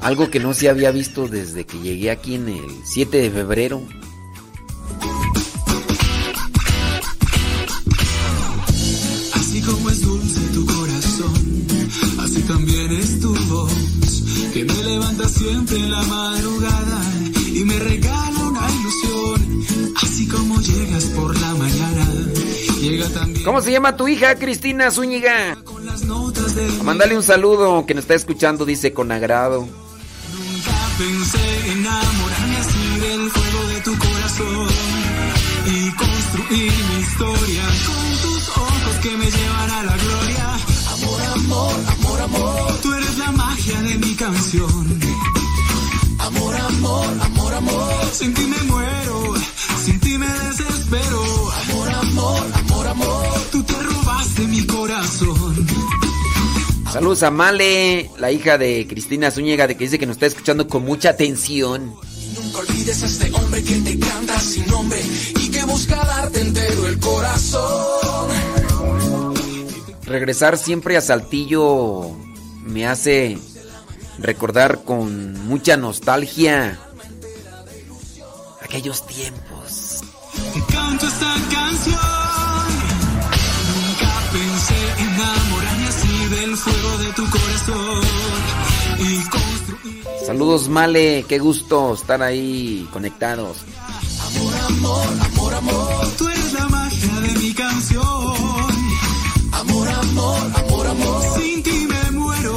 Algo 0.00 0.30
que 0.30 0.40
no 0.40 0.52
se 0.52 0.68
había 0.68 0.90
visto 0.90 1.28
desde 1.28 1.64
que 1.64 1.78
llegué 1.78 2.10
aquí 2.10 2.34
en 2.34 2.48
el 2.48 2.66
7 2.84 3.18
de 3.18 3.30
febrero. 3.30 3.80
Siempre 15.38 15.76
en 15.76 15.90
la 15.90 16.02
madrugada 16.02 17.00
y 17.54 17.64
me 17.64 17.78
regala 17.78 18.38
una 18.40 18.68
ilusión, 18.70 19.94
así 20.02 20.26
como 20.28 20.60
llegas 20.60 21.04
por 21.06 21.38
la 21.40 21.54
mañana 21.54 22.06
¿Cómo 23.44 23.60
se 23.60 23.72
llama 23.72 23.96
tu 23.96 24.06
hija, 24.08 24.36
Cristina 24.36 24.90
Zúñiga? 24.90 25.56
Mándale 26.84 27.16
un 27.16 27.22
saludo 27.22 27.84
que 27.86 27.94
nos 27.94 28.04
está 28.04 28.14
escuchando, 28.14 28.64
dice 28.64 28.92
con 28.92 29.10
agrado. 29.10 29.60
Nunca 29.60 30.76
pensé 30.96 31.72
enamorarme 31.72 32.56
así 32.56 33.00
del 33.00 33.30
fuego 33.30 33.68
de 33.68 33.80
tu 33.80 33.98
corazón 33.98 34.68
y 35.66 35.90
construir 35.90 36.72
mi 36.72 37.00
historia 37.00 37.62
con 37.86 38.30
tus 38.30 38.48
ojos 38.48 38.96
que 39.02 39.16
me 39.16 39.26
llevan 39.30 39.70
a 39.70 39.82
la 39.82 39.96
gloria. 39.96 40.37
Amor, 41.48 41.72
amor, 41.72 41.88
amor, 41.88 42.20
amor, 42.20 42.80
tú 42.82 42.92
eres 42.92 43.16
la 43.16 43.32
magia 43.32 43.80
de 43.80 43.94
mi 43.94 44.14
canción. 44.16 45.00
Amor, 46.18 46.54
amor, 46.54 47.06
amor, 47.22 47.54
amor, 47.54 48.10
sin 48.12 48.34
ti 48.34 48.42
me 48.42 48.62
muero, 48.64 49.34
sin 49.82 49.98
ti 49.98 50.18
me 50.18 50.26
desespero. 50.26 51.22
Amor, 51.62 51.88
amor, 51.88 52.46
amor, 52.52 52.86
amor, 52.88 53.26
tú 53.50 53.62
te 53.62 53.72
robaste 53.72 54.42
mi 54.42 54.66
corazón. 54.66 55.66
Saludos 56.92 57.22
a 57.22 57.30
Male, 57.30 58.10
la 58.18 58.30
hija 58.30 58.58
de 58.58 58.86
Cristina 58.86 59.30
Zúñiga, 59.30 59.66
de 59.66 59.74
que 59.74 59.84
dice 59.84 59.98
que 59.98 60.04
nos 60.04 60.16
está 60.16 60.26
escuchando 60.26 60.68
con 60.68 60.84
mucha 60.84 61.08
atención. 61.08 61.94
Nunca 62.34 62.58
olvides 62.58 63.02
a 63.02 63.06
este 63.06 63.32
hombre 63.32 63.64
que 63.64 63.76
te 63.76 63.98
canta 63.98 64.38
sin 64.38 64.66
nombre 64.66 65.02
y 65.40 65.48
que 65.48 65.64
busca 65.64 65.96
darte 65.96 66.42
entero 66.42 66.86
el 66.88 66.98
corazón. 66.98 68.47
Regresar 70.08 70.56
siempre 70.56 70.96
a 70.96 71.02
Saltillo 71.02 72.16
me 72.64 72.86
hace 72.86 73.38
recordar 74.18 74.82
con 74.82 75.46
mucha 75.46 75.76
nostalgia 75.76 76.78
aquellos 78.62 79.06
tiempos. 79.06 80.00
Te 80.54 80.74
canto 80.74 81.06
esta 81.06 81.34
canción. 81.52 81.98
Nunca 83.74 84.12
pensé 84.32 84.74
enamorarme 84.98 85.88
así 85.88 86.28
del 86.30 86.56
fuego 86.56 86.98
de 86.98 87.12
tu 87.12 87.30
corazón 87.30 88.02
y 88.98 89.28
construir. 89.28 90.04
Saludos 90.24 90.68
Male, 90.68 91.26
qué 91.28 91.38
gusto 91.38 91.92
estar 91.92 92.22
ahí 92.22 92.88
conectados. 92.94 93.58
Amor, 94.26 94.54
amor, 94.68 95.06
amor, 95.20 95.54
amor, 95.54 96.08
tú 96.16 96.28
eres 96.28 96.52
la 96.54 96.66
magia 96.68 97.20
de 97.20 97.38
mi 97.40 97.52
canción. 97.52 98.87
Amor, 99.58 99.88
amor, 99.88 100.38
amor, 100.54 100.86
amor, 100.86 101.22
sin 101.40 101.62
ti 101.62 101.86
me 101.88 102.10
muero, 102.12 102.56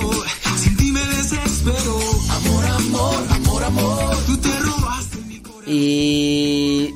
sin 0.58 0.78
ti 0.78 0.92
me 0.92 1.04
desespero. 1.06 2.00
Amor, 2.30 2.66
amor, 2.66 3.28
amor, 3.32 3.64
amor, 3.64 4.18
tú 4.26 4.38
te 4.38 4.60
robaste 4.60 5.18
mi 5.28 5.40
corazón. 5.42 5.64
Y. 5.68 6.94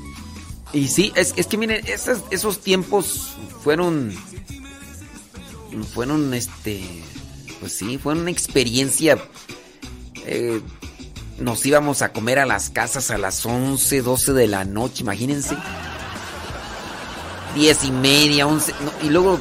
Y 0.74 0.88
sí, 0.90 1.12
es, 1.16 1.34
es 1.38 1.48
que 1.48 1.58
miren, 1.58 1.86
esos, 1.88 2.20
esos 2.32 2.60
tiempos 2.62 3.36
fueron. 3.64 4.14
Fueron 5.94 6.34
este. 6.34 6.84
Pues 7.60 7.74
sí, 7.74 7.98
fue 7.98 8.14
una 8.14 8.32
experiencia. 8.32 9.18
eh, 10.26 10.62
nos 11.40 11.66
íbamos 11.66 12.02
a 12.02 12.14
comer 12.14 12.40
a 12.40 12.46
las 12.46 12.70
casas 12.70 13.12
a 13.12 13.18
las 13.18 13.46
11, 13.46 14.02
12 14.02 14.34
de 14.34 14.48
la 14.48 14.64
noche, 14.66 15.02
imagínense. 15.04 15.58
10 17.56 17.84
y 17.86 17.92
media, 17.92 18.48
11. 18.48 18.74
no, 18.84 19.08
y 19.08 19.10
luego 19.10 19.40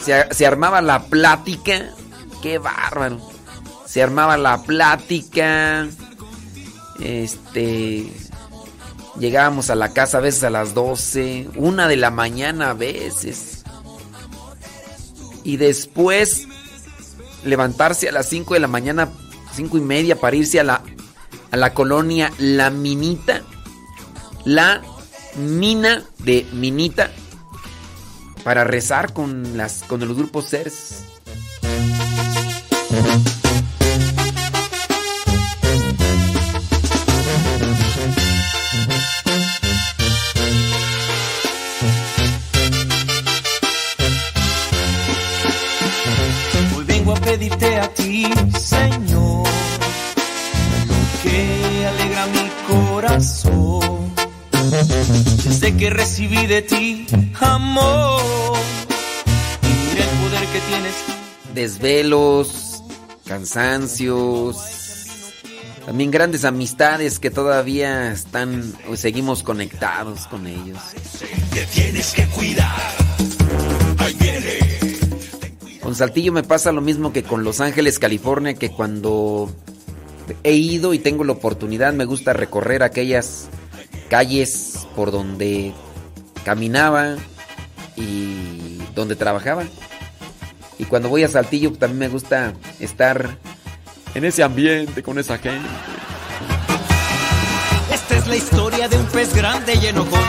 se, 0.00 0.46
armaba 0.46 0.80
la 0.80 1.04
plática. 1.04 1.90
Qué 2.42 2.58
bárbaro. 2.58 3.20
Se 3.86 4.02
armaba 4.02 4.36
la 4.36 4.62
plática. 4.62 5.86
Este. 7.00 8.12
Llegábamos 9.18 9.70
a 9.70 9.74
la 9.74 9.92
casa 9.92 10.18
a 10.18 10.20
veces 10.20 10.44
a 10.44 10.50
las 10.50 10.74
12, 10.74 11.48
una 11.56 11.88
de 11.88 11.96
la 11.96 12.10
mañana 12.10 12.70
a 12.70 12.74
veces. 12.74 13.64
Y 15.42 15.56
después 15.56 16.46
levantarse 17.44 18.08
a 18.08 18.12
las 18.12 18.28
5 18.28 18.54
de 18.54 18.60
la 18.60 18.68
mañana, 18.68 19.08
5 19.54 19.76
y 19.76 19.80
media, 19.80 20.20
para 20.20 20.36
irse 20.36 20.60
a 20.60 20.64
la, 20.64 20.82
a 21.50 21.56
la 21.56 21.74
colonia 21.74 22.32
La 22.38 22.70
Minita. 22.70 23.42
La 24.44 24.82
Mina 25.36 26.04
de 26.18 26.46
Minita. 26.52 27.10
Para 28.44 28.64
rezar 28.64 29.12
con, 29.12 29.56
las, 29.56 29.82
con 29.86 30.00
los 30.00 30.16
grupos 30.16 30.48
CERS. 30.48 31.04
Hoy 46.76 46.84
vengo 46.84 47.12
a 47.12 47.16
pedirte 47.16 47.76
a 47.78 47.92
ti, 47.92 48.26
Señor, 48.58 49.46
lo 50.88 51.22
que 51.22 51.86
alegra 51.86 52.26
mi 52.26 52.50
corazón. 52.66 54.07
Desde 55.44 55.76
que 55.76 55.90
recibí 55.90 56.46
de 56.46 56.62
ti 56.62 57.06
amor, 57.40 58.22
y 59.62 59.90
mira 59.90 60.04
el 60.04 60.10
poder 60.18 60.46
que 60.52 60.60
tienes. 60.68 60.94
desvelos, 61.54 62.82
cansancios, 63.24 64.56
también 65.86 66.10
grandes 66.10 66.44
amistades 66.44 67.18
que 67.18 67.30
todavía 67.30 68.12
están, 68.12 68.74
o 68.90 68.96
seguimos 68.96 69.42
conectados 69.42 70.26
con 70.26 70.46
ellos. 70.46 70.78
Te 71.54 71.64
tienes 71.66 72.12
que 72.12 72.26
cuidar. 72.26 72.92
Ahí 73.98 74.14
viene. 74.20 74.58
Con 75.80 75.94
Saltillo 75.94 76.32
me 76.32 76.42
pasa 76.42 76.70
lo 76.70 76.82
mismo 76.82 77.14
que 77.14 77.22
con 77.22 77.44
Los 77.44 77.60
Ángeles, 77.60 77.98
California, 77.98 78.52
que 78.52 78.70
cuando 78.70 79.50
he 80.44 80.52
ido 80.52 80.92
y 80.92 80.98
tengo 80.98 81.24
la 81.24 81.32
oportunidad 81.32 81.94
me 81.94 82.04
gusta 82.04 82.34
recorrer 82.34 82.82
aquellas 82.82 83.48
calles 84.08 84.86
por 84.96 85.10
donde 85.10 85.72
caminaba 86.44 87.16
y 87.96 88.78
donde 88.94 89.16
trabajaba. 89.16 89.64
Y 90.78 90.84
cuando 90.84 91.08
voy 91.08 91.24
a 91.24 91.28
Saltillo 91.28 91.72
también 91.72 91.98
me 91.98 92.08
gusta 92.08 92.54
estar 92.80 93.36
en 94.14 94.24
ese 94.24 94.42
ambiente 94.42 95.02
con 95.02 95.18
esa 95.18 95.38
gente. 95.38 95.68
Esta 97.92 98.16
es 98.16 98.26
la 98.26 98.36
historia 98.36 98.88
de 98.88 98.96
un 98.96 99.06
pez 99.06 99.34
grande 99.34 99.74
y 99.74 99.86
enojón. 99.86 100.20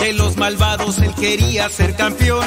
De 0.00 0.12
los 0.14 0.36
malvados 0.36 0.98
él 0.98 1.14
quería 1.14 1.68
ser 1.68 1.94
campeón. 1.94 2.46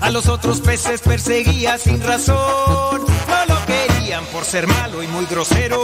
A 0.00 0.10
los 0.10 0.26
otros 0.26 0.60
peces 0.60 1.00
perseguía 1.00 1.78
sin 1.78 2.02
razón. 2.02 3.02
No 3.28 3.54
lo 3.54 3.66
querían 3.66 4.24
por 4.26 4.44
ser 4.44 4.66
malo 4.66 5.02
y 5.02 5.06
muy 5.06 5.26
grosero. 5.26 5.80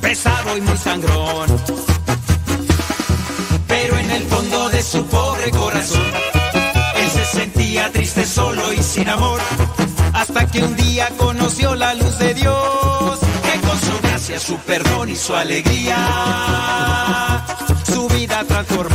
Pesado 0.00 0.56
y 0.56 0.60
muy 0.60 0.76
sangrón. 0.76 1.73
Su 4.84 5.04
pobre 5.06 5.50
corazón, 5.50 6.12
él 6.96 7.10
se 7.10 7.24
sentía 7.24 7.90
triste, 7.90 8.26
solo 8.26 8.72
y 8.72 8.82
sin 8.82 9.08
amor. 9.08 9.40
Hasta 10.12 10.46
que 10.46 10.62
un 10.62 10.76
día 10.76 11.08
conoció 11.16 11.74
la 11.74 11.94
luz 11.94 12.18
de 12.18 12.34
Dios, 12.34 13.18
que 13.42 13.60
con 13.66 13.80
su 13.80 13.98
gracia, 14.02 14.38
su 14.38 14.56
perdón 14.58 15.08
y 15.08 15.16
su 15.16 15.34
alegría, 15.34 15.96
su 17.86 18.06
vida 18.08 18.44
transformó. 18.46 18.94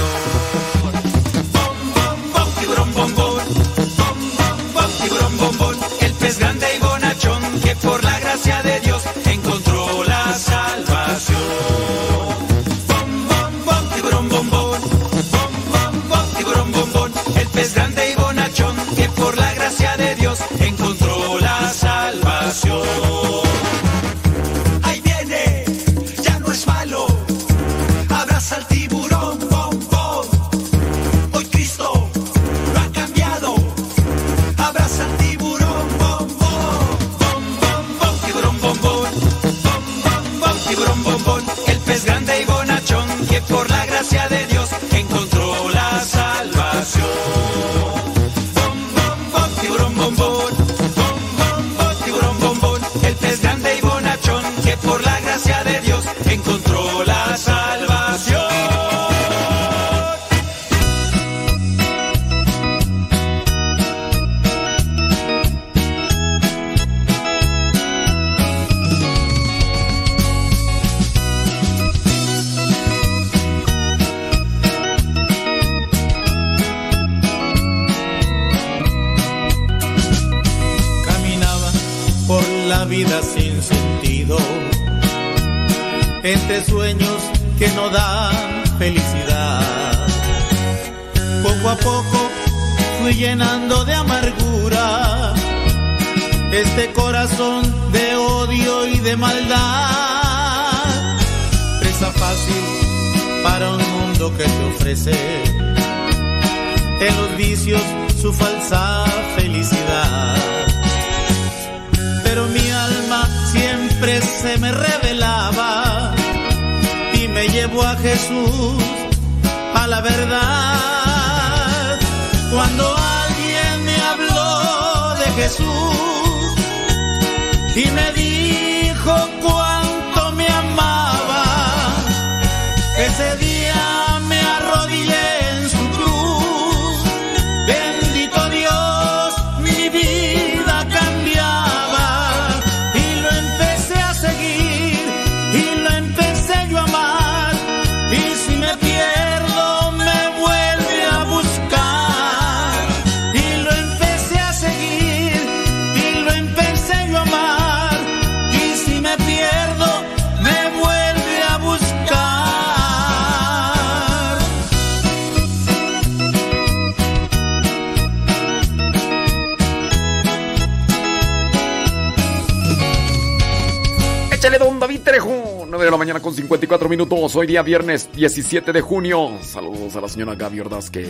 hoy 177.35 177.47
día 177.47 177.61
viernes 177.61 178.09
17 178.13 178.73
de 178.73 178.81
junio. 178.81 179.31
Saludos 179.41 179.95
a 179.95 180.01
la 180.01 180.07
señora 180.07 180.35
Gaby 180.35 180.59
Ordaz 180.61 180.89
que, 180.89 181.07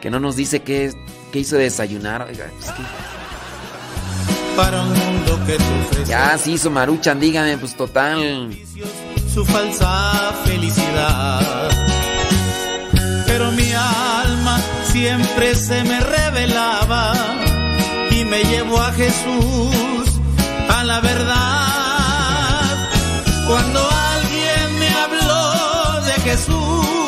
que 0.00 0.10
no 0.10 0.20
nos 0.20 0.36
dice 0.36 0.60
qué, 0.60 0.92
qué 1.32 1.40
hizo 1.40 1.56
de 1.56 1.64
desayunar. 1.64 2.22
Oiga, 2.22 2.50
pues. 2.54 2.70
Para 4.56 4.82
un 4.82 4.88
mundo 4.88 5.40
que 5.46 5.56
Ya, 6.06 6.36
sí 6.38 6.52
hizo 6.52 6.70
maruchan, 6.70 7.18
dígame, 7.18 7.56
pues 7.58 7.74
total. 7.74 8.50
Su 9.32 9.44
falsa 9.44 10.34
felicidad. 10.44 11.70
Pero 13.26 13.50
mi 13.52 13.72
alma 13.72 14.60
siempre 14.84 15.54
se 15.54 15.82
me 15.84 16.00
revelaba 16.00 17.14
y 18.10 18.24
me 18.24 18.44
llevó 18.44 18.78
a 18.80 18.92
Jesús 18.92 20.20
a 20.68 20.84
la 20.84 21.00
verdad. 21.00 22.90
Cuando 23.46 23.91
Jesús. 26.32 27.01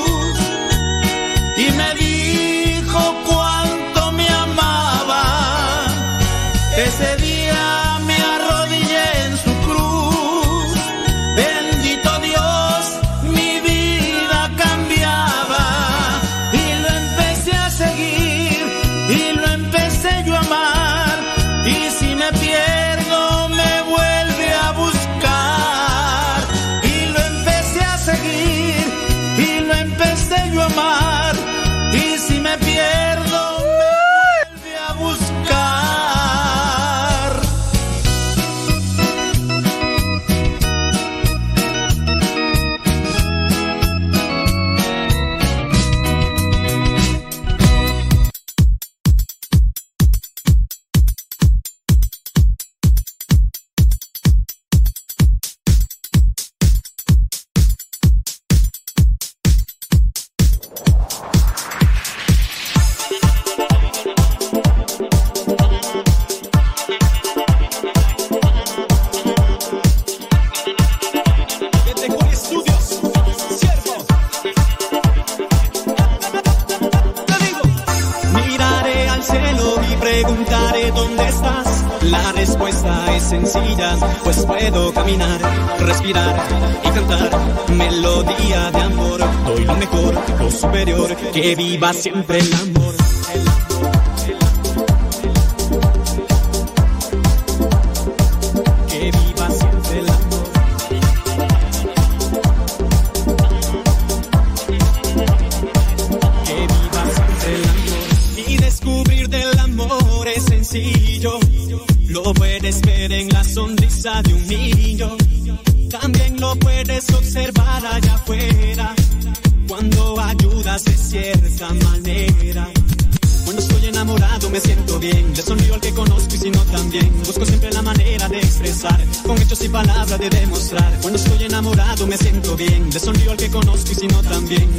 Siempre 92.04 92.38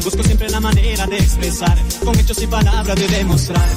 Busco 0.06 0.22
siempre 0.22 0.48
la 0.52 0.60
manera 0.60 1.08
de 1.08 1.18
expresar. 1.18 1.76
Con 2.04 2.16
hechos 2.20 2.40
y 2.40 2.46
palabras 2.46 2.96
de 2.96 3.08
demostrar. 3.08 3.68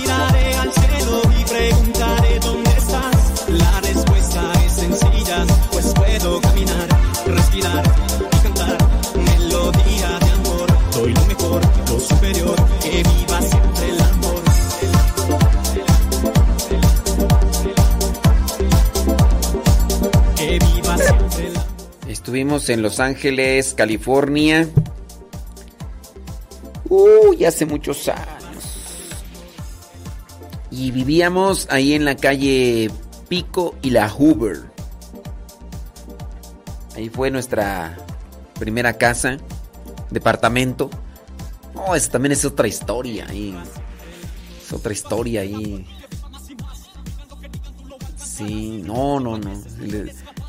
Miraré 0.00 0.54
al 0.54 0.72
cielo 0.72 1.20
y 1.38 1.44
preguntaré 1.44 2.40
dónde 2.40 2.70
estás. 2.70 3.44
La 3.48 3.80
respuesta 3.82 4.52
es 4.64 4.72
sencilla. 4.72 5.44
Pues 5.72 5.92
puedo 5.92 6.40
caminar, 6.40 6.88
respirar 7.26 7.84
y 8.18 8.42
cantar. 8.44 8.78
Melodía 9.14 10.18
de 10.20 10.30
amor. 10.30 10.66
Doy 10.94 11.12
lo 11.12 11.26
mejor, 11.26 11.60
lo 11.90 12.00
superior. 12.00 12.56
Que 12.80 13.02
viva 13.02 13.42
siempre 13.42 13.90
el 13.90 14.00
amor. 14.00 14.42
Que 20.34 20.58
viva 20.58 20.96
siempre 20.96 21.46
el 21.48 21.56
amor. 21.56 22.08
Estuvimos 22.08 22.70
en 22.70 22.80
Los 22.80 23.00
Ángeles, 23.00 23.74
California. 23.74 24.66
Hace 27.46 27.66
muchos 27.66 28.08
años. 28.08 28.64
Y 30.70 30.90
vivíamos 30.90 31.68
ahí 31.70 31.92
en 31.94 32.04
la 32.04 32.16
calle 32.16 32.90
Pico 33.28 33.74
y 33.82 33.90
la 33.90 34.08
Hoover. 34.08 34.62
Ahí 36.96 37.08
fue 37.10 37.30
nuestra 37.30 37.96
primera 38.58 38.94
casa, 38.94 39.36
departamento. 40.10 40.90
No, 41.74 41.94
esa 41.94 42.12
también 42.12 42.32
es 42.32 42.44
otra 42.44 42.66
historia. 42.68 43.26
Es 43.26 44.72
otra 44.72 44.92
historia 44.92 45.42
ahí. 45.42 45.86
Sí, 48.16 48.82
no, 48.84 49.20
no, 49.20 49.38
no. 49.38 49.60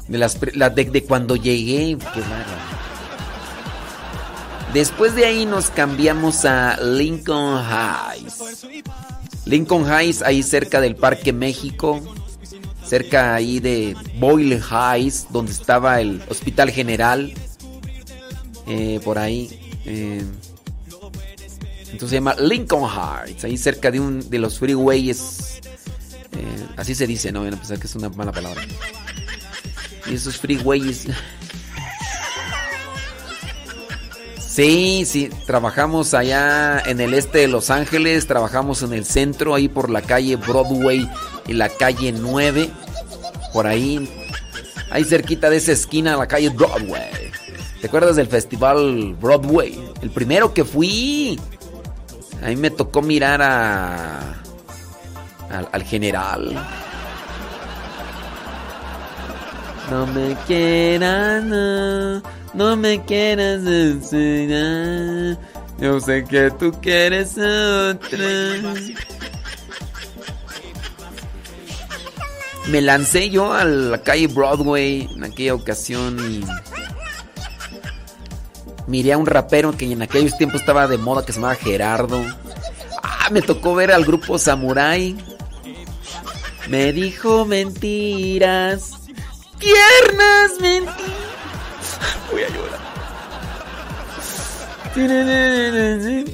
De, 0.08 0.18
las, 0.18 0.38
la- 0.56 0.70
de, 0.70 0.86
de 0.86 1.04
cuando 1.04 1.36
llegué, 1.36 1.98
qué 2.14 2.22
bárbaro. 2.22 2.95
Después 4.76 5.16
de 5.16 5.24
ahí 5.24 5.46
nos 5.46 5.70
cambiamos 5.70 6.44
a 6.44 6.76
Lincoln 6.84 7.64
Heights. 7.64 8.68
Lincoln 9.46 9.90
Heights, 9.90 10.22
ahí 10.22 10.44
cerca 10.44 10.82
del 10.82 10.98
Parque 10.98 11.32
México, 11.32 12.02
cerca 12.86 13.36
ahí 13.36 13.62
de 13.62 13.96
Boyle 14.20 14.60
Heights, 14.62 15.28
donde 15.30 15.54
estaba 15.54 16.02
el 16.02 16.22
Hospital 16.28 16.72
General, 16.72 17.34
eh, 18.68 19.00
por 19.02 19.18
ahí. 19.18 19.58
eh, 19.86 20.26
entonces 21.86 22.10
se 22.10 22.16
llama 22.16 22.36
Lincoln 22.38 22.84
Heights, 22.84 23.46
ahí 23.46 23.58
cerca 23.58 23.92
de 23.92 24.02
un 24.02 24.30
de 24.30 24.40
los 24.40 24.60
freeways. 24.60 25.62
eh, 26.34 26.68
así 26.76 26.96
se 26.96 27.08
dice, 27.08 27.32
no 27.32 27.46
van 27.46 27.54
a 27.54 27.58
pensar 27.58 27.80
que 27.80 27.88
es 27.88 27.96
una 27.96 28.10
mala 28.10 28.34
palabra. 28.34 28.62
Y 30.06 30.16
esos 30.16 30.36
freeways. 30.36 31.08
Sí, 34.56 35.04
sí, 35.06 35.30
trabajamos 35.46 36.14
allá 36.14 36.80
en 36.86 37.02
el 37.02 37.14
este 37.14 37.40
de 37.40 37.50
Los 37.50 37.70
Ángeles, 37.70 38.26
trabajamos 38.26 38.84
en 38.84 38.94
el 38.94 39.04
centro, 39.04 39.54
ahí 39.54 39.68
por 39.68 39.90
la 39.90 40.02
calle 40.02 40.38
Broadway 40.38 41.12
y 41.46 41.52
la 41.52 41.68
calle 41.68 42.14
9, 42.14 42.70
por 43.52 43.68
ahí, 43.68 44.10
ahí 44.92 45.04
cerquita 45.04 45.50
de 45.50 45.58
esa 45.58 45.74
esquina, 45.74 46.16
la 46.16 46.30
calle 46.30 46.48
Broadway. 46.48 47.32
¿Te 47.82 47.88
acuerdas 47.88 48.16
del 48.16 48.28
festival 48.28 49.14
Broadway? 49.20 49.78
El 50.02 50.10
primero 50.10 50.54
que 50.54 50.64
fui. 50.64 51.38
Ahí 52.42 52.56
me 52.56 52.72
tocó 52.72 53.02
mirar 53.02 53.42
a, 53.42 54.20
al, 55.50 55.68
al 55.70 55.84
general. 55.84 56.66
No 59.92 60.08
me 60.08 60.34
quieras, 60.48 61.44
no, 61.44 62.24
no 62.56 62.76
me 62.78 63.04
quieras 63.04 63.66
enseñar. 63.66 65.38
Yo 65.80 66.00
sé 66.00 66.24
que 66.24 66.52
tú 66.52 66.72
quieres 66.82 67.32
otra. 67.38 68.74
Me 72.68 72.82
lancé 72.82 73.30
yo 73.30 73.54
a 73.54 73.64
la 73.66 74.02
calle 74.02 74.28
Broadway 74.28 75.08
en 75.14 75.24
aquella 75.24 75.54
ocasión 75.54 76.18
y 76.20 76.44
miré 78.88 79.14
a 79.14 79.18
un 79.18 79.26
rapero 79.26 79.76
que 79.78 79.92
en 79.92 80.02
aquellos 80.02 80.38
tiempos 80.38 80.62
estaba 80.62 80.88
de 80.88 80.98
moda 80.98 81.26
que 81.26 81.34
se 81.34 81.40
llamaba 81.40 81.56
Gerardo. 81.56 82.24
Ah, 83.04 83.30
me 83.32 83.42
tocó 83.42 83.76
ver 83.76 83.92
al 83.92 84.06
grupo 84.06 84.40
Samurai. 84.40 85.16
Me 86.70 86.92
dijo 86.94 87.46
mentiras. 87.46 88.94
Tiernas 89.60 90.60
mentiras. 90.60 91.25
Voy 92.36 92.44
a 92.44 92.50
llorar. 92.50 92.80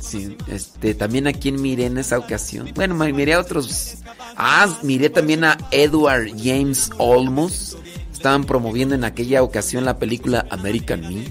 Sí, 0.02 0.36
este, 0.48 0.96
también 0.96 1.28
a 1.28 1.34
quien 1.34 1.62
miré 1.62 1.86
en 1.86 2.00
esa 2.00 2.18
ocasión. 2.18 2.72
Bueno, 2.74 2.96
miré 2.96 3.36
a 3.36 3.40
otros. 3.40 3.98
Ah, 4.36 4.68
miré 4.82 5.12
también 5.12 5.44
a 5.44 5.60
Edward 5.70 6.30
James 6.42 6.90
Olmos. 6.98 7.78
Estaban 8.12 8.46
promoviendo 8.46 8.96
en 8.96 9.04
aquella 9.04 9.44
ocasión 9.44 9.86
la 9.86 10.00
película 10.00 10.48
American 10.50 11.02
Me. 11.02 11.26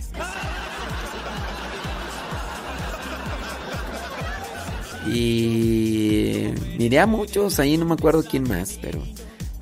Y 5.12 6.54
miré 6.78 7.00
a 7.00 7.06
muchos, 7.06 7.58
ahí 7.58 7.76
no 7.76 7.86
me 7.86 7.94
acuerdo 7.94 8.22
quién 8.22 8.44
más, 8.44 8.78
pero 8.80 9.02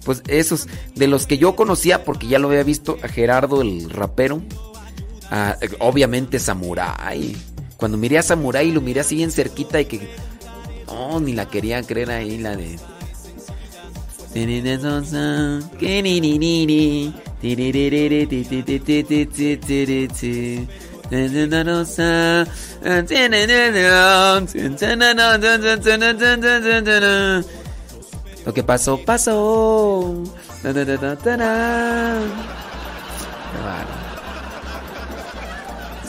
pues 0.05 0.23
esos, 0.29 0.69
de 0.95 1.07
los 1.07 1.27
que 1.27 1.39
yo 1.39 1.57
conocía, 1.57 2.05
porque 2.05 2.27
ya 2.29 2.39
lo 2.39 2.49
había 2.49 2.63
visto, 2.63 2.99
a 3.03 3.09
Gerardo 3.09 3.63
el 3.63 3.89
rapero, 3.89 4.43
a, 5.31 5.57
obviamente 5.81 6.39
Samurai. 6.39 7.37
Cuando 7.77 7.97
miré 7.97 8.19
a 8.19 8.23
Samurai 8.23 8.71
lo 8.71 8.81
miré 8.81 9.01
así 9.01 9.17
bien 9.17 9.31
cerquita 9.31 9.81
y 9.81 9.85
que 9.87 10.09
no, 10.87 11.21
ni 11.21 11.33
la 11.33 11.47
quería 11.49 11.83
creer 11.83 12.11
ahí, 12.11 12.39
la 12.39 12.57
de... 12.57 12.79
Lo 28.45 28.55
que 28.55 28.63
pasó, 28.63 28.99
pasó. 29.05 30.23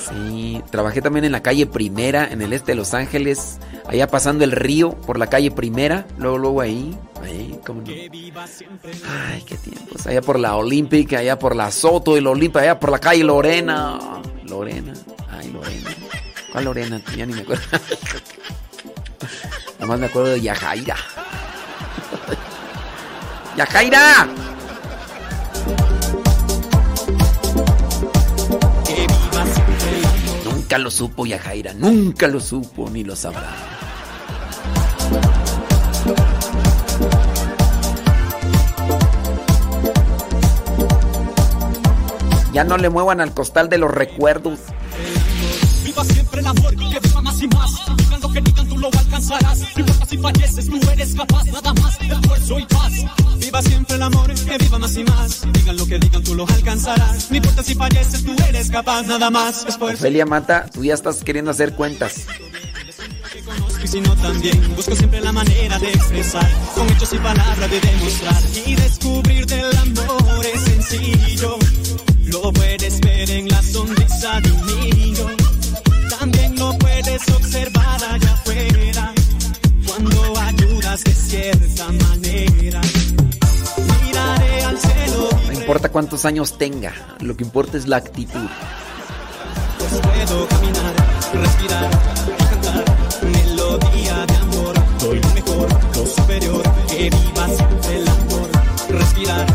Sí, 0.09 0.61
trabajé 0.71 1.01
también 1.01 1.25
en 1.25 1.31
la 1.31 1.41
calle 1.41 1.65
Primera, 1.65 2.27
en 2.27 2.41
el 2.41 2.53
este 2.53 2.71
de 2.71 2.75
Los 2.75 2.93
Ángeles, 2.93 3.59
allá 3.87 4.07
pasando 4.07 4.43
el 4.43 4.51
río 4.51 4.91
por 4.91 5.19
la 5.19 5.27
calle 5.27 5.51
Primera, 5.51 6.05
luego, 6.17 6.37
luego 6.37 6.61
ahí, 6.61 6.97
ahí, 7.23 7.59
cómo 7.65 7.81
no. 7.81 7.87
Ay, 7.89 9.43
qué 9.45 9.55
tiempos, 9.57 10.07
allá 10.07 10.21
por 10.21 10.39
la 10.39 10.55
Olímpica, 10.55 11.19
allá 11.19 11.37
por 11.37 11.55
la 11.55 11.71
Soto 11.71 12.17
y 12.17 12.21
la 12.21 12.31
allá 12.59 12.79
por 12.79 12.91
la 12.91 12.99
calle 12.99 13.23
Lorena, 13.23 13.99
Lorena, 14.47 14.93
ay, 15.29 15.51
Lorena, 15.51 15.89
¿cuál 16.51 16.65
Lorena? 16.65 17.01
Ya 17.15 17.25
ni 17.25 17.33
me 17.33 17.41
acuerdo. 17.41 17.63
Nomás 19.79 19.99
me 19.99 20.05
acuerdo 20.07 20.31
de 20.31 20.41
Yajaira. 20.41 20.95
¡Yajaira! 23.57 24.27
Nunca 30.69 30.83
lo 30.83 30.91
supo 30.91 31.25
Yajaira, 31.25 31.73
nunca 31.73 32.27
lo 32.27 32.39
supo 32.39 32.91
ni 32.91 33.03
lo 33.03 33.15
sabrá. 33.15 33.55
Ya 42.53 42.63
no 42.65 42.77
le 42.77 42.89
muevan 42.89 43.19
al 43.19 43.33
costal 43.33 43.67
de 43.67 43.79
los 43.79 43.89
recuerdos. 43.89 44.59
Viva 45.83 46.05
siempre 46.05 46.41
el 46.41 46.45
amor 46.45 46.75
que 46.75 46.99
viva 46.99 47.21
más 47.23 47.41
y 47.41 47.47
más. 47.47 47.98
Lo 48.79 48.89
alcanzarás. 48.97 49.59
No 49.59 49.81
importa 49.81 50.05
si 50.05 50.17
falleces, 50.17 50.69
tú 50.69 50.79
eres 50.89 51.13
capaz. 51.13 51.43
Nada 51.45 51.73
más, 51.73 51.97
esfuerzo 51.99 52.59
y 52.59 52.65
paz. 52.65 52.93
Viva 53.37 53.61
siempre 53.61 53.95
el 53.95 54.03
amor, 54.03 54.33
que 54.33 54.57
viva 54.57 54.79
más 54.79 54.95
y 54.95 55.03
más. 55.03 55.41
Digan 55.51 55.75
lo 55.75 55.85
que 55.85 55.99
digan, 55.99 56.23
tú 56.23 56.33
lo 56.35 56.47
alcanzarás. 56.47 57.29
No 57.29 57.37
importa 57.37 57.61
si 57.61 57.75
falleces, 57.75 58.23
tú 58.23 58.33
eres 58.47 58.69
capaz. 58.69 59.03
Nada 59.03 59.29
más, 59.29 59.65
esfuerzo. 59.65 59.99
Ofelia 59.99 60.25
Mata, 60.25 60.65
tú 60.73 60.85
ya 60.85 60.93
estás 60.93 61.23
queriendo 61.23 61.51
hacer 61.51 61.73
cuentas. 61.73 62.25
Y 63.83 63.87
si 63.87 63.99
no 63.99 64.15
también, 64.15 64.75
busco 64.75 64.95
siempre 64.95 65.19
la 65.19 65.33
manera 65.33 65.77
de 65.77 65.89
expresar. 65.89 66.49
Con 66.73 66.89
hechos 66.89 67.11
y 67.11 67.17
palabras 67.17 67.69
de 67.69 67.81
demostrar. 67.81 68.41
Y 68.65 68.75
descubrir 68.75 69.45
del 69.45 69.77
amor 69.77 70.45
es 70.53 70.61
sencillo. 70.61 71.57
Lo 72.25 72.53
puedes 72.53 73.01
ver 73.01 73.29
en 73.29 73.49
la 73.49 73.61
sonrisa 73.61 74.39
de 74.39 74.51
un 74.51 74.65
niño. 74.67 75.27
También 76.17 76.55
lo 76.57 76.77
puedes 76.77 77.27
observar 77.29 78.03
allá. 78.03 78.38
Cuando 80.01 80.39
ayudas 80.39 81.03
de 81.03 81.13
cierta 81.13 81.91
manera. 81.91 82.79
Miraré 84.01 84.63
al 84.63 84.77
cielo. 84.79 85.29
No 85.45 85.51
importa 85.51 85.89
cuántos 85.89 86.23
años 86.23 86.57
tenga, 86.57 86.93
lo 87.19 87.35
que 87.35 87.43
importa 87.43 87.77
es 87.77 87.85
la 87.85 87.97
actitud. 87.97 88.47
Pues 89.77 89.91
puedo 89.91 90.47
caminar, 90.47 90.95
respirar 91.33 91.89
cantar. 92.49 92.85
Melodía 93.23 94.25
de 94.25 94.35
amor. 94.37 94.75
Soy 94.99 95.19
lo 95.19 95.29
mejor, 95.33 95.67
lo 95.95 96.05
superior. 96.05 96.63
Que 96.87 97.09
viva 97.09 97.47
siempre 97.47 97.97
el 97.97 98.07
amor. 98.07 98.49
Respirar 98.89 99.45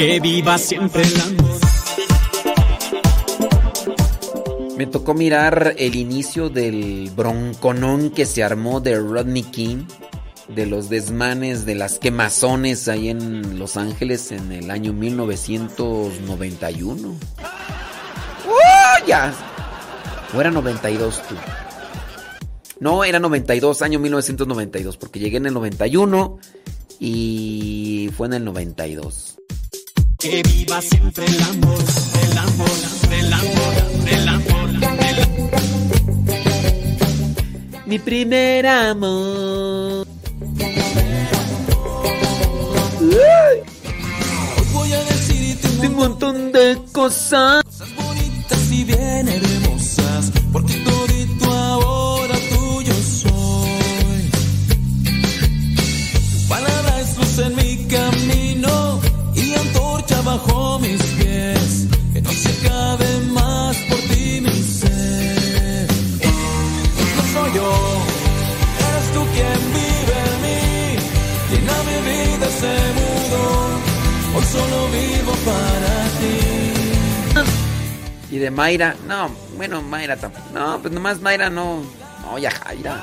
Que 0.00 0.18
viva 0.18 0.56
siempre 0.56 1.02
el 1.02 1.20
amor. 1.20 1.60
Me 4.78 4.86
tocó 4.86 5.12
mirar 5.12 5.74
el 5.76 5.94
inicio 5.94 6.48
del 6.48 7.12
bronconón 7.14 8.08
que 8.08 8.24
se 8.24 8.42
armó 8.42 8.80
de 8.80 8.98
Rodney 8.98 9.42
King, 9.42 9.84
de 10.48 10.64
los 10.64 10.88
desmanes, 10.88 11.66
de 11.66 11.74
las 11.74 11.98
quemazones 11.98 12.88
ahí 12.88 13.10
en 13.10 13.58
Los 13.58 13.76
Ángeles 13.76 14.32
en 14.32 14.52
el 14.52 14.70
año 14.70 14.94
1991. 14.94 17.14
¡Oh, 18.48 19.06
ya! 19.06 19.34
¿O 20.34 20.40
era 20.40 20.50
92 20.50 21.22
tú? 21.28 21.34
No, 22.78 23.04
era 23.04 23.18
92, 23.18 23.82
año 23.82 23.98
1992, 23.98 24.96
porque 24.96 25.18
llegué 25.18 25.36
en 25.36 25.44
el 25.44 25.52
91 25.52 26.38
y 26.98 28.10
fue 28.16 28.28
en 28.28 28.32
el 28.32 28.46
92. 28.46 29.36
Que 30.20 30.42
viva 30.42 30.82
siempre 30.82 31.24
el 31.24 31.42
amor, 31.42 31.78
el 32.22 32.38
amor, 32.38 32.68
el 33.10 33.32
amor, 33.32 33.74
el 34.06 34.28
amor, 34.28 34.68
el 34.68 35.18
amor. 35.22 35.50
Mi 37.86 37.98
primer 37.98 38.66
amor. 38.66 40.06
Voy 44.74 44.92
a 44.92 45.04
decirte 45.04 45.86
un 45.86 45.94
montón 45.94 46.52
de 46.52 46.78
cosas 46.92 47.64
de 78.40 78.50
Mayra, 78.50 78.96
no, 79.06 79.30
bueno, 79.56 79.82
Mayra 79.82 80.16
tampoco. 80.16 80.46
No, 80.54 80.78
pues 80.80 80.92
nomás 80.92 81.20
Mayra 81.20 81.50
no. 81.50 81.82
No, 82.22 82.38
ya 82.38 82.50
Jaira. 82.50 83.02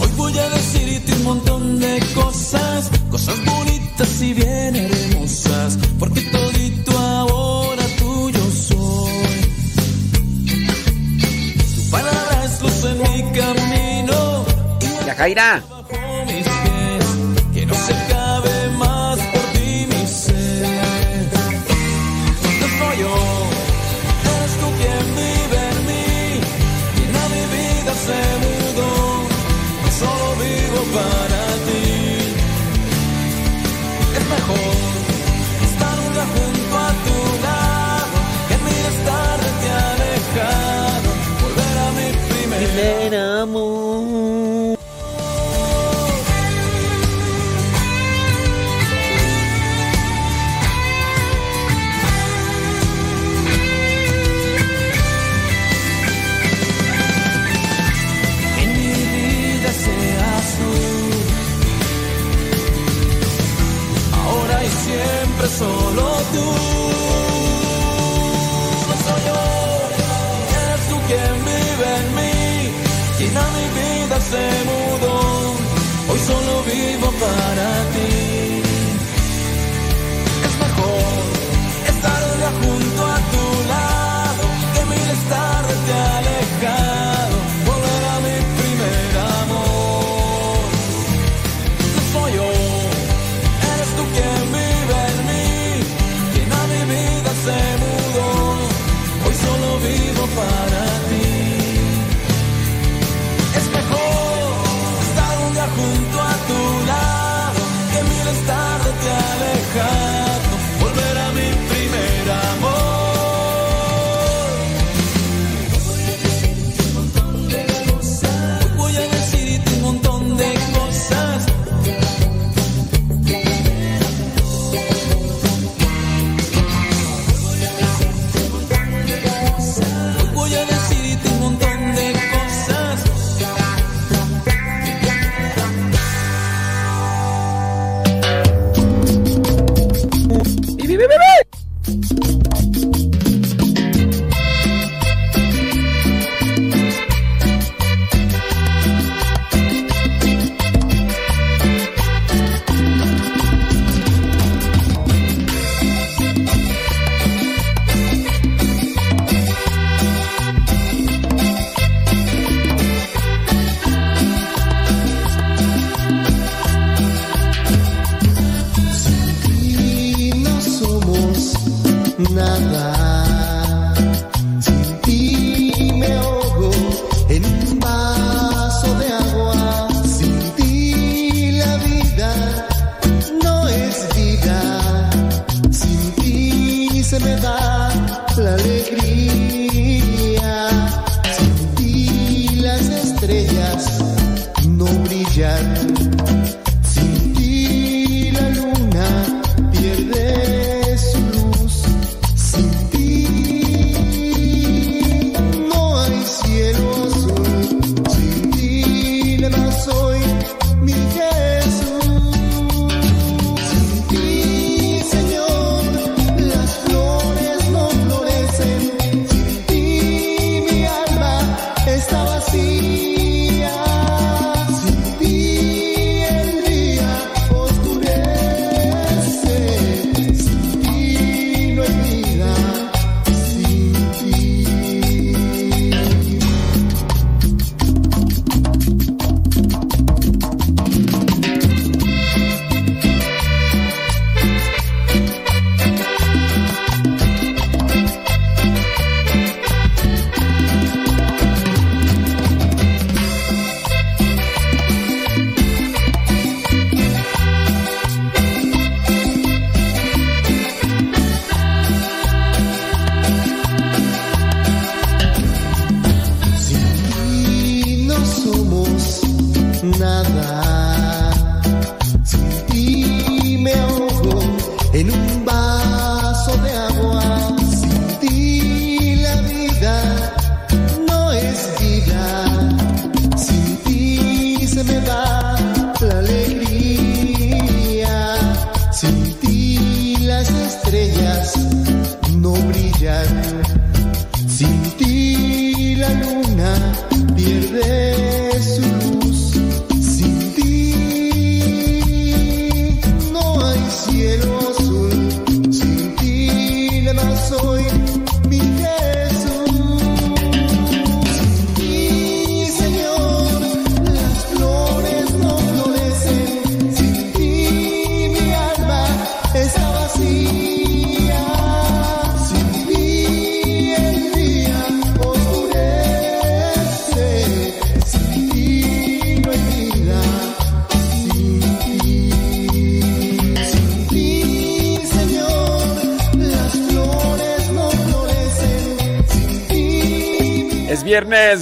Hoy 0.00 0.10
voy 0.16 0.38
a 0.38 0.48
decirte 0.50 1.12
un 1.14 1.24
montón 1.24 1.80
de 1.80 2.02
cosas, 2.14 2.90
cosas 3.10 3.36
bonitas 3.46 4.20
y 4.20 4.34
bien 4.34 4.76
hermosas, 4.76 5.78
porque 5.98 6.19
Jaira. 15.20 15.62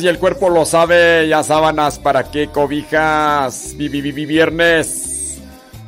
Y 0.03 0.09
el 0.09 0.19
cuerpo 0.19 0.49
lo 0.49 0.65
sabe. 0.65 1.29
Ya 1.29 1.43
sábanas, 1.43 1.99
¿para 1.99 2.31
qué 2.31 2.49
cobijas? 2.49 3.75
Vivi, 3.77 4.27
viernes. 4.27 5.41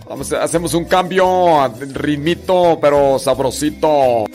Vamos, 0.08 0.32
hacemos 0.32 0.74
un 0.74 0.84
cambio, 0.86 1.72
ritmito, 1.92 2.78
pero 2.80 3.18
sabrosito. 3.18 4.26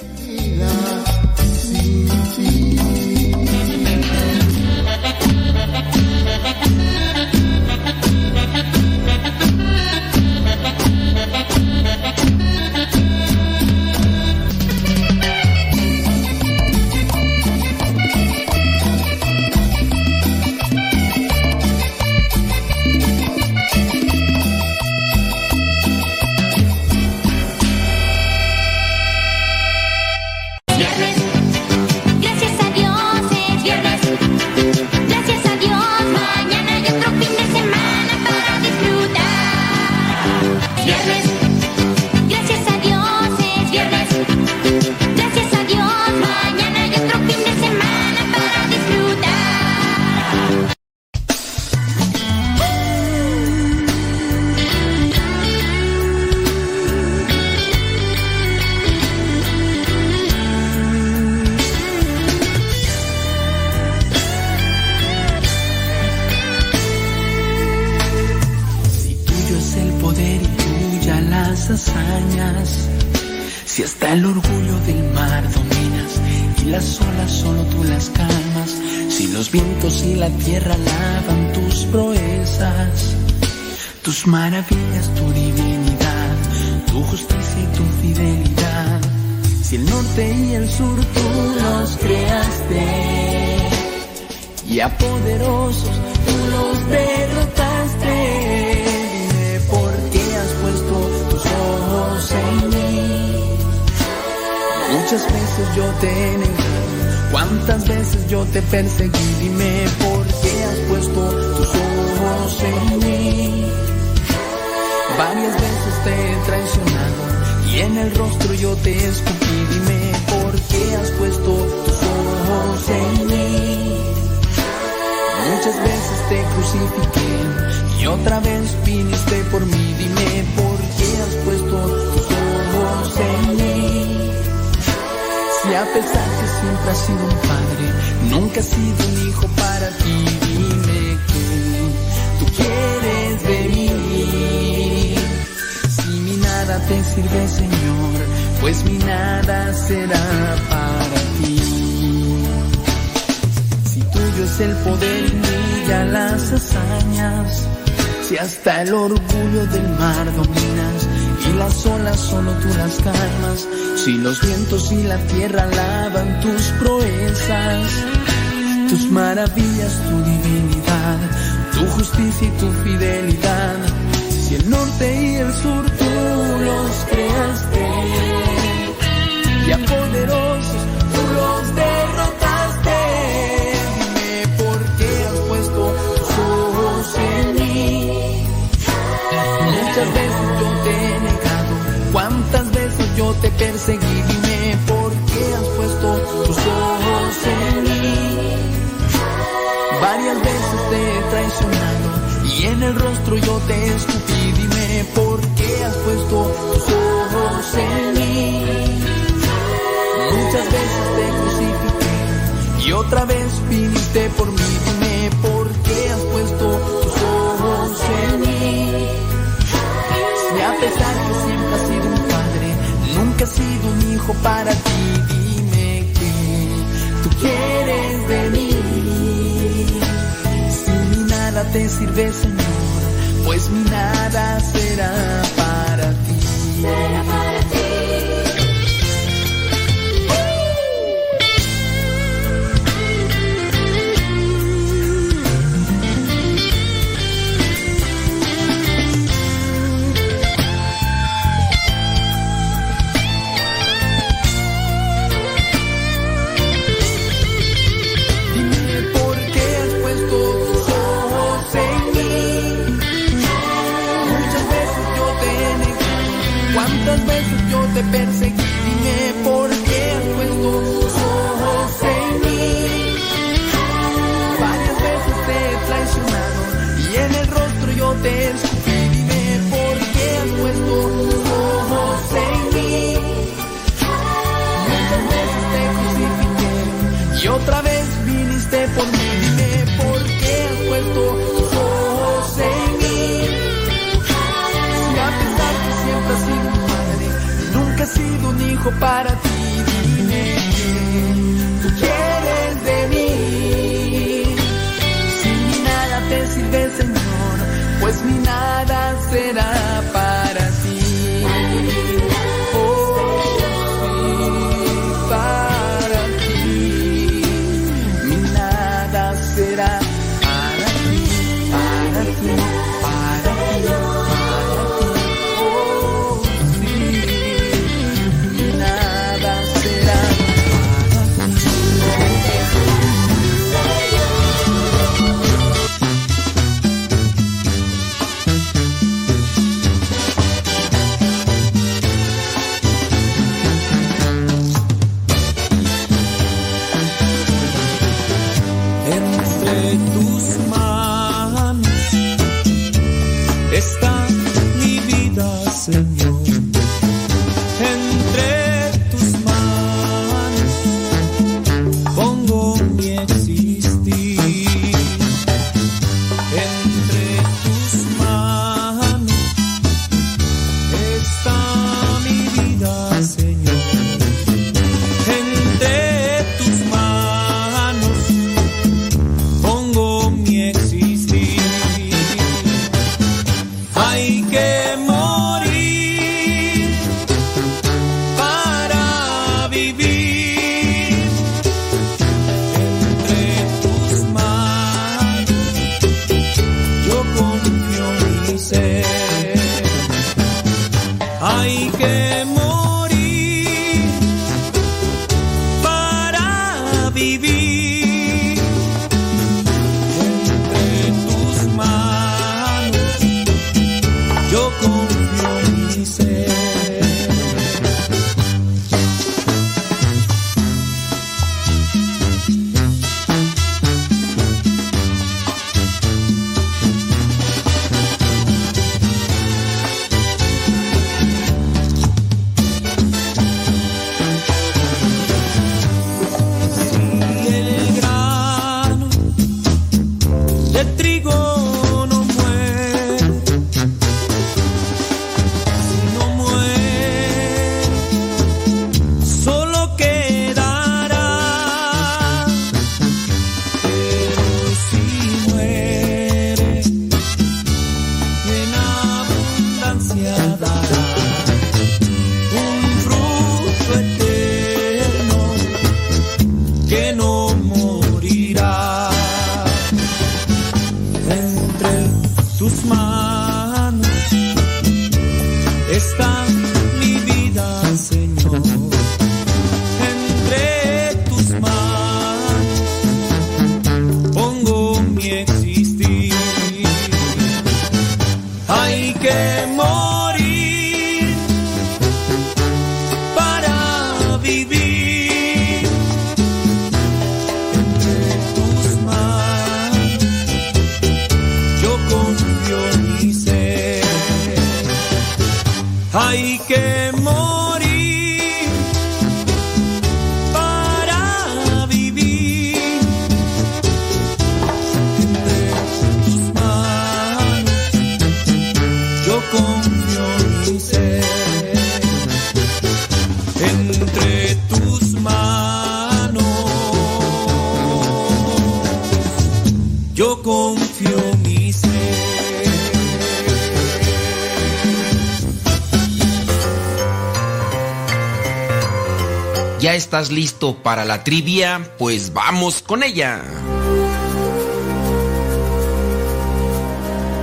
Para 540.74 541.06
la 541.06 541.24
trivia? 541.24 541.92
Pues 541.98 542.34
vamos 542.34 542.82
con 542.82 543.04
ella. 543.04 543.44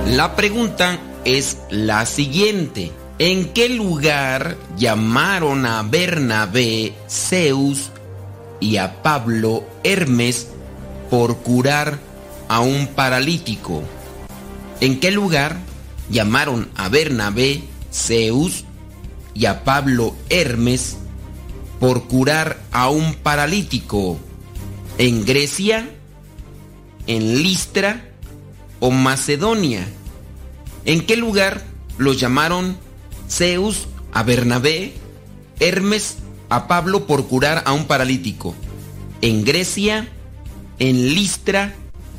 La 0.07 0.35
pregunta 0.35 0.99
es 1.23 1.57
la 1.69 2.05
siguiente. 2.05 2.91
¿En 3.19 3.53
qué 3.53 3.69
lugar 3.69 4.57
llamaron 4.77 5.65
a 5.65 5.81
Bernabé 5.83 6.93
Zeus 7.09 7.91
y 8.59 8.77
a 8.77 9.01
Pablo 9.01 9.63
Hermes 9.83 10.47
por 11.09 11.37
curar 11.37 11.99
a 12.49 12.59
un 12.59 12.87
paralítico? 12.87 13.81
¿En 14.81 14.99
qué 14.99 15.11
lugar 15.11 15.57
llamaron 16.09 16.69
a 16.75 16.89
Bernabé 16.89 17.63
Zeus 17.91 18.65
y 19.33 19.45
a 19.45 19.63
Pablo 19.63 20.15
Hermes 20.29 20.97
por 21.79 22.03
curar 22.07 22.62
a 22.73 22.89
un 22.89 23.13
paralítico? 23.13 24.19
¿En 24.97 25.25
Grecia? 25.25 25.89
¿En 27.07 27.41
Listra? 27.41 28.09
o 28.83 28.91
Macedonia? 28.91 29.87
¿En 30.83 31.05
qué 31.05 31.15
lugar 31.15 31.63
los 31.97 32.19
llamaron 32.19 32.75
Zeus 33.29 33.87
a 34.11 34.23
Bernabé, 34.23 34.93
Hermes 35.61 36.17
a 36.49 36.67
Pablo 36.67 37.07
por 37.07 37.27
curar 37.27 37.63
a 37.65 37.71
un 37.71 37.85
paralítico? 37.85 38.53
¿En 39.21 39.45
Grecia, 39.45 40.09
en 40.79 41.13
Listra 41.13 41.73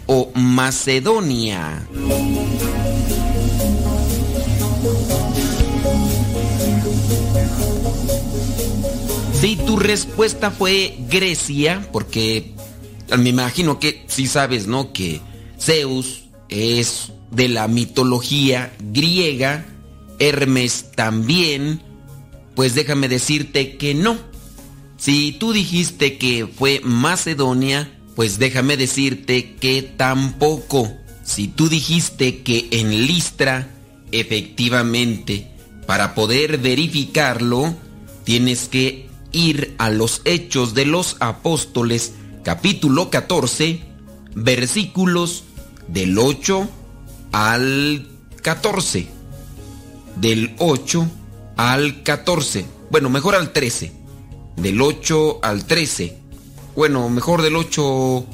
o 0.07 0.31
Macedonia? 0.35 1.87
Tu 9.67 9.77
respuesta 9.77 10.51
fue 10.51 10.97
Grecia, 11.09 11.89
porque 11.93 12.55
me 13.19 13.31
imagino 13.31 13.79
que 13.79 14.05
sí 14.07 14.27
sabes, 14.27 14.67
¿no? 14.67 14.93
Que 14.93 15.21
Zeus 15.61 16.25
es 16.49 17.13
de 17.31 17.49
la 17.49 17.69
mitología 17.69 18.75
griega, 18.79 19.67
Hermes 20.19 20.91
también, 20.95 21.83
pues 22.55 22.75
déjame 22.75 23.09
decirte 23.09 23.77
que 23.77 23.95
no. 23.95 24.17
Si 24.97 25.33
tú 25.33 25.53
dijiste 25.53 26.19
que 26.19 26.47
fue 26.47 26.81
Macedonia, 26.85 27.91
pues 28.15 28.39
déjame 28.39 28.77
decirte 28.77 29.57
que 29.57 29.83
tampoco. 29.83 30.93
Si 31.25 31.49
tú 31.49 31.69
dijiste 31.69 32.43
que 32.43 32.69
en 32.71 33.07
Listra, 33.07 33.69
efectivamente, 34.13 35.51
para 35.87 36.15
poder 36.15 36.59
verificarlo, 36.59 37.75
tienes 38.25 38.69
que 38.69 39.09
ir 39.35 39.75
a 39.79 39.91
los 39.91 40.23
Hechos 40.25 40.75
de 40.75 40.87
los 40.87 41.17
Apóstoles, 41.21 42.15
capítulo 42.43 43.11
14, 43.11 43.81
versículos 44.35 45.45
del 45.89 46.19
8 46.19 46.69
al 47.33 48.09
14. 48.43 49.07
Del 50.17 50.55
8 50.59 51.11
al 51.57 52.03
14. 52.03 52.65
Bueno, 52.91 53.11
mejor 53.11 53.35
al 53.35 53.53
13. 53.53 53.93
Del 54.57 54.81
8 54.81 55.41
al 55.43 55.67
13. 55.67 56.19
Bueno, 56.77 57.09
mejor 57.09 57.43
del 57.43 57.57
8 57.57 58.27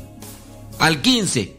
al 0.78 1.00
15. 1.00 1.56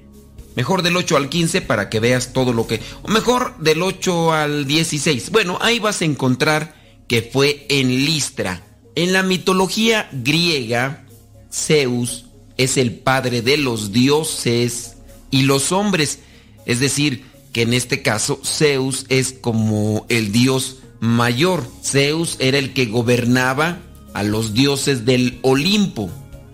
Mejor 0.56 0.82
del 0.82 0.98
8 0.98 1.18
al 1.18 1.30
15 1.30 1.61
para 1.61 1.90
que 1.90 2.00
veas 2.00 2.34
todo 2.34 2.53
lo 2.53 2.68
que... 2.68 2.82
O 3.03 3.08
mejor 3.08 3.58
del 3.60 3.82
8 3.82 4.34
al 4.34 4.68
16. 4.68 5.32
Bueno, 5.32 5.58
ahí 5.61 5.80
vas 5.80 6.02
a 6.02 6.06
encontrar 6.06 6.76
que 7.08 7.22
fue 7.22 7.66
en 7.70 8.06
Listra. 8.06 8.70
En 8.95 9.14
la 9.14 9.24
mitología 9.24 10.10
griega, 10.11 11.06
Zeus 11.52 12.26
es 12.58 12.78
el 12.78 12.94
padre 12.94 13.42
de 13.42 13.58
los 13.58 13.94
dioses 13.94 14.98
y 15.30 15.44
los 15.44 15.72
hombres. 15.72 16.20
Es 16.66 16.80
decir, 16.80 17.24
que 17.53 17.61
en 17.61 17.74
este 17.74 18.02
caso 18.02 18.42
Zeus 18.44 19.06
es 19.08 19.34
como 19.34 20.06
el 20.10 20.32
dios 20.32 20.78
mayor. 21.00 21.66
Zeus 21.84 22.36
era 22.40 22.58
el 22.58 22.74
que 22.74 22.86
gobernaba 22.86 23.80
a 24.14 24.24
los 24.24 24.53
dioses 24.53 25.06
del 25.06 25.40
Olimpo. 25.42 26.10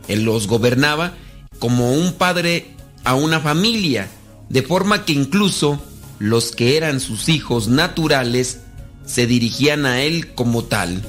Él 0.07 0.23
los 0.23 0.47
gobernaba 0.47 1.15
como 1.57 1.91
un 1.91 2.13
padre 2.13 2.67
a 3.03 3.15
una 3.15 3.39
familia, 3.39 4.09
de 4.49 4.61
forma 4.61 5.05
que 5.05 5.13
incluso 5.13 5.81
los 6.19 6.51
que 6.51 6.77
eran 6.77 6.99
sus 6.99 7.29
hijos 7.29 7.67
naturales 7.67 8.59
se 9.05 9.25
dirigían 9.25 9.85
a 9.85 10.01
él 10.01 10.33
como 10.33 10.63
tal. 10.63 11.03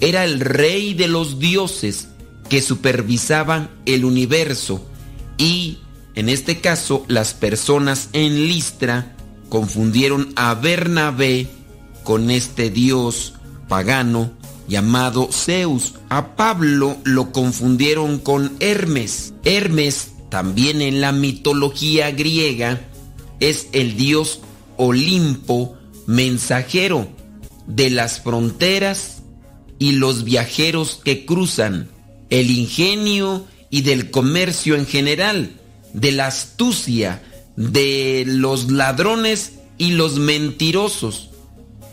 Era 0.00 0.24
el 0.24 0.40
rey 0.40 0.94
de 0.94 1.08
los 1.08 1.38
dioses 1.38 2.08
que 2.48 2.62
supervisaba 2.62 3.70
el 3.84 4.04
universo 4.04 4.86
y 5.38 5.78
en 6.18 6.28
este 6.28 6.60
caso, 6.60 7.04
las 7.06 7.32
personas 7.32 8.08
en 8.12 8.48
Listra 8.48 9.14
confundieron 9.48 10.32
a 10.34 10.52
Bernabé 10.54 11.46
con 12.02 12.32
este 12.32 12.70
dios 12.70 13.34
pagano 13.68 14.32
llamado 14.66 15.28
Zeus. 15.30 15.94
A 16.08 16.34
Pablo 16.34 16.96
lo 17.04 17.30
confundieron 17.30 18.18
con 18.18 18.56
Hermes. 18.58 19.32
Hermes, 19.44 20.10
también 20.28 20.82
en 20.82 21.00
la 21.00 21.12
mitología 21.12 22.10
griega, 22.10 22.80
es 23.38 23.68
el 23.70 23.96
dios 23.96 24.40
Olimpo 24.76 25.76
mensajero 26.08 27.06
de 27.68 27.90
las 27.90 28.22
fronteras 28.22 29.17
y 29.78 29.92
los 29.92 30.24
viajeros 30.24 31.00
que 31.04 31.24
cruzan, 31.24 31.88
el 32.30 32.50
ingenio 32.50 33.46
y 33.70 33.82
del 33.82 34.10
comercio 34.10 34.74
en 34.74 34.86
general 34.86 35.52
de 35.92 36.12
la 36.12 36.26
astucia, 36.26 37.22
de 37.56 38.24
los 38.26 38.70
ladrones 38.70 39.54
y 39.78 39.92
los 39.92 40.18
mentirosos. 40.18 41.30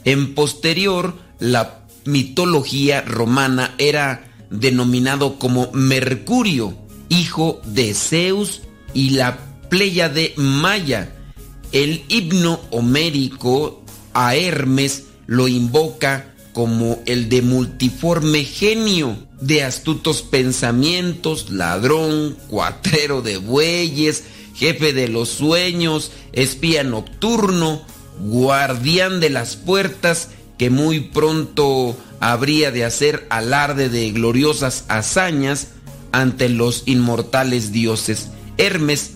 En 0.03 0.35
posterior, 0.35 1.15
la 1.39 1.85
mitología 2.05 3.01
romana 3.01 3.73
era 3.77 4.31
denominado 4.49 5.39
como 5.39 5.71
Mercurio, 5.73 6.77
hijo 7.09 7.61
de 7.65 7.93
Zeus 7.93 8.61
y 8.93 9.11
la 9.11 9.39
de 10.13 10.33
Maya. 10.37 11.11
El 11.73 12.05
himno 12.07 12.61
homérico 12.71 13.83
a 14.13 14.35
Hermes 14.35 15.03
lo 15.27 15.49
invoca 15.49 16.34
como 16.55 17.03
el 17.05 17.27
de 17.27 17.41
multiforme 17.41 18.45
genio, 18.45 19.17
de 19.41 19.65
astutos 19.65 20.21
pensamientos, 20.21 21.49
ladrón, 21.49 22.37
cuatrero 22.47 23.21
de 23.21 23.35
bueyes, 23.35 24.23
jefe 24.55 24.93
de 24.93 25.09
los 25.09 25.27
sueños, 25.27 26.13
espía 26.31 26.85
nocturno, 26.85 27.81
guardián 28.21 29.19
de 29.19 29.31
las 29.31 29.57
puertas, 29.57 30.29
que 30.57 30.69
muy 30.69 31.01
pronto 31.01 31.97
habría 32.21 32.71
de 32.71 32.85
hacer 32.85 33.27
alarde 33.29 33.89
de 33.89 34.11
gloriosas 34.11 34.85
hazañas 34.87 35.71
ante 36.13 36.47
los 36.47 36.83
inmortales 36.85 37.73
dioses. 37.73 38.29
Hermes 38.57 39.15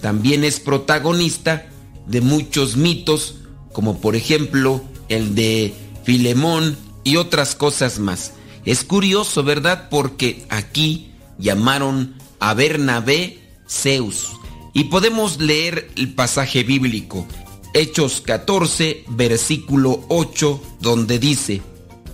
también 0.00 0.42
es 0.42 0.58
protagonista 0.58 1.66
de 2.06 2.22
muchos 2.22 2.78
mitos, 2.78 3.34
como 3.74 4.00
por 4.00 4.16
ejemplo 4.16 4.82
el 5.10 5.34
de 5.34 5.74
Filemón 6.08 6.74
y 7.04 7.16
otras 7.16 7.54
cosas 7.54 7.98
más. 7.98 8.32
Es 8.64 8.82
curioso, 8.82 9.42
¿verdad? 9.42 9.90
Porque 9.90 10.46
aquí 10.48 11.12
llamaron 11.38 12.14
a 12.40 12.54
Bernabé 12.54 13.40
Zeus. 13.68 14.30
Y 14.72 14.84
podemos 14.84 15.38
leer 15.38 15.90
el 15.96 16.14
pasaje 16.14 16.62
bíblico, 16.62 17.26
Hechos 17.74 18.22
14, 18.22 19.04
versículo 19.08 20.02
8, 20.08 20.78
donde 20.80 21.18
dice, 21.18 21.60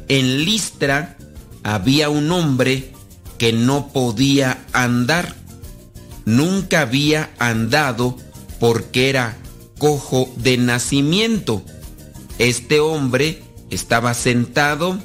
en 0.09 0.45
Listra 0.45 1.17
había 1.63 2.09
un 2.09 2.33
hombre 2.33 2.91
que 3.39 3.53
no 3.53 3.93
podía 3.93 4.67
andar, 4.73 5.37
nunca 6.25 6.81
había 6.81 7.31
andado 7.39 8.17
porque 8.59 9.09
era 9.09 9.39
cojo 9.79 10.35
de 10.39 10.57
nacimiento. 10.57 11.63
Este 12.41 12.81
hombre 12.81 13.54
estaba 13.71 14.15
sentado 14.15 14.99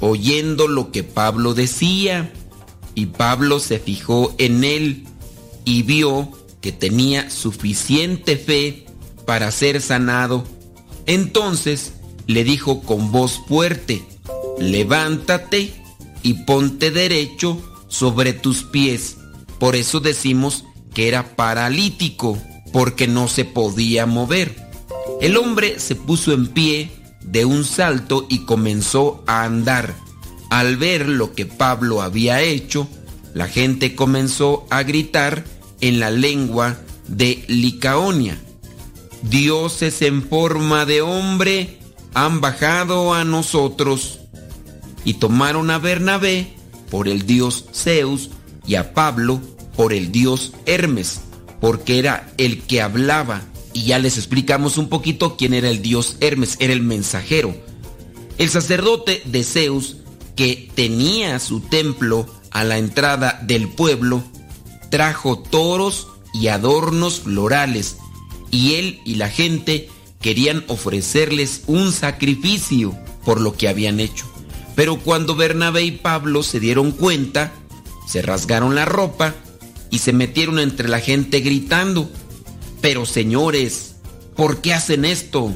oyendo 0.00 0.68
lo 0.68 0.92
que 0.92 1.02
Pablo 1.02 1.54
decía 1.54 2.32
y 2.94 3.06
Pablo 3.06 3.60
se 3.60 3.78
fijó 3.78 4.34
en 4.38 4.64
él 4.64 5.04
y 5.64 5.82
vio 5.82 6.30
que 6.60 6.72
tenía 6.72 7.30
suficiente 7.30 8.36
fe 8.36 8.86
para 9.26 9.50
ser 9.50 9.80
sanado. 9.80 10.44
Entonces 11.06 11.92
le 12.26 12.44
dijo 12.44 12.82
con 12.82 13.12
voz 13.12 13.40
fuerte, 13.46 14.04
levántate 14.58 15.72
y 16.22 16.34
ponte 16.44 16.90
derecho 16.90 17.60
sobre 17.88 18.32
tus 18.32 18.64
pies. 18.64 19.16
Por 19.58 19.76
eso 19.76 20.00
decimos 20.00 20.64
que 20.94 21.08
era 21.08 21.36
paralítico, 21.36 22.38
porque 22.72 23.06
no 23.06 23.28
se 23.28 23.44
podía 23.44 24.06
mover. 24.06 24.54
El 25.20 25.36
hombre 25.36 25.78
se 25.78 25.94
puso 25.94 26.32
en 26.32 26.48
pie 26.48 26.90
de 27.30 27.44
un 27.44 27.64
salto 27.64 28.26
y 28.28 28.40
comenzó 28.40 29.22
a 29.26 29.44
andar. 29.44 29.94
Al 30.50 30.76
ver 30.76 31.08
lo 31.08 31.34
que 31.34 31.46
Pablo 31.46 32.00
había 32.00 32.40
hecho, 32.42 32.88
la 33.34 33.48
gente 33.48 33.94
comenzó 33.94 34.66
a 34.70 34.82
gritar 34.82 35.44
en 35.80 36.00
la 36.00 36.10
lengua 36.10 36.78
de 37.06 37.44
Licaonia. 37.48 38.38
Dioses 39.22 40.02
en 40.02 40.22
forma 40.22 40.86
de 40.86 41.02
hombre 41.02 41.78
han 42.14 42.40
bajado 42.40 43.14
a 43.14 43.24
nosotros 43.24 44.20
y 45.04 45.14
tomaron 45.14 45.70
a 45.70 45.78
Bernabé 45.78 46.54
por 46.90 47.08
el 47.08 47.26
dios 47.26 47.66
Zeus 47.72 48.30
y 48.66 48.76
a 48.76 48.94
Pablo 48.94 49.40
por 49.76 49.92
el 49.92 50.10
dios 50.10 50.52
Hermes, 50.66 51.20
porque 51.60 51.98
era 51.98 52.32
el 52.38 52.62
que 52.62 52.80
hablaba. 52.82 53.42
Y 53.78 53.84
ya 53.84 54.00
les 54.00 54.16
explicamos 54.16 54.76
un 54.76 54.88
poquito 54.88 55.36
quién 55.36 55.54
era 55.54 55.70
el 55.70 55.82
dios 55.82 56.16
Hermes, 56.18 56.56
era 56.58 56.72
el 56.72 56.82
mensajero. 56.82 57.54
El 58.36 58.50
sacerdote 58.50 59.22
de 59.24 59.44
Zeus, 59.44 59.98
que 60.34 60.68
tenía 60.74 61.38
su 61.38 61.60
templo 61.60 62.26
a 62.50 62.64
la 62.64 62.78
entrada 62.78 63.38
del 63.44 63.68
pueblo, 63.68 64.24
trajo 64.90 65.38
toros 65.38 66.08
y 66.34 66.48
adornos 66.48 67.20
florales, 67.20 67.98
y 68.50 68.74
él 68.74 69.00
y 69.04 69.14
la 69.14 69.28
gente 69.28 69.88
querían 70.20 70.64
ofrecerles 70.66 71.62
un 71.68 71.92
sacrificio 71.92 72.98
por 73.24 73.40
lo 73.40 73.56
que 73.56 73.68
habían 73.68 74.00
hecho. 74.00 74.26
Pero 74.74 74.98
cuando 74.98 75.36
Bernabé 75.36 75.84
y 75.84 75.92
Pablo 75.92 76.42
se 76.42 76.58
dieron 76.58 76.90
cuenta, 76.90 77.52
se 78.08 78.22
rasgaron 78.22 78.74
la 78.74 78.86
ropa 78.86 79.36
y 79.88 79.98
se 79.98 80.12
metieron 80.12 80.58
entre 80.58 80.88
la 80.88 80.98
gente 80.98 81.38
gritando, 81.38 82.10
pero 82.80 83.06
señores, 83.06 83.96
¿por 84.36 84.60
qué 84.60 84.74
hacen 84.74 85.04
esto? 85.04 85.52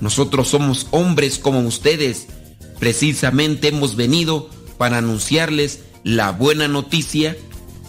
Nosotros 0.00 0.48
somos 0.48 0.86
hombres 0.90 1.38
como 1.38 1.60
ustedes. 1.60 2.26
Precisamente 2.78 3.68
hemos 3.68 3.96
venido 3.96 4.50
para 4.76 4.98
anunciarles 4.98 5.80
la 6.02 6.32
buena 6.32 6.68
noticia 6.68 7.36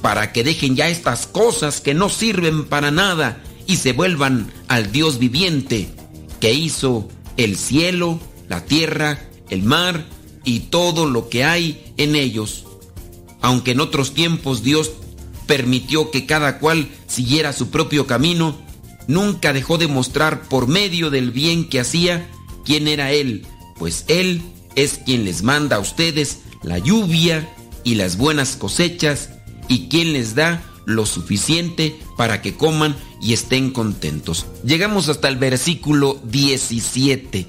para 0.01 0.31
que 0.31 0.43
dejen 0.43 0.75
ya 0.75 0.87
estas 0.87 1.25
cosas 1.25 1.81
que 1.81 1.93
no 1.93 2.09
sirven 2.09 2.65
para 2.65 2.91
nada 2.91 3.41
y 3.65 3.77
se 3.77 3.93
vuelvan 3.93 4.51
al 4.67 4.91
Dios 4.91 5.17
viviente 5.19 5.89
que 6.39 6.53
hizo 6.53 7.09
el 7.37 7.57
cielo, 7.57 8.19
la 8.47 8.65
tierra, 8.65 9.19
el 9.49 9.63
mar 9.63 10.05
y 10.43 10.59
todo 10.59 11.07
lo 11.07 11.27
que 11.29 11.43
hay 11.43 11.93
en 11.97 12.15
ellos. 12.15 12.65
Aunque 13.41 13.71
en 13.71 13.79
otros 13.79 14.13
tiempos 14.13 14.63
Dios 14.63 14.91
permitió 15.47 16.11
que 16.11 16.25
cada 16.25 16.59
cual 16.59 16.87
siguiera 17.07 17.53
su 17.53 17.69
propio 17.69 18.07
camino, 18.07 18.57
nunca 19.07 19.53
dejó 19.53 19.77
de 19.77 19.87
mostrar 19.87 20.47
por 20.47 20.67
medio 20.67 21.09
del 21.09 21.31
bien 21.31 21.69
que 21.69 21.79
hacía 21.79 22.29
quién 22.65 22.87
era 22.87 23.11
Él, 23.11 23.45
pues 23.77 24.05
Él 24.07 24.41
es 24.75 24.99
quien 25.05 25.25
les 25.25 25.43
manda 25.43 25.77
a 25.77 25.79
ustedes 25.79 26.39
la 26.63 26.79
lluvia 26.79 27.49
y 27.83 27.95
las 27.95 28.17
buenas 28.17 28.55
cosechas 28.55 29.29
y 29.67 29.87
quien 29.87 30.13
les 30.13 30.35
da 30.35 30.63
lo 30.85 31.05
suficiente 31.05 31.97
para 32.17 32.41
que 32.41 32.55
coman 32.55 32.95
y 33.21 33.33
estén 33.33 33.71
contentos. 33.71 34.45
Llegamos 34.63 35.09
hasta 35.09 35.27
el 35.27 35.37
versículo 35.37 36.19
17 36.25 37.47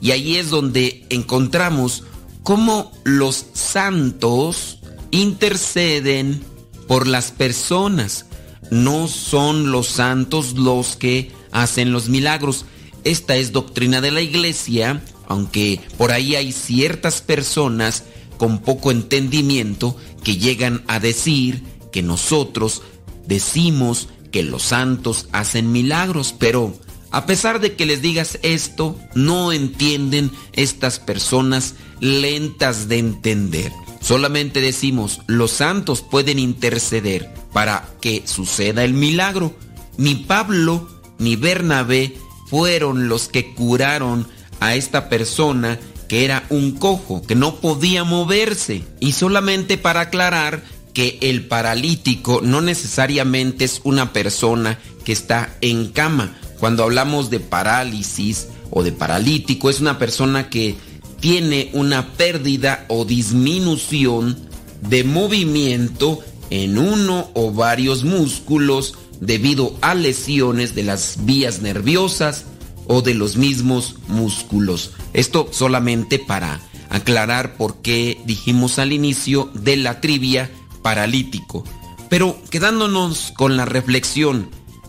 y 0.00 0.10
ahí 0.10 0.36
es 0.36 0.50
donde 0.50 1.04
encontramos 1.10 2.04
cómo 2.42 2.92
los 3.04 3.46
santos 3.52 4.78
interceden 5.10 6.42
por 6.86 7.06
las 7.06 7.30
personas. 7.30 8.26
No 8.70 9.08
son 9.08 9.70
los 9.72 9.88
santos 9.88 10.54
los 10.54 10.96
que 10.96 11.32
hacen 11.52 11.92
los 11.92 12.08
milagros. 12.08 12.64
Esta 13.04 13.36
es 13.36 13.52
doctrina 13.52 14.00
de 14.00 14.10
la 14.10 14.20
iglesia, 14.20 15.02
aunque 15.26 15.80
por 15.96 16.12
ahí 16.12 16.36
hay 16.36 16.52
ciertas 16.52 17.20
personas 17.20 18.04
con 18.36 18.58
poco 18.58 18.90
entendimiento 18.90 19.96
que 20.22 20.36
llegan 20.36 20.84
a 20.86 21.00
decir 21.00 21.62
que 21.92 22.02
nosotros 22.02 22.82
decimos 23.26 24.08
que 24.30 24.42
los 24.42 24.62
santos 24.62 25.28
hacen 25.32 25.72
milagros, 25.72 26.34
pero 26.38 26.74
a 27.10 27.26
pesar 27.26 27.60
de 27.60 27.74
que 27.74 27.86
les 27.86 28.02
digas 28.02 28.38
esto, 28.42 28.98
no 29.14 29.52
entienden 29.52 30.30
estas 30.52 30.98
personas 30.98 31.74
lentas 32.00 32.88
de 32.88 32.98
entender. 32.98 33.72
Solamente 34.00 34.60
decimos, 34.60 35.20
los 35.26 35.50
santos 35.50 36.02
pueden 36.02 36.38
interceder 36.38 37.32
para 37.52 37.88
que 38.00 38.22
suceda 38.26 38.84
el 38.84 38.94
milagro. 38.94 39.54
Ni 39.96 40.14
Pablo 40.14 40.88
ni 41.18 41.36
Bernabé 41.36 42.16
fueron 42.46 43.08
los 43.08 43.28
que 43.28 43.54
curaron 43.54 44.26
a 44.60 44.74
esta 44.74 45.08
persona 45.08 45.78
que 46.08 46.24
era 46.24 46.44
un 46.48 46.72
cojo, 46.72 47.22
que 47.22 47.34
no 47.34 47.56
podía 47.56 48.04
moverse. 48.04 48.82
Y 48.98 49.12
solamente 49.12 49.76
para 49.76 50.00
aclarar 50.00 50.62
que 50.94 51.18
el 51.20 51.46
paralítico 51.46 52.40
no 52.42 52.60
necesariamente 52.60 53.64
es 53.64 53.80
una 53.84 54.12
persona 54.12 54.78
que 55.04 55.12
está 55.12 55.54
en 55.60 55.88
cama. 55.88 56.36
Cuando 56.58 56.82
hablamos 56.82 57.30
de 57.30 57.40
parálisis 57.40 58.48
o 58.70 58.82
de 58.82 58.92
paralítico, 58.92 59.70
es 59.70 59.80
una 59.80 59.98
persona 59.98 60.48
que 60.48 60.76
tiene 61.20 61.70
una 61.72 62.12
pérdida 62.12 62.84
o 62.88 63.04
disminución 63.04 64.36
de 64.82 65.04
movimiento 65.04 66.20
en 66.50 66.78
uno 66.78 67.30
o 67.34 67.52
varios 67.52 68.04
músculos 68.04 68.94
debido 69.20 69.76
a 69.80 69.94
lesiones 69.94 70.74
de 70.74 70.84
las 70.84 71.24
vías 71.24 71.60
nerviosas 71.60 72.44
o 72.86 73.02
de 73.02 73.14
los 73.14 73.36
mismos 73.36 73.96
músculos. 74.08 74.92
Esto 75.12 75.48
solamente 75.50 76.18
para 76.18 76.60
aclarar 76.90 77.56
por 77.56 77.82
qué 77.82 78.20
dijimos 78.24 78.78
al 78.78 78.92
inicio 78.92 79.50
de 79.54 79.76
la 79.76 80.00
trivia 80.00 80.50
paralítico. 80.82 81.64
Pero 82.08 82.38
quedándonos 82.50 83.32
con 83.36 83.56
la 83.56 83.66
reflexión, 83.66 84.48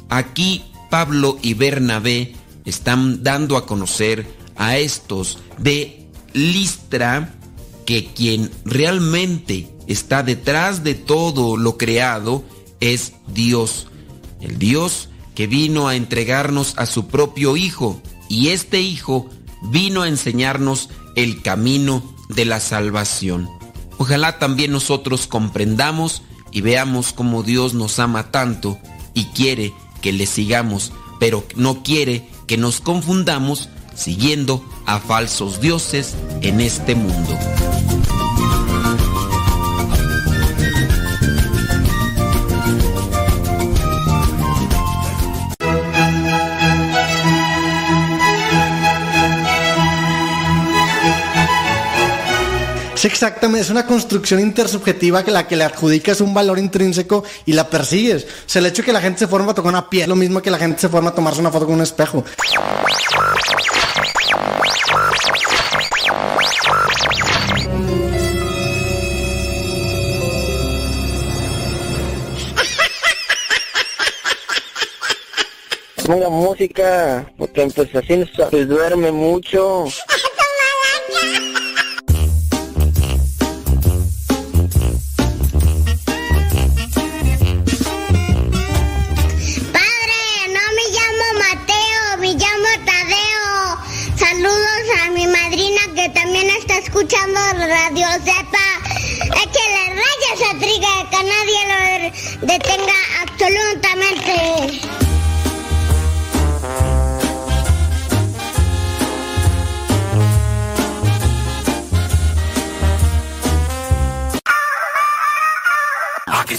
aquí 0.10 0.64
Pablo 0.90 1.38
y 1.42 1.56
Bernabé 1.56 2.36
están 2.66 3.24
dando 3.24 3.58
a 3.58 3.66
conocer 3.66 4.26
a 4.56 4.78
estos 4.78 5.40
de 5.58 5.99
Listra 6.34 7.34
que 7.86 8.14
quien 8.14 8.52
realmente 8.66 9.68
está 9.88 10.24
detrás 10.24 10.84
de 10.84 10.96
todo 10.96 11.58
lo 11.58 11.78
creado 11.78 12.44
es 12.80 13.14
Dios. 13.28 13.88
El 14.42 14.60
Dios 14.60 15.10
que 15.36 15.48
vino 15.48 15.88
a 15.88 15.96
entregarnos 15.96 16.74
a 16.78 16.86
su 16.86 17.08
propio 17.08 17.58
Hijo 17.58 18.02
y 18.28 18.50
este 18.50 18.82
Hijo 18.82 19.30
vino 19.72 20.04
a 20.04 20.08
enseñarnos 20.08 20.90
el 21.16 21.42
camino 21.42 22.04
de 22.30 22.46
la 22.46 22.60
salvación. 22.60 23.50
Ojalá 23.98 24.40
también 24.40 24.72
nosotros 24.72 25.28
comprendamos 25.28 26.22
y 26.52 26.62
veamos 26.62 27.12
cómo 27.12 27.44
Dios 27.44 27.74
nos 27.74 28.00
ama 28.00 28.32
tanto 28.32 28.80
y 29.14 29.26
quiere 29.26 29.74
que 30.02 30.14
le 30.14 30.26
sigamos, 30.26 30.92
pero 31.20 31.44
no 31.56 31.84
quiere 31.84 32.30
que 32.48 32.58
nos 32.58 32.80
confundamos 32.80 33.70
siguiendo 34.00 34.64
a 34.86 35.00
falsos 35.00 35.60
dioses 35.60 36.16
en 36.42 36.62
este 36.62 36.96
mundo. 36.96 37.38
Es 53.00 53.06
exactamente, 53.06 53.62
es 53.62 53.70
una 53.70 53.86
construcción 53.86 54.42
intersubjetiva 54.42 55.24
que 55.24 55.32
la 55.32 55.48
que 55.48 55.56
le 55.56 55.64
adjudicas 55.64 56.20
un 56.20 56.34
valor 56.34 56.60
intrínseco 56.60 57.24
y 57.46 57.54
la 57.54 57.70
persigues. 57.70 58.24
O 58.24 58.28
sea, 58.46 58.60
el 58.60 58.66
hecho 58.66 58.84
que 58.84 58.92
la 58.92 59.00
gente 59.00 59.20
se 59.20 59.28
forma 59.28 59.54
a 59.54 59.56
tocar 59.56 59.70
una 59.70 59.90
piel, 59.90 60.10
lo 60.10 60.18
mismo 60.18 60.42
que 60.42 60.52
la 60.52 60.58
gente 60.58 60.82
se 60.82 60.90
forma 60.90 61.12
a 61.12 61.16
tomarse 61.16 61.40
una 61.40 61.50
foto 61.50 61.66
con 61.66 61.76
un 61.76 61.82
espejo. 61.82 62.26
Ponga 76.10 76.28
música, 76.28 77.32
porque 77.38 77.62
entonces 77.62 77.96
así 77.96 78.18
no 78.18 78.26
se 78.50 78.66
duerme 78.66 79.12
mucho. 79.12 79.86
¡Padre! 89.72 90.20
No 90.48 90.64
me 90.74 90.86
llamo 90.96 91.26
Mateo, 91.38 92.02
me 92.18 92.34
llamo 92.34 92.70
Tadeo. 92.88 93.78
Saludos 94.18 94.86
a 95.04 95.12
mi 95.12 95.28
madrina 95.28 95.82
que 95.94 96.10
también 96.10 96.50
está 96.60 96.80
escuchando 96.80 97.40
Radio 97.54 98.08
Zepa. 98.24 98.68
¡Es 99.26 99.46
que 99.46 99.64
le 99.76 99.86
raya 99.94 100.30
esa 100.34 100.58
trigue, 100.58 100.94
que 101.12 101.22
nadie 101.24 101.62
lo 101.70 101.78
detenga 102.48 102.98
absolutamente! 103.22 105.09
Aquí. 116.50 116.58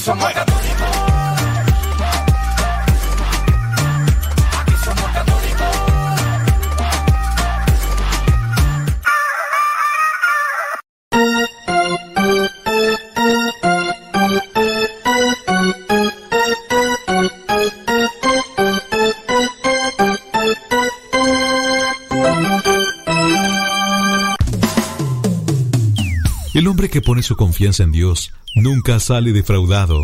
El 26.52 26.66
hombre 26.66 26.90
que 26.90 27.00
pone 27.00 27.22
su 27.22 27.36
confianza 27.36 27.84
en 27.84 27.90
Dios 27.90 28.32
nunca 28.54 29.00
sale 29.00 29.32
defraudado. 29.32 30.02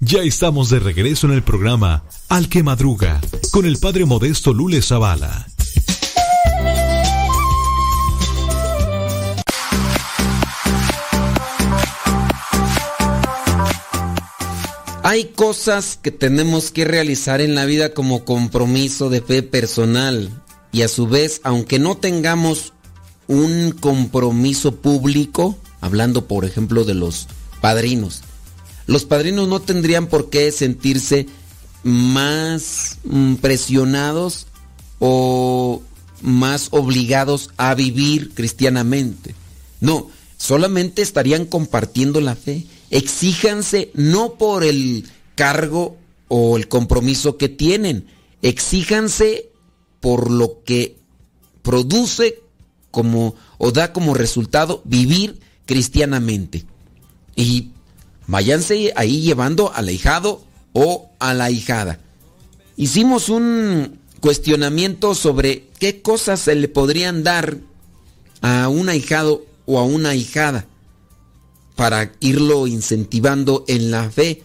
Ya 0.00 0.22
estamos 0.22 0.70
de 0.70 0.80
regreso 0.80 1.26
en 1.26 1.34
el 1.34 1.42
programa 1.42 2.04
Al 2.28 2.48
que 2.48 2.62
Madruga 2.62 3.20
con 3.50 3.66
el 3.66 3.78
padre 3.78 4.06
modesto 4.06 4.54
Lule 4.54 4.80
Zavala. 4.80 5.46
Hay 15.02 15.24
cosas 15.34 15.98
que 16.00 16.10
tenemos 16.10 16.70
que 16.70 16.84
realizar 16.84 17.40
en 17.40 17.54
la 17.54 17.64
vida 17.64 17.94
como 17.94 18.24
compromiso 18.24 19.10
de 19.10 19.20
fe 19.20 19.42
personal 19.42 20.30
y 20.72 20.82
a 20.82 20.88
su 20.88 21.08
vez, 21.08 21.40
aunque 21.42 21.78
no 21.78 21.96
tengamos 21.96 22.72
un 23.26 23.72
compromiso 23.72 24.76
público, 24.76 25.58
hablando 25.80 26.26
por 26.26 26.44
ejemplo 26.44 26.84
de 26.84 26.94
los 26.94 27.26
padrinos, 27.60 28.22
los 28.86 29.04
padrinos 29.04 29.48
no 29.48 29.60
tendrían 29.60 30.08
por 30.08 30.30
qué 30.30 30.50
sentirse 30.50 31.26
más 31.82 32.98
mm, 33.04 33.34
presionados 33.36 34.46
o 34.98 35.82
más 36.22 36.68
obligados 36.72 37.50
a 37.56 37.74
vivir 37.74 38.34
cristianamente. 38.34 39.34
No, 39.80 40.10
solamente 40.36 41.02
estarían 41.02 41.46
compartiendo 41.46 42.20
la 42.20 42.36
fe. 42.36 42.66
Exíjanse 42.90 43.90
no 43.94 44.34
por 44.34 44.64
el 44.64 45.08
cargo 45.34 45.96
o 46.28 46.56
el 46.56 46.68
compromiso 46.68 47.36
que 47.36 47.48
tienen, 47.48 48.06
exíjanse 48.42 49.50
por 50.00 50.30
lo 50.30 50.62
que 50.64 50.96
produce 51.62 52.42
como 52.90 53.34
o 53.58 53.70
da 53.70 53.92
como 53.92 54.14
resultado 54.14 54.82
vivir 54.84 55.40
cristianamente. 55.66 56.64
Y 57.36 57.70
váyanse 58.26 58.92
ahí 58.96 59.20
llevando 59.20 59.72
al 59.72 59.88
ahijado 59.88 60.42
o 60.72 61.10
a 61.18 61.34
la 61.34 61.44
ahijada. 61.44 62.00
Hicimos 62.76 63.28
un 63.28 63.98
cuestionamiento 64.20 65.14
sobre 65.14 65.68
qué 65.78 66.02
cosas 66.02 66.40
se 66.40 66.54
le 66.54 66.68
podrían 66.68 67.22
dar 67.22 67.58
a 68.42 68.68
un 68.68 68.88
ahijado 68.88 69.44
o 69.66 69.78
a 69.78 69.84
una 69.84 70.10
ahijada 70.10 70.66
para 71.76 72.12
irlo 72.20 72.66
incentivando 72.66 73.64
en 73.68 73.90
la 73.90 74.10
fe. 74.10 74.42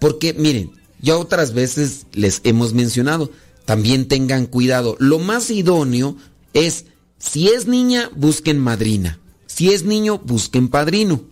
Porque 0.00 0.34
miren, 0.34 0.72
ya 1.00 1.16
otras 1.16 1.52
veces 1.52 2.06
les 2.12 2.40
hemos 2.44 2.74
mencionado, 2.74 3.30
también 3.64 4.08
tengan 4.08 4.46
cuidado. 4.46 4.96
Lo 4.98 5.18
más 5.18 5.50
idóneo 5.50 6.16
es, 6.52 6.86
si 7.18 7.48
es 7.48 7.66
niña, 7.66 8.10
busquen 8.14 8.58
madrina. 8.58 9.18
Si 9.46 9.72
es 9.72 9.84
niño, 9.84 10.18
busquen 10.18 10.68
padrino. 10.68 11.22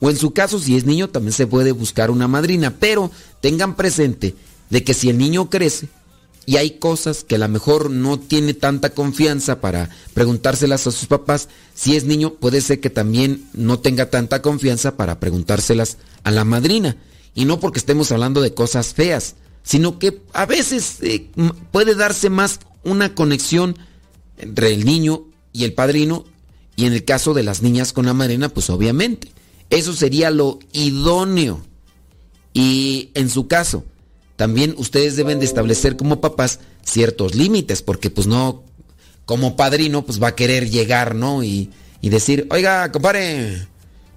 O 0.00 0.10
en 0.10 0.16
su 0.16 0.32
caso, 0.32 0.58
si 0.58 0.76
es 0.76 0.84
niño, 0.84 1.08
también 1.08 1.32
se 1.32 1.46
puede 1.46 1.72
buscar 1.72 2.10
una 2.10 2.28
madrina. 2.28 2.76
Pero 2.78 3.10
tengan 3.40 3.76
presente 3.76 4.34
de 4.70 4.84
que 4.84 4.94
si 4.94 5.08
el 5.08 5.18
niño 5.18 5.50
crece 5.50 5.88
y 6.46 6.56
hay 6.56 6.78
cosas 6.78 7.24
que 7.24 7.34
a 7.34 7.38
lo 7.38 7.48
mejor 7.48 7.90
no 7.90 8.18
tiene 8.18 8.54
tanta 8.54 8.90
confianza 8.90 9.60
para 9.60 9.90
preguntárselas 10.14 10.86
a 10.86 10.92
sus 10.92 11.06
papás, 11.06 11.48
si 11.74 11.96
es 11.96 12.04
niño, 12.04 12.34
puede 12.34 12.60
ser 12.60 12.80
que 12.80 12.90
también 12.90 13.48
no 13.52 13.80
tenga 13.80 14.08
tanta 14.08 14.40
confianza 14.40 14.96
para 14.96 15.20
preguntárselas 15.20 15.98
a 16.24 16.30
la 16.30 16.44
madrina. 16.44 16.96
Y 17.34 17.44
no 17.44 17.60
porque 17.60 17.78
estemos 17.78 18.10
hablando 18.12 18.40
de 18.40 18.54
cosas 18.54 18.94
feas, 18.94 19.34
sino 19.62 19.98
que 19.98 20.22
a 20.32 20.46
veces 20.46 20.98
eh, 21.02 21.28
puede 21.70 21.94
darse 21.94 22.30
más 22.30 22.60
una 22.82 23.14
conexión 23.14 23.76
entre 24.38 24.72
el 24.72 24.84
niño 24.84 25.24
y 25.52 25.64
el 25.64 25.74
padrino, 25.74 26.24
y 26.76 26.86
en 26.86 26.92
el 26.92 27.04
caso 27.04 27.34
de 27.34 27.42
las 27.42 27.60
niñas 27.60 27.92
con 27.92 28.06
la 28.06 28.14
madrina, 28.14 28.48
pues 28.48 28.70
obviamente. 28.70 29.32
Eso 29.70 29.92
sería 29.92 30.30
lo 30.30 30.58
idóneo. 30.72 31.62
Y 32.54 33.10
en 33.14 33.28
su 33.30 33.46
caso, 33.46 33.84
también 34.36 34.74
ustedes 34.78 35.16
deben 35.16 35.38
de 35.38 35.46
establecer 35.46 35.96
como 35.96 36.20
papás 36.20 36.60
ciertos 36.82 37.34
límites, 37.34 37.82
porque 37.82 38.10
pues 38.10 38.26
no, 38.26 38.62
como 39.24 39.56
padrino, 39.56 40.04
pues 40.04 40.22
va 40.22 40.28
a 40.28 40.34
querer 40.34 40.70
llegar, 40.70 41.14
¿no? 41.14 41.44
Y, 41.44 41.70
y 42.00 42.08
decir, 42.08 42.46
oiga, 42.50 42.90
compadre, 42.90 43.66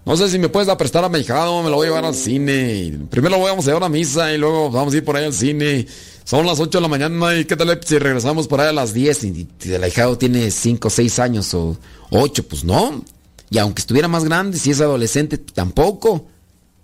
no 0.05 0.17
sé 0.17 0.29
si 0.29 0.39
me 0.39 0.49
puedes 0.49 0.73
prestar 0.75 1.03
a 1.03 1.09
mi 1.09 1.19
hijado, 1.19 1.61
me 1.61 1.69
lo 1.69 1.75
voy 1.75 1.85
a 1.85 1.89
llevar 1.89 2.05
al 2.05 2.15
cine. 2.15 2.97
Primero 3.09 3.37
lo 3.37 3.43
vamos 3.43 3.65
a 3.65 3.69
llevar 3.69 3.83
a 3.83 3.89
misa 3.89 4.33
y 4.33 4.37
luego 4.37 4.71
vamos 4.71 4.93
a 4.93 4.97
ir 4.97 5.05
por 5.05 5.15
ahí 5.15 5.25
al 5.25 5.33
cine. 5.33 5.85
Son 6.23 6.45
las 6.45 6.59
8 6.59 6.77
de 6.77 6.81
la 6.81 6.87
mañana 6.87 7.35
y 7.37 7.45
qué 7.45 7.55
tal 7.55 7.79
si 7.85 7.99
regresamos 7.99 8.47
por 8.47 8.61
ahí 8.61 8.69
a 8.69 8.73
las 8.73 8.93
10 8.93 9.23
y, 9.25 9.47
el 9.65 9.83
ahijado 9.83 10.17
tiene 10.17 10.49
5 10.49 10.87
o 10.87 10.91
6 10.91 11.19
años 11.19 11.53
o 11.53 11.77
8, 12.09 12.47
pues 12.47 12.63
no. 12.63 13.03
Y 13.51 13.59
aunque 13.59 13.81
estuviera 13.81 14.07
más 14.07 14.23
grande, 14.23 14.57
si 14.57 14.71
es 14.71 14.81
adolescente, 14.81 15.37
tampoco. 15.37 16.27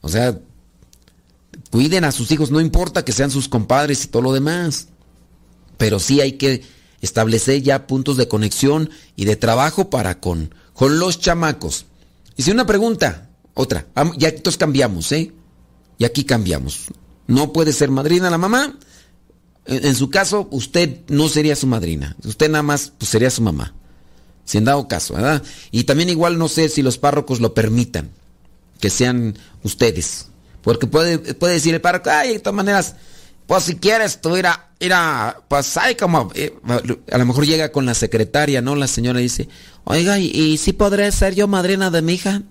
O 0.01 0.09
sea, 0.09 0.37
cuiden 1.71 2.03
a 2.03 2.11
sus 2.11 2.29
hijos, 2.31 2.51
no 2.51 2.61
importa 2.61 3.05
que 3.05 3.13
sean 3.13 3.31
sus 3.31 3.47
compadres 3.47 4.03
y 4.03 4.07
todo 4.09 4.21
lo 4.21 4.33
demás. 4.33 4.89
Pero 5.77 5.97
sí 5.99 6.21
hay 6.21 6.33
que 6.33 6.63
establecer 7.01 7.63
ya 7.63 7.87
puntos 7.87 8.17
de 8.17 8.27
conexión 8.27 8.89
y 9.15 9.23
de 9.23 9.37
trabajo 9.37 9.89
para 9.89 10.19
con, 10.19 10.53
con 10.73 10.99
los 10.99 11.19
chamacos. 11.19 11.85
Y 12.35 12.43
si 12.43 12.51
una 12.51 12.65
pregunta, 12.65 13.29
otra, 13.53 13.87
ya 14.17 14.27
entonces 14.27 14.57
cambiamos, 14.57 15.11
¿eh? 15.13 15.31
Y 15.97 16.03
aquí 16.03 16.25
cambiamos. 16.25 16.87
No 17.27 17.53
puede 17.53 17.71
ser 17.71 17.89
madrina 17.89 18.29
la 18.29 18.37
mamá. 18.37 18.77
En, 19.65 19.95
su 19.95 20.09
caso, 20.09 20.47
usted 20.51 21.01
no 21.07 21.29
sería 21.29 21.55
su 21.55 21.65
madrina. 21.65 22.15
Usted 22.23 22.49
nada 22.49 22.61
más 22.61 22.93
pues, 22.97 23.09
sería 23.09 23.29
su 23.29 23.41
mamá. 23.41 23.73
Si 24.47 24.57
en 24.57 24.63
dado 24.63 24.87
caso, 24.87 25.13
¿verdad? 25.13 25.43
Y 25.71 25.83
también 25.83 26.09
igual 26.09 26.37
no 26.37 26.47
sé 26.47 26.69
si 26.69 26.81
los 26.81 26.97
párrocos 26.97 27.41
lo 27.41 27.53
permitan. 27.53 28.09
Que 28.79 28.89
sean 28.89 29.37
ustedes. 29.63 30.27
Porque 30.61 30.87
puede, 30.87 31.19
puede 31.33 31.55
decir 31.55 31.73
el 31.73 31.81
párroco, 31.81 32.09
ay, 32.09 32.33
de 32.33 32.39
todas 32.39 32.55
maneras, 32.55 32.95
pues 33.45 33.63
si 33.63 33.75
quieres 33.75 34.21
tú 34.21 34.37
ir 34.37 34.47
a, 34.47 34.69
ir 34.79 34.93
a 34.93 35.41
pues 35.49 35.75
hay 35.75 35.95
como, 35.95 36.31
eh, 36.33 36.53
a 37.11 37.17
lo 37.17 37.25
mejor 37.25 37.45
llega 37.45 37.73
con 37.73 37.85
la 37.85 37.93
secretaria, 37.93 38.61
¿no? 38.61 38.73
La 38.75 38.87
señora 38.87 39.19
dice, 39.19 39.49
oiga, 39.83 40.17
¿y, 40.17 40.57
si 40.57 40.71
podré 40.71 41.11
ser 41.11 41.35
yo 41.35 41.49
madrina 41.49 41.89
de 41.89 42.01
mi 42.01 42.13
hija? 42.13 42.41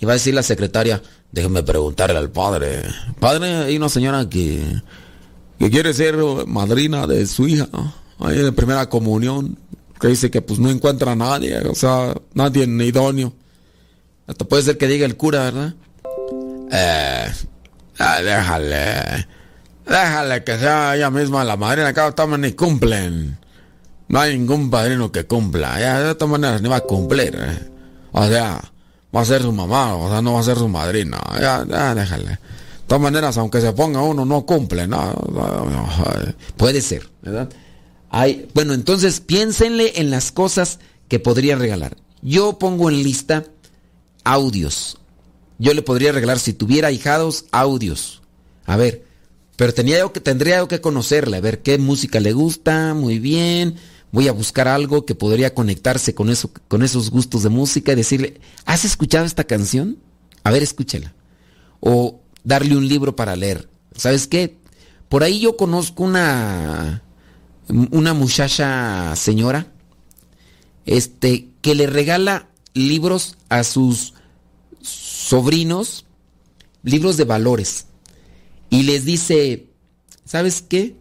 Y 0.00 0.06
va 0.06 0.12
a 0.12 0.14
decir 0.14 0.34
la 0.34 0.44
secretaria, 0.44 1.02
déjeme 1.32 1.64
preguntarle 1.64 2.18
al 2.18 2.30
padre. 2.30 2.82
Padre, 3.18 3.54
hay 3.64 3.76
una 3.76 3.88
señora 3.88 4.28
que, 4.28 4.62
que 5.58 5.70
quiere 5.70 5.92
ser 5.92 6.16
madrina 6.46 7.08
de 7.08 7.26
su 7.26 7.48
hija. 7.48 7.68
Ahí 8.20 8.38
de 8.38 8.52
primera 8.52 8.88
comunión, 8.88 9.58
que 10.02 10.08
dice 10.08 10.32
que 10.32 10.42
pues 10.42 10.58
no 10.58 10.68
encuentra 10.68 11.12
a 11.12 11.14
nadie, 11.14 11.56
o 11.60 11.76
sea, 11.76 12.12
nadie 12.34 12.64
idóneo. 12.64 13.32
Hasta 14.26 14.44
puede 14.44 14.64
ser 14.64 14.76
que 14.76 14.88
diga 14.88 15.06
el 15.06 15.16
cura, 15.16 15.44
¿verdad? 15.44 15.74
Eh, 16.72 17.30
déjale. 18.24 19.28
Déjale 19.86 20.42
que 20.42 20.58
sea 20.58 20.96
ella 20.96 21.08
misma 21.08 21.44
la 21.44 21.56
madrina. 21.56 21.86
Acá 21.88 22.08
estamos 22.08 22.36
ni 22.40 22.52
cumplen. 22.52 23.38
No 24.08 24.18
hay 24.18 24.36
ningún 24.36 24.70
padrino 24.70 25.12
que 25.12 25.24
cumpla. 25.24 25.76
De 25.76 26.14
todas 26.16 26.32
maneras 26.32 26.60
ni 26.60 26.68
va 26.68 26.78
a 26.78 26.80
cumplir. 26.80 27.36
eh. 27.38 27.70
O 28.10 28.26
sea, 28.26 28.60
va 29.14 29.20
a 29.20 29.24
ser 29.24 29.42
su 29.42 29.52
mamá, 29.52 29.94
o 29.94 30.10
sea, 30.10 30.20
no 30.20 30.34
va 30.34 30.40
a 30.40 30.42
ser 30.42 30.58
su 30.58 30.66
madrina. 30.66 31.18
Déjale. 31.94 32.28
De 32.28 32.38
todas 32.88 33.02
maneras, 33.02 33.38
aunque 33.38 33.60
se 33.60 33.72
ponga 33.72 34.02
uno, 34.02 34.24
no 34.24 34.44
cumple. 34.44 34.88
No. 34.88 35.14
Puede 36.56 36.80
ser, 36.80 37.08
¿verdad? 37.22 37.48
Bueno, 38.54 38.74
entonces 38.74 39.20
piénsenle 39.20 39.94
en 39.96 40.10
las 40.10 40.32
cosas 40.32 40.78
que 41.08 41.18
podría 41.18 41.56
regalar. 41.56 41.96
Yo 42.20 42.58
pongo 42.58 42.90
en 42.90 43.02
lista 43.02 43.44
audios. 44.24 44.98
Yo 45.58 45.74
le 45.74 45.82
podría 45.82 46.12
regalar, 46.12 46.38
si 46.38 46.52
tuviera 46.52 46.92
hijados, 46.92 47.46
audios. 47.52 48.22
A 48.66 48.76
ver, 48.76 49.04
pero 49.56 49.72
tenía 49.72 50.06
que, 50.08 50.20
tendría 50.20 50.58
yo 50.58 50.68
que 50.68 50.80
conocerle, 50.80 51.36
a 51.36 51.40
ver 51.40 51.62
qué 51.62 51.78
música 51.78 52.20
le 52.20 52.32
gusta, 52.32 52.94
muy 52.94 53.18
bien. 53.18 53.76
Voy 54.10 54.28
a 54.28 54.32
buscar 54.32 54.68
algo 54.68 55.06
que 55.06 55.14
podría 55.14 55.54
conectarse 55.54 56.14
con, 56.14 56.28
eso, 56.28 56.50
con 56.68 56.82
esos 56.82 57.10
gustos 57.10 57.42
de 57.42 57.48
música 57.48 57.92
y 57.92 57.96
decirle, 57.96 58.40
¿has 58.66 58.84
escuchado 58.84 59.24
esta 59.24 59.44
canción? 59.44 59.98
A 60.44 60.50
ver, 60.50 60.62
escúchela. 60.62 61.14
O 61.80 62.20
darle 62.44 62.76
un 62.76 62.86
libro 62.86 63.16
para 63.16 63.36
leer. 63.36 63.68
¿sabes 63.96 64.26
qué? 64.26 64.56
Por 65.08 65.22
ahí 65.22 65.40
yo 65.40 65.56
conozco 65.56 66.02
una 66.04 67.02
una 67.90 68.12
muchacha 68.12 69.16
señora 69.16 69.72
este 70.84 71.48
que 71.62 71.74
le 71.74 71.86
regala 71.86 72.48
libros 72.74 73.36
a 73.48 73.64
sus 73.64 74.14
sobrinos, 74.80 76.04
libros 76.82 77.16
de 77.16 77.24
valores. 77.24 77.86
Y 78.68 78.82
les 78.82 79.04
dice, 79.04 79.66
¿sabes 80.24 80.62
qué? 80.62 80.96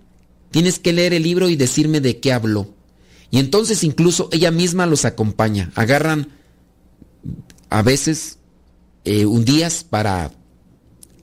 Tienes 0.52 0.80
que 0.80 0.94
leer 0.94 1.14
el 1.14 1.24
libro 1.24 1.50
y 1.50 1.56
decirme 1.56 2.02
de 2.02 2.20
qué 2.20 2.34
habló. 2.34 2.74
Y 3.32 3.40
entonces 3.40 3.84
incluso 3.84 4.30
ella 4.32 4.52
misma 4.52 4.86
los 4.86 5.06
acompaña. 5.06 5.72
Agarran 5.76 6.30
a 7.70 7.82
veces 7.82 8.38
eh, 9.06 9.26
un 9.26 9.46
días 9.46 9.86
para 9.90 10.32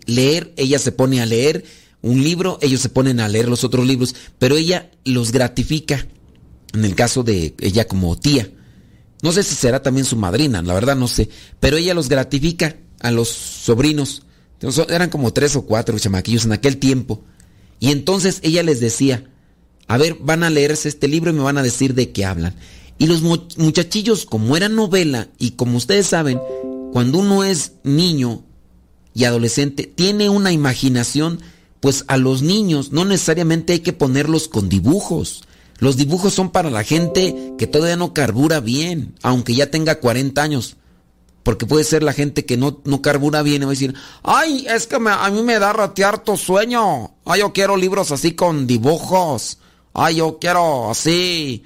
leer, 0.07 0.53
ella 0.57 0.79
se 0.79 0.91
pone 0.91 1.21
a 1.21 1.27
leer 1.27 1.65
un 2.03 2.23
libro, 2.23 2.59
ellos 2.63 2.81
se 2.81 2.89
ponen 2.89 3.21
a 3.21 3.29
leer 3.29 3.49
los 3.49 3.65
otros 3.65 3.87
libros, 3.87 4.15
pero 4.39 4.57
ella 4.57 4.91
los 5.05 5.33
gratifica, 5.33 6.07
en 6.73 6.85
el 6.85 6.95
caso 6.95 7.23
de 7.23 7.55
ella 7.61 7.89
como 7.89 8.17
tía. 8.17 8.51
No 9.23 9.33
sé 9.33 9.43
si 9.43 9.55
será 9.55 9.83
también 9.83 10.05
su 10.05 10.17
madrina, 10.17 10.63
la 10.63 10.75
verdad 10.75 10.97
no 10.97 11.09
sé, 11.09 11.29
pero 11.59 11.77
ella 11.77 11.95
los 11.95 12.09
gratifica 12.09 12.77
a 13.01 13.11
los 13.11 13.29
sobrinos. 13.29 14.23
Eran 14.89 15.11
como 15.11 15.33
tres 15.33 15.57
o 15.57 15.63
cuatro 15.63 15.99
chamaquillos 15.99 16.45
en 16.45 16.53
aquel 16.53 16.79
tiempo. 16.79 17.25
Y 17.81 17.91
entonces 17.91 18.41
ella 18.43 18.63
les 18.63 18.81
decía, 18.81 19.25
a 19.87 19.99
ver, 19.99 20.17
van 20.21 20.43
a 20.43 20.51
leerse 20.51 20.89
este 20.89 21.09
libro 21.09 21.31
y 21.31 21.35
me 21.35 21.43
van 21.43 21.59
a 21.59 21.63
decir 21.63 21.95
de 21.95 22.11
qué 22.11 22.25
hablan. 22.25 22.55
Y 22.99 23.07
los 23.07 23.23
muchachillos, 23.23 24.27
como 24.27 24.57
era 24.57 24.69
novela, 24.69 25.29
y 25.39 25.53
como 25.53 25.77
ustedes 25.77 26.09
saben, 26.09 26.41
cuando 26.93 27.19
uno 27.19 27.45
es 27.45 27.75
niño 27.85 28.45
y 29.15 29.25
adolescente, 29.25 29.85
tiene 29.85 30.29
una 30.29 30.51
imaginación, 30.51 31.41
pues 31.81 32.05
a 32.09 32.17
los 32.17 32.43
niños 32.43 32.93
no 32.93 33.05
necesariamente 33.05 33.75
hay 33.75 33.81
que 33.81 33.93
ponerlos 33.93 34.49
con 34.49 34.69
dibujos. 34.69 35.45
Los 35.79 35.97
dibujos 35.97 36.35
son 36.35 36.51
para 36.51 36.71
la 36.71 36.83
gente 36.83 37.55
que 37.57 37.67
todavía 37.67 37.97
no 37.97 38.13
carbura 38.13 38.61
bien, 38.61 39.15
aunque 39.23 39.55
ya 39.55 39.71
tenga 39.71 40.01
40 40.01 40.43
años. 40.43 40.77
Porque 41.45 41.67
puede 41.67 41.85
ser 41.85 42.03
la 42.03 42.13
gente 42.13 42.45
que 42.45 42.57
no, 42.57 42.81
no 42.85 43.01
carbura 43.01 43.43
bien 43.43 43.63
y 43.63 43.65
va 43.65 43.71
a 43.71 43.75
decir, 43.75 43.95
ay, 44.23 44.67
es 44.69 44.87
que 44.87 44.97
a 44.97 45.31
mí 45.31 45.43
me 45.43 45.59
da 45.59 45.73
ratear 45.73 46.23
tu 46.23 46.37
sueño. 46.37 47.13
Ay, 47.25 47.41
yo 47.41 47.53
quiero 47.53 47.77
libros 47.77 48.11
así 48.11 48.33
con 48.33 48.67
dibujos. 48.67 49.59
Ay, 49.95 50.17
yo 50.17 50.39
quiero 50.41 50.91
así, 50.91 51.65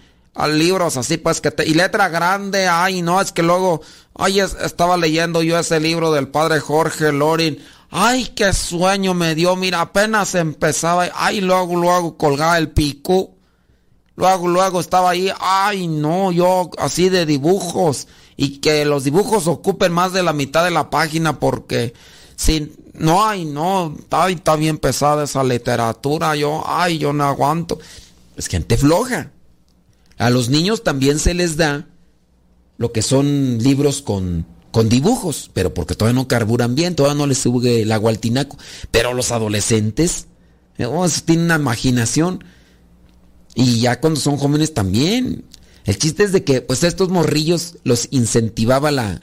libros 0.48 0.96
así, 0.96 1.16
pues 1.16 1.40
que 1.40 1.50
te... 1.50 1.66
Y 1.66 1.74
letra 1.74 2.08
grande, 2.08 2.66
ay, 2.68 3.02
no, 3.02 3.20
es 3.20 3.32
que 3.32 3.42
luego, 3.42 3.82
ay, 4.14 4.40
estaba 4.40 4.96
leyendo 4.96 5.42
yo 5.42 5.58
ese 5.58 5.80
libro 5.80 6.12
del 6.12 6.28
padre 6.28 6.60
Jorge 6.60 7.12
Lorin. 7.12 7.58
Ay, 7.94 8.32
qué 8.34 8.54
sueño 8.54 9.12
me 9.12 9.34
dio, 9.34 9.54
mira, 9.54 9.82
apenas 9.82 10.34
empezaba, 10.34 11.10
ay, 11.14 11.42
luego, 11.42 11.76
luego 11.76 12.16
colgaba 12.16 12.56
el 12.56 12.70
pico. 12.70 13.32
Luego, 14.16 14.48
luego 14.48 14.80
estaba 14.80 15.10
ahí, 15.10 15.30
ay, 15.38 15.88
no, 15.88 16.32
yo 16.32 16.70
así 16.78 17.10
de 17.10 17.26
dibujos 17.26 18.08
y 18.34 18.60
que 18.60 18.86
los 18.86 19.04
dibujos 19.04 19.46
ocupen 19.46 19.92
más 19.92 20.14
de 20.14 20.22
la 20.22 20.32
mitad 20.32 20.64
de 20.64 20.70
la 20.70 20.88
página 20.88 21.38
porque 21.38 21.92
si 22.34 22.72
no 22.94 23.26
hay, 23.26 23.44
no, 23.44 23.94
está, 23.98 24.30
está 24.30 24.56
bien 24.56 24.78
pesada 24.78 25.24
esa 25.24 25.44
literatura, 25.44 26.34
yo, 26.34 26.64
ay, 26.66 26.96
yo 26.96 27.12
no 27.12 27.24
aguanto. 27.24 27.78
Es 28.36 28.46
gente 28.46 28.78
floja. 28.78 29.32
A 30.16 30.30
los 30.30 30.48
niños 30.48 30.82
también 30.82 31.18
se 31.18 31.34
les 31.34 31.58
da 31.58 31.86
lo 32.78 32.90
que 32.90 33.02
son 33.02 33.58
libros 33.58 34.00
con, 34.00 34.46
con 34.72 34.88
dibujos, 34.88 35.50
pero 35.52 35.72
porque 35.72 35.94
todavía 35.94 36.20
no 36.20 36.26
carburan 36.26 36.74
bien, 36.74 36.96
todavía 36.96 37.18
no 37.18 37.26
les 37.26 37.38
sube 37.38 37.82
el 37.82 37.92
agua 37.92 38.10
al 38.10 38.18
tinaco. 38.18 38.58
Pero 38.90 39.14
los 39.14 39.30
adolescentes, 39.30 40.26
oh, 40.84 41.06
tienen 41.24 41.44
una 41.44 41.56
imaginación. 41.56 42.42
Y 43.54 43.80
ya 43.80 44.00
cuando 44.00 44.18
son 44.18 44.38
jóvenes 44.38 44.74
también. 44.74 45.44
El 45.84 45.98
chiste 45.98 46.22
es 46.22 46.32
de 46.32 46.44
que 46.44 46.62
pues 46.62 46.84
estos 46.84 47.10
morrillos 47.10 47.76
los 47.84 48.08
incentivaba 48.10 48.90
la, 48.90 49.22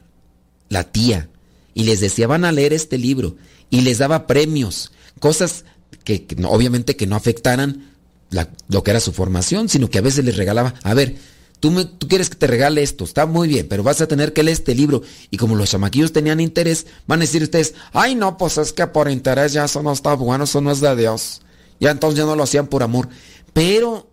la 0.68 0.84
tía 0.84 1.30
y 1.74 1.84
les 1.84 2.02
decía 2.02 2.28
van 2.28 2.44
a 2.44 2.52
leer 2.52 2.74
este 2.74 2.98
libro 2.98 3.38
y 3.70 3.82
les 3.82 4.00
daba 4.00 4.28
premios, 4.28 4.92
cosas 5.20 5.64
que, 6.04 6.28
obviamente 6.46 6.96
que 6.96 7.08
no 7.08 7.16
afectaran 7.16 7.94
lo 8.68 8.84
que 8.84 8.92
era 8.92 9.00
su 9.00 9.14
formación, 9.14 9.70
sino 9.70 9.90
que 9.90 9.98
a 9.98 10.02
veces 10.02 10.26
les 10.26 10.36
regalaba, 10.36 10.76
a 10.84 10.94
ver, 10.94 11.16
tú, 11.60 11.74
quieres 12.08 12.30
que 12.30 12.36
te 12.36 12.48
regale 12.48 12.82
esto, 12.82 13.04
está 13.04 13.26
muy 13.26 13.48
bien, 13.48 13.68
pero 13.68 13.84
vas 13.84 14.02
a 14.02 14.08
tener 14.08 14.34
que 14.34 14.44
leer 14.44 14.58
este 14.58 14.76
libro. 14.76 15.02
Y 15.30 15.38
como 15.38 15.56
los 15.56 15.70
chamaquillos 15.70 16.14
tenían 16.14 16.40
interés, 16.40 16.88
van 17.08 17.20
a 17.20 17.26
decir 17.26 17.44
ustedes, 17.44 17.76
ay 17.94 18.16
no, 18.16 18.38
pues 18.38 18.58
es 18.58 18.74
que 18.74 18.88
por 18.88 19.10
interés 19.10 19.54
ya 19.54 19.66
eso 19.66 19.84
no 19.84 19.92
está 19.92 20.14
bueno, 20.14 20.46
eso 20.46 20.62
no 20.62 20.72
es 20.72 20.82
de 20.82 20.96
Dios. 20.96 21.42
Ya 21.80 21.92
entonces 21.92 22.18
ya 22.20 22.26
no 22.26 22.36
lo 22.36 22.44
hacían 22.44 22.68
por 22.68 22.84
amor. 22.84 23.10
Pero 23.54 24.10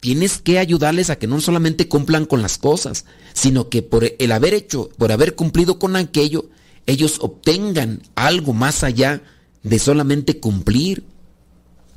tienes 0.00 0.38
que 0.38 0.58
ayudarles 0.58 1.10
a 1.10 1.16
que 1.16 1.26
no 1.26 1.40
solamente 1.40 1.88
cumplan 1.88 2.26
con 2.26 2.42
las 2.42 2.58
cosas, 2.58 3.06
sino 3.32 3.68
que 3.68 3.82
por 3.82 4.04
el 4.18 4.32
haber 4.32 4.54
hecho, 4.54 4.90
por 4.98 5.12
haber 5.12 5.34
cumplido 5.34 5.78
con 5.78 5.96
aquello, 5.96 6.48
ellos 6.86 7.18
obtengan 7.20 8.02
algo 8.14 8.52
más 8.52 8.84
allá 8.84 9.22
de 9.62 9.78
solamente 9.78 10.38
cumplir. 10.38 11.04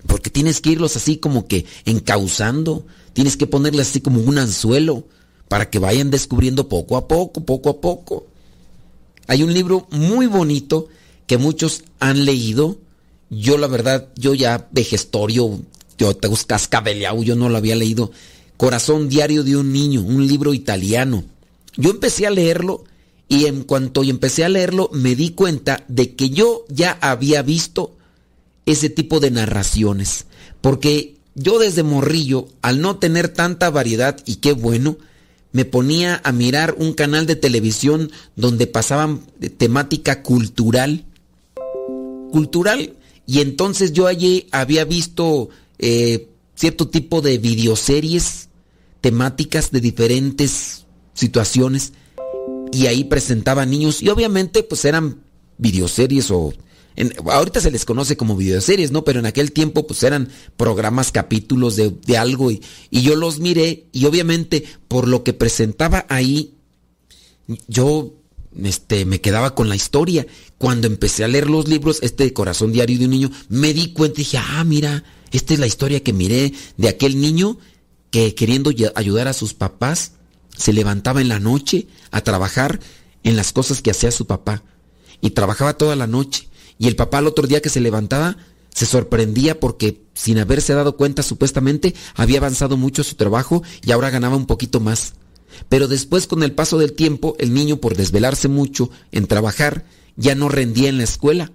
Porque 0.08 0.30
tienes 0.30 0.62
que 0.62 0.72
irlos 0.72 0.96
así 0.96 1.18
como 1.18 1.48
que 1.48 1.66
encauzando, 1.86 2.86
tienes 3.14 3.38
que 3.38 3.48
ponerles 3.48 3.90
así 3.90 4.02
como 4.02 4.22
un 4.22 4.38
anzuelo 4.38 5.06
para 5.48 5.70
que 5.70 5.80
vayan 5.80 6.12
descubriendo 6.12 6.70
poco 6.70 6.98
a 6.98 7.08
poco, 7.08 7.44
poco 7.46 7.70
a 7.70 7.82
poco. 7.82 8.28
Hay 9.28 9.44
un 9.44 9.54
libro 9.54 9.88
muy 9.92 10.28
bonito 10.28 10.88
que 11.28 11.38
muchos 11.38 11.84
han 12.00 12.26
leído. 12.26 12.78
Yo 13.30 13.58
la 13.58 13.68
verdad, 13.68 14.10
yo 14.16 14.34
ya 14.34 14.68
de 14.72 14.84
gestorio 14.84 15.60
yo 16.00 16.16
te 16.16 16.30
cascabeleado, 16.48 17.22
yo 17.24 17.36
no 17.36 17.50
lo 17.50 17.58
había 17.58 17.76
leído. 17.76 18.12
Corazón 18.58 19.10
diario 19.10 19.44
de 19.44 19.58
un 19.58 19.74
niño, 19.74 20.02
un 20.02 20.26
libro 20.26 20.54
italiano. 20.54 21.26
Yo 21.76 21.92
empecé 21.92 22.26
a 22.26 22.32
leerlo 22.32 22.86
y 23.28 23.46
en 23.46 23.64
cuanto 23.64 24.04
empecé 24.04 24.46
a 24.46 24.50
leerlo 24.50 24.90
me 24.94 25.16
di 25.16 25.32
cuenta 25.32 25.84
de 25.88 26.16
que 26.16 26.30
yo 26.30 26.66
ya 26.70 26.98
había 27.02 27.42
visto 27.42 27.96
ese 28.66 28.90
tipo 28.90 29.20
de 29.20 29.32
narraciones. 29.32 30.26
Porque 30.62 31.19
yo 31.36 31.60
desde 31.60 31.84
morrillo, 31.84 32.48
al 32.62 32.82
no 32.82 32.98
tener 32.98 33.30
tanta 33.30 33.70
variedad, 33.70 34.18
y 34.26 34.38
qué 34.38 34.54
bueno, 34.54 34.98
me 35.52 35.66
ponía 35.66 36.22
a 36.24 36.32
mirar 36.32 36.76
un 36.78 36.94
canal 36.94 37.26
de 37.26 37.36
televisión 37.36 38.12
donde 38.36 38.68
pasaban 38.68 39.22
temática 39.58 40.22
cultural. 40.22 41.06
Cultural. 42.32 42.94
Y 43.26 43.42
entonces 43.42 43.94
yo 43.94 44.08
allí 44.08 44.48
había 44.52 44.86
visto 44.86 45.50
eh, 45.80 46.28
cierto 46.56 46.88
tipo 46.88 47.22
de 47.22 47.38
videoseries 47.38 48.50
temáticas 49.02 49.72
de 49.72 49.82
diferentes 49.82 50.86
situaciones 51.14 51.94
y 52.72 52.88
ahí 52.88 53.06
presentaban 53.06 53.70
niños 53.70 54.02
y 54.02 54.10
obviamente 54.10 54.64
pues 54.64 54.86
eran 54.86 55.22
videoseries 55.58 56.32
o 56.32 56.54
ahorita 57.32 57.62
se 57.62 57.72
les 57.72 57.86
conoce 57.86 58.18
como 58.18 58.36
videoseries, 58.36 58.92
¿no? 58.92 59.04
Pero 59.04 59.20
en 59.20 59.26
aquel 59.26 59.52
tiempo 59.52 59.88
pues 59.88 60.04
eran 60.04 60.30
programas, 60.58 61.12
capítulos 61.12 61.76
de, 61.76 61.94
de 62.06 62.18
algo 62.18 62.52
y, 62.52 62.62
y, 62.90 63.02
yo 63.02 63.16
los 63.16 63.40
miré 63.40 63.88
y 63.92 64.06
obviamente 64.06 64.66
por 64.88 65.08
lo 65.08 65.24
que 65.24 65.34
presentaba 65.34 66.06
ahí 66.10 66.56
yo 67.68 68.14
este, 68.64 69.06
me 69.06 69.22
quedaba 69.22 69.56
con 69.56 69.70
la 69.70 69.76
historia. 69.76 70.26
Cuando 70.58 70.88
empecé 70.88 71.24
a 71.24 71.28
leer 71.28 71.50
los 71.50 71.68
libros, 71.68 72.00
este 72.02 72.32
Corazón 72.34 72.72
Diario 72.72 73.00
de 73.00 73.06
un 73.06 73.12
Niño, 73.12 73.32
me 73.48 73.74
di 73.74 73.94
cuenta 73.94 74.22
y 74.22 74.24
dije, 74.24 74.38
ah, 74.38 74.64
mira, 74.64 75.04
esta 75.32 75.54
es 75.54 75.60
la 75.60 75.68
historia 75.68 76.04
que 76.04 76.14
miré 76.14 76.54
de 76.78 76.90
aquel 76.90 77.20
niño 77.20 77.58
que 78.12 78.34
queriendo 78.34 78.72
ayudar 78.96 79.28
a 79.28 79.34
sus 79.34 79.54
papás, 79.54 80.14
se 80.58 80.74
levantaba 80.74 81.22
en 81.22 81.30
la 81.30 81.40
noche 81.40 81.88
a 82.12 82.22
trabajar 82.22 82.80
en 83.24 83.36
las 83.36 83.54
cosas 83.54 83.82
que 83.82 83.92
hacía 83.92 84.12
su 84.12 84.26
papá. 84.26 84.64
Y 85.22 85.32
trabajaba 85.32 85.78
toda 85.78 85.96
la 85.96 86.08
noche. 86.08 86.49
Y 86.80 86.88
el 86.88 86.96
papá 86.96 87.20
el 87.20 87.28
otro 87.28 87.46
día 87.46 87.62
que 87.62 87.70
se 87.70 87.82
levantaba 87.82 88.38
se 88.74 88.88
sorprendía 88.88 89.60
porque 89.60 90.02
sin 90.14 90.40
haberse 90.40 90.74
dado 90.74 90.96
cuenta 90.96 91.22
supuestamente 91.22 91.94
había 92.16 92.40
avanzado 92.40 92.78
mucho 92.78 93.04
su 93.04 93.16
trabajo 93.16 93.62
y 93.86 93.92
ahora 93.92 94.10
ganaba 94.10 94.36
un 94.36 94.48
poquito 94.48 94.80
más. 94.80 95.14
Pero 95.68 95.88
después 95.88 96.26
con 96.26 96.42
el 96.42 96.54
paso 96.54 96.80
del 96.80 96.94
tiempo 96.94 97.36
el 97.40 97.54
niño 97.54 97.78
por 97.78 97.96
desvelarse 97.96 98.48
mucho 98.48 98.90
en 99.12 99.28
trabajar 99.28 99.86
ya 100.16 100.34
no 100.34 100.50
rendía 100.50 100.90
en 100.90 100.98
la 100.98 101.04
escuela 101.04 101.52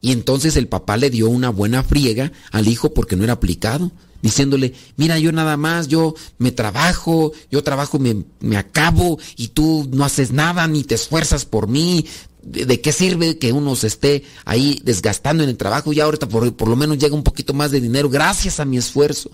y 0.00 0.12
entonces 0.12 0.56
el 0.56 0.68
papá 0.68 0.96
le 0.96 1.10
dio 1.10 1.28
una 1.28 1.50
buena 1.50 1.82
friega 1.82 2.32
al 2.52 2.68
hijo 2.68 2.94
porque 2.94 3.16
no 3.16 3.24
era 3.24 3.32
aplicado, 3.34 3.90
diciéndole, 4.22 4.74
mira, 4.96 5.18
yo 5.18 5.32
nada 5.32 5.56
más, 5.56 5.88
yo 5.88 6.14
me 6.38 6.52
trabajo, 6.52 7.32
yo 7.50 7.64
trabajo, 7.64 7.98
me, 7.98 8.24
me 8.40 8.56
acabo 8.56 9.18
y 9.36 9.48
tú 9.48 9.88
no 9.92 10.04
haces 10.04 10.30
nada 10.30 10.66
ni 10.68 10.84
te 10.84 10.94
esfuerzas 10.94 11.44
por 11.44 11.66
mí. 11.66 12.06
¿De, 12.42 12.80
qué 12.80 12.92
sirve 12.92 13.38
que 13.38 13.52
uno 13.52 13.74
se 13.76 13.88
esté 13.88 14.24
ahí 14.44 14.80
desgastando 14.84 15.42
en 15.42 15.50
el 15.50 15.56
trabajo 15.56 15.92
y 15.92 16.00
ahorita 16.00 16.28
por, 16.28 16.54
por 16.54 16.68
lo 16.68 16.76
menos 16.76 16.98
llega 16.98 17.14
un 17.14 17.24
poquito 17.24 17.52
más 17.52 17.70
de 17.70 17.80
dinero 17.80 18.08
gracias 18.08 18.60
a 18.60 18.64
mi 18.64 18.78
esfuerzo? 18.78 19.30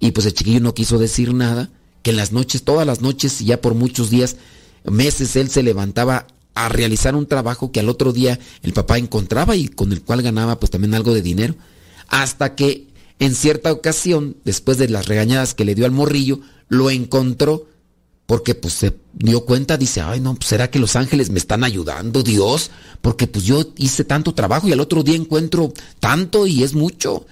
Y 0.00 0.10
pues 0.10 0.26
el 0.26 0.34
chiquillo 0.34 0.60
no 0.60 0.74
quiso 0.74 0.98
decir 0.98 1.32
nada, 1.32 1.70
que 2.02 2.10
en 2.10 2.16
las 2.16 2.32
noches, 2.32 2.64
todas 2.64 2.86
las 2.86 3.00
noches 3.00 3.40
y 3.40 3.46
ya 3.46 3.60
por 3.60 3.74
muchos 3.74 4.10
días, 4.10 4.36
meses, 4.84 5.36
él 5.36 5.50
se 5.50 5.62
levantaba 5.62 6.26
a 6.54 6.68
realizar 6.68 7.14
un 7.14 7.26
trabajo 7.26 7.72
que 7.72 7.80
al 7.80 7.88
otro 7.88 8.12
día 8.12 8.38
el 8.62 8.72
papá 8.72 8.98
encontraba 8.98 9.56
y 9.56 9.68
con 9.68 9.92
el 9.92 10.02
cual 10.02 10.22
ganaba 10.22 10.58
pues 10.58 10.70
también 10.70 10.94
algo 10.94 11.14
de 11.14 11.22
dinero. 11.22 11.54
Hasta 12.08 12.54
que 12.54 12.88
en 13.18 13.34
cierta 13.34 13.72
ocasión, 13.72 14.36
después 14.44 14.78
de 14.78 14.88
las 14.88 15.06
regañadas 15.06 15.54
que 15.54 15.64
le 15.64 15.74
dio 15.74 15.86
al 15.86 15.92
morrillo, 15.92 16.40
lo 16.68 16.90
encontró 16.90 17.68
porque 18.32 18.54
pues 18.54 18.72
se 18.72 18.96
dio 19.12 19.44
cuenta, 19.44 19.76
dice, 19.76 20.00
ay 20.00 20.18
no, 20.18 20.34
pues 20.34 20.46
será 20.46 20.70
que 20.70 20.78
los 20.78 20.96
ángeles 20.96 21.28
me 21.28 21.38
están 21.38 21.64
ayudando, 21.64 22.22
Dios, 22.22 22.70
porque 23.02 23.26
pues 23.26 23.44
yo 23.44 23.62
hice 23.76 24.04
tanto 24.04 24.32
trabajo 24.32 24.66
y 24.66 24.72
al 24.72 24.80
otro 24.80 25.02
día 25.02 25.16
encuentro 25.16 25.70
tanto 26.00 26.46
y 26.46 26.62
es 26.62 26.72
mucho. 26.72 27.26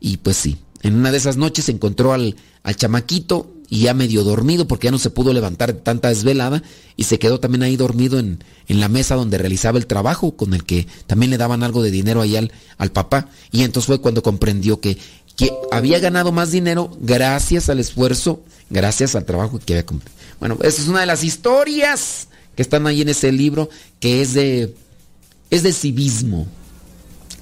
Y 0.00 0.16
pues 0.16 0.38
sí, 0.38 0.56
en 0.80 0.94
una 0.94 1.10
de 1.10 1.18
esas 1.18 1.36
noches 1.36 1.68
encontró 1.68 2.14
al, 2.14 2.34
al 2.62 2.76
chamaquito 2.76 3.52
y 3.68 3.80
ya 3.80 3.92
medio 3.92 4.24
dormido 4.24 4.66
porque 4.66 4.86
ya 4.86 4.90
no 4.90 4.98
se 4.98 5.10
pudo 5.10 5.34
levantar 5.34 5.74
de 5.74 5.80
tanta 5.82 6.08
desvelada 6.08 6.62
y 6.96 7.04
se 7.04 7.18
quedó 7.18 7.38
también 7.38 7.64
ahí 7.64 7.76
dormido 7.76 8.18
en, 8.18 8.42
en 8.68 8.80
la 8.80 8.88
mesa 8.88 9.16
donde 9.16 9.36
realizaba 9.36 9.76
el 9.76 9.86
trabajo 9.86 10.34
con 10.34 10.54
el 10.54 10.64
que 10.64 10.86
también 11.06 11.28
le 11.28 11.36
daban 11.36 11.62
algo 11.62 11.82
de 11.82 11.90
dinero 11.90 12.22
ahí 12.22 12.36
al, 12.36 12.52
al 12.78 12.90
papá. 12.90 13.28
Y 13.50 13.64
entonces 13.64 13.86
fue 13.86 14.00
cuando 14.00 14.22
comprendió 14.22 14.80
que, 14.80 14.96
que 15.36 15.52
había 15.70 15.98
ganado 15.98 16.32
más 16.32 16.50
dinero 16.50 16.90
gracias 17.02 17.68
al 17.68 17.80
esfuerzo, 17.80 18.42
gracias 18.70 19.14
al 19.14 19.26
trabajo 19.26 19.60
que 19.62 19.74
había 19.74 19.84
comprado. 19.84 20.21
Bueno, 20.42 20.58
esa 20.64 20.82
es 20.82 20.88
una 20.88 20.98
de 20.98 21.06
las 21.06 21.22
historias 21.22 22.26
que 22.56 22.62
están 22.62 22.88
ahí 22.88 23.00
en 23.00 23.08
ese 23.08 23.30
libro 23.30 23.70
que 24.00 24.22
es 24.22 24.34
de, 24.34 24.74
es 25.50 25.62
de 25.62 25.72
civismo. 25.72 26.48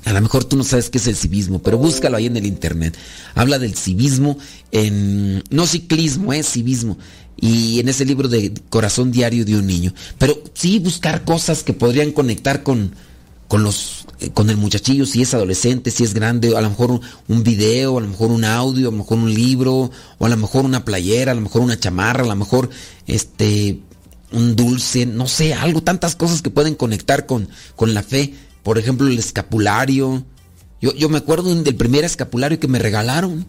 A 0.04 0.12
lo 0.12 0.20
mejor 0.20 0.44
tú 0.44 0.54
no 0.58 0.64
sabes 0.64 0.90
qué 0.90 0.98
es 0.98 1.06
el 1.06 1.16
civismo, 1.16 1.62
pero 1.62 1.78
búscalo 1.78 2.18
ahí 2.18 2.26
en 2.26 2.36
el 2.36 2.44
internet. 2.44 2.94
Habla 3.34 3.58
del 3.58 3.74
civismo 3.74 4.36
en. 4.70 5.42
No 5.48 5.66
ciclismo, 5.66 6.34
es 6.34 6.46
civismo. 6.46 6.98
Y 7.38 7.80
en 7.80 7.88
ese 7.88 8.04
libro 8.04 8.28
de 8.28 8.52
Corazón 8.68 9.12
Diario 9.12 9.46
de 9.46 9.56
un 9.56 9.66
Niño. 9.66 9.94
Pero 10.18 10.38
sí 10.52 10.78
buscar 10.78 11.24
cosas 11.24 11.62
que 11.62 11.72
podrían 11.72 12.12
conectar 12.12 12.62
con, 12.62 12.92
con 13.50 13.64
los. 13.64 14.06
eh, 14.20 14.30
con 14.30 14.48
el 14.48 14.56
muchachillo, 14.56 15.04
si 15.06 15.22
es 15.22 15.34
adolescente, 15.34 15.90
si 15.90 16.04
es 16.04 16.14
grande, 16.14 16.56
a 16.56 16.60
lo 16.60 16.70
mejor 16.70 17.00
un, 17.26 17.42
video, 17.42 17.98
a 17.98 18.00
lo 18.00 18.06
mejor 18.06 18.30
un 18.30 18.44
audio, 18.44 18.88
a 18.88 18.92
lo 18.92 18.98
mejor 18.98 19.18
un 19.18 19.34
libro, 19.34 19.90
o 20.18 20.24
a 20.24 20.28
lo 20.28 20.36
mejor 20.36 20.64
una 20.64 20.84
playera, 20.84 21.32
a 21.32 21.34
lo 21.34 21.40
mejor 21.40 21.62
una 21.62 21.76
chamarra, 21.76 22.22
a 22.22 22.28
lo 22.28 22.36
mejor 22.36 22.70
este 23.08 23.80
un 24.30 24.54
dulce, 24.54 25.04
no 25.04 25.26
sé, 25.26 25.52
algo, 25.52 25.82
tantas 25.82 26.14
cosas 26.14 26.42
que 26.42 26.50
pueden 26.50 26.76
conectar 26.76 27.26
con, 27.26 27.48
con 27.74 27.92
la 27.92 28.04
fe. 28.04 28.34
Por 28.62 28.78
ejemplo, 28.78 29.08
el 29.08 29.18
escapulario. 29.18 30.24
Yo, 30.80 30.94
yo 30.94 31.08
me 31.08 31.18
acuerdo 31.18 31.52
del 31.52 31.74
primer 31.74 32.04
escapulario 32.04 32.60
que 32.60 32.68
me 32.68 32.78
regalaron. 32.78 33.46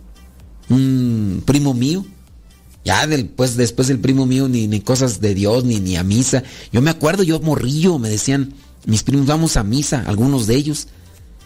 Un 0.68 1.44
primo 1.46 1.76
mío. 1.76 2.08
Ya 2.84 3.08
pues, 3.36 3.56
después 3.56 3.88
del 3.88 4.00
primo 4.00 4.26
mío, 4.26 4.48
ni, 4.48 4.68
ni 4.68 4.82
cosas 4.82 5.22
de 5.22 5.36
Dios, 5.36 5.64
ni, 5.64 5.80
ni 5.80 5.96
a 5.96 6.04
misa. 6.04 6.42
Yo 6.74 6.82
me 6.82 6.90
acuerdo, 6.90 7.22
yo 7.22 7.40
morrillo, 7.40 8.00
me 8.00 8.10
decían, 8.10 8.56
mis 8.86 9.04
primos 9.04 9.26
vamos 9.28 9.58
a 9.58 9.64
misa, 9.64 10.04
algunos 10.08 10.48
de 10.48 10.56
ellos. 10.56 10.88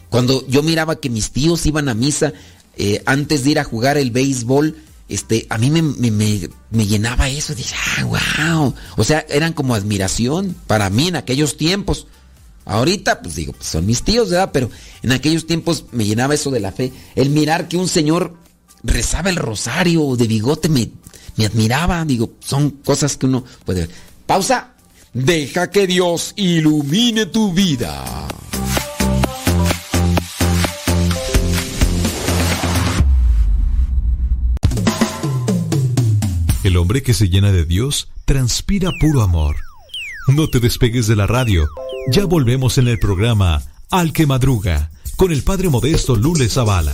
Cuando 0.09 0.45
yo 0.47 0.63
miraba 0.63 0.95
que 0.99 1.09
mis 1.09 1.31
tíos 1.31 1.65
iban 1.65 1.89
a 1.89 1.93
misa 1.93 2.33
eh, 2.77 3.01
antes 3.05 3.43
de 3.43 3.51
ir 3.51 3.59
a 3.59 3.63
jugar 3.63 3.97
el 3.97 4.11
béisbol, 4.11 4.75
este, 5.09 5.45
a 5.49 5.57
mí 5.57 5.69
me, 5.69 5.81
me- 5.81 6.11
me- 6.11 6.49
me 6.71 6.87
llenaba 6.87 7.29
eso. 7.29 7.53
Dije, 7.55 7.75
ah, 7.99 8.05
wow. 8.05 8.73
O 8.97 9.03
sea, 9.03 9.25
eran 9.29 9.53
como 9.53 9.75
admiración 9.75 10.55
para 10.67 10.89
mí 10.89 11.07
en 11.09 11.15
aquellos 11.15 11.57
tiempos. 11.57 12.07
Ahorita, 12.65 13.21
pues 13.21 13.35
digo, 13.35 13.53
pues 13.53 13.67
son 13.67 13.85
mis 13.85 14.01
tíos, 14.03 14.29
¿verdad? 14.29 14.49
Pero 14.51 14.69
en 15.03 15.11
aquellos 15.11 15.45
tiempos 15.45 15.85
me 15.91 16.05
llenaba 16.05 16.33
eso 16.33 16.49
de 16.49 16.59
la 16.59 16.71
fe. 16.71 16.91
El 17.15 17.29
mirar 17.29 17.67
que 17.67 17.77
un 17.77 17.87
señor 17.87 18.35
rezaba 18.83 19.29
el 19.29 19.35
rosario 19.35 20.15
de 20.15 20.25
bigote 20.27 20.69
me, 20.69 20.89
me 21.35 21.45
admiraba. 21.45 22.03
Digo, 22.05 22.33
son 22.39 22.71
cosas 22.71 23.17
que 23.17 23.25
uno 23.27 23.43
puede 23.65 23.81
ver. 23.81 23.89
Pausa. 24.25 24.71
Deja 25.15 25.71
que 25.71 25.87
Dios 25.87 26.33
ilumine 26.35 27.25
tu 27.25 27.53
vida. 27.53 28.27
El 36.65 36.75
hombre 36.75 37.01
que 37.01 37.13
se 37.13 37.29
llena 37.29 37.53
de 37.53 37.63
Dios 37.63 38.09
transpira 38.25 38.91
puro 38.99 39.21
amor. 39.21 39.55
No 40.35 40.49
te 40.49 40.59
despegues 40.59 41.07
de 41.07 41.15
la 41.15 41.27
radio. 41.27 41.65
Ya 42.11 42.25
volvemos 42.25 42.77
en 42.77 42.89
el 42.89 42.99
programa 42.99 43.63
Al 43.91 44.11
que 44.11 44.27
Madruga 44.27 44.91
con 45.15 45.31
el 45.31 45.43
padre 45.43 45.69
modesto 45.69 46.17
Lule 46.17 46.49
Zavala. 46.49 46.93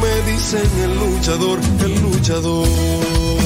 me 0.00 0.32
dicen 0.32 0.70
el 0.82 0.98
luchador, 0.98 1.58
el 1.84 2.02
luchador. 2.02 3.45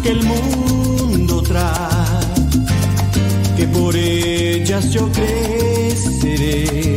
Que 0.00 0.10
el 0.10 0.22
mundo 0.22 1.42
trae, 1.42 2.26
que 3.56 3.66
por 3.66 3.96
ellas 3.96 4.92
yo 4.92 5.10
creceré, 5.10 6.96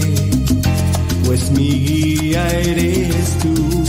pues 1.26 1.50
mi 1.52 1.70
guía 1.70 2.48
eres 2.60 3.38
tú. 3.42 3.83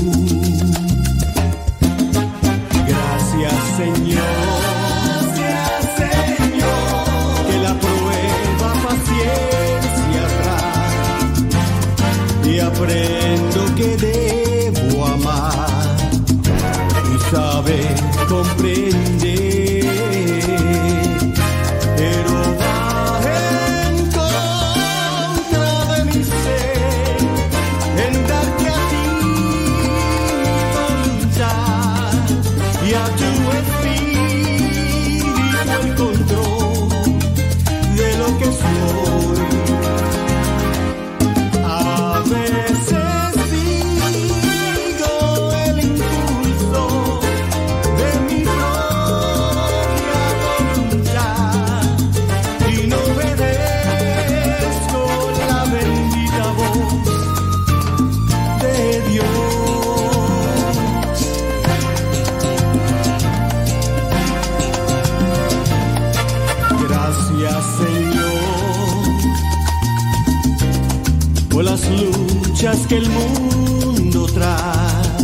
que 72.94 72.98
el 72.98 73.10
mundo 73.10 74.26
trae, 74.26 75.18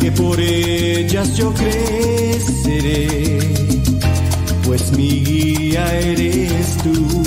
que 0.00 0.12
por 0.12 0.38
ellas 0.38 1.34
yo 1.34 1.52
creceré, 1.54 3.38
pues 4.64 4.92
mi 4.92 5.24
guía 5.24 5.98
eres 6.00 6.76
tú. 6.82 7.21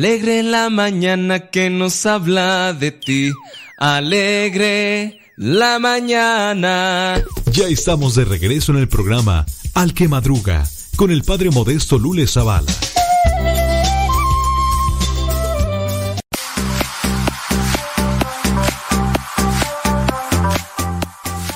Alegre 0.00 0.42
la 0.42 0.70
mañana 0.70 1.50
que 1.50 1.68
nos 1.68 2.06
habla 2.06 2.72
de 2.72 2.90
ti. 2.90 3.32
Alegre 3.76 5.20
la 5.36 5.78
mañana. 5.78 7.22
Ya 7.52 7.68
estamos 7.68 8.14
de 8.14 8.24
regreso 8.24 8.72
en 8.72 8.78
el 8.78 8.88
programa 8.88 9.44
Al 9.74 9.92
que 9.92 10.08
Madruga 10.08 10.66
con 10.96 11.10
el 11.10 11.22
padre 11.22 11.50
modesto 11.50 11.98
Lule 11.98 12.26
Zavala. 12.26 12.72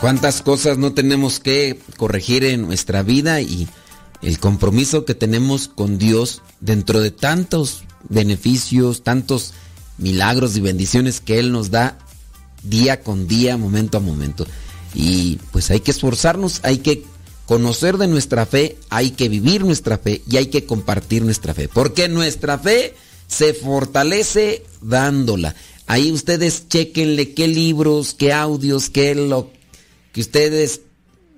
¿Cuántas 0.02 0.42
cosas 0.42 0.76
no 0.76 0.92
tenemos 0.92 1.40
que 1.40 1.78
corregir 1.96 2.44
en 2.44 2.60
nuestra 2.60 3.02
vida 3.02 3.40
y 3.40 3.66
el 4.20 4.38
compromiso 4.38 5.06
que 5.06 5.14
tenemos 5.14 5.68
con 5.68 5.96
Dios 5.96 6.42
dentro 6.60 7.00
de 7.00 7.10
tantos 7.10 7.83
beneficios, 8.14 9.02
tantos 9.02 9.52
milagros 9.98 10.56
y 10.56 10.60
bendiciones 10.60 11.20
que 11.20 11.38
Él 11.38 11.52
nos 11.52 11.70
da 11.70 11.98
día 12.62 13.02
con 13.02 13.28
día, 13.28 13.56
momento 13.56 13.98
a 13.98 14.00
momento? 14.00 14.46
Y 14.94 15.38
pues 15.52 15.70
hay 15.70 15.80
que 15.80 15.90
esforzarnos, 15.90 16.60
hay 16.62 16.78
que 16.78 17.04
conocer 17.46 17.98
de 17.98 18.06
nuestra 18.06 18.46
fe, 18.46 18.78
hay 18.88 19.10
que 19.10 19.28
vivir 19.28 19.64
nuestra 19.64 19.98
fe 19.98 20.22
y 20.28 20.36
hay 20.36 20.46
que 20.46 20.64
compartir 20.64 21.24
nuestra 21.24 21.52
fe. 21.54 21.68
Porque 21.68 22.08
nuestra 22.08 22.58
fe 22.58 22.94
se 23.26 23.54
fortalece 23.54 24.64
dándola. 24.80 25.54
Ahí 25.86 26.12
ustedes 26.12 26.68
chequenle 26.68 27.34
qué 27.34 27.48
libros, 27.48 28.14
qué 28.14 28.32
audios, 28.32 28.88
qué 28.88 29.14
lo 29.14 29.50
que 30.12 30.20
ustedes, 30.20 30.80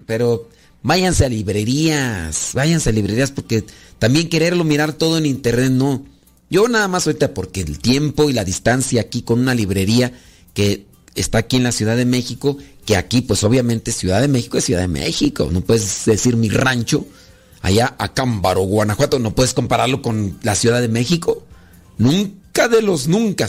pero 0.07 0.49
váyanse 0.83 1.25
a 1.25 1.29
librerías, 1.29 2.51
váyanse 2.55 2.91
a 2.91 2.93
librerías 2.93 3.33
porque 3.33 3.65
también 3.99 4.29
quererlo 4.29 4.63
mirar 4.63 4.93
todo 4.93 5.19
en 5.19 5.27
internet 5.27 5.73
no. 5.73 6.05
Yo 6.49 6.69
nada 6.69 6.89
más 6.89 7.07
ahorita 7.07 7.35
porque 7.35 7.61
el 7.61 7.79
tiempo 7.79 8.31
y 8.31 8.33
la 8.33 8.45
distancia 8.45 9.01
aquí 9.01 9.23
con 9.23 9.41
una 9.41 9.55
librería 9.55 10.13
que 10.55 10.87
está 11.15 11.39
aquí 11.39 11.57
en 11.57 11.65
la 11.65 11.73
Ciudad 11.73 11.97
de 11.97 12.05
México, 12.05 12.57
que 12.85 12.97
aquí 12.97 13.23
pues 13.23 13.43
obviamente 13.45 13.91
Ciudad 13.91 14.21
de 14.21 14.29
México 14.29 14.59
es 14.59 14.65
Ciudad 14.65 14.81
de 14.81 14.89
México, 14.89 15.49
no 15.51 15.61
puedes 15.61 16.05
decir 16.05 16.37
mi 16.37 16.49
rancho, 16.49 17.07
allá 17.63 17.97
a 17.99 18.15
Cámbaro, 18.15 18.61
Guanajuato, 18.61 19.19
no 19.19 19.35
puedes 19.35 19.55
compararlo 19.55 20.03
con 20.03 20.39
la 20.43 20.55
Ciudad 20.55 20.81
de 20.81 20.89
México. 20.89 21.43
Nunca 21.99 22.69
de 22.69 22.83
los 22.83 23.09
nunca. 23.09 23.49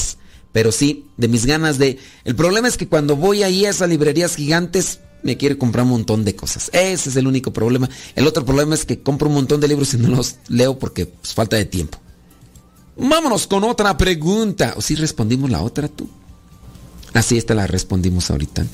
Pero 0.52 0.72
sí, 0.72 1.06
de 1.18 1.28
mis 1.28 1.46
ganas 1.46 1.78
de... 1.78 2.00
El 2.24 2.36
problema 2.36 2.68
es 2.68 2.78
que 2.78 2.88
cuando 2.88 3.16
voy 3.16 3.44
ahí 3.44 3.66
a 3.66 3.70
esas 3.70 3.90
librerías 3.90 4.36
gigantes, 4.36 5.02
me 5.22 5.38
quiere 5.38 5.58
comprar 5.58 5.86
un 5.86 5.92
montón 5.92 6.26
de 6.26 6.36
cosas. 6.36 6.72
Ese 6.74 7.10
es 7.10 7.16
el 7.16 7.28
único 7.28 7.54
problema. 7.54 7.90
El 8.16 8.26
otro 8.26 8.44
problema 8.44 8.74
es 8.74 8.86
que 8.86 9.02
compro 9.02 9.28
un 9.28 9.36
montón 9.36 9.60
de 9.60 9.68
libros 9.68 9.94
y 9.94 9.98
no 9.98 10.08
los 10.08 10.38
leo 10.48 10.80
porque 10.80 11.06
pues, 11.06 11.34
falta 11.36 11.58
de 11.58 11.66
tiempo. 11.66 12.00
Vámonos 12.98 13.48
con 13.48 13.64
otra 13.64 13.98
pregunta. 13.98 14.74
¿O 14.78 14.82
si 14.82 14.96
respondimos 14.96 15.50
la 15.50 15.62
otra 15.62 15.88
tú? 15.88 16.10
Así 17.14 17.38
esta 17.38 17.56
la 17.56 17.68
respondimos 17.68 18.30
ahorita. 18.30 18.66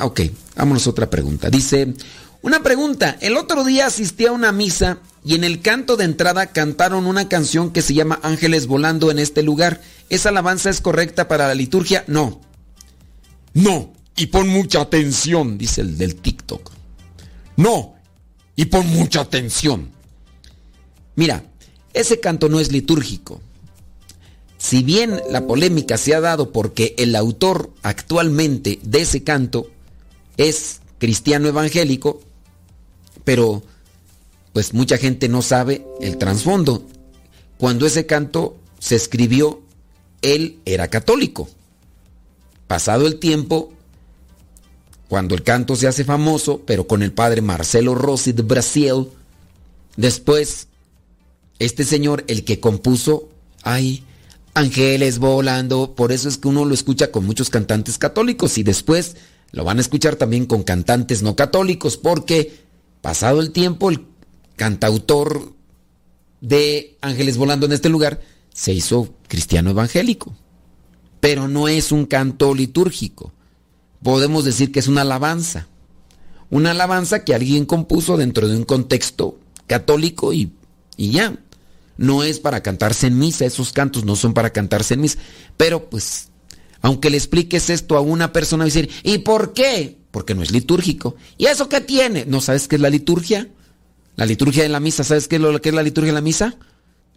Ok, 0.00 0.20
vámonos 0.56 0.86
a 0.86 0.90
otra 0.90 1.08
pregunta. 1.10 1.50
Dice, 1.50 1.94
una 2.42 2.62
pregunta. 2.62 3.16
El 3.20 3.36
otro 3.36 3.64
día 3.64 3.86
asistí 3.86 4.26
a 4.26 4.32
una 4.32 4.50
misa 4.50 4.98
y 5.24 5.34
en 5.36 5.44
el 5.44 5.60
canto 5.60 5.96
de 5.96 6.04
entrada 6.04 6.46
cantaron 6.46 7.06
una 7.06 7.28
canción 7.28 7.70
que 7.70 7.82
se 7.82 7.94
llama 7.94 8.18
Ángeles 8.22 8.66
volando 8.66 9.10
en 9.10 9.20
este 9.20 9.42
lugar. 9.42 9.80
¿Esa 10.08 10.30
alabanza 10.30 10.70
es 10.70 10.80
correcta 10.80 11.28
para 11.28 11.46
la 11.46 11.54
liturgia? 11.54 12.04
No. 12.08 12.40
No. 13.54 13.92
Y 14.16 14.26
pon 14.26 14.48
mucha 14.48 14.80
atención, 14.80 15.56
dice 15.58 15.80
el 15.80 15.96
del 15.96 16.16
TikTok. 16.16 16.70
No. 17.56 17.94
Y 18.56 18.64
pon 18.66 18.86
mucha 18.88 19.20
atención. 19.20 19.90
Mira, 21.16 21.44
ese 21.92 22.20
canto 22.20 22.48
no 22.48 22.60
es 22.60 22.72
litúrgico. 22.72 23.40
Si 24.58 24.82
bien 24.82 25.20
la 25.30 25.46
polémica 25.46 25.98
se 25.98 26.14
ha 26.14 26.20
dado 26.20 26.52
porque 26.52 26.94
el 26.98 27.16
autor 27.16 27.70
actualmente 27.82 28.78
de 28.82 29.00
ese 29.00 29.24
canto 29.24 29.68
es 30.36 30.80
cristiano 30.98 31.48
evangélico, 31.48 32.20
pero 33.24 33.62
pues 34.52 34.72
mucha 34.74 34.98
gente 34.98 35.28
no 35.28 35.42
sabe 35.42 35.84
el 36.00 36.16
trasfondo. 36.18 36.86
Cuando 37.58 37.86
ese 37.86 38.06
canto 38.06 38.56
se 38.78 38.96
escribió, 38.96 39.62
él 40.22 40.60
era 40.64 40.88
católico. 40.88 41.48
Pasado 42.66 43.06
el 43.06 43.18
tiempo, 43.18 43.72
cuando 45.08 45.34
el 45.34 45.42
canto 45.42 45.76
se 45.76 45.88
hace 45.88 46.04
famoso, 46.04 46.62
pero 46.64 46.86
con 46.86 47.02
el 47.02 47.12
padre 47.12 47.42
Marcelo 47.42 47.94
Rossi 47.94 48.32
de 48.32 48.42
Brasil, 48.42 49.08
después, 49.96 50.68
este 51.64 51.84
señor, 51.84 52.24
el 52.28 52.44
que 52.44 52.60
compuso, 52.60 53.28
ay, 53.62 54.04
ángeles 54.54 55.18
volando, 55.18 55.94
por 55.94 56.12
eso 56.12 56.28
es 56.28 56.38
que 56.38 56.48
uno 56.48 56.64
lo 56.64 56.74
escucha 56.74 57.10
con 57.10 57.24
muchos 57.24 57.50
cantantes 57.50 57.98
católicos 57.98 58.58
y 58.58 58.62
después 58.62 59.16
lo 59.52 59.64
van 59.64 59.78
a 59.78 59.82
escuchar 59.82 60.16
también 60.16 60.46
con 60.46 60.62
cantantes 60.62 61.22
no 61.22 61.36
católicos, 61.36 61.96
porque 61.96 62.62
pasado 63.00 63.40
el 63.40 63.50
tiempo, 63.50 63.90
el 63.90 64.06
cantautor 64.56 65.52
de 66.40 66.98
Ángeles 67.00 67.36
Volando 67.36 67.66
en 67.66 67.72
este 67.72 67.88
lugar 67.88 68.20
se 68.52 68.72
hizo 68.72 69.14
cristiano 69.28 69.70
evangélico. 69.70 70.34
Pero 71.20 71.48
no 71.48 71.68
es 71.68 71.92
un 71.92 72.06
canto 72.06 72.54
litúrgico. 72.54 73.32
Podemos 74.02 74.44
decir 74.44 74.72
que 74.72 74.80
es 74.80 74.88
una 74.88 75.02
alabanza. 75.02 75.68
Una 76.50 76.72
alabanza 76.72 77.24
que 77.24 77.34
alguien 77.34 77.64
compuso 77.64 78.16
dentro 78.16 78.48
de 78.48 78.56
un 78.56 78.64
contexto 78.64 79.38
católico 79.66 80.32
y, 80.32 80.52
y 80.96 81.12
ya. 81.12 81.38
No 81.96 82.22
es 82.22 82.40
para 82.40 82.62
cantarse 82.62 83.06
en 83.06 83.18
misa, 83.18 83.44
esos 83.44 83.72
cantos 83.72 84.04
no 84.04 84.16
son 84.16 84.34
para 84.34 84.50
cantarse 84.50 84.94
en 84.94 85.02
misa. 85.02 85.18
Pero 85.56 85.90
pues, 85.90 86.28
aunque 86.80 87.10
le 87.10 87.16
expliques 87.16 87.70
esto 87.70 87.96
a 87.96 88.00
una 88.00 88.32
persona, 88.32 88.64
va 88.64 88.70
a 88.70 88.72
decir, 88.72 88.90
¿y 89.02 89.18
por 89.18 89.52
qué? 89.52 89.98
Porque 90.10 90.34
no 90.34 90.42
es 90.42 90.50
litúrgico. 90.50 91.16
¿Y 91.38 91.46
eso 91.46 91.68
qué 91.68 91.80
tiene? 91.80 92.24
¿No 92.26 92.40
sabes 92.40 92.68
qué 92.68 92.76
es 92.76 92.82
la 92.82 92.90
liturgia? 92.90 93.48
La 94.16 94.26
liturgia 94.26 94.62
de 94.62 94.68
la 94.68 94.80
misa, 94.80 95.04
¿sabes 95.04 95.28
qué 95.28 95.36
es 95.36 95.42
lo 95.42 95.60
que 95.60 95.70
es 95.70 95.74
la 95.74 95.82
liturgia 95.82 96.12
de 96.12 96.14
la 96.14 96.20
misa? 96.20 96.56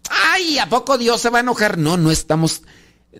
¡Ay! 0.08 0.58
¿A 0.58 0.68
poco 0.68 0.98
Dios 0.98 1.20
se 1.20 1.30
va 1.30 1.38
a 1.38 1.42
enojar? 1.42 1.78
No, 1.78 1.96
no 1.96 2.10
estamos. 2.10 2.62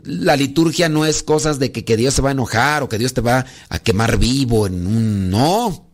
La 0.04 0.36
liturgia 0.36 0.88
no 0.88 1.04
es 1.04 1.22
cosas 1.22 1.58
de 1.58 1.72
que, 1.72 1.84
que 1.84 1.96
Dios 1.96 2.14
se 2.14 2.22
va 2.22 2.30
a 2.30 2.32
enojar 2.32 2.82
o 2.82 2.88
que 2.88 2.98
Dios 2.98 3.14
te 3.14 3.20
va 3.20 3.44
a 3.68 3.78
quemar 3.78 4.18
vivo 4.18 4.66
en 4.66 4.86
un. 4.86 5.30
No. 5.30 5.88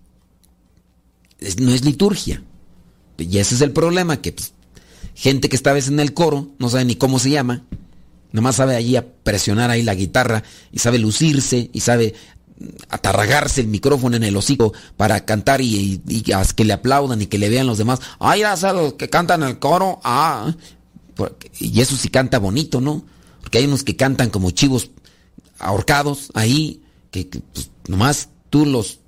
No 1.59 1.73
es 1.73 1.85
liturgia. 1.85 2.43
Y 3.19 3.39
ese 3.39 3.55
es 3.55 3.61
el 3.61 3.73
problema, 3.73 4.21
que 4.21 4.33
pues, 4.33 4.55
gente 5.15 5.49
que 5.49 5.57
está 5.57 5.71
a 5.71 5.75
veces 5.75 5.91
en 5.91 6.01
el 6.01 6.15
coro 6.15 6.51
no 6.59 6.69
sabe 6.69 6.85
ni 6.85 6.97
cómo 6.97 7.19
se 7.19 7.31
llama. 7.31 7.65
Nomás 8.33 8.57
sabe 8.57 8.77
allí 8.77 8.97
a 8.97 9.07
presionar 9.07 9.71
ahí 9.71 9.83
la 9.83 9.95
guitarra 9.95 10.43
y 10.73 10.79
sabe 10.79 10.99
lucirse 10.99 11.69
y 11.73 11.81
sabe 11.81 12.15
atarragarse 12.89 13.61
el 13.61 13.67
micrófono 13.67 14.17
en 14.17 14.23
el 14.23 14.37
hocico 14.37 14.73
para 14.97 15.25
cantar 15.25 15.61
y, 15.61 16.01
y- 16.07 16.19
y 16.19 16.23
que 16.57 16.65
le 16.65 16.73
aplaudan 16.73 17.21
y 17.21 17.27
que 17.27 17.39
le 17.39 17.49
vean 17.51 17.67
los 17.67 17.79
demás. 17.79 18.01
Ay, 18.21 18.41
ya 18.41 18.57
sabes, 18.57 18.83
los 18.83 18.93
que 18.95 19.11
cantan 19.11 19.43
el 19.43 19.59
coro. 19.59 20.01
Ah, 20.05 20.55
y 21.59 21.81
eso 21.81 21.97
sí 21.97 22.09
canta 22.09 22.39
bonito, 22.39 22.81
¿no? 22.81 23.05
Porque 23.41 23.59
hay 23.59 23.67
unos 23.67 23.83
que 23.85 23.97
cantan 23.97 24.31
como 24.31 24.51
chivos 24.51 24.91
ahorcados 25.59 26.31
ahí, 26.35 26.83
que, 27.11 27.29
que, 27.29 27.41
pues, 27.41 27.71
nomás 27.89 28.29
tú 28.49 28.65
los 28.65 29.01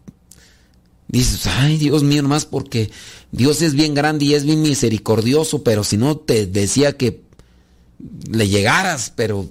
dices, 1.08 1.46
ay 1.46 1.76
Dios 1.78 2.02
mío, 2.02 2.22
nomás 2.22 2.44
porque 2.44 2.90
Dios 3.34 3.62
es 3.62 3.74
bien 3.74 3.94
grande 3.94 4.26
y 4.26 4.34
es 4.34 4.44
bien 4.44 4.62
misericordioso, 4.62 5.64
pero 5.64 5.82
si 5.82 5.96
no 5.96 6.16
te 6.16 6.46
decía 6.46 6.96
que 6.96 7.20
le 8.30 8.48
llegaras, 8.48 9.12
pero, 9.16 9.48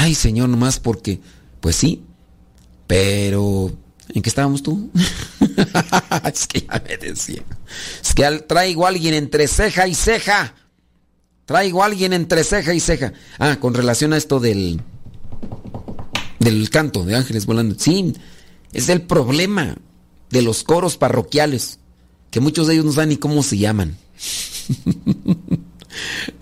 ay 0.00 0.14
Señor, 0.14 0.50
nomás 0.50 0.78
porque, 0.78 1.18
pues 1.60 1.76
sí, 1.76 2.02
pero, 2.86 3.72
¿en 4.12 4.20
qué 4.20 4.28
estábamos 4.28 4.62
tú? 4.62 4.90
es 6.34 6.46
que 6.46 6.60
ya 6.60 6.84
me 6.86 6.98
decía, 6.98 7.42
es 8.02 8.14
que 8.14 8.44
traigo 8.46 8.84
a 8.84 8.90
alguien 8.90 9.14
entre 9.14 9.48
ceja 9.48 9.88
y 9.88 9.94
ceja, 9.94 10.54
traigo 11.46 11.82
a 11.82 11.86
alguien 11.86 12.12
entre 12.12 12.44
ceja 12.44 12.74
y 12.74 12.80
ceja. 12.80 13.14
Ah, 13.38 13.56
con 13.58 13.72
relación 13.72 14.12
a 14.12 14.18
esto 14.18 14.40
del, 14.40 14.82
del 16.38 16.68
canto 16.68 17.02
de 17.06 17.16
ángeles 17.16 17.46
volando, 17.46 17.76
sí, 17.78 18.12
es 18.74 18.90
el 18.90 19.00
problema 19.00 19.78
de 20.28 20.42
los 20.42 20.64
coros 20.64 20.98
parroquiales, 20.98 21.78
que 22.32 22.40
muchos 22.40 22.66
de 22.66 22.72
ellos 22.74 22.84
no 22.84 22.92
saben 22.92 23.10
ni 23.10 23.16
cómo 23.18 23.44
se 23.44 23.58
llaman. 23.58 23.96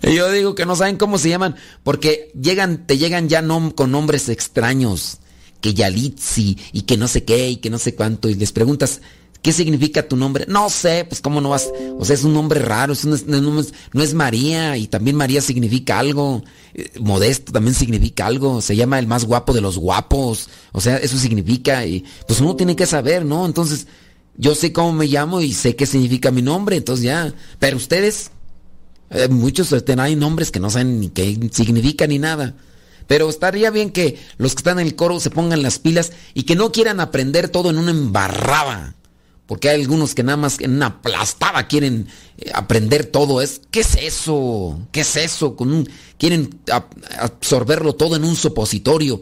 Y 0.01 0.15
Yo 0.15 0.31
digo 0.31 0.55
que 0.55 0.65
no 0.65 0.77
saben 0.77 0.95
cómo 0.95 1.17
se 1.17 1.27
llaman 1.27 1.57
porque 1.83 2.31
llegan, 2.41 2.87
te 2.87 2.97
llegan 2.97 3.27
ya 3.27 3.45
con 3.75 3.91
nombres 3.91 4.29
extraños, 4.29 5.17
que 5.59 5.73
Yalitzi 5.73 6.57
y 6.71 6.83
que 6.83 6.95
no 6.95 7.09
sé 7.09 7.25
qué 7.25 7.49
y 7.49 7.57
que 7.57 7.69
no 7.69 7.77
sé 7.77 7.93
cuánto 7.93 8.29
y 8.29 8.35
les 8.35 8.53
preguntas 8.53 9.01
¿qué 9.41 9.51
significa 9.51 10.07
tu 10.07 10.15
nombre? 10.15 10.45
No 10.47 10.69
sé, 10.69 11.05
pues 11.07 11.21
cómo 11.21 11.41
no 11.41 11.49
vas, 11.49 11.69
o 11.97 12.05
sea, 12.05 12.13
es 12.13 12.23
un 12.23 12.33
nombre 12.33 12.59
raro, 12.59 12.93
no, 13.05 13.15
es, 13.15 13.73
no 13.93 14.03
es 14.03 14.13
María 14.13 14.77
y 14.77 14.87
también 14.87 15.15
María 15.15 15.41
significa 15.41 15.99
algo, 15.99 16.43
eh, 16.73 16.91
Modesto 16.99 17.51
también 17.51 17.73
significa 17.73 18.27
algo, 18.27 18.61
se 18.61 18.75
llama 18.75 18.99
el 18.99 19.07
más 19.07 19.25
guapo 19.25 19.53
de 19.53 19.61
los 19.61 19.77
guapos, 19.77 20.49
o 20.71 20.81
sea, 20.81 20.97
eso 20.97 21.17
significa 21.17 21.85
y 21.85 22.05
pues 22.27 22.39
uno 22.39 22.55
tiene 22.55 22.75
que 22.75 22.85
saber, 22.85 23.25
¿no? 23.25 23.45
Entonces, 23.45 23.87
yo 24.37 24.55
sé 24.55 24.71
cómo 24.73 24.93
me 24.93 25.07
llamo 25.07 25.41
y 25.41 25.53
sé 25.53 25.75
qué 25.75 25.85
significa 25.85 26.31
mi 26.31 26.41
nombre, 26.41 26.77
entonces 26.77 27.05
ya, 27.05 27.33
pero 27.59 27.77
ustedes 27.77 28.31
eh, 29.09 29.27
muchos 29.27 29.71
este, 29.73 29.93
hay 29.99 30.15
nombres 30.15 30.51
que 30.51 30.59
no 30.59 30.69
saben 30.69 30.99
ni 30.99 31.09
qué 31.09 31.37
significa 31.51 32.07
ni 32.07 32.17
nada. 32.19 32.55
Pero 33.07 33.29
estaría 33.29 33.71
bien 33.71 33.89
que 33.91 34.17
los 34.37 34.53
que 34.53 34.59
están 34.59 34.79
en 34.79 34.87
el 34.87 34.95
coro 34.95 35.19
se 35.19 35.29
pongan 35.31 35.61
las 35.61 35.79
pilas 35.79 36.11
y 36.33 36.43
que 36.43 36.55
no 36.55 36.71
quieran 36.71 36.99
aprender 37.01 37.49
todo 37.49 37.69
en 37.69 37.77
una 37.77 37.91
embarraba. 37.91 38.95
Porque 39.47 39.67
hay 39.69 39.81
algunos 39.81 40.15
que 40.15 40.23
nada 40.23 40.37
más 40.37 40.61
en 40.61 40.75
una 40.75 40.85
aplastada 40.85 41.67
quieren 41.67 42.07
eh, 42.37 42.51
aprender 42.53 43.05
todo. 43.05 43.41
Es, 43.41 43.59
¿Qué 43.69 43.81
es 43.81 43.95
eso? 43.95 44.79
¿Qué 44.93 45.01
es 45.01 45.17
eso? 45.17 45.57
Con 45.57 45.73
un- 45.73 45.89
quieren 46.17 46.61
ab- 46.67 46.85
absorberlo 47.19 47.95
todo 47.95 48.15
en 48.15 48.23
un 48.23 48.37
supositorio. 48.37 49.21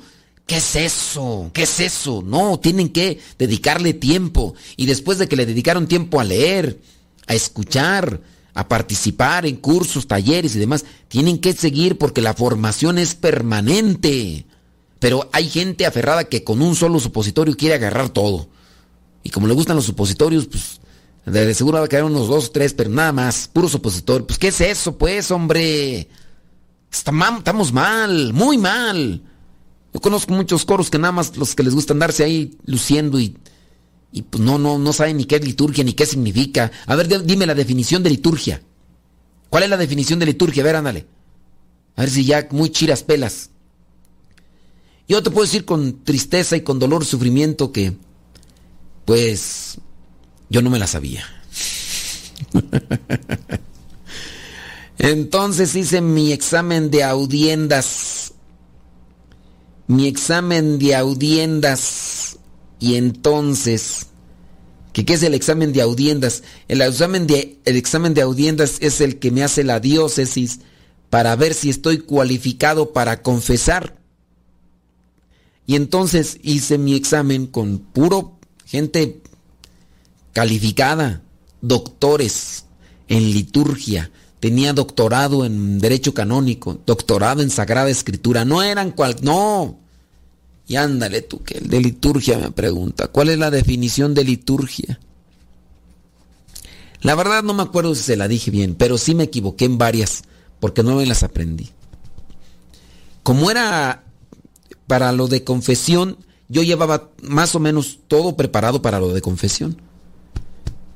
¿Qué 0.49 0.57
es 0.57 0.75
eso? 0.75 1.51
¿Qué 1.53 1.61
es 1.61 1.79
eso? 1.79 2.23
No, 2.25 2.59
tienen 2.59 2.89
que 2.89 3.19
dedicarle 3.37 3.93
tiempo. 3.93 4.55
Y 4.77 4.87
después 4.87 5.19
de 5.19 5.27
que 5.27 5.35
le 5.35 5.45
dedicaron 5.45 5.87
tiempo 5.87 6.19
a 6.19 6.23
leer, 6.23 6.81
a 7.27 7.35
escuchar, 7.35 8.19
a 8.55 8.67
participar 8.67 9.45
en 9.45 9.57
cursos, 9.57 10.07
talleres 10.07 10.55
y 10.55 10.59
demás, 10.59 10.85
tienen 11.07 11.37
que 11.37 11.53
seguir 11.53 11.99
porque 11.99 12.23
la 12.23 12.33
formación 12.33 12.97
es 12.97 13.13
permanente. 13.13 14.47
Pero 14.97 15.29
hay 15.33 15.47
gente 15.49 15.85
aferrada 15.85 16.23
que 16.23 16.43
con 16.43 16.63
un 16.63 16.75
solo 16.75 16.99
supositorio 16.99 17.55
quiere 17.55 17.75
agarrar 17.75 18.09
todo. 18.09 18.49
Y 19.21 19.29
como 19.29 19.45
le 19.45 19.53
gustan 19.53 19.75
los 19.75 19.85
supositorios, 19.85 20.47
pues 20.47 20.81
de 21.27 21.53
seguro 21.53 21.77
va 21.77 21.85
a 21.85 21.87
quedar 21.87 22.05
unos 22.05 22.27
dos, 22.27 22.51
tres, 22.51 22.73
pero 22.73 22.89
nada 22.89 23.11
más, 23.11 23.47
puro 23.53 23.69
supositorio. 23.69 24.25
Pues 24.25 24.39
¿qué 24.39 24.47
es 24.47 24.61
eso, 24.61 24.97
pues, 24.97 25.29
hombre? 25.29 26.09
Estamos 26.91 27.71
mal, 27.71 28.33
muy 28.33 28.57
mal. 28.57 29.21
Yo 29.93 29.99
conozco 30.01 30.33
muchos 30.33 30.65
coros 30.65 30.89
que 30.89 30.99
nada 30.99 31.11
más 31.11 31.35
los 31.37 31.55
que 31.55 31.63
les 31.63 31.73
gusta 31.73 31.93
andarse 31.93 32.23
ahí 32.23 32.57
luciendo 32.65 33.19
y, 33.19 33.35
y 34.11 34.21
pues 34.21 34.43
no, 34.43 34.59
no, 34.59 34.77
no 34.77 34.93
saben 34.93 35.17
ni 35.17 35.25
qué 35.25 35.37
es 35.37 35.45
liturgia 35.45 35.83
ni 35.83 35.93
qué 35.93 36.05
significa. 36.05 36.71
A 36.85 36.95
ver, 36.95 37.07
de- 37.07 37.23
dime 37.23 37.45
la 37.45 37.55
definición 37.55 38.03
de 38.03 38.11
liturgia. 38.11 38.61
¿Cuál 39.49 39.63
es 39.63 39.69
la 39.69 39.77
definición 39.77 40.19
de 40.19 40.27
liturgia? 40.27 40.61
A 40.61 40.65
ver, 40.65 40.75
ándale. 40.75 41.07
A 41.95 42.01
ver 42.01 42.09
si 42.11 42.23
ya 42.23 42.47
muy 42.51 42.69
chiras 42.69 43.03
pelas. 43.03 43.49
Yo 45.07 45.23
te 45.23 45.31
puedo 45.31 45.45
decir 45.45 45.65
con 45.65 46.03
tristeza 46.03 46.55
y 46.55 46.61
con 46.61 46.77
dolor, 46.77 47.03
sufrimiento 47.03 47.71
que, 47.71 47.97
pues, 49.05 49.79
yo 50.51 50.61
no 50.61 50.69
me 50.69 50.77
la 50.77 50.85
sabía. 50.85 51.25
Entonces 54.99 55.75
hice 55.75 56.01
mi 56.01 56.31
examen 56.31 56.91
de 56.91 57.03
audiendas. 57.03 58.18
Mi 59.89 60.07
examen 60.07 60.77
de 60.77 60.93
audiendas. 60.95 62.37
Y 62.79 62.93
entonces, 62.93 64.05
¿qué, 64.93 65.03
es 65.07 65.23
el 65.23 65.33
examen 65.33 65.73
de 65.73 65.81
audiendas? 65.81 66.43
El 66.67 66.81
examen 66.81 67.25
de, 67.25 67.57
el 67.65 67.75
examen 67.75 68.13
de 68.13 68.21
audiendas 68.21 68.77
es 68.81 69.01
el 69.01 69.17
que 69.17 69.31
me 69.31 69.41
hace 69.41 69.63
la 69.63 69.79
diócesis 69.79 70.59
para 71.09 71.35
ver 71.35 71.55
si 71.55 71.71
estoy 71.71 71.97
cualificado 71.97 72.93
para 72.93 73.23
confesar. 73.23 73.97
Y 75.65 75.75
entonces 75.75 76.37
hice 76.43 76.77
mi 76.77 76.93
examen 76.93 77.47
con 77.47 77.79
puro 77.79 78.37
gente 78.65 79.23
calificada, 80.33 81.23
doctores 81.61 82.65
en 83.07 83.31
liturgia, 83.31 84.11
tenía 84.39 84.73
doctorado 84.73 85.45
en 85.45 85.79
derecho 85.79 86.13
canónico, 86.13 86.79
doctorado 86.85 87.41
en 87.41 87.49
sagrada 87.49 87.89
escritura, 87.89 88.45
no 88.45 88.63
eran 88.63 88.91
cual, 88.91 89.17
no. 89.21 89.79
Y 90.67 90.75
ándale 90.75 91.21
tú 91.21 91.43
que 91.43 91.57
el 91.57 91.67
de 91.67 91.81
liturgia 91.81 92.37
me 92.37 92.51
pregunta, 92.51 93.07
¿cuál 93.07 93.29
es 93.29 93.39
la 93.39 93.51
definición 93.51 94.13
de 94.13 94.23
liturgia? 94.23 94.99
La 97.01 97.15
verdad 97.15 97.43
no 97.43 97.53
me 97.53 97.63
acuerdo 97.63 97.95
si 97.95 98.03
se 98.03 98.17
la 98.17 98.27
dije 98.27 98.51
bien, 98.51 98.75
pero 98.75 98.97
sí 98.97 99.15
me 99.15 99.23
equivoqué 99.23 99.65
en 99.65 99.77
varias, 99.77 100.23
porque 100.59 100.83
no 100.83 100.95
me 100.95 101.05
las 101.05 101.23
aprendí. 101.23 101.69
Como 103.23 103.49
era 103.49 104.03
para 104.87 105.11
lo 105.11 105.27
de 105.27 105.43
confesión, 105.43 106.17
yo 106.49 106.63
llevaba 106.63 107.09
más 107.21 107.55
o 107.55 107.59
menos 107.59 107.99
todo 108.07 108.35
preparado 108.35 108.81
para 108.81 108.99
lo 108.99 109.13
de 109.13 109.21
confesión. 109.21 109.81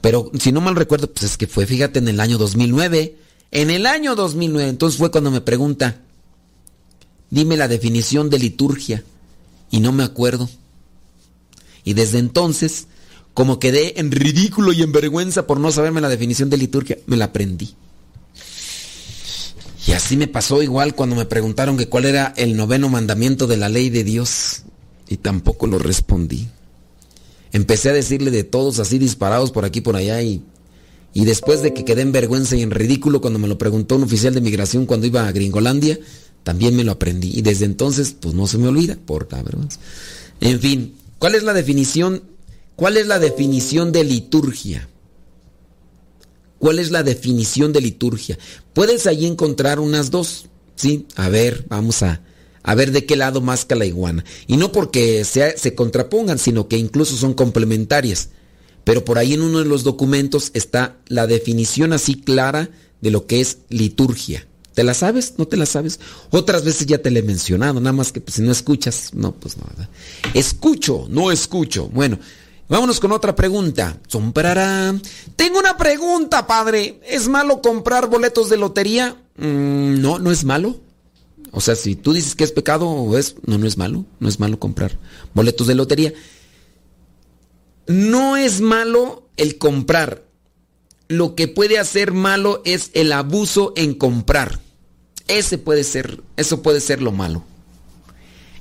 Pero 0.02 0.32
si 0.38 0.52
no 0.52 0.60
mal 0.60 0.76
recuerdo, 0.76 1.12
pues 1.12 1.24
es 1.24 1.38
que 1.38 1.48
fue, 1.48 1.66
fíjate, 1.66 2.00
en 2.00 2.08
el 2.10 2.20
año 2.20 2.38
2009. 2.38 3.23
En 3.56 3.70
el 3.70 3.86
año 3.86 4.16
2009, 4.16 4.68
entonces 4.68 4.98
fue 4.98 5.12
cuando 5.12 5.30
me 5.30 5.40
pregunta, 5.40 6.02
dime 7.30 7.56
la 7.56 7.68
definición 7.68 8.32
de 8.32 8.40
liturgia. 8.40 9.04
Y 9.70 9.80
no 9.80 9.92
me 9.92 10.04
acuerdo. 10.04 10.50
Y 11.84 11.94
desde 11.94 12.18
entonces, 12.18 12.88
como 13.36 13.60
quedé 13.60 14.00
en 14.00 14.12
ridículo 14.12 14.74
y 14.74 14.82
en 14.82 14.92
vergüenza 14.92 15.46
por 15.46 15.60
no 15.60 15.72
saberme 15.72 16.02
la 16.02 16.10
definición 16.10 16.50
de 16.50 16.58
liturgia, 16.58 16.98
me 17.06 17.16
la 17.16 17.26
aprendí. 17.26 17.76
Y 19.86 19.92
así 19.92 20.18
me 20.18 20.28
pasó 20.28 20.64
igual 20.64 20.96
cuando 20.96 21.16
me 21.16 21.26
preguntaron 21.26 21.78
que 21.78 21.88
cuál 21.88 22.06
era 22.06 22.34
el 22.36 22.58
noveno 22.58 22.90
mandamiento 22.90 23.46
de 23.46 23.58
la 23.58 23.70
ley 23.70 23.92
de 23.92 24.04
Dios. 24.04 24.64
Y 25.08 25.18
tampoco 25.18 25.68
lo 25.68 25.78
respondí. 25.78 26.48
Empecé 27.52 27.92
a 27.92 27.94
decirle 27.94 28.32
de 28.32 28.46
todos 28.46 28.80
así 28.80 28.98
disparados 28.98 29.52
por 29.52 29.64
aquí 29.64 29.82
por 29.82 29.96
allá 29.96 30.24
y, 30.24 30.42
y 31.14 31.26
después 31.26 31.62
de 31.62 31.74
que 31.74 31.86
quedé 31.86 32.02
en 32.02 32.12
vergüenza 32.12 32.56
y 32.56 32.64
en 32.64 32.72
ridículo 32.72 33.22
cuando 33.22 33.40
me 33.40 33.48
lo 33.48 33.58
preguntó 33.58 33.96
un 33.96 34.04
oficial 34.04 34.34
de 34.34 34.42
migración 34.42 34.86
cuando 34.86 35.06
iba 35.06 35.28
a 35.28 35.32
Gringolandia, 35.32 36.00
también 36.44 36.76
me 36.76 36.84
lo 36.84 36.92
aprendí. 36.92 37.32
Y 37.38 37.42
desde 37.42 37.66
entonces, 37.66 38.16
pues 38.20 38.34
no 38.34 38.48
se 38.48 38.58
me 38.58 38.68
olvida, 38.68 38.98
por 39.06 39.32
la 39.32 39.44
vergüenza. 39.44 39.80
En 40.42 40.60
fin, 40.60 40.96
¿cuál 41.20 41.36
es 41.36 41.44
la 41.44 41.54
definición? 41.54 42.24
¿Cuál 42.76 42.98
es 42.98 43.06
la 43.06 43.20
definición 43.20 43.92
de 43.92 44.04
liturgia? 44.04 44.90
¿Cuál 46.58 46.80
es 46.80 46.90
la 46.90 47.04
definición 47.04 47.74
de 47.74 47.82
liturgia? 47.82 48.40
Puedes 48.74 49.06
ahí 49.06 49.26
encontrar 49.26 49.80
unas 49.80 50.10
dos, 50.10 50.48
¿sí? 50.76 51.06
A 51.16 51.30
ver, 51.30 51.66
vamos 51.68 52.02
a, 52.02 52.22
a 52.64 52.74
ver 52.74 52.92
de 52.92 53.06
qué 53.06 53.16
lado 53.16 53.40
más 53.40 53.68
la 53.70 53.86
iguana. 53.86 54.26
Y 54.48 54.58
no 54.58 54.72
porque 54.72 55.24
se 55.26 55.76
contrapongan, 55.76 56.40
sino 56.40 56.68
que 56.68 56.78
incluso 56.78 57.16
son 57.16 57.36
complementarias. 57.36 58.30
Pero 58.84 59.06
por 59.06 59.18
ahí 59.18 59.34
en 59.34 59.42
uno 59.42 59.60
de 59.60 59.66
los 59.66 59.84
documentos 59.84 60.52
está 60.54 60.98
la 61.08 61.28
definición 61.28 61.94
así 61.94 62.16
clara 62.16 62.70
de 63.02 63.12
lo 63.12 63.28
que 63.28 63.42
es 63.42 63.60
liturgia. 63.70 64.48
¿Te 64.74 64.84
la 64.84 64.94
sabes? 64.94 65.36
¿No 65.38 65.48
te 65.48 65.56
la 65.56 65.66
sabes? 65.66 66.00
Otras 66.32 66.64
veces 66.64 66.88
ya 66.88 66.98
te 66.98 67.12
la 67.12 67.20
he 67.20 67.24
mencionado, 67.24 67.80
nada 67.80 67.94
más 67.94 68.12
que 68.12 68.22
pues, 68.22 68.36
si 68.36 68.42
no 68.42 68.52
escuchas, 68.52 69.12
no, 69.14 69.34
pues 69.34 69.58
nada. 69.58 69.90
Escucho, 70.34 71.06
no 71.10 71.32
escucho. 71.32 71.90
Bueno, 71.90 72.18
vámonos 72.68 73.00
con 73.00 73.12
otra 73.12 73.36
pregunta. 73.36 74.00
Zomparará. 74.10 74.96
Tengo 75.36 75.60
una 75.60 75.78
pregunta, 75.78 76.48
padre. 76.48 77.00
¿Es 77.08 77.28
malo 77.28 77.62
comprar 77.62 78.10
boletos 78.10 78.50
de 78.50 78.58
lotería? 78.58 79.16
Mm, 79.38 80.02
no, 80.02 80.18
no 80.18 80.32
es 80.32 80.44
malo. 80.44 80.80
O 81.52 81.62
sea, 81.62 81.76
si 81.76 81.96
tú 81.96 82.14
dices 82.14 82.34
que 82.34 82.44
es 82.44 82.52
pecado, 82.52 83.16
es, 83.16 83.36
no, 83.46 83.60
no 83.60 83.68
es 83.68 83.78
malo. 83.78 84.06
No 84.20 84.28
es 84.28 84.40
malo 84.40 84.58
comprar 84.58 84.98
boletos 85.36 85.68
de 85.68 85.76
lotería. 85.76 86.14
No 87.88 88.38
es 88.38 88.62
malo 88.62 89.30
el 89.38 89.58
comprar. 89.58 90.24
Lo 91.08 91.36
que 91.36 91.48
puede 91.48 91.80
hacer 91.80 92.14
malo 92.14 92.62
es 92.66 92.92
el 92.94 93.12
abuso 93.12 93.74
en 93.76 93.94
comprar. 93.94 94.60
Ese 95.28 95.58
puede 95.58 95.84
ser, 95.84 96.22
eso 96.38 96.62
puede 96.62 96.82
ser 96.82 97.02
lo 97.02 97.12
malo. 97.12 97.44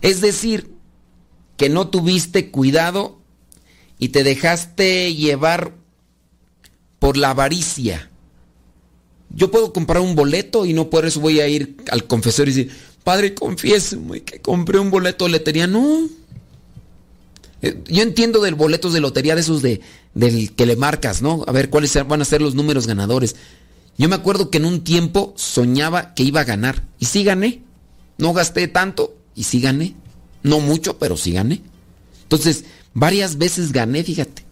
Es 0.00 0.20
decir, 0.20 0.72
que 1.56 1.68
no 1.68 1.88
tuviste 1.88 2.50
cuidado 2.50 3.20
y 3.98 4.08
te 4.08 4.24
dejaste 4.24 5.14
llevar 5.14 5.74
por 6.98 7.16
la 7.16 7.30
avaricia. 7.30 8.10
Yo 9.30 9.50
puedo 9.50 9.72
comprar 9.72 10.02
un 10.02 10.14
boleto 10.14 10.66
y 10.66 10.72
no 10.72 10.90
por 10.90 11.06
eso 11.06 11.20
voy 11.20 11.40
a 11.40 11.48
ir 11.48 11.76
al 11.90 12.06
confesor 12.06 12.48
y 12.48 12.52
decir, 12.52 12.72
padre, 13.04 13.34
confiéseme 13.34 14.22
que 14.22 14.40
compré 14.40 14.78
un 14.78 14.90
boleto 14.90 15.24
de 15.24 15.30
lotería. 15.30 15.66
No. 15.66 16.08
Eh, 17.62 17.82
Yo 17.86 18.02
entiendo 18.02 18.40
del 18.40 18.54
boletos 18.54 18.92
de 18.92 19.00
lotería 19.00 19.34
de 19.34 19.40
esos 19.40 19.62
de, 19.62 19.80
del 20.14 20.52
que 20.52 20.66
le 20.66 20.76
marcas, 20.76 21.22
¿no? 21.22 21.44
A 21.46 21.52
ver 21.52 21.70
cuáles 21.70 21.94
van 22.06 22.20
a 22.20 22.26
ser 22.26 22.42
los 22.42 22.54
números 22.54 22.86
ganadores. 22.86 23.36
Yo 23.96 24.08
me 24.08 24.16
acuerdo 24.16 24.50
que 24.50 24.58
en 24.58 24.64
un 24.64 24.84
tiempo 24.84 25.32
soñaba 25.36 26.14
que 26.14 26.22
iba 26.22 26.40
a 26.40 26.44
ganar. 26.44 26.84
Y 26.98 27.06
sí 27.06 27.24
gané. 27.24 27.62
No 28.18 28.32
gasté 28.32 28.68
tanto 28.68 29.14
y 29.34 29.44
sí 29.44 29.60
gané. 29.60 29.94
No 30.42 30.60
mucho, 30.60 30.98
pero 30.98 31.16
sí 31.16 31.32
gané. 31.32 31.62
Entonces, 32.22 32.64
varias 32.94 33.38
veces 33.38 33.72
gané, 33.72 34.02
fíjate. 34.02 34.44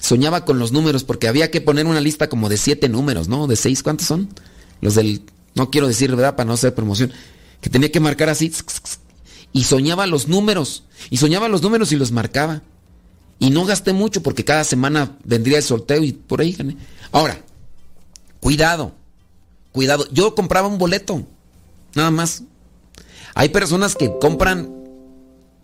Soñaba 0.00 0.44
con 0.44 0.58
los 0.58 0.72
números 0.72 1.04
porque 1.04 1.28
había 1.28 1.50
que 1.50 1.60
poner 1.60 1.86
una 1.86 2.00
lista 2.00 2.28
como 2.28 2.48
de 2.48 2.56
siete 2.56 2.88
números, 2.88 3.28
¿no? 3.28 3.46
De 3.46 3.56
seis, 3.56 3.82
¿cuántos 3.82 4.06
son? 4.06 4.28
Los 4.80 4.94
del... 4.94 5.22
No 5.54 5.70
quiero 5.70 5.88
decir, 5.88 6.10
¿verdad? 6.10 6.36
Para 6.36 6.46
no 6.46 6.54
hacer 6.54 6.74
promoción. 6.74 7.12
Que 7.60 7.70
tenía 7.70 7.90
que 7.90 8.00
marcar 8.00 8.28
así. 8.28 8.52
Y 9.52 9.64
soñaba 9.64 10.06
los 10.06 10.28
números. 10.28 10.84
Y 11.10 11.16
soñaba 11.16 11.48
los 11.48 11.62
números 11.62 11.92
y 11.92 11.96
los 11.96 12.12
marcaba. 12.12 12.62
Y 13.38 13.50
no 13.50 13.64
gasté 13.64 13.92
mucho 13.92 14.22
porque 14.22 14.44
cada 14.44 14.64
semana 14.64 15.16
vendría 15.24 15.58
el 15.58 15.62
sorteo 15.62 16.02
y 16.02 16.12
por 16.12 16.40
ahí 16.40 16.52
gané. 16.52 16.76
Ahora, 17.12 17.40
cuidado. 18.40 18.92
Cuidado. 19.72 20.06
Yo 20.12 20.34
compraba 20.34 20.68
un 20.68 20.78
boleto. 20.78 21.24
Nada 21.94 22.10
más. 22.10 22.42
Hay 23.34 23.50
personas 23.50 23.94
que 23.94 24.12
compran 24.20 24.74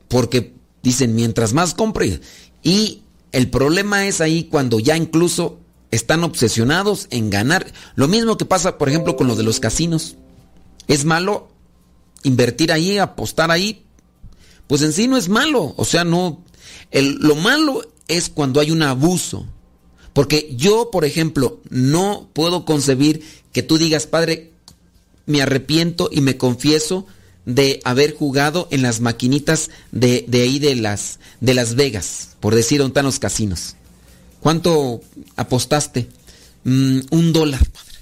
porque 0.08 0.54
dicen 0.82 1.14
mientras 1.14 1.52
más 1.52 1.74
compre. 1.74 2.20
Y 2.62 3.02
el 3.32 3.50
problema 3.50 4.06
es 4.06 4.20
ahí 4.20 4.44
cuando 4.44 4.78
ya 4.78 4.96
incluso 4.96 5.58
están 5.90 6.22
obsesionados 6.22 7.08
en 7.10 7.30
ganar. 7.30 7.66
Lo 7.96 8.06
mismo 8.06 8.36
que 8.36 8.44
pasa, 8.44 8.78
por 8.78 8.88
ejemplo, 8.88 9.16
con 9.16 9.26
lo 9.26 9.34
de 9.34 9.42
los 9.42 9.60
casinos. 9.60 10.16
¿Es 10.86 11.04
malo 11.04 11.48
invertir 12.24 12.72
ahí, 12.72 12.98
apostar 12.98 13.50
ahí? 13.50 13.84
Pues 14.66 14.82
en 14.82 14.92
sí 14.92 15.06
no 15.06 15.16
es 15.16 15.28
malo. 15.28 15.74
O 15.76 15.84
sea, 15.84 16.04
no. 16.04 16.42
El, 16.90 17.14
lo 17.20 17.36
malo 17.36 17.82
es 18.08 18.28
cuando 18.28 18.60
hay 18.60 18.70
un 18.70 18.82
abuso. 18.82 19.46
Porque 20.12 20.52
yo, 20.56 20.90
por 20.90 21.04
ejemplo, 21.04 21.60
no 21.70 22.28
puedo 22.32 22.64
concebir 22.64 23.22
que 23.52 23.62
tú 23.62 23.78
digas, 23.78 24.06
padre, 24.06 24.52
me 25.26 25.42
arrepiento 25.42 26.08
y 26.12 26.20
me 26.20 26.36
confieso 26.36 27.06
de 27.46 27.80
haber 27.84 28.14
jugado 28.14 28.68
en 28.70 28.82
las 28.82 29.00
maquinitas 29.00 29.70
de, 29.92 30.24
de 30.28 30.42
ahí 30.42 30.58
de 30.58 30.76
las, 30.76 31.18
de 31.40 31.54
Las 31.54 31.74
Vegas, 31.74 32.36
por 32.40 32.54
decir, 32.54 32.78
donde 32.78 32.90
están 32.90 33.04
los 33.04 33.18
casinos. 33.18 33.76
¿Cuánto 34.40 35.00
apostaste? 35.36 36.08
Mm, 36.64 37.00
un 37.10 37.32
dólar, 37.32 37.60
padre. 37.70 37.93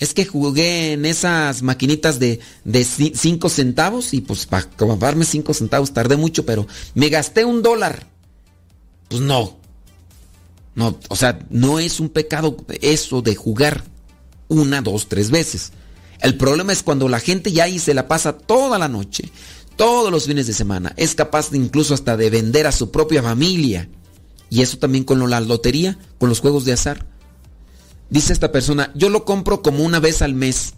Es 0.00 0.12
que 0.14 0.24
jugué 0.24 0.92
en 0.92 1.04
esas 1.06 1.62
maquinitas 1.62 2.18
de, 2.18 2.40
de 2.64 2.82
ci- 2.82 3.12
cinco 3.14 3.48
centavos 3.48 4.12
y 4.12 4.20
pues 4.20 4.46
para 4.46 4.68
comprarme 4.70 5.24
cinco 5.24 5.54
centavos 5.54 5.92
tardé 5.92 6.16
mucho, 6.16 6.44
pero 6.44 6.66
me 6.94 7.08
gasté 7.08 7.44
un 7.44 7.62
dólar. 7.62 8.08
Pues 9.08 9.22
no. 9.22 9.56
No, 10.74 10.98
o 11.08 11.16
sea, 11.16 11.38
no 11.50 11.78
es 11.78 12.00
un 12.00 12.08
pecado 12.08 12.56
eso 12.80 13.22
de 13.22 13.36
jugar 13.36 13.84
una, 14.48 14.82
dos, 14.82 15.08
tres 15.08 15.30
veces. 15.30 15.72
El 16.20 16.36
problema 16.36 16.72
es 16.72 16.82
cuando 16.82 17.08
la 17.08 17.20
gente 17.20 17.52
ya 17.52 17.64
ahí 17.64 17.78
se 17.78 17.94
la 17.94 18.08
pasa 18.08 18.36
toda 18.36 18.78
la 18.78 18.88
noche, 18.88 19.30
todos 19.76 20.10
los 20.10 20.26
fines 20.26 20.48
de 20.48 20.52
semana. 20.52 20.92
Es 20.96 21.14
capaz 21.14 21.50
de 21.50 21.58
incluso 21.58 21.94
hasta 21.94 22.16
de 22.16 22.30
vender 22.30 22.66
a 22.66 22.72
su 22.72 22.90
propia 22.90 23.22
familia. 23.22 23.88
Y 24.50 24.62
eso 24.62 24.78
también 24.78 25.04
con 25.04 25.28
la 25.30 25.40
lotería, 25.40 25.98
con 26.18 26.28
los 26.28 26.40
juegos 26.40 26.64
de 26.64 26.72
azar. 26.72 27.06
Dice 28.10 28.32
esta 28.32 28.52
persona, 28.52 28.90
yo 28.94 29.08
lo 29.08 29.24
compro 29.24 29.62
como 29.62 29.84
una 29.84 30.00
vez 30.00 30.22
al 30.22 30.34
mes. 30.34 30.74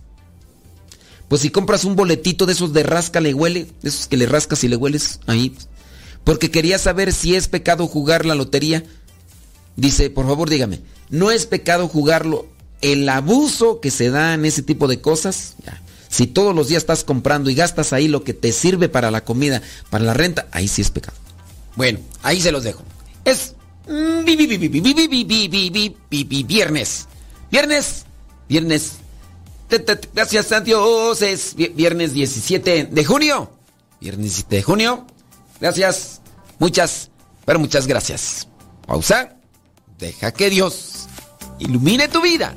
Pues 1.28 1.42
si 1.42 1.50
compras 1.50 1.84
un 1.84 1.96
boletito 1.96 2.46
de 2.46 2.52
esos 2.52 2.72
de 2.72 2.82
rasca 2.82 3.20
le 3.20 3.34
huele, 3.34 3.66
de 3.82 3.88
esos 3.88 4.06
que 4.06 4.16
le 4.16 4.26
rascas 4.26 4.62
y 4.64 4.68
le 4.68 4.76
hueles 4.76 5.20
ahí, 5.26 5.54
porque 6.24 6.50
quería 6.50 6.78
saber 6.78 7.12
si 7.12 7.34
es 7.34 7.48
pecado 7.48 7.86
jugar 7.88 8.24
la 8.26 8.34
lotería. 8.34 8.84
Dice, 9.74 10.08
por 10.08 10.26
favor 10.26 10.48
dígame, 10.48 10.80
¿no 11.10 11.30
es 11.30 11.46
pecado 11.46 11.88
jugarlo? 11.88 12.46
El 12.80 13.08
abuso 13.08 13.80
que 13.80 13.90
se 13.90 14.10
da 14.10 14.34
en 14.34 14.44
ese 14.44 14.62
tipo 14.62 14.86
de 14.86 15.00
cosas, 15.00 15.56
si 16.08 16.26
todos 16.26 16.54
los 16.54 16.68
días 16.68 16.82
estás 16.82 17.04
comprando 17.04 17.50
y 17.50 17.54
gastas 17.54 17.92
ahí 17.92 18.06
lo 18.06 18.22
que 18.22 18.34
te 18.34 18.52
sirve 18.52 18.88
para 18.88 19.10
la 19.10 19.24
comida, 19.24 19.62
para 19.90 20.04
la 20.04 20.14
renta, 20.14 20.46
ahí 20.52 20.68
sí 20.68 20.82
es 20.82 20.90
pecado. 20.90 21.16
Bueno, 21.74 21.98
ahí 22.22 22.40
se 22.40 22.52
los 22.52 22.64
dejo. 22.64 22.82
Es 23.24 23.54
viernes. 26.46 27.06
Viernes, 27.50 28.04
viernes. 28.48 28.92
Gracias 30.14 30.52
a 30.52 30.62
es 31.22 31.54
vi- 31.56 31.68
viernes 31.68 32.12
17 32.12 32.84
de 32.90 33.04
junio. 33.04 33.50
Viernes 34.00 34.22
17 34.24 34.56
de 34.56 34.62
junio. 34.62 35.06
Gracias, 35.60 36.20
muchas, 36.58 37.10
pero 37.44 37.58
muchas 37.58 37.86
gracias. 37.86 38.48
Pausa. 38.86 39.32
Deja 39.98 40.30
que 40.32 40.50
Dios 40.50 41.06
ilumine 41.58 42.06
tu 42.08 42.20
vida. 42.20 42.54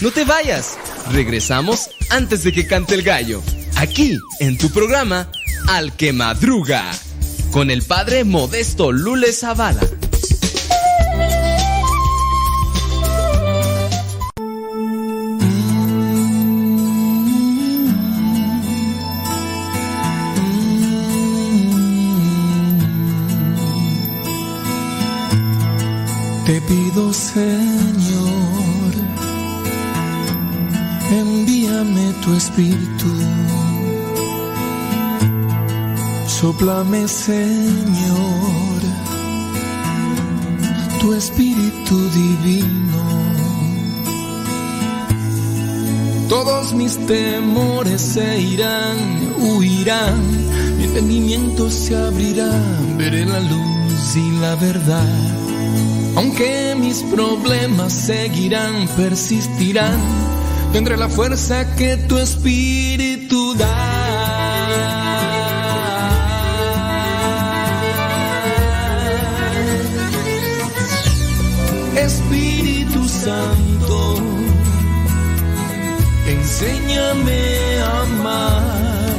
No 0.00 0.10
te 0.10 0.24
vayas. 0.24 0.76
Regresamos 1.12 1.90
antes 2.10 2.42
de 2.44 2.52
que 2.52 2.66
cante 2.66 2.94
el 2.94 3.02
gallo. 3.02 3.42
Aquí, 3.76 4.18
en 4.40 4.56
tu 4.56 4.70
programa, 4.70 5.28
Al 5.68 5.94
que 5.94 6.14
Madruga. 6.14 6.82
Con 7.52 7.70
el 7.70 7.82
padre 7.82 8.24
Modesto 8.24 8.90
Lule 8.90 9.32
Zavala. 9.32 9.80
Te 26.46 26.60
pido, 26.62 27.12
Señor, 27.12 28.92
envíame 31.10 32.14
tu 32.22 32.34
espíritu. 32.34 33.45
Soplame, 36.46 37.08
Señor, 37.08 38.80
tu 41.00 41.12
espíritu 41.12 41.98
divino. 42.10 43.02
Todos 46.28 46.72
mis 46.72 47.04
temores 47.04 48.00
se 48.00 48.38
irán, 48.38 48.96
huirán, 49.40 50.20
mi 50.78 50.84
entendimiento 50.84 51.68
se 51.68 51.96
abrirá, 51.96 52.52
veré 52.96 53.26
la 53.26 53.40
luz 53.40 54.14
y 54.14 54.30
la 54.40 54.54
verdad. 54.54 55.18
Aunque 56.14 56.76
mis 56.78 57.02
problemas 57.12 57.92
seguirán, 57.92 58.86
persistirán, 58.96 59.98
tendré 60.72 60.96
la 60.96 61.08
fuerza 61.08 61.74
que 61.74 61.96
tu 61.96 62.16
espíritu 62.18 63.52
da. 63.54 63.95
Santo, 73.26 74.14
enséñame 76.28 77.42
a 77.80 78.02
amar. 78.02 79.16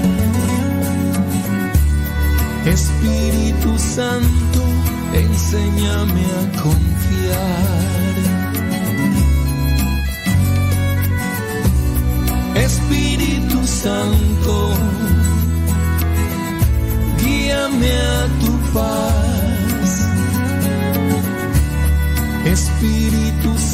Espíritu 2.66 3.78
Santo, 3.78 4.64
enséñame 5.14 6.24
a 6.40 6.62
confiar. 6.62 6.87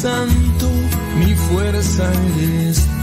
Santo, 0.04 0.68
mi 1.16 1.34
fuerza 1.34 2.12
eres 2.36 2.93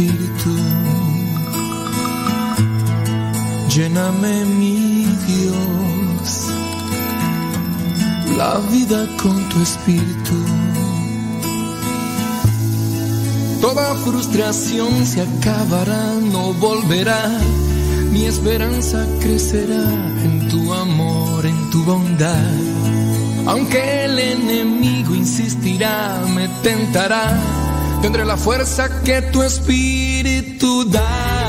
espíritu. 0.00 0.56
Lléname, 3.68 4.44
mi 4.44 5.04
Dios, 5.26 6.46
la 8.36 8.58
vida 8.72 9.06
con 9.22 9.48
tu 9.48 9.60
espíritu. 9.62 10.36
Toda 13.60 13.94
frustración 13.96 15.06
se 15.06 15.20
acabará, 15.22 16.14
no 16.32 16.52
volverá. 16.54 17.28
Mi 18.10 18.24
esperanza 18.24 19.06
crecerá 19.20 19.84
en 20.24 20.48
tu 20.48 20.72
amor, 20.72 21.46
en 21.46 21.70
tu 21.70 21.84
bondad. 21.84 22.54
Aunque 23.46 24.04
el 24.04 24.18
enemigo 24.18 25.14
insistirá, 25.14 26.20
me 26.34 26.48
tentará, 26.62 27.38
tendré 28.02 28.24
la 28.24 28.36
fuerza 28.36 28.88
que 29.02 29.22
tu 29.32 29.42
espíritu 29.42 30.84
da. 30.84 31.40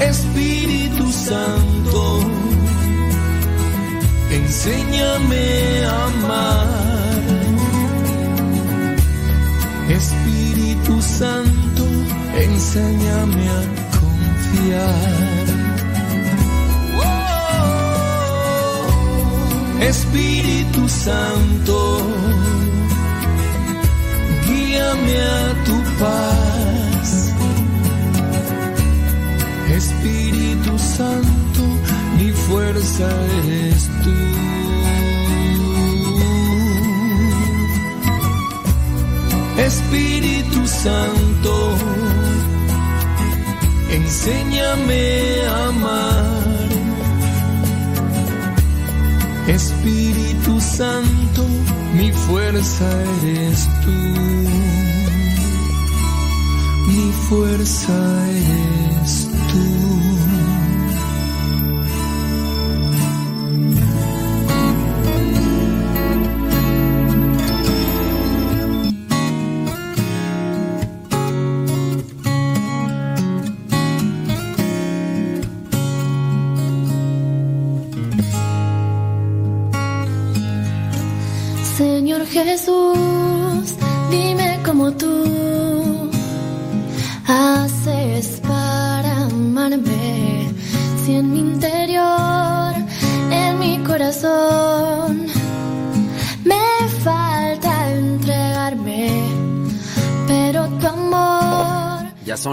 Espíritu 0.00 1.12
Santo, 1.12 2.20
enséñame 4.30 5.84
a 5.84 6.06
amar. 6.06 7.20
Espíritu 9.88 11.02
Santo, 11.02 11.84
enséñame 12.36 13.48
a 13.48 13.62
confiar. 13.98 15.09
Espíritu 19.80 20.86
Santo, 20.88 22.02
guíame 24.46 25.16
a 25.20 25.64
tu 25.64 25.82
paz. 25.98 27.34
Espíritu 29.74 30.78
Santo, 30.78 31.62
mi 32.18 32.30
fuerza 32.30 33.08
eres 33.46 33.88
tú. 34.04 34.16
Espíritu 39.62 40.66
Santo, 40.66 41.74
enséñame 43.90 45.46
a 45.48 45.68
amar. 45.68 46.39
Espíritu 49.50 50.60
Santo, 50.60 51.44
mi 51.94 52.12
fuerza 52.12 52.88
eres 53.22 53.68
tú. 53.82 53.90
Mi 56.86 57.12
fuerza 57.28 58.28
eres 58.30 58.79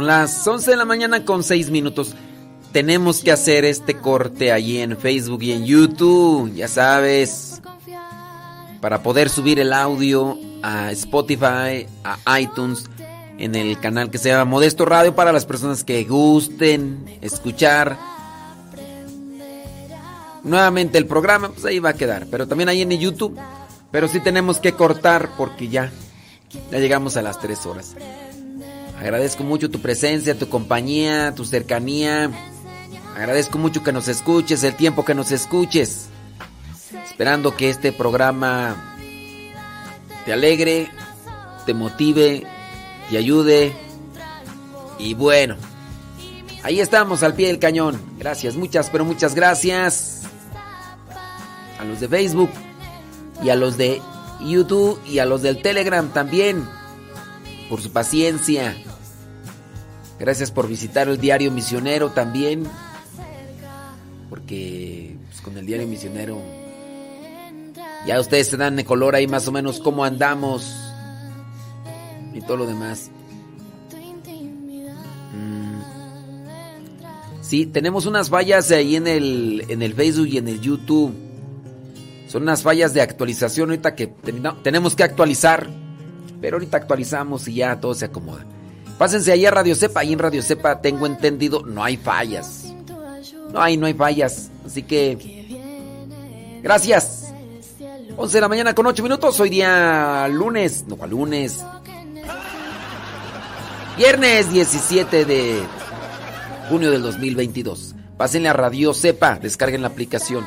las 0.07 0.47
11 0.47 0.71
de 0.71 0.77
la 0.77 0.85
mañana 0.85 1.25
con 1.25 1.43
6 1.43 1.69
minutos. 1.69 2.15
Tenemos 2.71 3.21
que 3.21 3.31
hacer 3.31 3.65
este 3.65 3.97
corte 3.97 4.51
allí 4.51 4.79
en 4.79 4.97
Facebook 4.97 5.43
y 5.43 5.51
en 5.51 5.65
YouTube, 5.65 6.53
ya 6.55 6.67
sabes. 6.67 7.61
Para 8.81 9.03
poder 9.03 9.29
subir 9.29 9.59
el 9.59 9.73
audio 9.73 10.37
a 10.63 10.91
Spotify, 10.91 11.87
a 12.03 12.39
iTunes, 12.39 12.85
en 13.37 13.55
el 13.55 13.79
canal 13.79 14.09
que 14.09 14.17
se 14.17 14.29
llama 14.29 14.45
Modesto 14.45 14.85
Radio 14.85 15.15
para 15.15 15.31
las 15.31 15.45
personas 15.45 15.83
que 15.83 16.03
gusten 16.03 17.19
escuchar 17.21 17.97
nuevamente 20.43 20.97
el 20.97 21.05
programa, 21.05 21.49
pues 21.49 21.65
ahí 21.65 21.79
va 21.79 21.89
a 21.89 21.93
quedar. 21.93 22.27
Pero 22.31 22.47
también 22.47 22.69
ahí 22.69 22.81
en 22.81 22.91
YouTube. 22.91 23.37
Pero 23.91 24.07
sí 24.07 24.19
tenemos 24.19 24.59
que 24.59 24.73
cortar 24.73 25.29
porque 25.37 25.69
ya, 25.69 25.91
ya 26.71 26.79
llegamos 26.79 27.17
a 27.17 27.21
las 27.21 27.39
3 27.39 27.65
horas. 27.65 27.95
Agradezco 28.99 29.43
mucho 29.43 29.69
tu 29.69 29.79
presencia, 29.79 30.37
tu 30.37 30.49
compañía, 30.49 31.33
tu 31.35 31.45
cercanía. 31.45 32.31
Agradezco 33.15 33.57
mucho 33.57 33.83
que 33.83 33.93
nos 33.93 34.07
escuches, 34.07 34.63
el 34.63 34.75
tiempo 34.75 35.05
que 35.05 35.13
nos 35.13 35.31
escuches. 35.31 36.07
Esperando 37.05 37.55
que 37.55 37.69
este 37.69 37.91
programa 37.91 38.95
te 40.25 40.33
alegre, 40.33 40.89
te 41.65 41.73
motive, 41.73 42.43
te 43.09 43.17
ayude. 43.17 43.73
Y 44.97 45.13
bueno, 45.13 45.55
ahí 46.63 46.79
estamos 46.79 47.21
al 47.21 47.35
pie 47.35 47.47
del 47.47 47.59
cañón. 47.59 48.01
Gracias, 48.17 48.55
muchas, 48.55 48.89
pero 48.89 49.05
muchas 49.05 49.35
gracias. 49.35 50.23
A 51.79 51.85
los 51.85 51.99
de 51.99 52.07
Facebook 52.07 52.49
y 53.43 53.49
a 53.49 53.55
los 53.55 53.77
de 53.77 54.01
YouTube 54.41 54.99
y 55.05 55.19
a 55.19 55.25
los 55.25 55.43
del 55.43 55.61
Telegram 55.61 56.07
también. 56.09 56.67
Por 57.69 57.81
su 57.81 57.91
paciencia. 57.91 58.75
Gracias 60.19 60.51
por 60.51 60.67
visitar 60.67 61.07
el 61.07 61.19
diario 61.19 61.51
misionero 61.51 62.09
también. 62.09 62.63
Porque 64.29 65.15
pues, 65.27 65.41
con 65.41 65.57
el 65.57 65.65
diario 65.65 65.87
misionero 65.87 66.41
ya 68.05 68.19
ustedes 68.19 68.47
se 68.47 68.57
dan 68.57 68.75
de 68.75 68.85
color 68.85 69.15
ahí 69.15 69.27
más 69.27 69.47
o 69.47 69.51
menos 69.51 69.79
cómo 69.79 70.05
andamos 70.05 70.73
y 72.33 72.41
todo 72.41 72.57
lo 72.57 72.65
demás. 72.65 73.11
Mm. 75.33 75.81
Sí, 77.41 77.65
tenemos 77.65 78.05
unas 78.05 78.29
fallas 78.29 78.71
ahí 78.71 78.95
en 78.95 79.07
el, 79.07 79.65
en 79.69 79.81
el 79.81 79.93
Facebook 79.93 80.27
y 80.27 80.37
en 80.37 80.47
el 80.47 80.61
YouTube. 80.61 81.13
Son 82.27 82.43
unas 82.43 82.61
fallas 82.61 82.93
de 82.93 83.01
actualización 83.01 83.69
ahorita 83.69 83.95
que 83.95 84.07
tenemos 84.63 84.95
que 84.95 85.03
actualizar. 85.03 85.67
Pero 86.39 86.57
ahorita 86.57 86.77
actualizamos 86.77 87.47
y 87.47 87.55
ya 87.55 87.79
todo 87.79 87.95
se 87.95 88.05
acomoda. 88.05 88.45
Pásense 88.97 89.31
ahí 89.31 89.45
a 89.45 89.51
Radio 89.51 89.75
Cepa. 89.75 90.01
Ahí 90.01 90.13
en 90.13 90.19
Radio 90.19 90.41
Cepa 90.41 90.81
tengo 90.81 91.05
entendido, 91.05 91.63
no 91.65 91.83
hay 91.83 91.97
fallas. 91.97 92.65
No 93.51 93.61
hay, 93.61 93.77
no 93.77 93.85
hay 93.85 93.93
fallas. 93.93 94.49
Así 94.65 94.83
que... 94.83 95.37
Gracias. 96.63 97.33
11 98.17 98.37
de 98.37 98.41
la 98.41 98.47
mañana 98.47 98.73
con 98.73 98.85
8 98.87 99.03
minutos. 99.03 99.39
Hoy 99.39 99.49
día 99.49 100.27
lunes. 100.27 100.85
No, 100.87 101.05
lunes. 101.05 101.63
Viernes 103.97 104.51
17 104.51 105.25
de 105.25 105.61
junio 106.69 106.91
del 106.91 107.01
2022. 107.01 107.95
Pásenle 108.17 108.49
a 108.49 108.53
Radio 108.53 108.93
Cepa. 108.93 109.39
Descarguen 109.39 109.83
la 109.83 109.87
aplicación. 109.89 110.45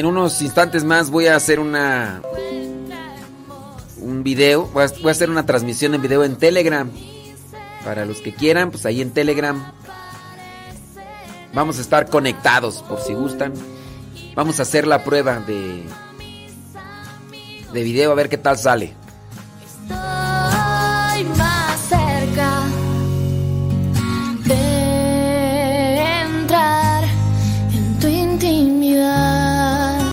En 0.00 0.06
unos 0.06 0.40
instantes 0.40 0.82
más 0.82 1.10
voy 1.10 1.26
a 1.26 1.36
hacer 1.36 1.60
una 1.60 2.22
un 3.98 4.22
video, 4.22 4.64
voy 4.68 4.84
a, 4.84 5.10
hacer 5.10 5.28
una 5.28 5.44
transmisión 5.44 5.94
en 5.94 6.00
video 6.00 6.24
en 6.24 6.36
Telegram. 6.36 6.90
Para 7.84 8.06
los 8.06 8.22
que 8.22 8.32
quieran, 8.32 8.70
pues 8.70 8.86
ahí 8.86 9.02
en 9.02 9.10
Telegram 9.10 9.62
vamos 11.52 11.76
a 11.76 11.82
estar 11.82 12.08
conectados 12.08 12.82
por 12.88 12.98
si 13.02 13.12
gustan. 13.12 13.52
Vamos 14.34 14.58
a 14.58 14.62
hacer 14.62 14.86
la 14.86 15.04
prueba 15.04 15.40
de 15.40 15.84
de 17.70 17.82
video 17.82 18.10
a 18.10 18.14
ver 18.14 18.30
qué 18.30 18.38
tal 18.38 18.56
sale. 18.56 18.94